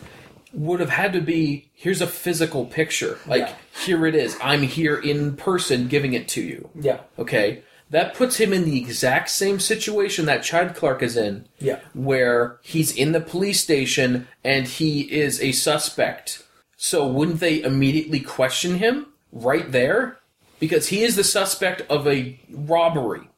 [0.54, 3.20] would have had to be here's a physical picture.
[3.28, 3.54] Like, Yeah.
[3.86, 4.36] here it is.
[4.42, 6.70] I'm here in person giving it to you.
[6.80, 7.62] yeah, Okay?
[7.92, 12.58] That puts him in the exact same situation that Chad Clark is in, yeah, where
[12.62, 16.44] he's in the police station and he is a suspect.
[16.78, 20.18] So wouldn't they immediately question him right there?
[20.60, 23.30] Because he is the suspect of a robbery.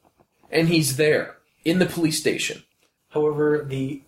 [0.50, 2.62] And he's there in the police station.
[3.10, 4.02] However, the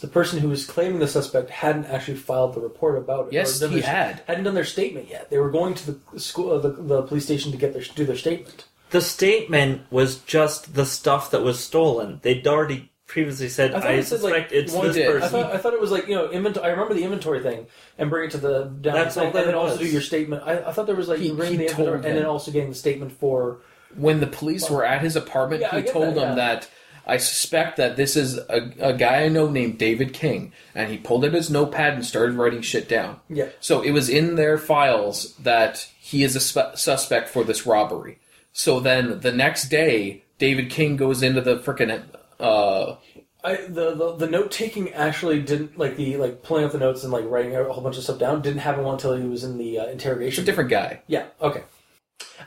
[0.00, 3.32] the person who was claiming the suspect hadn't actually filed the report about it.
[3.32, 4.22] Yes, he their- had.
[4.26, 5.30] Hadn't done their statement yet.
[5.30, 8.04] They were going to the school, uh, the, the police station to get their do
[8.04, 8.64] their statement.
[8.94, 12.20] The statement was just the stuff that was stolen.
[12.22, 15.08] They'd already previously said, I I, thought it said, like, suspect it's one this did.
[15.08, 15.30] I person.
[15.30, 16.66] thought I thought it was like you know inventory.
[16.66, 17.66] I remember the inventory thing
[17.98, 20.00] and bring it to the down That's all and that then it also do your
[20.00, 20.42] statement.
[20.46, 22.26] I, I thought there was like He- you bring he the inventory and then him.
[22.28, 23.58] also getting the statement for
[23.96, 26.44] When the police were at his apartment, Yeah, I he get told that, them yeah.
[26.54, 26.70] that
[27.06, 30.52] I suspect that this is a, a guy I know named David King.
[30.74, 33.18] And he pulled out his notepad and started writing shit down.
[33.28, 37.66] yeah So it was in their files that he is a spe- suspect for this
[37.66, 38.18] robbery.
[38.54, 42.02] So then the next day, David King goes into the frickin'
[42.38, 42.96] uh,
[43.42, 47.02] I, the, the the note taking actually didn't like the like pulling out the notes
[47.02, 49.58] and like writing a whole bunch of stuff down didn't happen until he was in
[49.58, 50.44] the uh, it's a interrogation.
[50.44, 51.02] different guy.
[51.08, 51.26] Yeah.
[51.42, 51.62] Okay.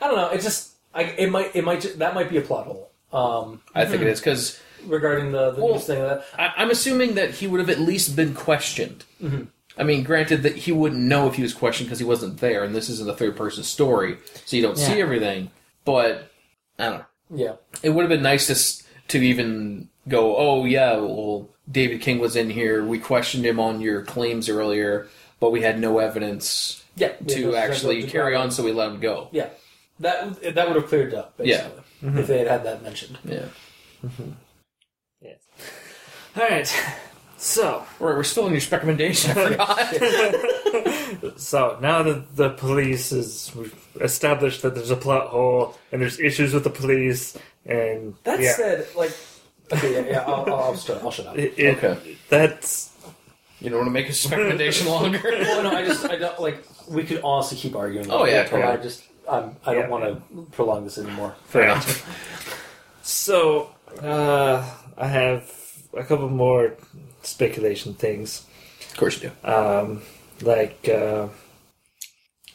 [0.00, 0.30] I don't know.
[0.30, 2.90] It just I it might it might ju- that might be a plot hole.
[3.12, 7.14] Um, I think it is because regarding the the Well, news thing that I'm assuming
[7.14, 9.04] that he would have at least been questioned.
[9.22, 9.44] Mm-hmm.
[9.78, 12.64] I mean, granted that he wouldn't know if he was questioned because he wasn't there,
[12.64, 15.52] and this isn't a third person story, so you don't see everything.
[15.88, 16.30] But
[16.78, 17.04] I don't know.
[17.34, 17.52] yeah
[17.82, 22.36] It would have been nice to to even go, oh yeah, well David King was
[22.36, 22.84] in here.
[22.84, 25.08] We questioned him on your claims earlier,
[25.40, 29.00] but we had no evidence yeah to yeah, actually carry on, so we let him
[29.00, 29.28] go.
[29.32, 29.48] Yeah,
[30.00, 31.34] that that would have cleared up.
[31.38, 31.56] Yeah.
[31.56, 32.18] Basically, mm-hmm.
[32.18, 33.18] if they had had that mentioned.
[33.24, 33.46] Yeah.
[34.04, 34.30] Mm-hmm.
[35.22, 35.38] Yes.
[36.36, 36.84] All right.
[37.40, 39.30] So, Right, we're still on your recommendation.
[39.30, 41.36] I forgot.
[41.40, 43.52] so now that the police is
[44.00, 47.36] established that there's a plot hole and there's issues with the police,
[47.66, 49.12] and That yeah, said, like,
[49.72, 51.38] okay, yeah, yeah, I'll, I'll, I'll, shut, I'll shut up.
[51.38, 52.16] it, it- Okay.
[52.28, 52.92] that's
[53.60, 55.20] you don't want to make his recommendation longer.
[55.22, 56.64] well, no, I just, I don't like.
[56.88, 58.08] We could honestly keep arguing.
[58.10, 58.72] Oh, yeah, but totally.
[58.72, 61.34] I just, I'm, I don't want to prolong this anymore.
[61.46, 61.88] Fair enough.
[63.02, 63.70] so.
[64.02, 64.64] Uh,
[64.96, 65.50] I have
[65.96, 66.74] a couple more
[67.22, 68.44] speculation things.
[68.90, 69.48] Of course you do.
[69.50, 70.02] um,
[70.42, 71.28] like uh,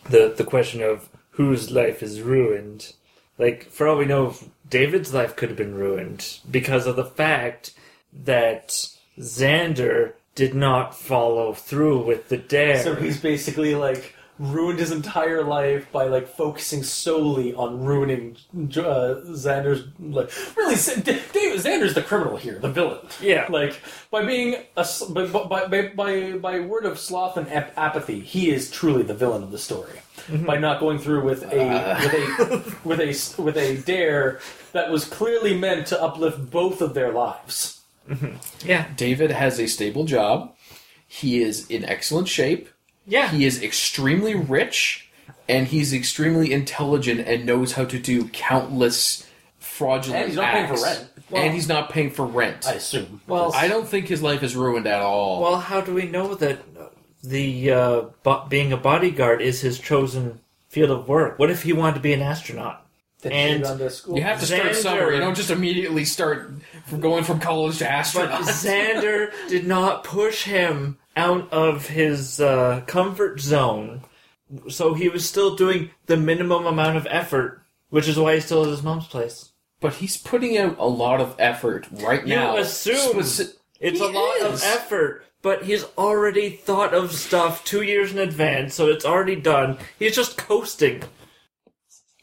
[0.10, 2.94] the the question of whose life is ruined.
[3.38, 4.36] Like for all we know,
[4.70, 7.74] David's life could have been ruined because of the fact
[8.12, 8.88] that
[9.20, 12.82] Xander did not follow through with the dare.
[12.82, 19.22] So he's basically like ruined his entire life by like focusing solely on ruining uh,
[19.30, 19.88] Xander's.
[20.00, 23.06] Like, really, David Xander's the criminal here, the villain.
[23.22, 23.48] Yeah.
[23.50, 23.82] like
[24.12, 28.72] by being a by by, by, by word of sloth and ap- apathy, he is
[28.72, 30.00] truly the villain of the story.
[30.28, 30.46] Mm-hmm.
[30.46, 31.48] By not going through with a
[32.02, 34.40] with a with a s- with a dare
[34.72, 37.82] that was clearly meant to uplift both of their lives.
[38.10, 38.68] Mm-hmm.
[38.68, 40.56] yeah, David has a stable job.
[41.08, 42.70] He is in excellent shape.
[43.06, 45.10] yeah, He is extremely rich,
[45.50, 49.28] and he's extremely intelligent and knows how to do countless
[49.60, 51.10] fraudulent And he's not paying for rent.
[51.30, 52.68] Well- and he's not paying for rent.
[52.68, 53.22] I assume.
[53.28, 55.42] Well, I don't think his life is ruined at all.
[55.42, 56.60] Well, how do we know that
[57.24, 61.40] the uh, bo- being a bodyguard is his chosen field of work?
[61.40, 62.86] What if he wanted to be an astronaut?
[63.22, 64.18] Then and on the school.
[64.18, 65.14] you have to start Xander- somewhere.
[65.14, 66.52] You don't just immediately start
[66.88, 68.32] from going from college to astronaut.
[68.42, 69.04] But astronaut.
[69.04, 74.02] Xander did not push him out of his uh, comfort zone,
[74.70, 78.64] so he was still doing the minimum amount of effort, which is why he's still
[78.64, 79.52] at his mom's place.
[79.80, 82.58] But he's putting out a lot of effort right You now.
[82.58, 87.82] assume- Speci- It's He a lot of effort, but he's already thought of stuff two
[87.82, 89.78] years in advance, so it's already done.
[90.00, 91.04] He's just coasting.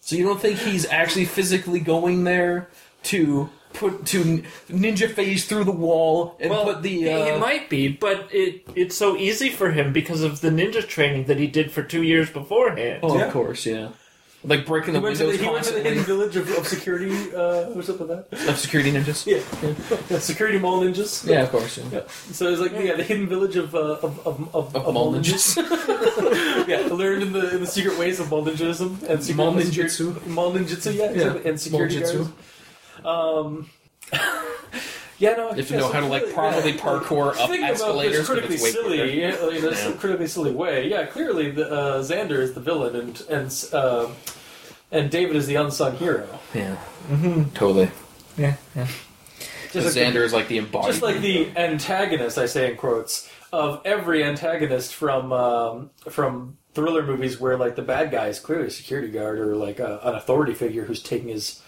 [0.01, 2.69] So you don't think he's actually physically going there
[3.05, 7.69] to put to ninja phase through the wall and put the he- uh, he might
[7.71, 11.47] be, but it it's so easy for him because of the ninja training that he
[11.47, 13.01] did for two years beforehand.
[13.03, 13.27] Oh, Yeah.
[13.27, 13.91] of course, yeah.
[14.43, 16.67] Like breaking the He went, windows the, he went to the hidden village of, of
[16.67, 17.11] security.
[17.35, 18.49] Uh, what's up with that?
[18.49, 19.27] of security ninjas.
[19.27, 19.43] Yeah,
[20.11, 20.19] yeah.
[20.19, 21.27] security mall ninjas.
[21.29, 21.77] Yeah, of course.
[21.77, 21.85] Yeah.
[21.93, 22.01] Yeah.
[22.33, 25.57] So it's like yeah, the hidden village of uh, of of of, Of mall ninjas.
[26.69, 30.27] yeah, learned in the in the secret ways of mall ninjism and secret Mall ninjutsu.
[30.27, 31.37] Mall ninjutsu, yeah, Yeah.
[31.45, 32.31] and security guards.
[33.05, 33.69] Um,
[35.21, 37.37] yeah, no, If You have to know how to like clearly- properly yeah, parkour up
[37.37, 38.17] Thinking about this escalators.
[38.19, 38.89] 'cause critically it's way quicker.
[38.89, 39.93] silly, yeah, like, in a Yeah.
[39.99, 40.89] critically silly way.
[40.89, 44.09] Yeah, clearly the, uh, Xander is the villain, and and uh,
[44.91, 46.27] and David is the unsung hero.
[46.55, 46.77] Yeah,
[47.55, 47.91] totally.
[48.37, 48.87] Yeah, yeah.
[49.73, 50.93] Just like, Xander is like the the, embodiment.
[50.95, 57.05] just like the antagonist, I say in quotes, of every antagonist from um, from thriller
[57.05, 60.15] movies, where like the bad guy is clearly a security guard or like a, an
[60.15, 61.61] authority figure who's taking his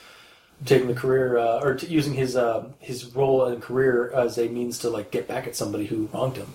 [0.64, 4.48] taking the career uh, or t- using his uh, his role and career as a
[4.48, 6.52] means to like get back at somebody who wronged him.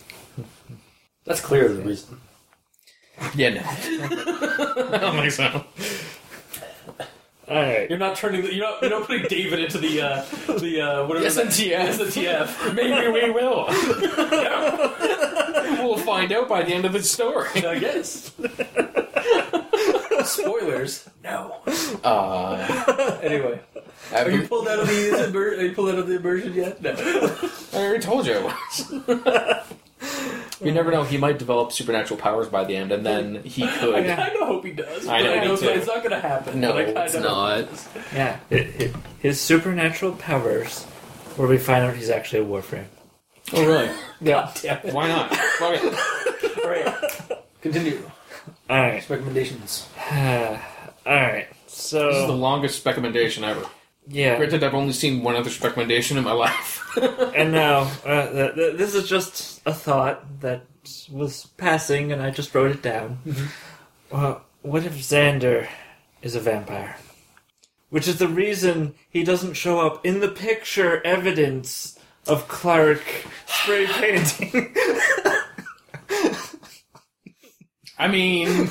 [1.26, 2.20] That's clearly the reason.
[3.36, 3.62] yeah, no.
[3.66, 5.64] I don't think so.
[7.50, 7.90] All right.
[7.90, 8.42] You're not turning.
[8.42, 8.82] The, you're not.
[8.82, 10.26] You're not putting David into the uh,
[10.60, 11.26] the uh, whatever.
[11.26, 11.94] SNTF.
[11.94, 12.76] SNTF.
[12.76, 13.66] Maybe we will.
[15.88, 17.66] we'll find out by the end of the story.
[17.66, 18.32] I guess.
[20.26, 21.08] Spoilers.
[21.24, 21.58] No.
[22.04, 23.60] Uh, Anyway,
[24.14, 26.54] I've are you pulled out of the immer- are you pulled out of the immersion
[26.54, 26.82] yet?
[26.82, 26.92] No.
[27.74, 28.92] I already told you I was.
[30.62, 31.04] you never know.
[31.04, 33.96] He might develop supernatural powers by the end, and then he could.
[33.96, 34.16] I could.
[34.16, 35.08] kind of hope he does.
[35.08, 35.68] I but know, I me know too.
[35.70, 36.60] it's not going to happen.
[36.62, 37.58] No, but I kinda it's hope not.
[37.60, 37.88] it does.
[38.14, 38.40] Yeah.
[38.50, 40.84] It, it, his supernatural powers,
[41.36, 42.86] where we find out he's actually a warframe.
[43.54, 43.90] Oh, really?
[44.22, 44.52] Yeah.
[44.62, 44.94] Damn it.
[44.94, 45.36] Why not?
[45.36, 46.64] Fuck it.
[46.64, 47.42] All right.
[47.62, 48.10] Continue.
[48.70, 49.10] All right.
[49.10, 49.88] Recommendations.
[50.12, 50.16] All
[51.06, 51.48] right.
[51.68, 53.66] So this is the So longest recommendation ever.
[54.10, 56.84] Yeah, Granted, I've only seen one other recommendation in my life.
[57.36, 60.64] and now uh, th- th- this is just a thought that
[61.12, 63.20] was passing, and I just wrote it down.
[64.12, 65.68] Well, what if Xander
[66.22, 66.96] is a vampire?
[67.90, 73.02] Which is the reason he doesn't show up in the picture evidence of Clark
[73.46, 74.74] spray painting.
[78.00, 78.70] I mean,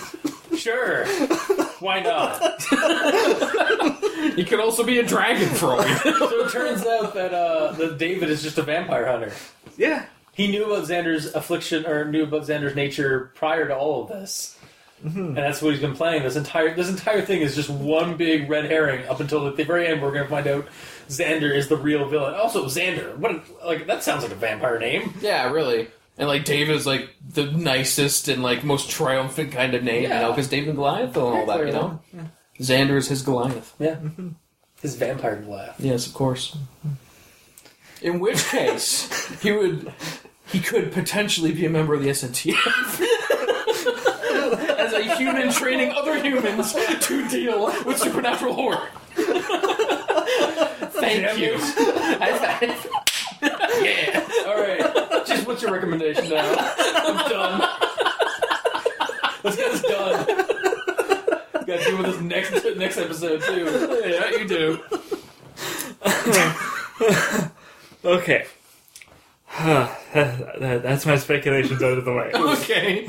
[0.56, 1.05] Sure.
[1.80, 2.40] Why not?
[4.34, 6.28] he could also be a dragon for all we know.
[6.28, 9.32] So it turns out that uh, that David is just a vampire hunter.
[9.76, 10.06] yeah.
[10.32, 14.58] He knew about Xander's affliction, or knew about Xander's nature prior to all of this,
[15.02, 16.24] and that's what he's been playing.
[16.24, 19.64] This entire this entire thing is just one big red herring up until at the
[19.64, 20.02] very end.
[20.02, 20.66] We're going to find out
[21.08, 22.34] Xander is the real villain.
[22.34, 23.16] Also, Xander.
[23.16, 23.30] What?
[23.30, 25.14] a- Like that sounds like a vampire name.
[25.22, 25.88] Yeah, really.
[26.18, 30.08] And like David is like the nicest and like most triumphant kind of name, you
[30.08, 32.00] know, because David and Goliath and all that, you know.
[32.58, 33.74] Xander is his Goliath.
[33.78, 33.96] Yeah.
[34.82, 35.76] His vampire Goliath.
[35.78, 36.54] Yes, of course.
[38.02, 39.08] In which case,
[39.42, 39.92] he would
[40.48, 42.56] he could potentially be a member of the SNTF.
[44.78, 48.88] As a human training other humans to deal with supernatural horror.
[50.92, 51.58] Thank Damn you.
[53.42, 53.52] It.
[53.52, 53.84] High five.
[53.84, 54.50] yeah.
[54.50, 55.26] All right.
[55.26, 56.55] Just what's your recommendation now?
[56.58, 57.60] I'm done.
[59.44, 60.26] Let's get this done.
[61.66, 63.65] Got to deal with this next next episode too.
[64.05, 64.81] Yeah, you do.
[68.05, 68.47] Okay.
[69.58, 69.98] That-
[70.82, 72.31] That's my speculations out of the way.
[72.34, 73.08] Okay.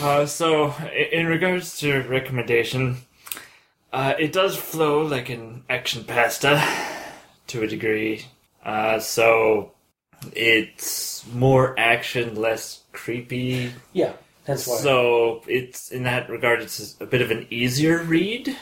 [0.00, 2.98] Uh, so, i- in regards to recommendation,
[3.92, 6.62] uh, it does flow like an action pasta
[7.46, 8.26] to a degree.
[8.66, 9.70] Uh, so,
[10.34, 13.72] it's more action, less creepy.
[13.92, 14.12] Yeah.
[14.44, 14.76] That's why.
[14.78, 18.56] So, it's in that regard, it's a bit of an easier read.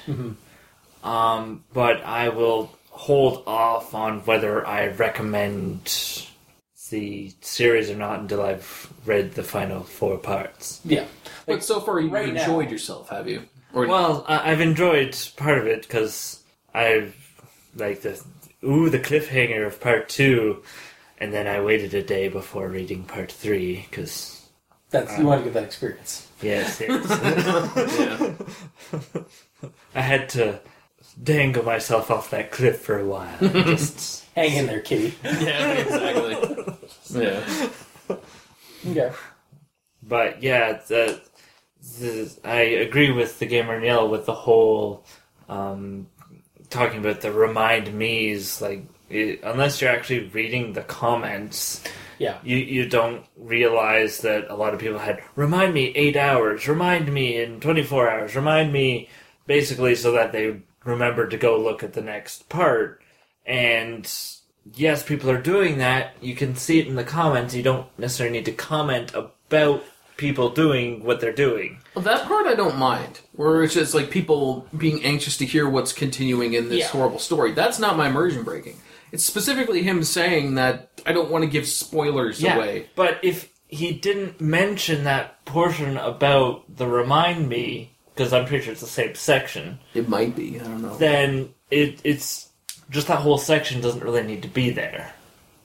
[1.03, 5.85] Um, but I will hold off on whether I recommend
[6.91, 10.81] the series or not until I've read the final four parts.
[10.85, 11.07] yeah.
[11.47, 13.43] But so far, you've right now- enjoyed yourself, have you?
[13.73, 16.41] Or Well, I- I've enjoyed part of it because
[16.73, 17.15] I've
[17.77, 18.23] like the
[18.65, 20.63] ooh the cliffhanger of part two,
[21.19, 24.49] and then I waited a day before reading part three because
[24.91, 26.29] That's you want to get that experience.
[26.43, 28.39] yes, yes.
[28.91, 29.71] yeah.
[29.95, 30.61] I had to
[31.23, 33.39] dangle myself off that cliff for a while.
[33.41, 35.15] Just Hang in there, kitty.
[35.23, 36.75] yeah, exactly.
[37.11, 37.69] Yeah.
[38.87, 39.15] Okay.
[40.03, 41.21] but yeah, the,
[42.01, 45.05] the I agree with the gamer Neil with the whole
[45.49, 46.09] um,
[46.75, 51.83] talking about the remind me's like it, unless you're actually reading the comments,
[52.19, 52.39] Yeah.
[52.43, 57.13] you you don't realize that a lot of people had remind me eight hours, remind
[57.13, 59.09] me in twenty four hours, remind me
[59.47, 63.01] basically so that they remember to go look at the next part.
[63.47, 64.11] And
[64.75, 66.17] yes, people are doing that.
[66.21, 67.55] You can see it in the comments.
[67.55, 69.85] You don't necessarily need to comment about
[70.17, 71.79] people doing what they're doing.
[71.95, 75.69] Well, that part I don't mind, where it's just like people being anxious to hear
[75.69, 76.89] what's continuing in this Yeah.
[76.89, 77.53] horrible story.
[77.53, 78.77] That's not my immersion breaking.
[79.13, 82.87] It's specifically him saying that I don't want to give spoilers away.
[82.97, 88.73] But if he didn't mention that portion about the remind me, because I'm pretty sure
[88.73, 90.61] it's the same section, It might be.
[90.61, 90.97] I don't know.
[90.97, 92.49] then it it's
[92.91, 95.13] just that whole section doesn't really need to be there.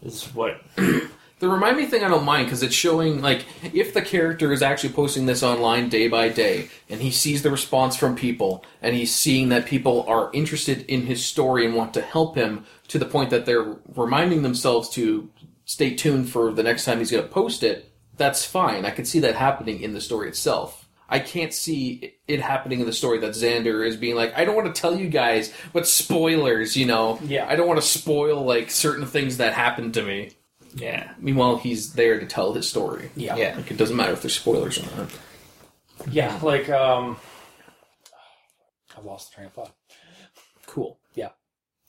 [0.03, 0.61] Is what
[1.39, 4.61] The remind me thing I don't mind because it's showing like if the character is
[4.61, 8.93] actually posting this online day by day and he sees the response from people and
[8.93, 12.99] he's seeing that people are interested in his story and want to help him to
[12.99, 15.31] the point that they're reminding themselves to
[15.63, 18.85] stay tuned for the next time he's going to post it, that's fine.
[18.85, 20.89] I can see that happening in the story itself.
[21.07, 24.55] I can't see it happening in the story that Xander is being like, I don't
[24.55, 27.17] want to tell you guys, but spoilers, you know.
[27.23, 27.47] Yeah.
[27.47, 30.31] I don't want to spoil like certain things that happened to me.
[30.75, 31.11] Yeah.
[31.19, 33.11] Meanwhile, he's there to tell his story.
[33.15, 33.35] Yeah.
[33.35, 33.55] Yeah.
[33.55, 35.09] Like, it doesn't matter if there's spoilers or not.
[36.11, 36.39] Yeah.
[36.41, 37.17] Like, um,
[38.97, 39.75] I've lost the train of thought.
[40.65, 40.99] Cool.
[41.13, 41.29] Yeah.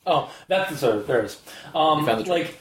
[0.07, 1.41] Oh, that's so there it is.
[1.75, 2.59] Um, found the like,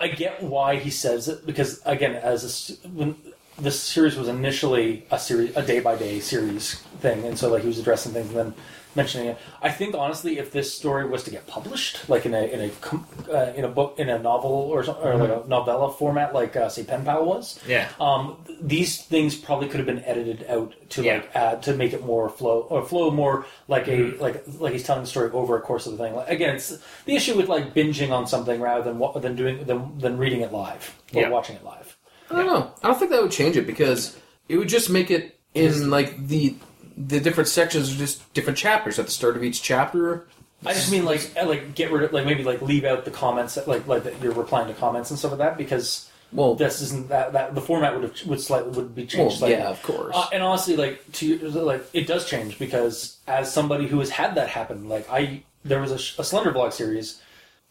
[0.00, 3.16] I get why he says it because again, as a s when
[3.58, 7.62] this series was initially a series, a day by day series thing, and so like
[7.62, 8.54] he was addressing things and then
[8.94, 9.38] mentioning it.
[9.62, 13.32] I think honestly, if this story was to get published, like in a in a
[13.32, 16.68] uh, in a book in a novel or or like a novella format, like uh,
[16.68, 17.88] say Pen Pal was, Yeah.
[18.00, 21.14] um, th- these things probably could have been edited out to Yeah.
[21.14, 24.20] like add to make it more flow or flow more like a Mm-hmm.
[24.22, 26.14] like like he's telling the story over a course of the thing.
[26.14, 29.64] Like, again, it's the issue with like binging on something rather than what than doing
[29.64, 31.28] than, than reading it live or Yeah.
[31.30, 31.96] watching it live.
[32.30, 32.70] I don't know.
[32.82, 34.16] I don't think that would change it because
[34.48, 36.54] it would just make it in like the
[36.96, 40.26] the different sections are just different chapters at the start of each chapter.
[40.64, 43.10] I just mean like uh, like get rid of like maybe like leave out the
[43.10, 46.54] comments that, like like that you're replying to comments and stuff like that because Well,
[46.54, 49.38] this isn't that that the format would have would slightly would be changed.
[49.38, 49.56] slightly.
[49.58, 50.14] yeah, of course.
[50.14, 54.36] Uh, and honestly, like to like it does change because as somebody who has had
[54.36, 57.20] that happen, like I there was a, a Slender Vlog series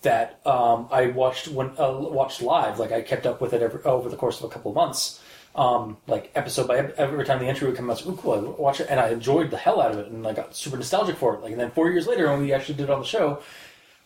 [0.02, 2.78] that um, I watched when uh, watched live.
[2.78, 5.21] Like I kept up with it every, over the course of a couple of months.
[5.54, 8.34] Um, like episode by ep- every time the entry would come out, "Ooh, cool!
[8.34, 10.78] I watch it, and I enjoyed the hell out of it, and I got super
[10.78, 11.42] nostalgic for it.
[11.42, 13.42] Like, and then four years later, when we actually did it on the show,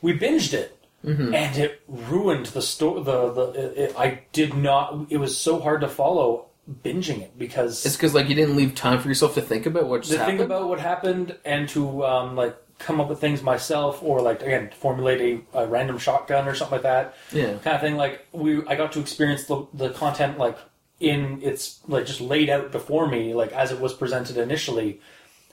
[0.01, 3.03] we binged it, and it ruined the story.
[3.03, 5.05] The the it, it, I did not.
[5.11, 6.47] It was so hard to follow
[6.83, 9.85] binging it because it's because like you didn't leave time for yourself to think about
[9.87, 10.39] what just to happened.
[10.39, 14.41] think about what happened and to um, like come up with things myself or like
[14.41, 17.53] again formulate a, a random shotgun or something like that Yeah.
[17.63, 20.57] kind of thing like we i got to experience the, the content like
[20.99, 24.99] in it's like just laid out before me like as it was presented initially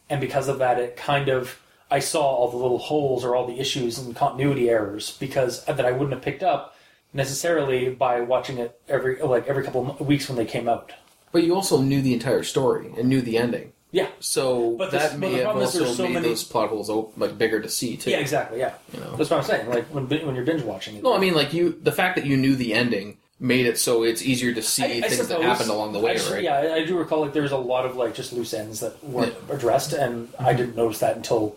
[0.08, 1.58] and because of that it kind of
[1.90, 5.72] i saw all the little holes or all the issues and continuity errors because uh,
[5.72, 6.76] that i wouldn't have picked up
[7.12, 10.92] necessarily by watching it every like every couple of weeks when they came out
[11.32, 13.72] But you also knew the entire story and knew the ending.
[13.90, 16.88] yeah So But that but may have also so made many- those plot holes
[17.18, 18.10] like bigger to see too.
[18.10, 19.16] yeah exactly yeah You know?
[19.16, 21.52] that's what i'm saying like when when you're binge watching it No, I mean like
[21.52, 21.78] you.
[21.82, 24.86] The fact that you knew the ending made it so it's easier to see I-
[24.86, 26.42] I things that happened along the way, I right?
[26.44, 28.80] Yeah, I, I do recall like there was a lot of like just loose ends
[28.80, 31.56] that weren't addressed, and I didn't notice that until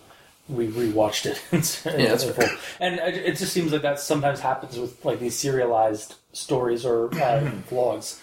[0.50, 1.42] we rewatched it.
[2.00, 2.50] Yeah, that's full.
[2.80, 7.06] And it it just seems like that sometimes happens with like these serialized stories or
[7.16, 8.20] uh, vlogs.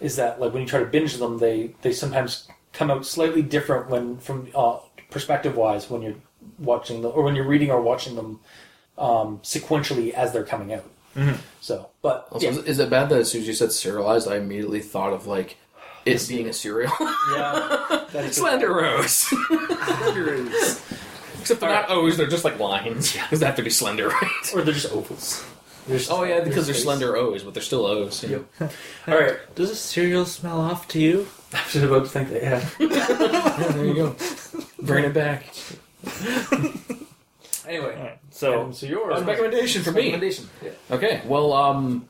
[0.00, 3.42] Is that like when you try to binge them, they they sometimes come out slightly
[3.42, 4.78] different when from uh,
[5.10, 6.16] perspective wise when you're
[6.58, 8.40] watching them or when you're reading or watching them
[8.98, 10.84] um, sequentially as they're coming out.
[11.14, 11.36] Mm-hmm.
[11.60, 12.52] So, but Also, yeah.
[12.52, 15.26] is, is it bad that as soon as you said serialized, I immediately thought of
[15.26, 15.56] like
[16.04, 16.92] it being a cereal?
[17.34, 19.32] yeah, Slender Rose.
[19.50, 20.82] Rose.
[21.40, 24.52] Except they're not O's; they're just like lines because they have to be slender, right?
[24.54, 25.44] Or they're just ovals.
[25.86, 28.22] They're just- Oh yeah, because they're slender O's, but they're still O's.
[28.24, 28.44] you know.
[28.60, 28.72] Yep.
[29.08, 29.54] All right.
[29.54, 31.28] Does a cereal smell off to you?
[31.52, 32.42] I was just about to think that.
[32.42, 33.68] Yeah.
[33.72, 34.16] there you go.
[34.80, 35.44] Bring it back.
[37.66, 39.22] Anyway, So um, so yours.
[39.22, 40.12] recommendation for me.
[40.12, 40.48] Recommendation.
[40.62, 40.70] Yeah.
[40.90, 42.08] Okay, well, um,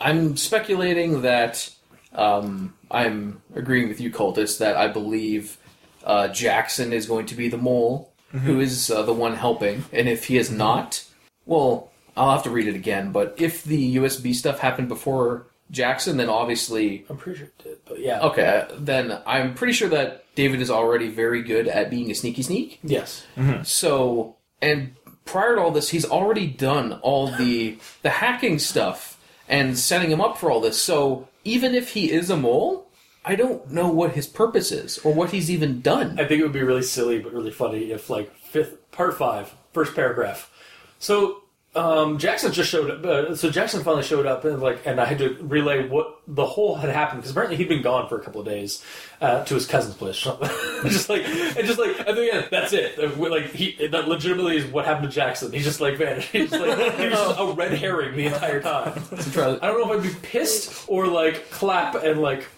[0.00, 1.70] I'm speculating that
[2.14, 5.56] um, I'm agreeing with you, cultist, that I believe
[6.04, 10.08] uh, Jackson is going to be the mole who is uh, the one helping, and
[10.08, 11.04] if he is not,
[11.44, 13.12] well, I'll have to read it again.
[13.12, 17.78] But if the USB stuff happened before Jackson, then obviously, I'm pretty sure it did,
[17.84, 18.20] but yeah.
[18.22, 22.40] okay, then I'm pretty sure that David is already very good at being a sneaky
[22.42, 22.80] sneak.
[22.82, 23.24] Yes.
[23.64, 29.78] So, and prior to all this, he's already done all the the hacking stuff and
[29.78, 30.80] setting him up for all this.
[30.80, 32.88] So even if he is a mole,
[33.24, 36.18] I don't know what his purpose is or what he's even done.
[36.18, 39.54] I think it would be really silly but really funny if like fifth part five,
[39.72, 40.50] first paragraph.
[40.98, 41.41] So
[41.74, 43.04] um, Jackson just showed up.
[43.04, 46.44] Uh, so Jackson finally showed up, and like, and I had to relay what the
[46.44, 48.84] whole had happened because apparently he'd been gone for a couple of days
[49.22, 50.16] uh, to his cousin's place.
[50.82, 52.98] just like, and just like at the end, that's it.
[52.98, 55.50] Uh, Like he, that legitimately is what happened to Jackson.
[55.50, 58.92] He's just like, man, he's like, he was just a red herring the entire time.
[59.10, 62.48] I don't know if I'd be pissed or like clap and like,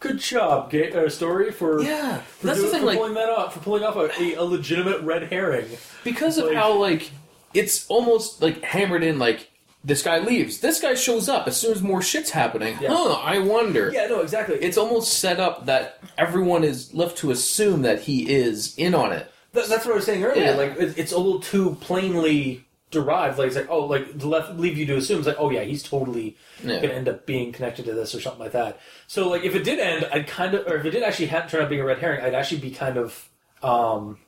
[0.00, 2.80] good job, uh, story for Yeah, for, that's do- the thing.
[2.82, 5.66] for Like pulling that off for pulling off a, a legitimate red herring.
[6.04, 7.10] because of how like
[7.54, 9.18] it's almost like hammered in.
[9.18, 9.48] Like
[9.84, 12.76] this guy leaves, this guy shows up as soon as more shit's happening.
[12.80, 12.88] Yeah.
[12.90, 13.12] Huh?
[13.22, 13.90] I wonder.
[13.92, 14.56] Yeah, no, exactly.
[14.56, 19.12] It's almost set up that everyone is left to assume that he is in on
[19.12, 19.30] it.
[19.54, 20.44] Th- that's what I was saying earlier.
[20.44, 20.50] Yeah.
[20.56, 23.38] Like it's a little too plainly derived.
[23.38, 25.18] Like it's like oh, like left leave you to assume.
[25.18, 26.80] It's like oh yeah, he's totally Yeah.
[26.80, 28.80] gonna end up being connected to this or something like that.
[29.06, 31.62] So like if it did end, I'd kind of, or if it did actually turn
[31.62, 33.28] out being a red herring, I'd actually be kind of.
[33.62, 34.18] um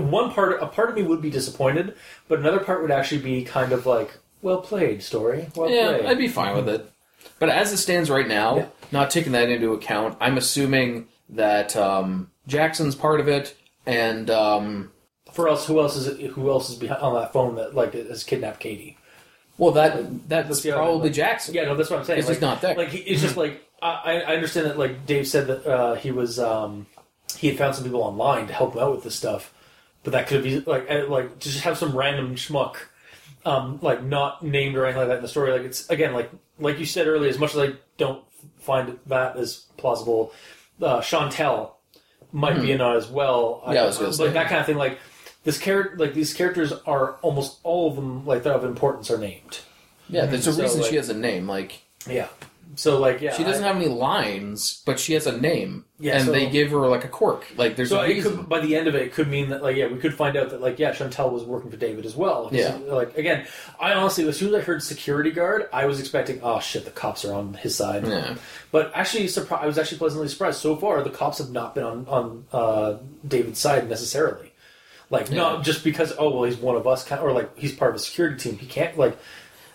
[0.00, 1.94] one part, a part of me would be disappointed,
[2.28, 5.46] but another part would actually be kind of like, well played, story.
[5.56, 6.06] Well Yeah, played.
[6.06, 6.90] I'd be fine with it.
[7.38, 8.66] But as it stands right now, Yeah.
[8.90, 13.54] not taking that into account, I'm assuming that um, Jackson's part of it,
[13.86, 14.90] and um,
[15.32, 18.24] For else, who else is who else is behind on that phone that like has
[18.24, 18.96] kidnapped Katie?
[19.58, 21.12] well, that that's the other probably one.
[21.12, 21.54] Jackson.
[21.54, 22.18] Yeah, no, that's what I'm saying.
[22.20, 22.74] It's like, just not there.
[22.74, 26.38] Like it's just like I, I understand that like Dave said that uh, he was
[26.40, 26.86] um,
[27.36, 29.52] he had found some people online to help him out with this stuff,
[30.04, 32.76] but that could be like uh, like just have some random schmuck,
[33.44, 35.52] um, like not named or anything like that in the story.
[35.52, 37.28] Like it's again like like you said earlier.
[37.30, 38.22] As much as I don't
[38.60, 40.32] find that as plausible,
[40.80, 41.72] uh, Chantel
[42.32, 43.62] might be in on as well.
[43.64, 43.72] Hmm.
[43.72, 44.76] Yeah, I was gonna like that kind of thing.
[44.76, 44.98] Like
[45.44, 49.18] this character, like these characters are almost all of them like that of importance are
[49.18, 49.60] named.
[50.08, 51.48] Yeah, there's a So, reason like- she has a name.
[51.48, 52.28] Like Yeah.
[52.74, 56.16] So like yeah, she doesn't I- have any lines, but she has a name, Yeah,
[56.16, 57.46] and so- they give her like a quirk.
[57.56, 58.38] Like there's So a reason.
[58.38, 60.36] could, by the end of it, it could mean that, like, yeah, we could find
[60.36, 62.48] out that, like, yeah, Chantel was working for David as well.
[62.50, 62.76] Yeah.
[62.88, 63.46] Like, again,
[63.78, 66.90] I honestly, as soon as I heard security guard, I was expecting, oh shit, the
[66.90, 68.04] cops are on his side.
[68.04, 68.34] Yeah.
[68.72, 70.58] But actually, surpri- I was actually pleasantly surprised.
[70.60, 74.52] So far, the cops have not been on on uh, David's side necessarily.
[75.08, 77.72] Like, not just because, oh well, he's one of us, kind of, or like he's
[77.72, 78.58] part of a security team.
[78.58, 79.16] He can't like.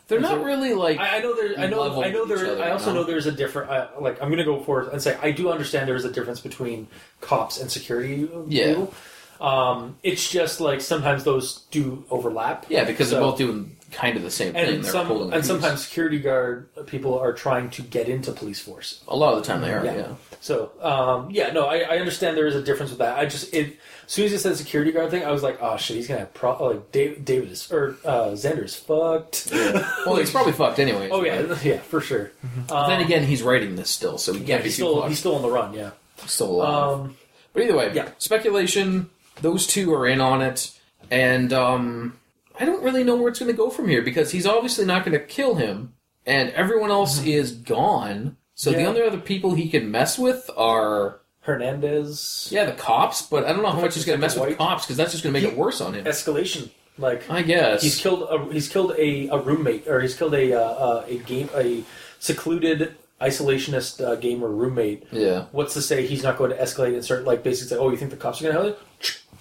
[0.08, 1.60] They're not really like I, I know there.
[1.60, 2.02] I know.
[2.02, 2.38] I know there.
[2.52, 3.02] other, I also know?
[3.02, 3.70] know there's a different.
[3.70, 6.12] Uh, like I'm going to go forward and say I do understand there is a
[6.12, 6.88] difference between
[7.22, 8.30] cops and security.
[8.48, 8.68] Yeah.
[8.68, 8.94] people.
[9.40, 12.66] Um, it's just like sometimes those do overlap.
[12.70, 14.76] yeah because So- they're both doing kind of the same thing.
[14.76, 18.60] And They're some pulling and sometimes security guard people are trying to get into police
[18.60, 19.02] force.
[19.08, 19.84] a lot of the time they are.
[19.86, 19.96] Yeah.
[19.96, 20.08] Yeah.
[20.42, 23.18] So um, yeah, no, I, I understand there is a difference with that.
[23.18, 25.78] I just it as soon as it said security guard thing, I was like, oh
[25.78, 29.50] shit, he's gonna have pro- like David, David is or uh, Xander is fucked.
[29.52, 31.10] Well, he's probably fucked anyway.
[31.12, 31.66] oh yeah, right?
[31.66, 32.32] yeah, for sure.
[32.68, 35.36] But then again, he's writing this still, so he can't Yeah, be still he's still
[35.36, 35.74] on the run.
[35.74, 35.92] Yeah.
[36.26, 37.00] still alive.
[37.00, 37.18] Um,
[37.54, 38.10] But either way, Yeah.
[38.18, 39.10] speculation.
[39.42, 40.72] Those two are in on it,
[41.12, 42.18] and um,
[42.60, 45.06] I don't really know where it's going to go from here because he's obviously not
[45.06, 45.94] going to kill him,
[46.26, 48.38] and everyone else is gone.
[48.56, 48.88] So the Mm-hmm.
[48.88, 52.50] Only other people he can mess with are Hernandez.
[52.52, 54.58] yeah the cops, but I don't know how much he's going to mess with White.
[54.58, 56.06] cops because that's just going to make it worse on him.
[56.06, 56.70] Escalation.
[56.98, 57.84] Like I guess.
[57.84, 61.20] he's killed a he's killed a, a roommate or he's killed a uh, uh, a
[61.20, 61.84] game a
[62.20, 65.04] secluded isolationist uh, gamer roommate.
[65.12, 65.46] yeah.
[65.52, 67.98] What's to say he's not going to escalate and start like basically say, oh, you
[67.98, 68.80] think the cops are going to help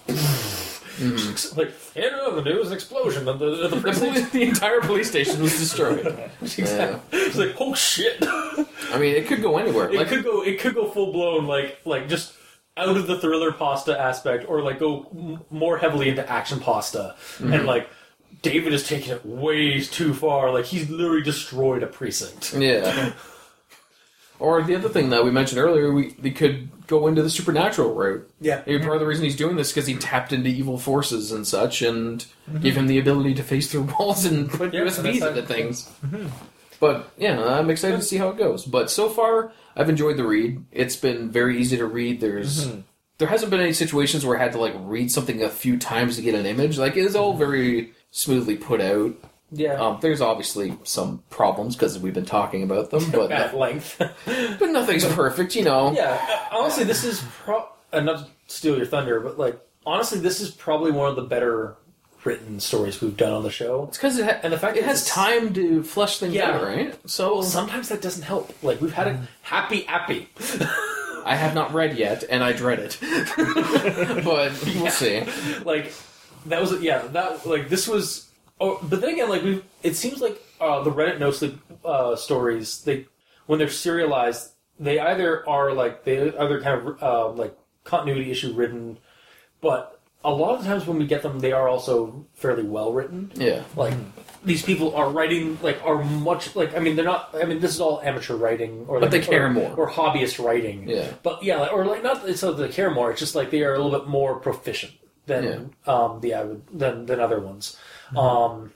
[0.09, 0.56] you?
[1.57, 3.29] Like, hey, no, there was an explosion.
[3.29, 6.07] and The, the, the The, the entire police station was destroyed.
[6.43, 7.01] Exactly.
[7.19, 8.17] It's like, oh shit!
[8.23, 9.89] I mean, it could go anywhere.
[9.91, 10.43] it Like, could go.
[10.43, 12.35] It could go full blown, like like just
[12.77, 17.15] out of the thriller pasta aspect, or like go m- more heavily into action pasta,
[17.39, 17.53] Mm-hmm.
[17.53, 17.89] and like
[18.43, 20.51] David is taking it way too far.
[20.53, 22.55] Like he's literally destroyed a precinct.
[22.55, 23.13] Yeah.
[24.39, 27.95] Or the other thing that we mentioned earlier, we, we could go into the supernatural
[27.95, 28.31] route.
[28.41, 28.63] Yeah.
[28.67, 31.47] Maybe part of the reason he's doing this because he tapped into evil forces and
[31.47, 32.61] such, and mm-hmm.
[32.61, 35.43] gave him the ability to face through walls and put Yeah, USBs that's how- into
[35.43, 35.91] things.
[36.05, 36.29] Mm-hmm.
[36.79, 38.65] But yeah, I'm excited to see how it goes.
[38.65, 40.65] But so far, I've enjoyed the read.
[40.71, 42.21] It's been very easy to read.
[42.21, 42.81] There's mm-hmm.
[43.19, 46.17] there hasn't been any situations where I had to like read something a few times
[46.17, 46.79] to get an image.
[46.79, 49.15] Like it is all very smoothly put out.
[49.53, 49.75] Yeah.
[49.75, 53.97] Um, there's obviously some problems because we've been talking about them, but At length.
[54.59, 55.93] but nothing's perfect, you know.
[55.93, 56.19] yeah.
[56.53, 57.67] uh, Honestly, this is pro.
[57.93, 61.23] And not to steal your thunder, but like honestly, this is probably one of the
[61.23, 61.77] better
[62.25, 63.85] written stories we've done on the show.
[63.85, 66.51] It's because it, ha- And the fact it has time to flesh things Yeah.
[66.51, 66.95] out, right?
[67.09, 68.53] So sometimes that doesn't help.
[68.65, 70.29] Like we've had a happy appy.
[71.25, 72.99] I have not read yet, and I dread it.
[74.25, 75.25] but we'll see.
[75.65, 75.93] like
[76.47, 78.26] that was yeah that like this was
[78.61, 82.17] oh but then again like we it seems like uh, the Reddit no sleep uh,
[82.17, 83.07] stories they
[83.47, 88.53] when they're serialized they either are like they either kind of uh, like continuity issue
[88.55, 88.99] written
[89.61, 92.93] but a lot of the times when we get them they are also fairly well
[92.93, 93.63] written Yeah.
[93.77, 93.95] like
[94.45, 97.75] these people are writing like are much like I mean they're not I mean this
[97.75, 99.73] is all amateur writing or But like, they care or, more.
[99.77, 101.13] or hobbyist writing Yeah.
[101.23, 103.75] but yeah like, or like not so they care more it's just like they are
[103.75, 104.93] a little bit more proficient
[105.27, 107.77] than um the than than other ones
[108.15, 108.73] um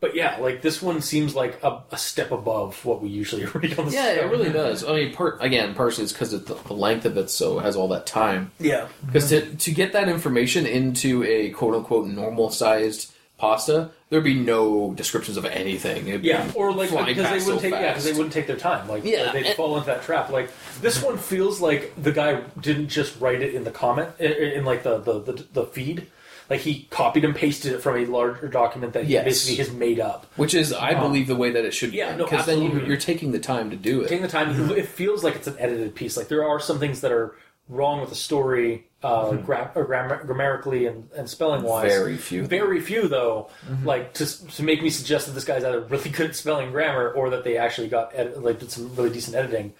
[0.00, 3.78] but yeah like this one seems like a, a step above what we usually read
[3.78, 4.20] on the Yeah, show.
[4.26, 4.84] it really does.
[4.84, 7.88] I mean, part again, partially it's because the, the length of it so has all
[7.88, 8.52] that time.
[8.60, 14.24] yeah Because to to get that information into a quote unquote normal sized pasta, there'd
[14.24, 16.08] be no descriptions of anything.
[16.08, 18.32] It'd be Yeah, or like flying because they wouldn't so take yeah because they wouldn't
[18.32, 21.60] take their time like Yeah, they'd and- fall into that trap like this one feels
[21.60, 25.20] like the guy didn't just write it in the comment in, in like the, the
[25.20, 26.06] the the feed
[26.50, 29.24] like he copied and pasted it from a larger document that he Yes.
[29.24, 32.12] basically has made up Which is, I um, believe, the way that it should Yeah,
[32.12, 32.18] be.
[32.18, 32.88] no, Because then you, absolutely.
[32.88, 34.08] you're taking the time to do it.
[34.08, 34.72] taking the time mm-hmm.
[34.72, 37.36] it feels like it's an edited piece like there are some things that are
[37.68, 39.44] wrong with the story uh, mm-hmm.
[39.44, 42.46] gra- uh, or grammar- grammatically and, and spelling wise Very few.
[42.46, 43.84] very few though mm-hmm.
[43.86, 47.10] like to, to make me suggest that this guy's either really good at spelling grammar
[47.10, 49.74] or that they actually got ed- like did some really decent editing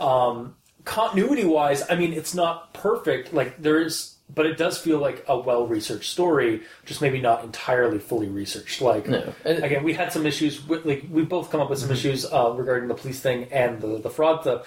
[0.00, 5.24] um, continuity wise i mean it's not perfect like there's but it does feel like
[5.28, 9.32] a well researched story just maybe not entirely fully researched like No.
[9.44, 11.94] And- again we had some issues with like we both come up with some mm-hmm.
[11.94, 14.66] issues uh, regarding the police thing and the, the fraud stuff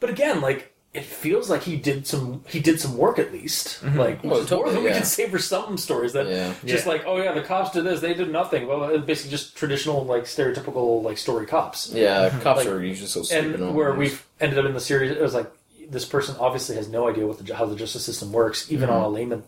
[0.00, 3.82] but again like it feels like he did some he did some work at least
[3.84, 3.98] mm-hmm.
[3.98, 4.96] like which Oh, is more totally, than we yeah.
[4.96, 6.54] can say for some stories that Yeah.
[6.64, 6.92] just Yeah.
[6.92, 10.04] like oh yeah the cops did this they did nothing well uh, basically just traditional
[10.04, 12.40] like stereotypical like story cops Yeah, mm-hmm.
[12.40, 13.60] cops Like- are usually so stupid.
[13.60, 15.50] and where we've ended up in the series it was like
[15.90, 19.02] this person obviously has no idea what the how the justice system works even on
[19.02, 19.42] a layman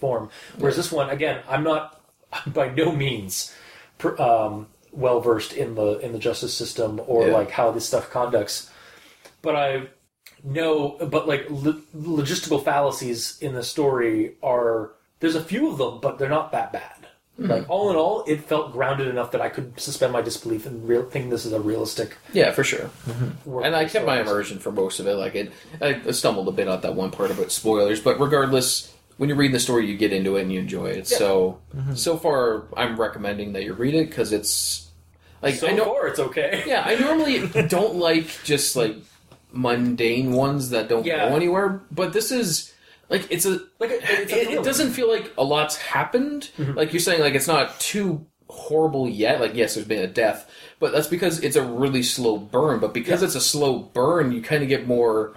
[0.00, 0.30] form.
[0.58, 2.00] Whereas this one again i'm not
[2.46, 3.54] by no means
[4.18, 7.34] um, well versed in the in the justice system or Yeah.
[7.34, 8.70] like how this stuff conducts.
[9.42, 9.82] But i
[10.44, 15.98] know but like lo- logistical fallacies in the story are there's a few of them
[16.00, 16.94] but they're not that bad
[17.38, 17.50] Mm-hmm.
[17.52, 20.88] like all in all it felt grounded enough that i could suspend my disbelief and
[20.88, 22.90] real think this is a realistic Yeah, for sure.
[23.44, 25.14] work And I kept my immersion for most of it.
[25.14, 29.28] Like it, I stumbled a bit at that one part about spoilers, but regardless, when
[29.28, 31.06] you read the story, you get into it and you enjoy it.
[31.06, 31.94] So, mm-hmm.
[31.94, 34.88] so far, I'm recommending that you read it because it's
[35.40, 35.84] like so I know.
[35.84, 38.96] far it's okay Yeah, I normally don't like just like
[39.52, 41.28] mundane ones that don't Yeah.
[41.28, 42.72] go anywhere, but this is
[43.08, 46.50] like it's a Like, it- it's a it, it doesn't feel like a lot's happened.
[46.58, 49.40] Like you're saying, like it's not too horrible yet.
[49.40, 52.80] Like yes, there's been a death, but that's because it's a really slow burn.
[52.80, 53.26] But because Yeah.
[53.26, 55.34] it's a slow burn, you kind of get more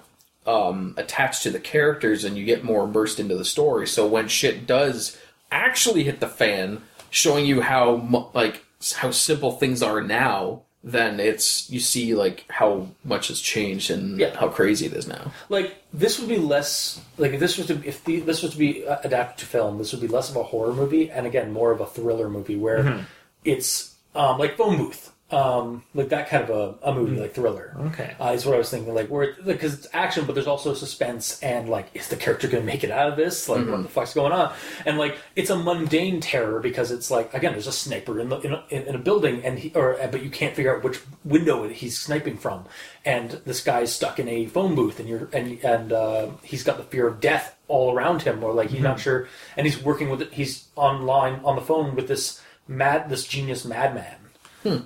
[0.48, 3.86] um, attached to the characters and you get more immersed into the story.
[3.88, 5.18] So when shit does
[5.52, 11.70] actually hit the fan, showing you how like how simple things are now, then it's
[11.70, 14.36] you see like how much has changed and Yeah.
[14.36, 15.32] how crazy it is now.
[15.50, 18.58] like this would be less like if this was to if the, this was to
[18.58, 21.52] be uh, adapted to film this would be less of a horror movie and again
[21.54, 23.06] more of a thriller movie where
[23.46, 27.76] it's um, like phone booth um, like that kind of a, a movie like thriller.
[27.88, 28.16] Okay.
[28.20, 31.42] uh, is what I was thinking like where because it's action but there's also suspense
[31.42, 33.48] and like is the character gonna make it out of this?
[33.48, 34.54] Like what the fuck's going on?
[34.86, 38.40] And like it's a mundane terror because it's like again there's a sniper in the
[38.40, 41.68] in a, in a building and he or but you can't figure out which window
[41.68, 42.66] he's sniping from.
[43.06, 46.78] And this guy's stuck in a phone booth and you're and and uh, he's got
[46.78, 49.28] the fear of death all around him or like he's not sure.
[49.56, 53.66] And he's working with it he's online on the phone with this mad this genius
[53.66, 54.21] madman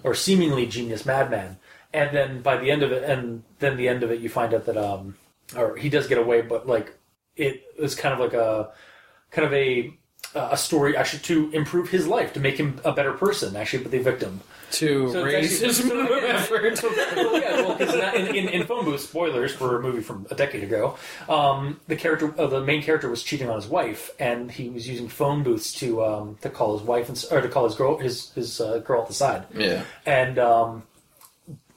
[0.04, 1.58] or seemingly genius madman.
[1.94, 4.54] And then by the end of it, and then the end of it, you find
[4.54, 5.16] out that um,
[5.56, 6.98] or he does get away, but like
[7.36, 8.72] it was kind of like a
[9.32, 9.94] kind of a
[10.34, 13.92] a story actually to improve his life to make him a better person actually but
[13.92, 14.42] the victim
[14.76, 16.84] To so raise his actually, effort.
[17.16, 20.36] well, yeah, well, because in, in, in phone booth, spoilers for a movie from a
[20.36, 20.98] decade ago,
[21.30, 24.88] um, the character, uh, the main character, was cheating on his wife, and he was
[24.88, 27.98] using phone booths to um, to call his wife and, or to call his girl,
[27.98, 29.84] his his uh, girl at the side, Yeah.
[30.06, 30.84] and um,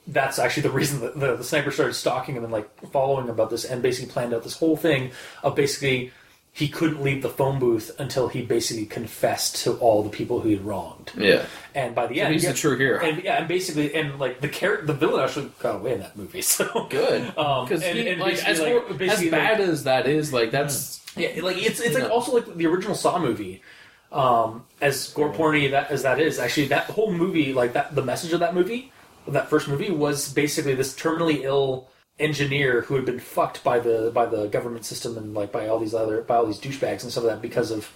[0.06, 3.30] that's actually the reason that the, the sniper started stalking him and like following him
[3.30, 5.10] about this, and basically planned out this whole thing
[5.42, 6.12] of basically
[6.58, 10.48] he couldn't leave the phone booth until he basically confessed to all the people who
[10.48, 11.12] he had wronged.
[11.16, 11.44] Yeah.
[11.72, 12.98] And by the end, he's yeah, the true hero.
[13.00, 16.16] And yeah, and basically, and like the character, the villain actually got away in that
[16.16, 16.42] movie.
[16.56, 17.22] So Good.
[17.38, 21.40] Um, Because and- and like, as, like- as bad as that is, like that's yeah,
[21.42, 22.10] like it's it's like No.
[22.10, 23.62] also like the original Saw movie.
[24.10, 28.02] Um, as gore porny that as that is, actually that whole movie, like that, the
[28.02, 28.90] message of that movie,
[29.26, 31.88] of that first movie, was basically this terminally ill
[32.18, 35.78] engineer who had been fucked by the by the government system and like by all
[35.78, 37.90] these other by all these douchebags and stuff like that because of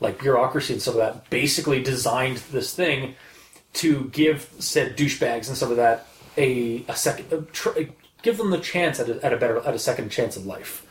[0.00, 3.14] like bureaucracy and stuff of that, basically designed this thing
[3.74, 7.80] to give said douchebags and stuff of that a a second, a tr-
[8.22, 10.86] give them the chance at a, at a better at a second chance of life.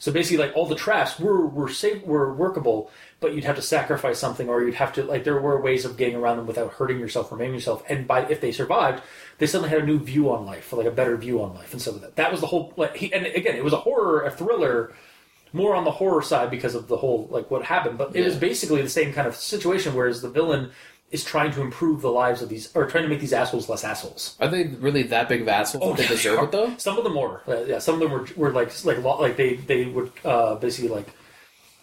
[0.00, 2.90] So basically, like all the traps were were safe, were workable,
[3.20, 5.96] but you'd have to sacrifice something, or you'd have to like there were ways of
[5.96, 7.82] getting around them without hurting yourself or maiming yourself.
[7.88, 9.02] And by if they survived,
[9.38, 11.72] they suddenly had a new view on life, for like a better view on life,
[11.72, 12.16] and stuff like that.
[12.16, 12.72] That was the whole.
[12.76, 14.92] Like, he, and again, it was a horror, a thriller,
[15.52, 17.98] more on the horror side because of the whole like what happened.
[17.98, 18.40] But it was Yeah.
[18.40, 20.70] basically the same kind of situation, whereas the villain
[21.10, 23.82] is trying to improve the lives of these, or trying to make these assholes less
[23.82, 24.36] assholes.
[24.40, 25.82] Are they really that big of assholes?
[25.84, 26.74] Oh, that they deserve it though.
[26.76, 27.78] Some of them were, uh, yeah.
[27.78, 31.06] Some of them were were like like like they they would uh, basically like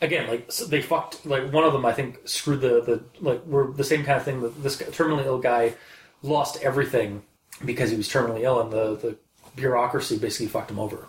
[0.02, 3.44] again like so they fucked like one of them I think screwed the the like
[3.48, 5.74] were the same kind of thing that this terminally ill guy
[6.22, 7.24] lost everything
[7.64, 9.18] because he was terminally ill and the the
[9.56, 11.08] bureaucracy basically fucked him over,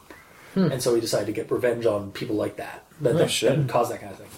[0.55, 3.57] and so he decided to get revenge on people like that that, that, shit.
[3.57, 4.29] that caused that kind of thing.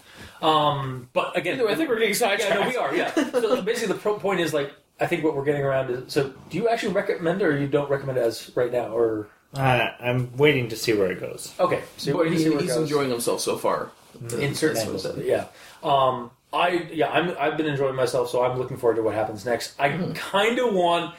[0.41, 2.55] Um, but again, Anyway, I think we're getting sidetracked.
[2.55, 2.95] yeah, no, we are.
[2.95, 3.13] Yeah.
[3.13, 6.13] So basically, the pro- point is like I think what we're getting around is.
[6.13, 9.29] So, do you actually recommend it, or you don't recommend it as right now, or
[9.55, 11.55] Uh, I'm waiting to see where it goes.
[11.59, 11.83] okay?
[11.97, 13.91] So But you he, see where it he's enjoying himself so far.
[14.39, 15.27] in certain That's angles of it it.
[15.27, 15.45] Yeah.
[15.83, 19.45] Um, I yeah I'm I've been enjoying myself, so I'm looking forward to what happens
[19.45, 19.75] next.
[19.79, 20.13] I Mm-hmm.
[20.13, 21.15] kind of want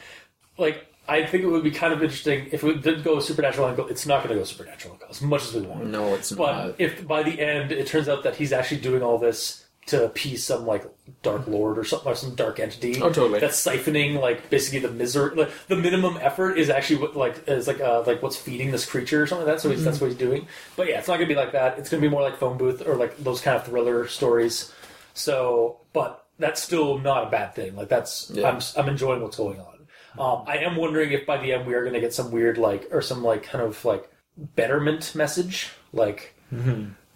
[0.60, 0.86] like.
[1.08, 3.88] I think it would be kind of interesting if it did go supernatural angle.
[3.88, 5.86] It's not going to go supernatural angle as much as we want.
[5.86, 6.74] No, it's But not.
[6.78, 10.44] if by the end it turns out that he's actually doing all this to appease
[10.44, 10.84] some like
[11.22, 13.40] dark lord or something or some dark entity, Oh, totally.
[13.40, 17.66] that's siphoning like basically the misery, like, the minimum effort is actually what like is
[17.66, 19.60] like uh, like what's feeding this creature or something like that.
[19.62, 20.46] So he's, that's what he's doing.
[20.76, 21.76] But yeah, it's not gonna be like that.
[21.80, 24.72] It's gonna be more like phone booth or like those kind of thriller stories.
[25.14, 27.74] So, but that's still not a bad thing.
[27.74, 28.48] Like that's Yeah.
[28.48, 29.66] I'm I'm enjoying what's going on.
[30.20, 32.58] Um, I am wondering if by the end we are going to get some weird
[32.58, 36.34] like or some like kind of like betterment message like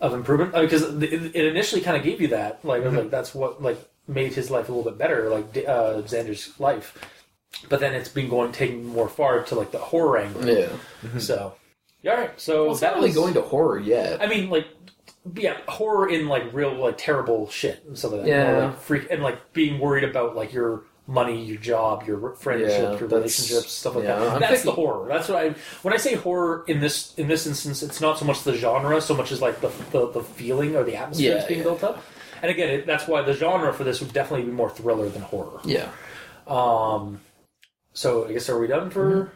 [0.01, 0.53] of improvement.
[0.55, 3.63] Because it, it initially kind of gave you that like, it was like that's what
[3.63, 6.99] like made his life a little bit better like uh, Xander's life.
[7.69, 10.47] But then it's been going taking more far to like the horror angle.
[10.49, 10.69] Yeah.
[11.19, 11.55] so
[12.03, 14.21] yeah, all right so Well, it's not that really was- going to horror yet.
[14.23, 14.67] I mean like
[15.37, 18.29] yeah horror in like real like terrible shit and stuff like that.
[18.29, 18.53] Yeah.
[18.53, 22.99] More, like freak and like being worried about like your money your job your friendships
[23.01, 25.99] your relationships stuff like yeah, that I'm that's the horror that's what I when I
[25.99, 29.31] say horror in this in this instance it's not so much the genre so much
[29.31, 31.65] as like the the, the feeling or the atmosphere Yeah, that's being yeah.
[31.65, 32.03] built up
[32.41, 35.21] and again it, that's why the genre for this would definitely be more thriller than
[35.23, 35.89] horror Yeah.
[36.47, 37.21] um,
[37.93, 39.31] so I guess are we done for?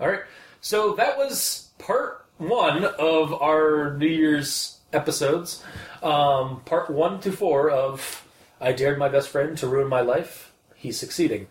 [0.00, 0.20] All right.
[0.60, 5.62] So that was part one of our New Year's episodes.
[6.02, 8.24] Um, part one to four of
[8.60, 10.52] I dared my best friend to ruin my life.
[10.84, 11.46] He's succeeding.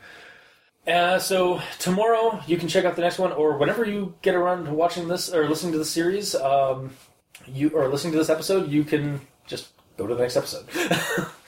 [0.86, 4.66] Uh, so tomorrow you can check out the next one, or whenever you get around
[4.66, 6.92] to watching this or listening to the series, um,
[7.48, 10.68] you or listening to this episode, you can just go to the next episode.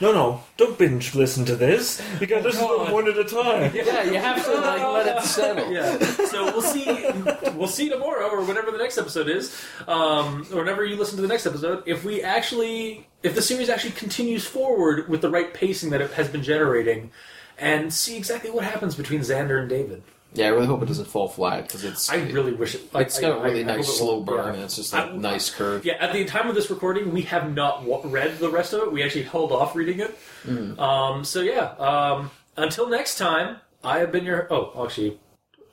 [0.00, 2.02] No, no, don't binge listen to this.
[2.20, 2.86] You gotta listen to God.
[2.86, 3.72] them one at a time.
[3.74, 5.72] Yeah, you have to like let it settle.
[5.72, 5.98] yeah.
[6.26, 7.06] So we'll see.
[7.52, 9.56] We'll see tomorrow or whenever the next episode is,
[9.86, 11.84] um, or whenever you listen to the next episode.
[11.86, 16.10] If we actually, if the series actually continues forward with the right pacing that it
[16.12, 17.12] has been generating,
[17.56, 20.02] and see exactly what happens between Xander and David.
[20.34, 22.92] Yeah, I really hope it doesn't fall flat because it's I really wish it.
[22.92, 24.52] Like, it's got a I- really I- I nice it slow burn yeah.
[24.54, 25.84] and it's just like nice curve.
[25.84, 28.92] Yeah, at the time of this recording, we have not read the rest of it.
[28.92, 30.18] We actually held off reading it.
[30.44, 30.78] Mm.
[30.78, 34.52] Um, so yeah, um, until next time, I have been your.
[34.52, 35.18] Oh, actually,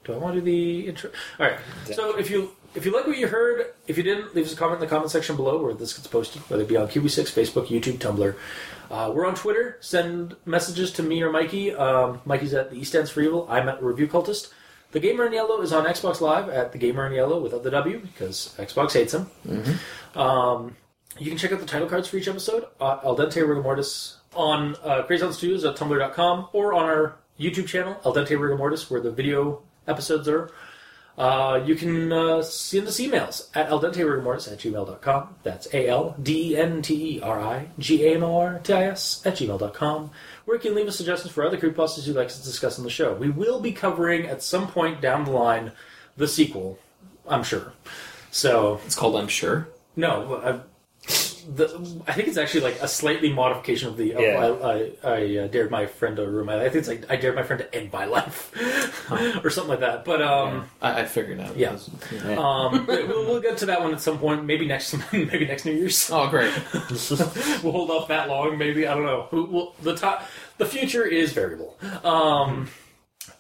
[0.04, 1.10] do I want to do the intro?
[1.40, 1.58] All right.
[1.86, 4.56] So if you if you like what you heard, if you didn't, leave us a
[4.56, 7.32] comment in the comment section below where this gets posted, whether it be on QB6,
[7.32, 8.36] Facebook, YouTube, Tumblr.
[8.92, 9.78] Uh, we're on Twitter.
[9.80, 11.74] Send messages to me or Mikey.
[11.74, 13.48] Um, Mikey's at the East Ends for Evil.
[13.50, 14.52] I'm at Review Cultist.
[14.92, 17.72] The Gamer in Yellow is on Xbox Live at the Gamer in Yellow without the
[17.72, 19.28] W because Xbox hates him.
[20.16, 20.76] Um,
[21.18, 24.18] you can check out the title cards for each episode uh, Al Dente Rigor Mortis
[24.36, 28.92] on uh, Crazon Studios at tumblr.com or on our YouTube channel, Al Dente Rigor Mortis,
[28.92, 30.52] where the video episodes are.
[31.22, 35.36] Uh, you can uh, send us emails at aldenterigamortis at gmail.com.
[35.44, 38.60] That's A L D E N T E R I G A M O R
[38.64, 40.10] T I S at gmail.com,
[40.46, 42.84] where you can leave us suggestions for other creepypastas you'd like us to discuss on
[42.84, 43.14] the show.
[43.14, 45.74] We will be covering at some point down the line
[46.18, 46.80] the sequel,
[47.28, 47.72] I'm sure.
[48.32, 49.68] So, It's called I'm sure.
[49.96, 50.64] no,
[51.56, 51.66] the,
[52.08, 54.14] I think it's actually like a slightly modification of the.
[54.14, 54.38] Of Yeah.
[54.40, 56.66] I, I, I uh, dared my friend to ruin my life.
[56.66, 58.52] I think it's like I dared my friend to end my life,
[59.44, 60.06] or something like that.
[60.06, 61.56] But um, I, I figured out.
[61.58, 61.72] Yeah.
[61.72, 64.46] because- um, we'll, we'll get to that one at some point.
[64.46, 66.10] Maybe next, maybe next New Year's.
[66.12, 66.54] Oh, great.
[67.64, 68.58] we'll hold off that long.
[68.58, 69.28] Maybe I don't know.
[69.32, 70.26] We'll, we'll, the top,
[70.58, 71.78] the future is variable.
[72.04, 72.70] Um,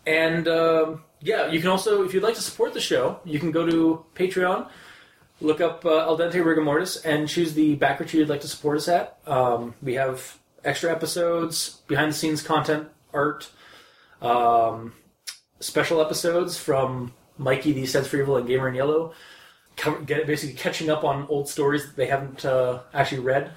[0.05, 3.51] and um, yeah, you can also, if you'd like to support the show, you can
[3.51, 4.67] go to Patreon.
[5.41, 8.47] Look up uh, Al Dente Rigor Mortis and choose the backer tier you'd like to
[8.47, 9.17] support us at.
[9.25, 13.49] Um, we have extra episodes, behind the scenes content, art,
[14.21, 14.93] um,
[15.59, 19.13] special episodes from Mikey, the Sense for Evil, and Gamer in Yellow.
[19.77, 23.51] Cover, get basically catching up on old stories that they haven't uh, actually read,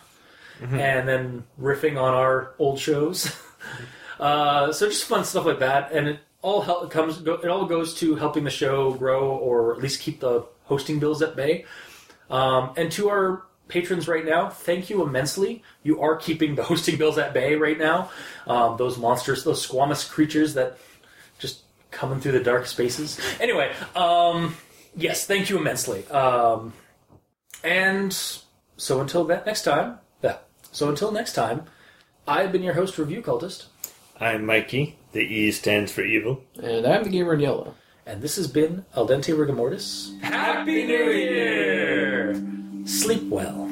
[0.60, 3.36] and then riffing on our old shows.
[4.20, 7.18] uh, so just fun stuff like that, and it all help, comes.
[7.18, 10.99] Go, it all goes to helping the show grow, or at least keep the hosting
[10.99, 11.65] bills at bay.
[12.31, 15.62] Um, and to our patrons right now, thank you immensely.
[15.83, 18.10] You are keeping the hosting bills at bay right now.
[18.47, 20.78] Um, those monsters, those squamous creatures that
[21.39, 23.20] just coming through the dark spaces.
[23.41, 24.57] Anyway, um,
[24.97, 26.07] yes, thank you immensely.
[26.09, 26.73] Um,
[27.62, 28.12] and
[28.76, 30.39] so until that next time, yeah.
[30.73, 31.65] So until next time,
[32.26, 33.67] I've been your host, Review Cultist,
[34.20, 34.97] I'm Mikey.
[35.12, 36.43] The E stands for evil.
[36.62, 37.75] And I'm the gamer in yellow.
[38.07, 40.12] And this has been Al Dente Rigor Mortis.
[40.20, 42.34] Happy New Year!
[42.84, 43.68] Sleep well.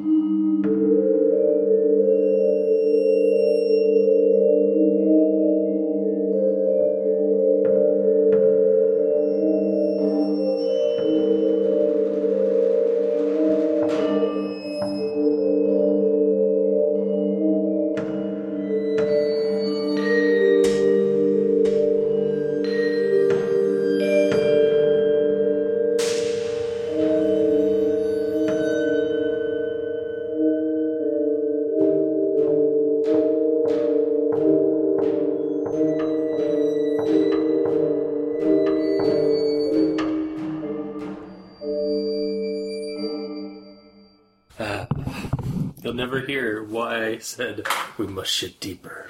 [47.33, 49.07] said, We must shit deeper.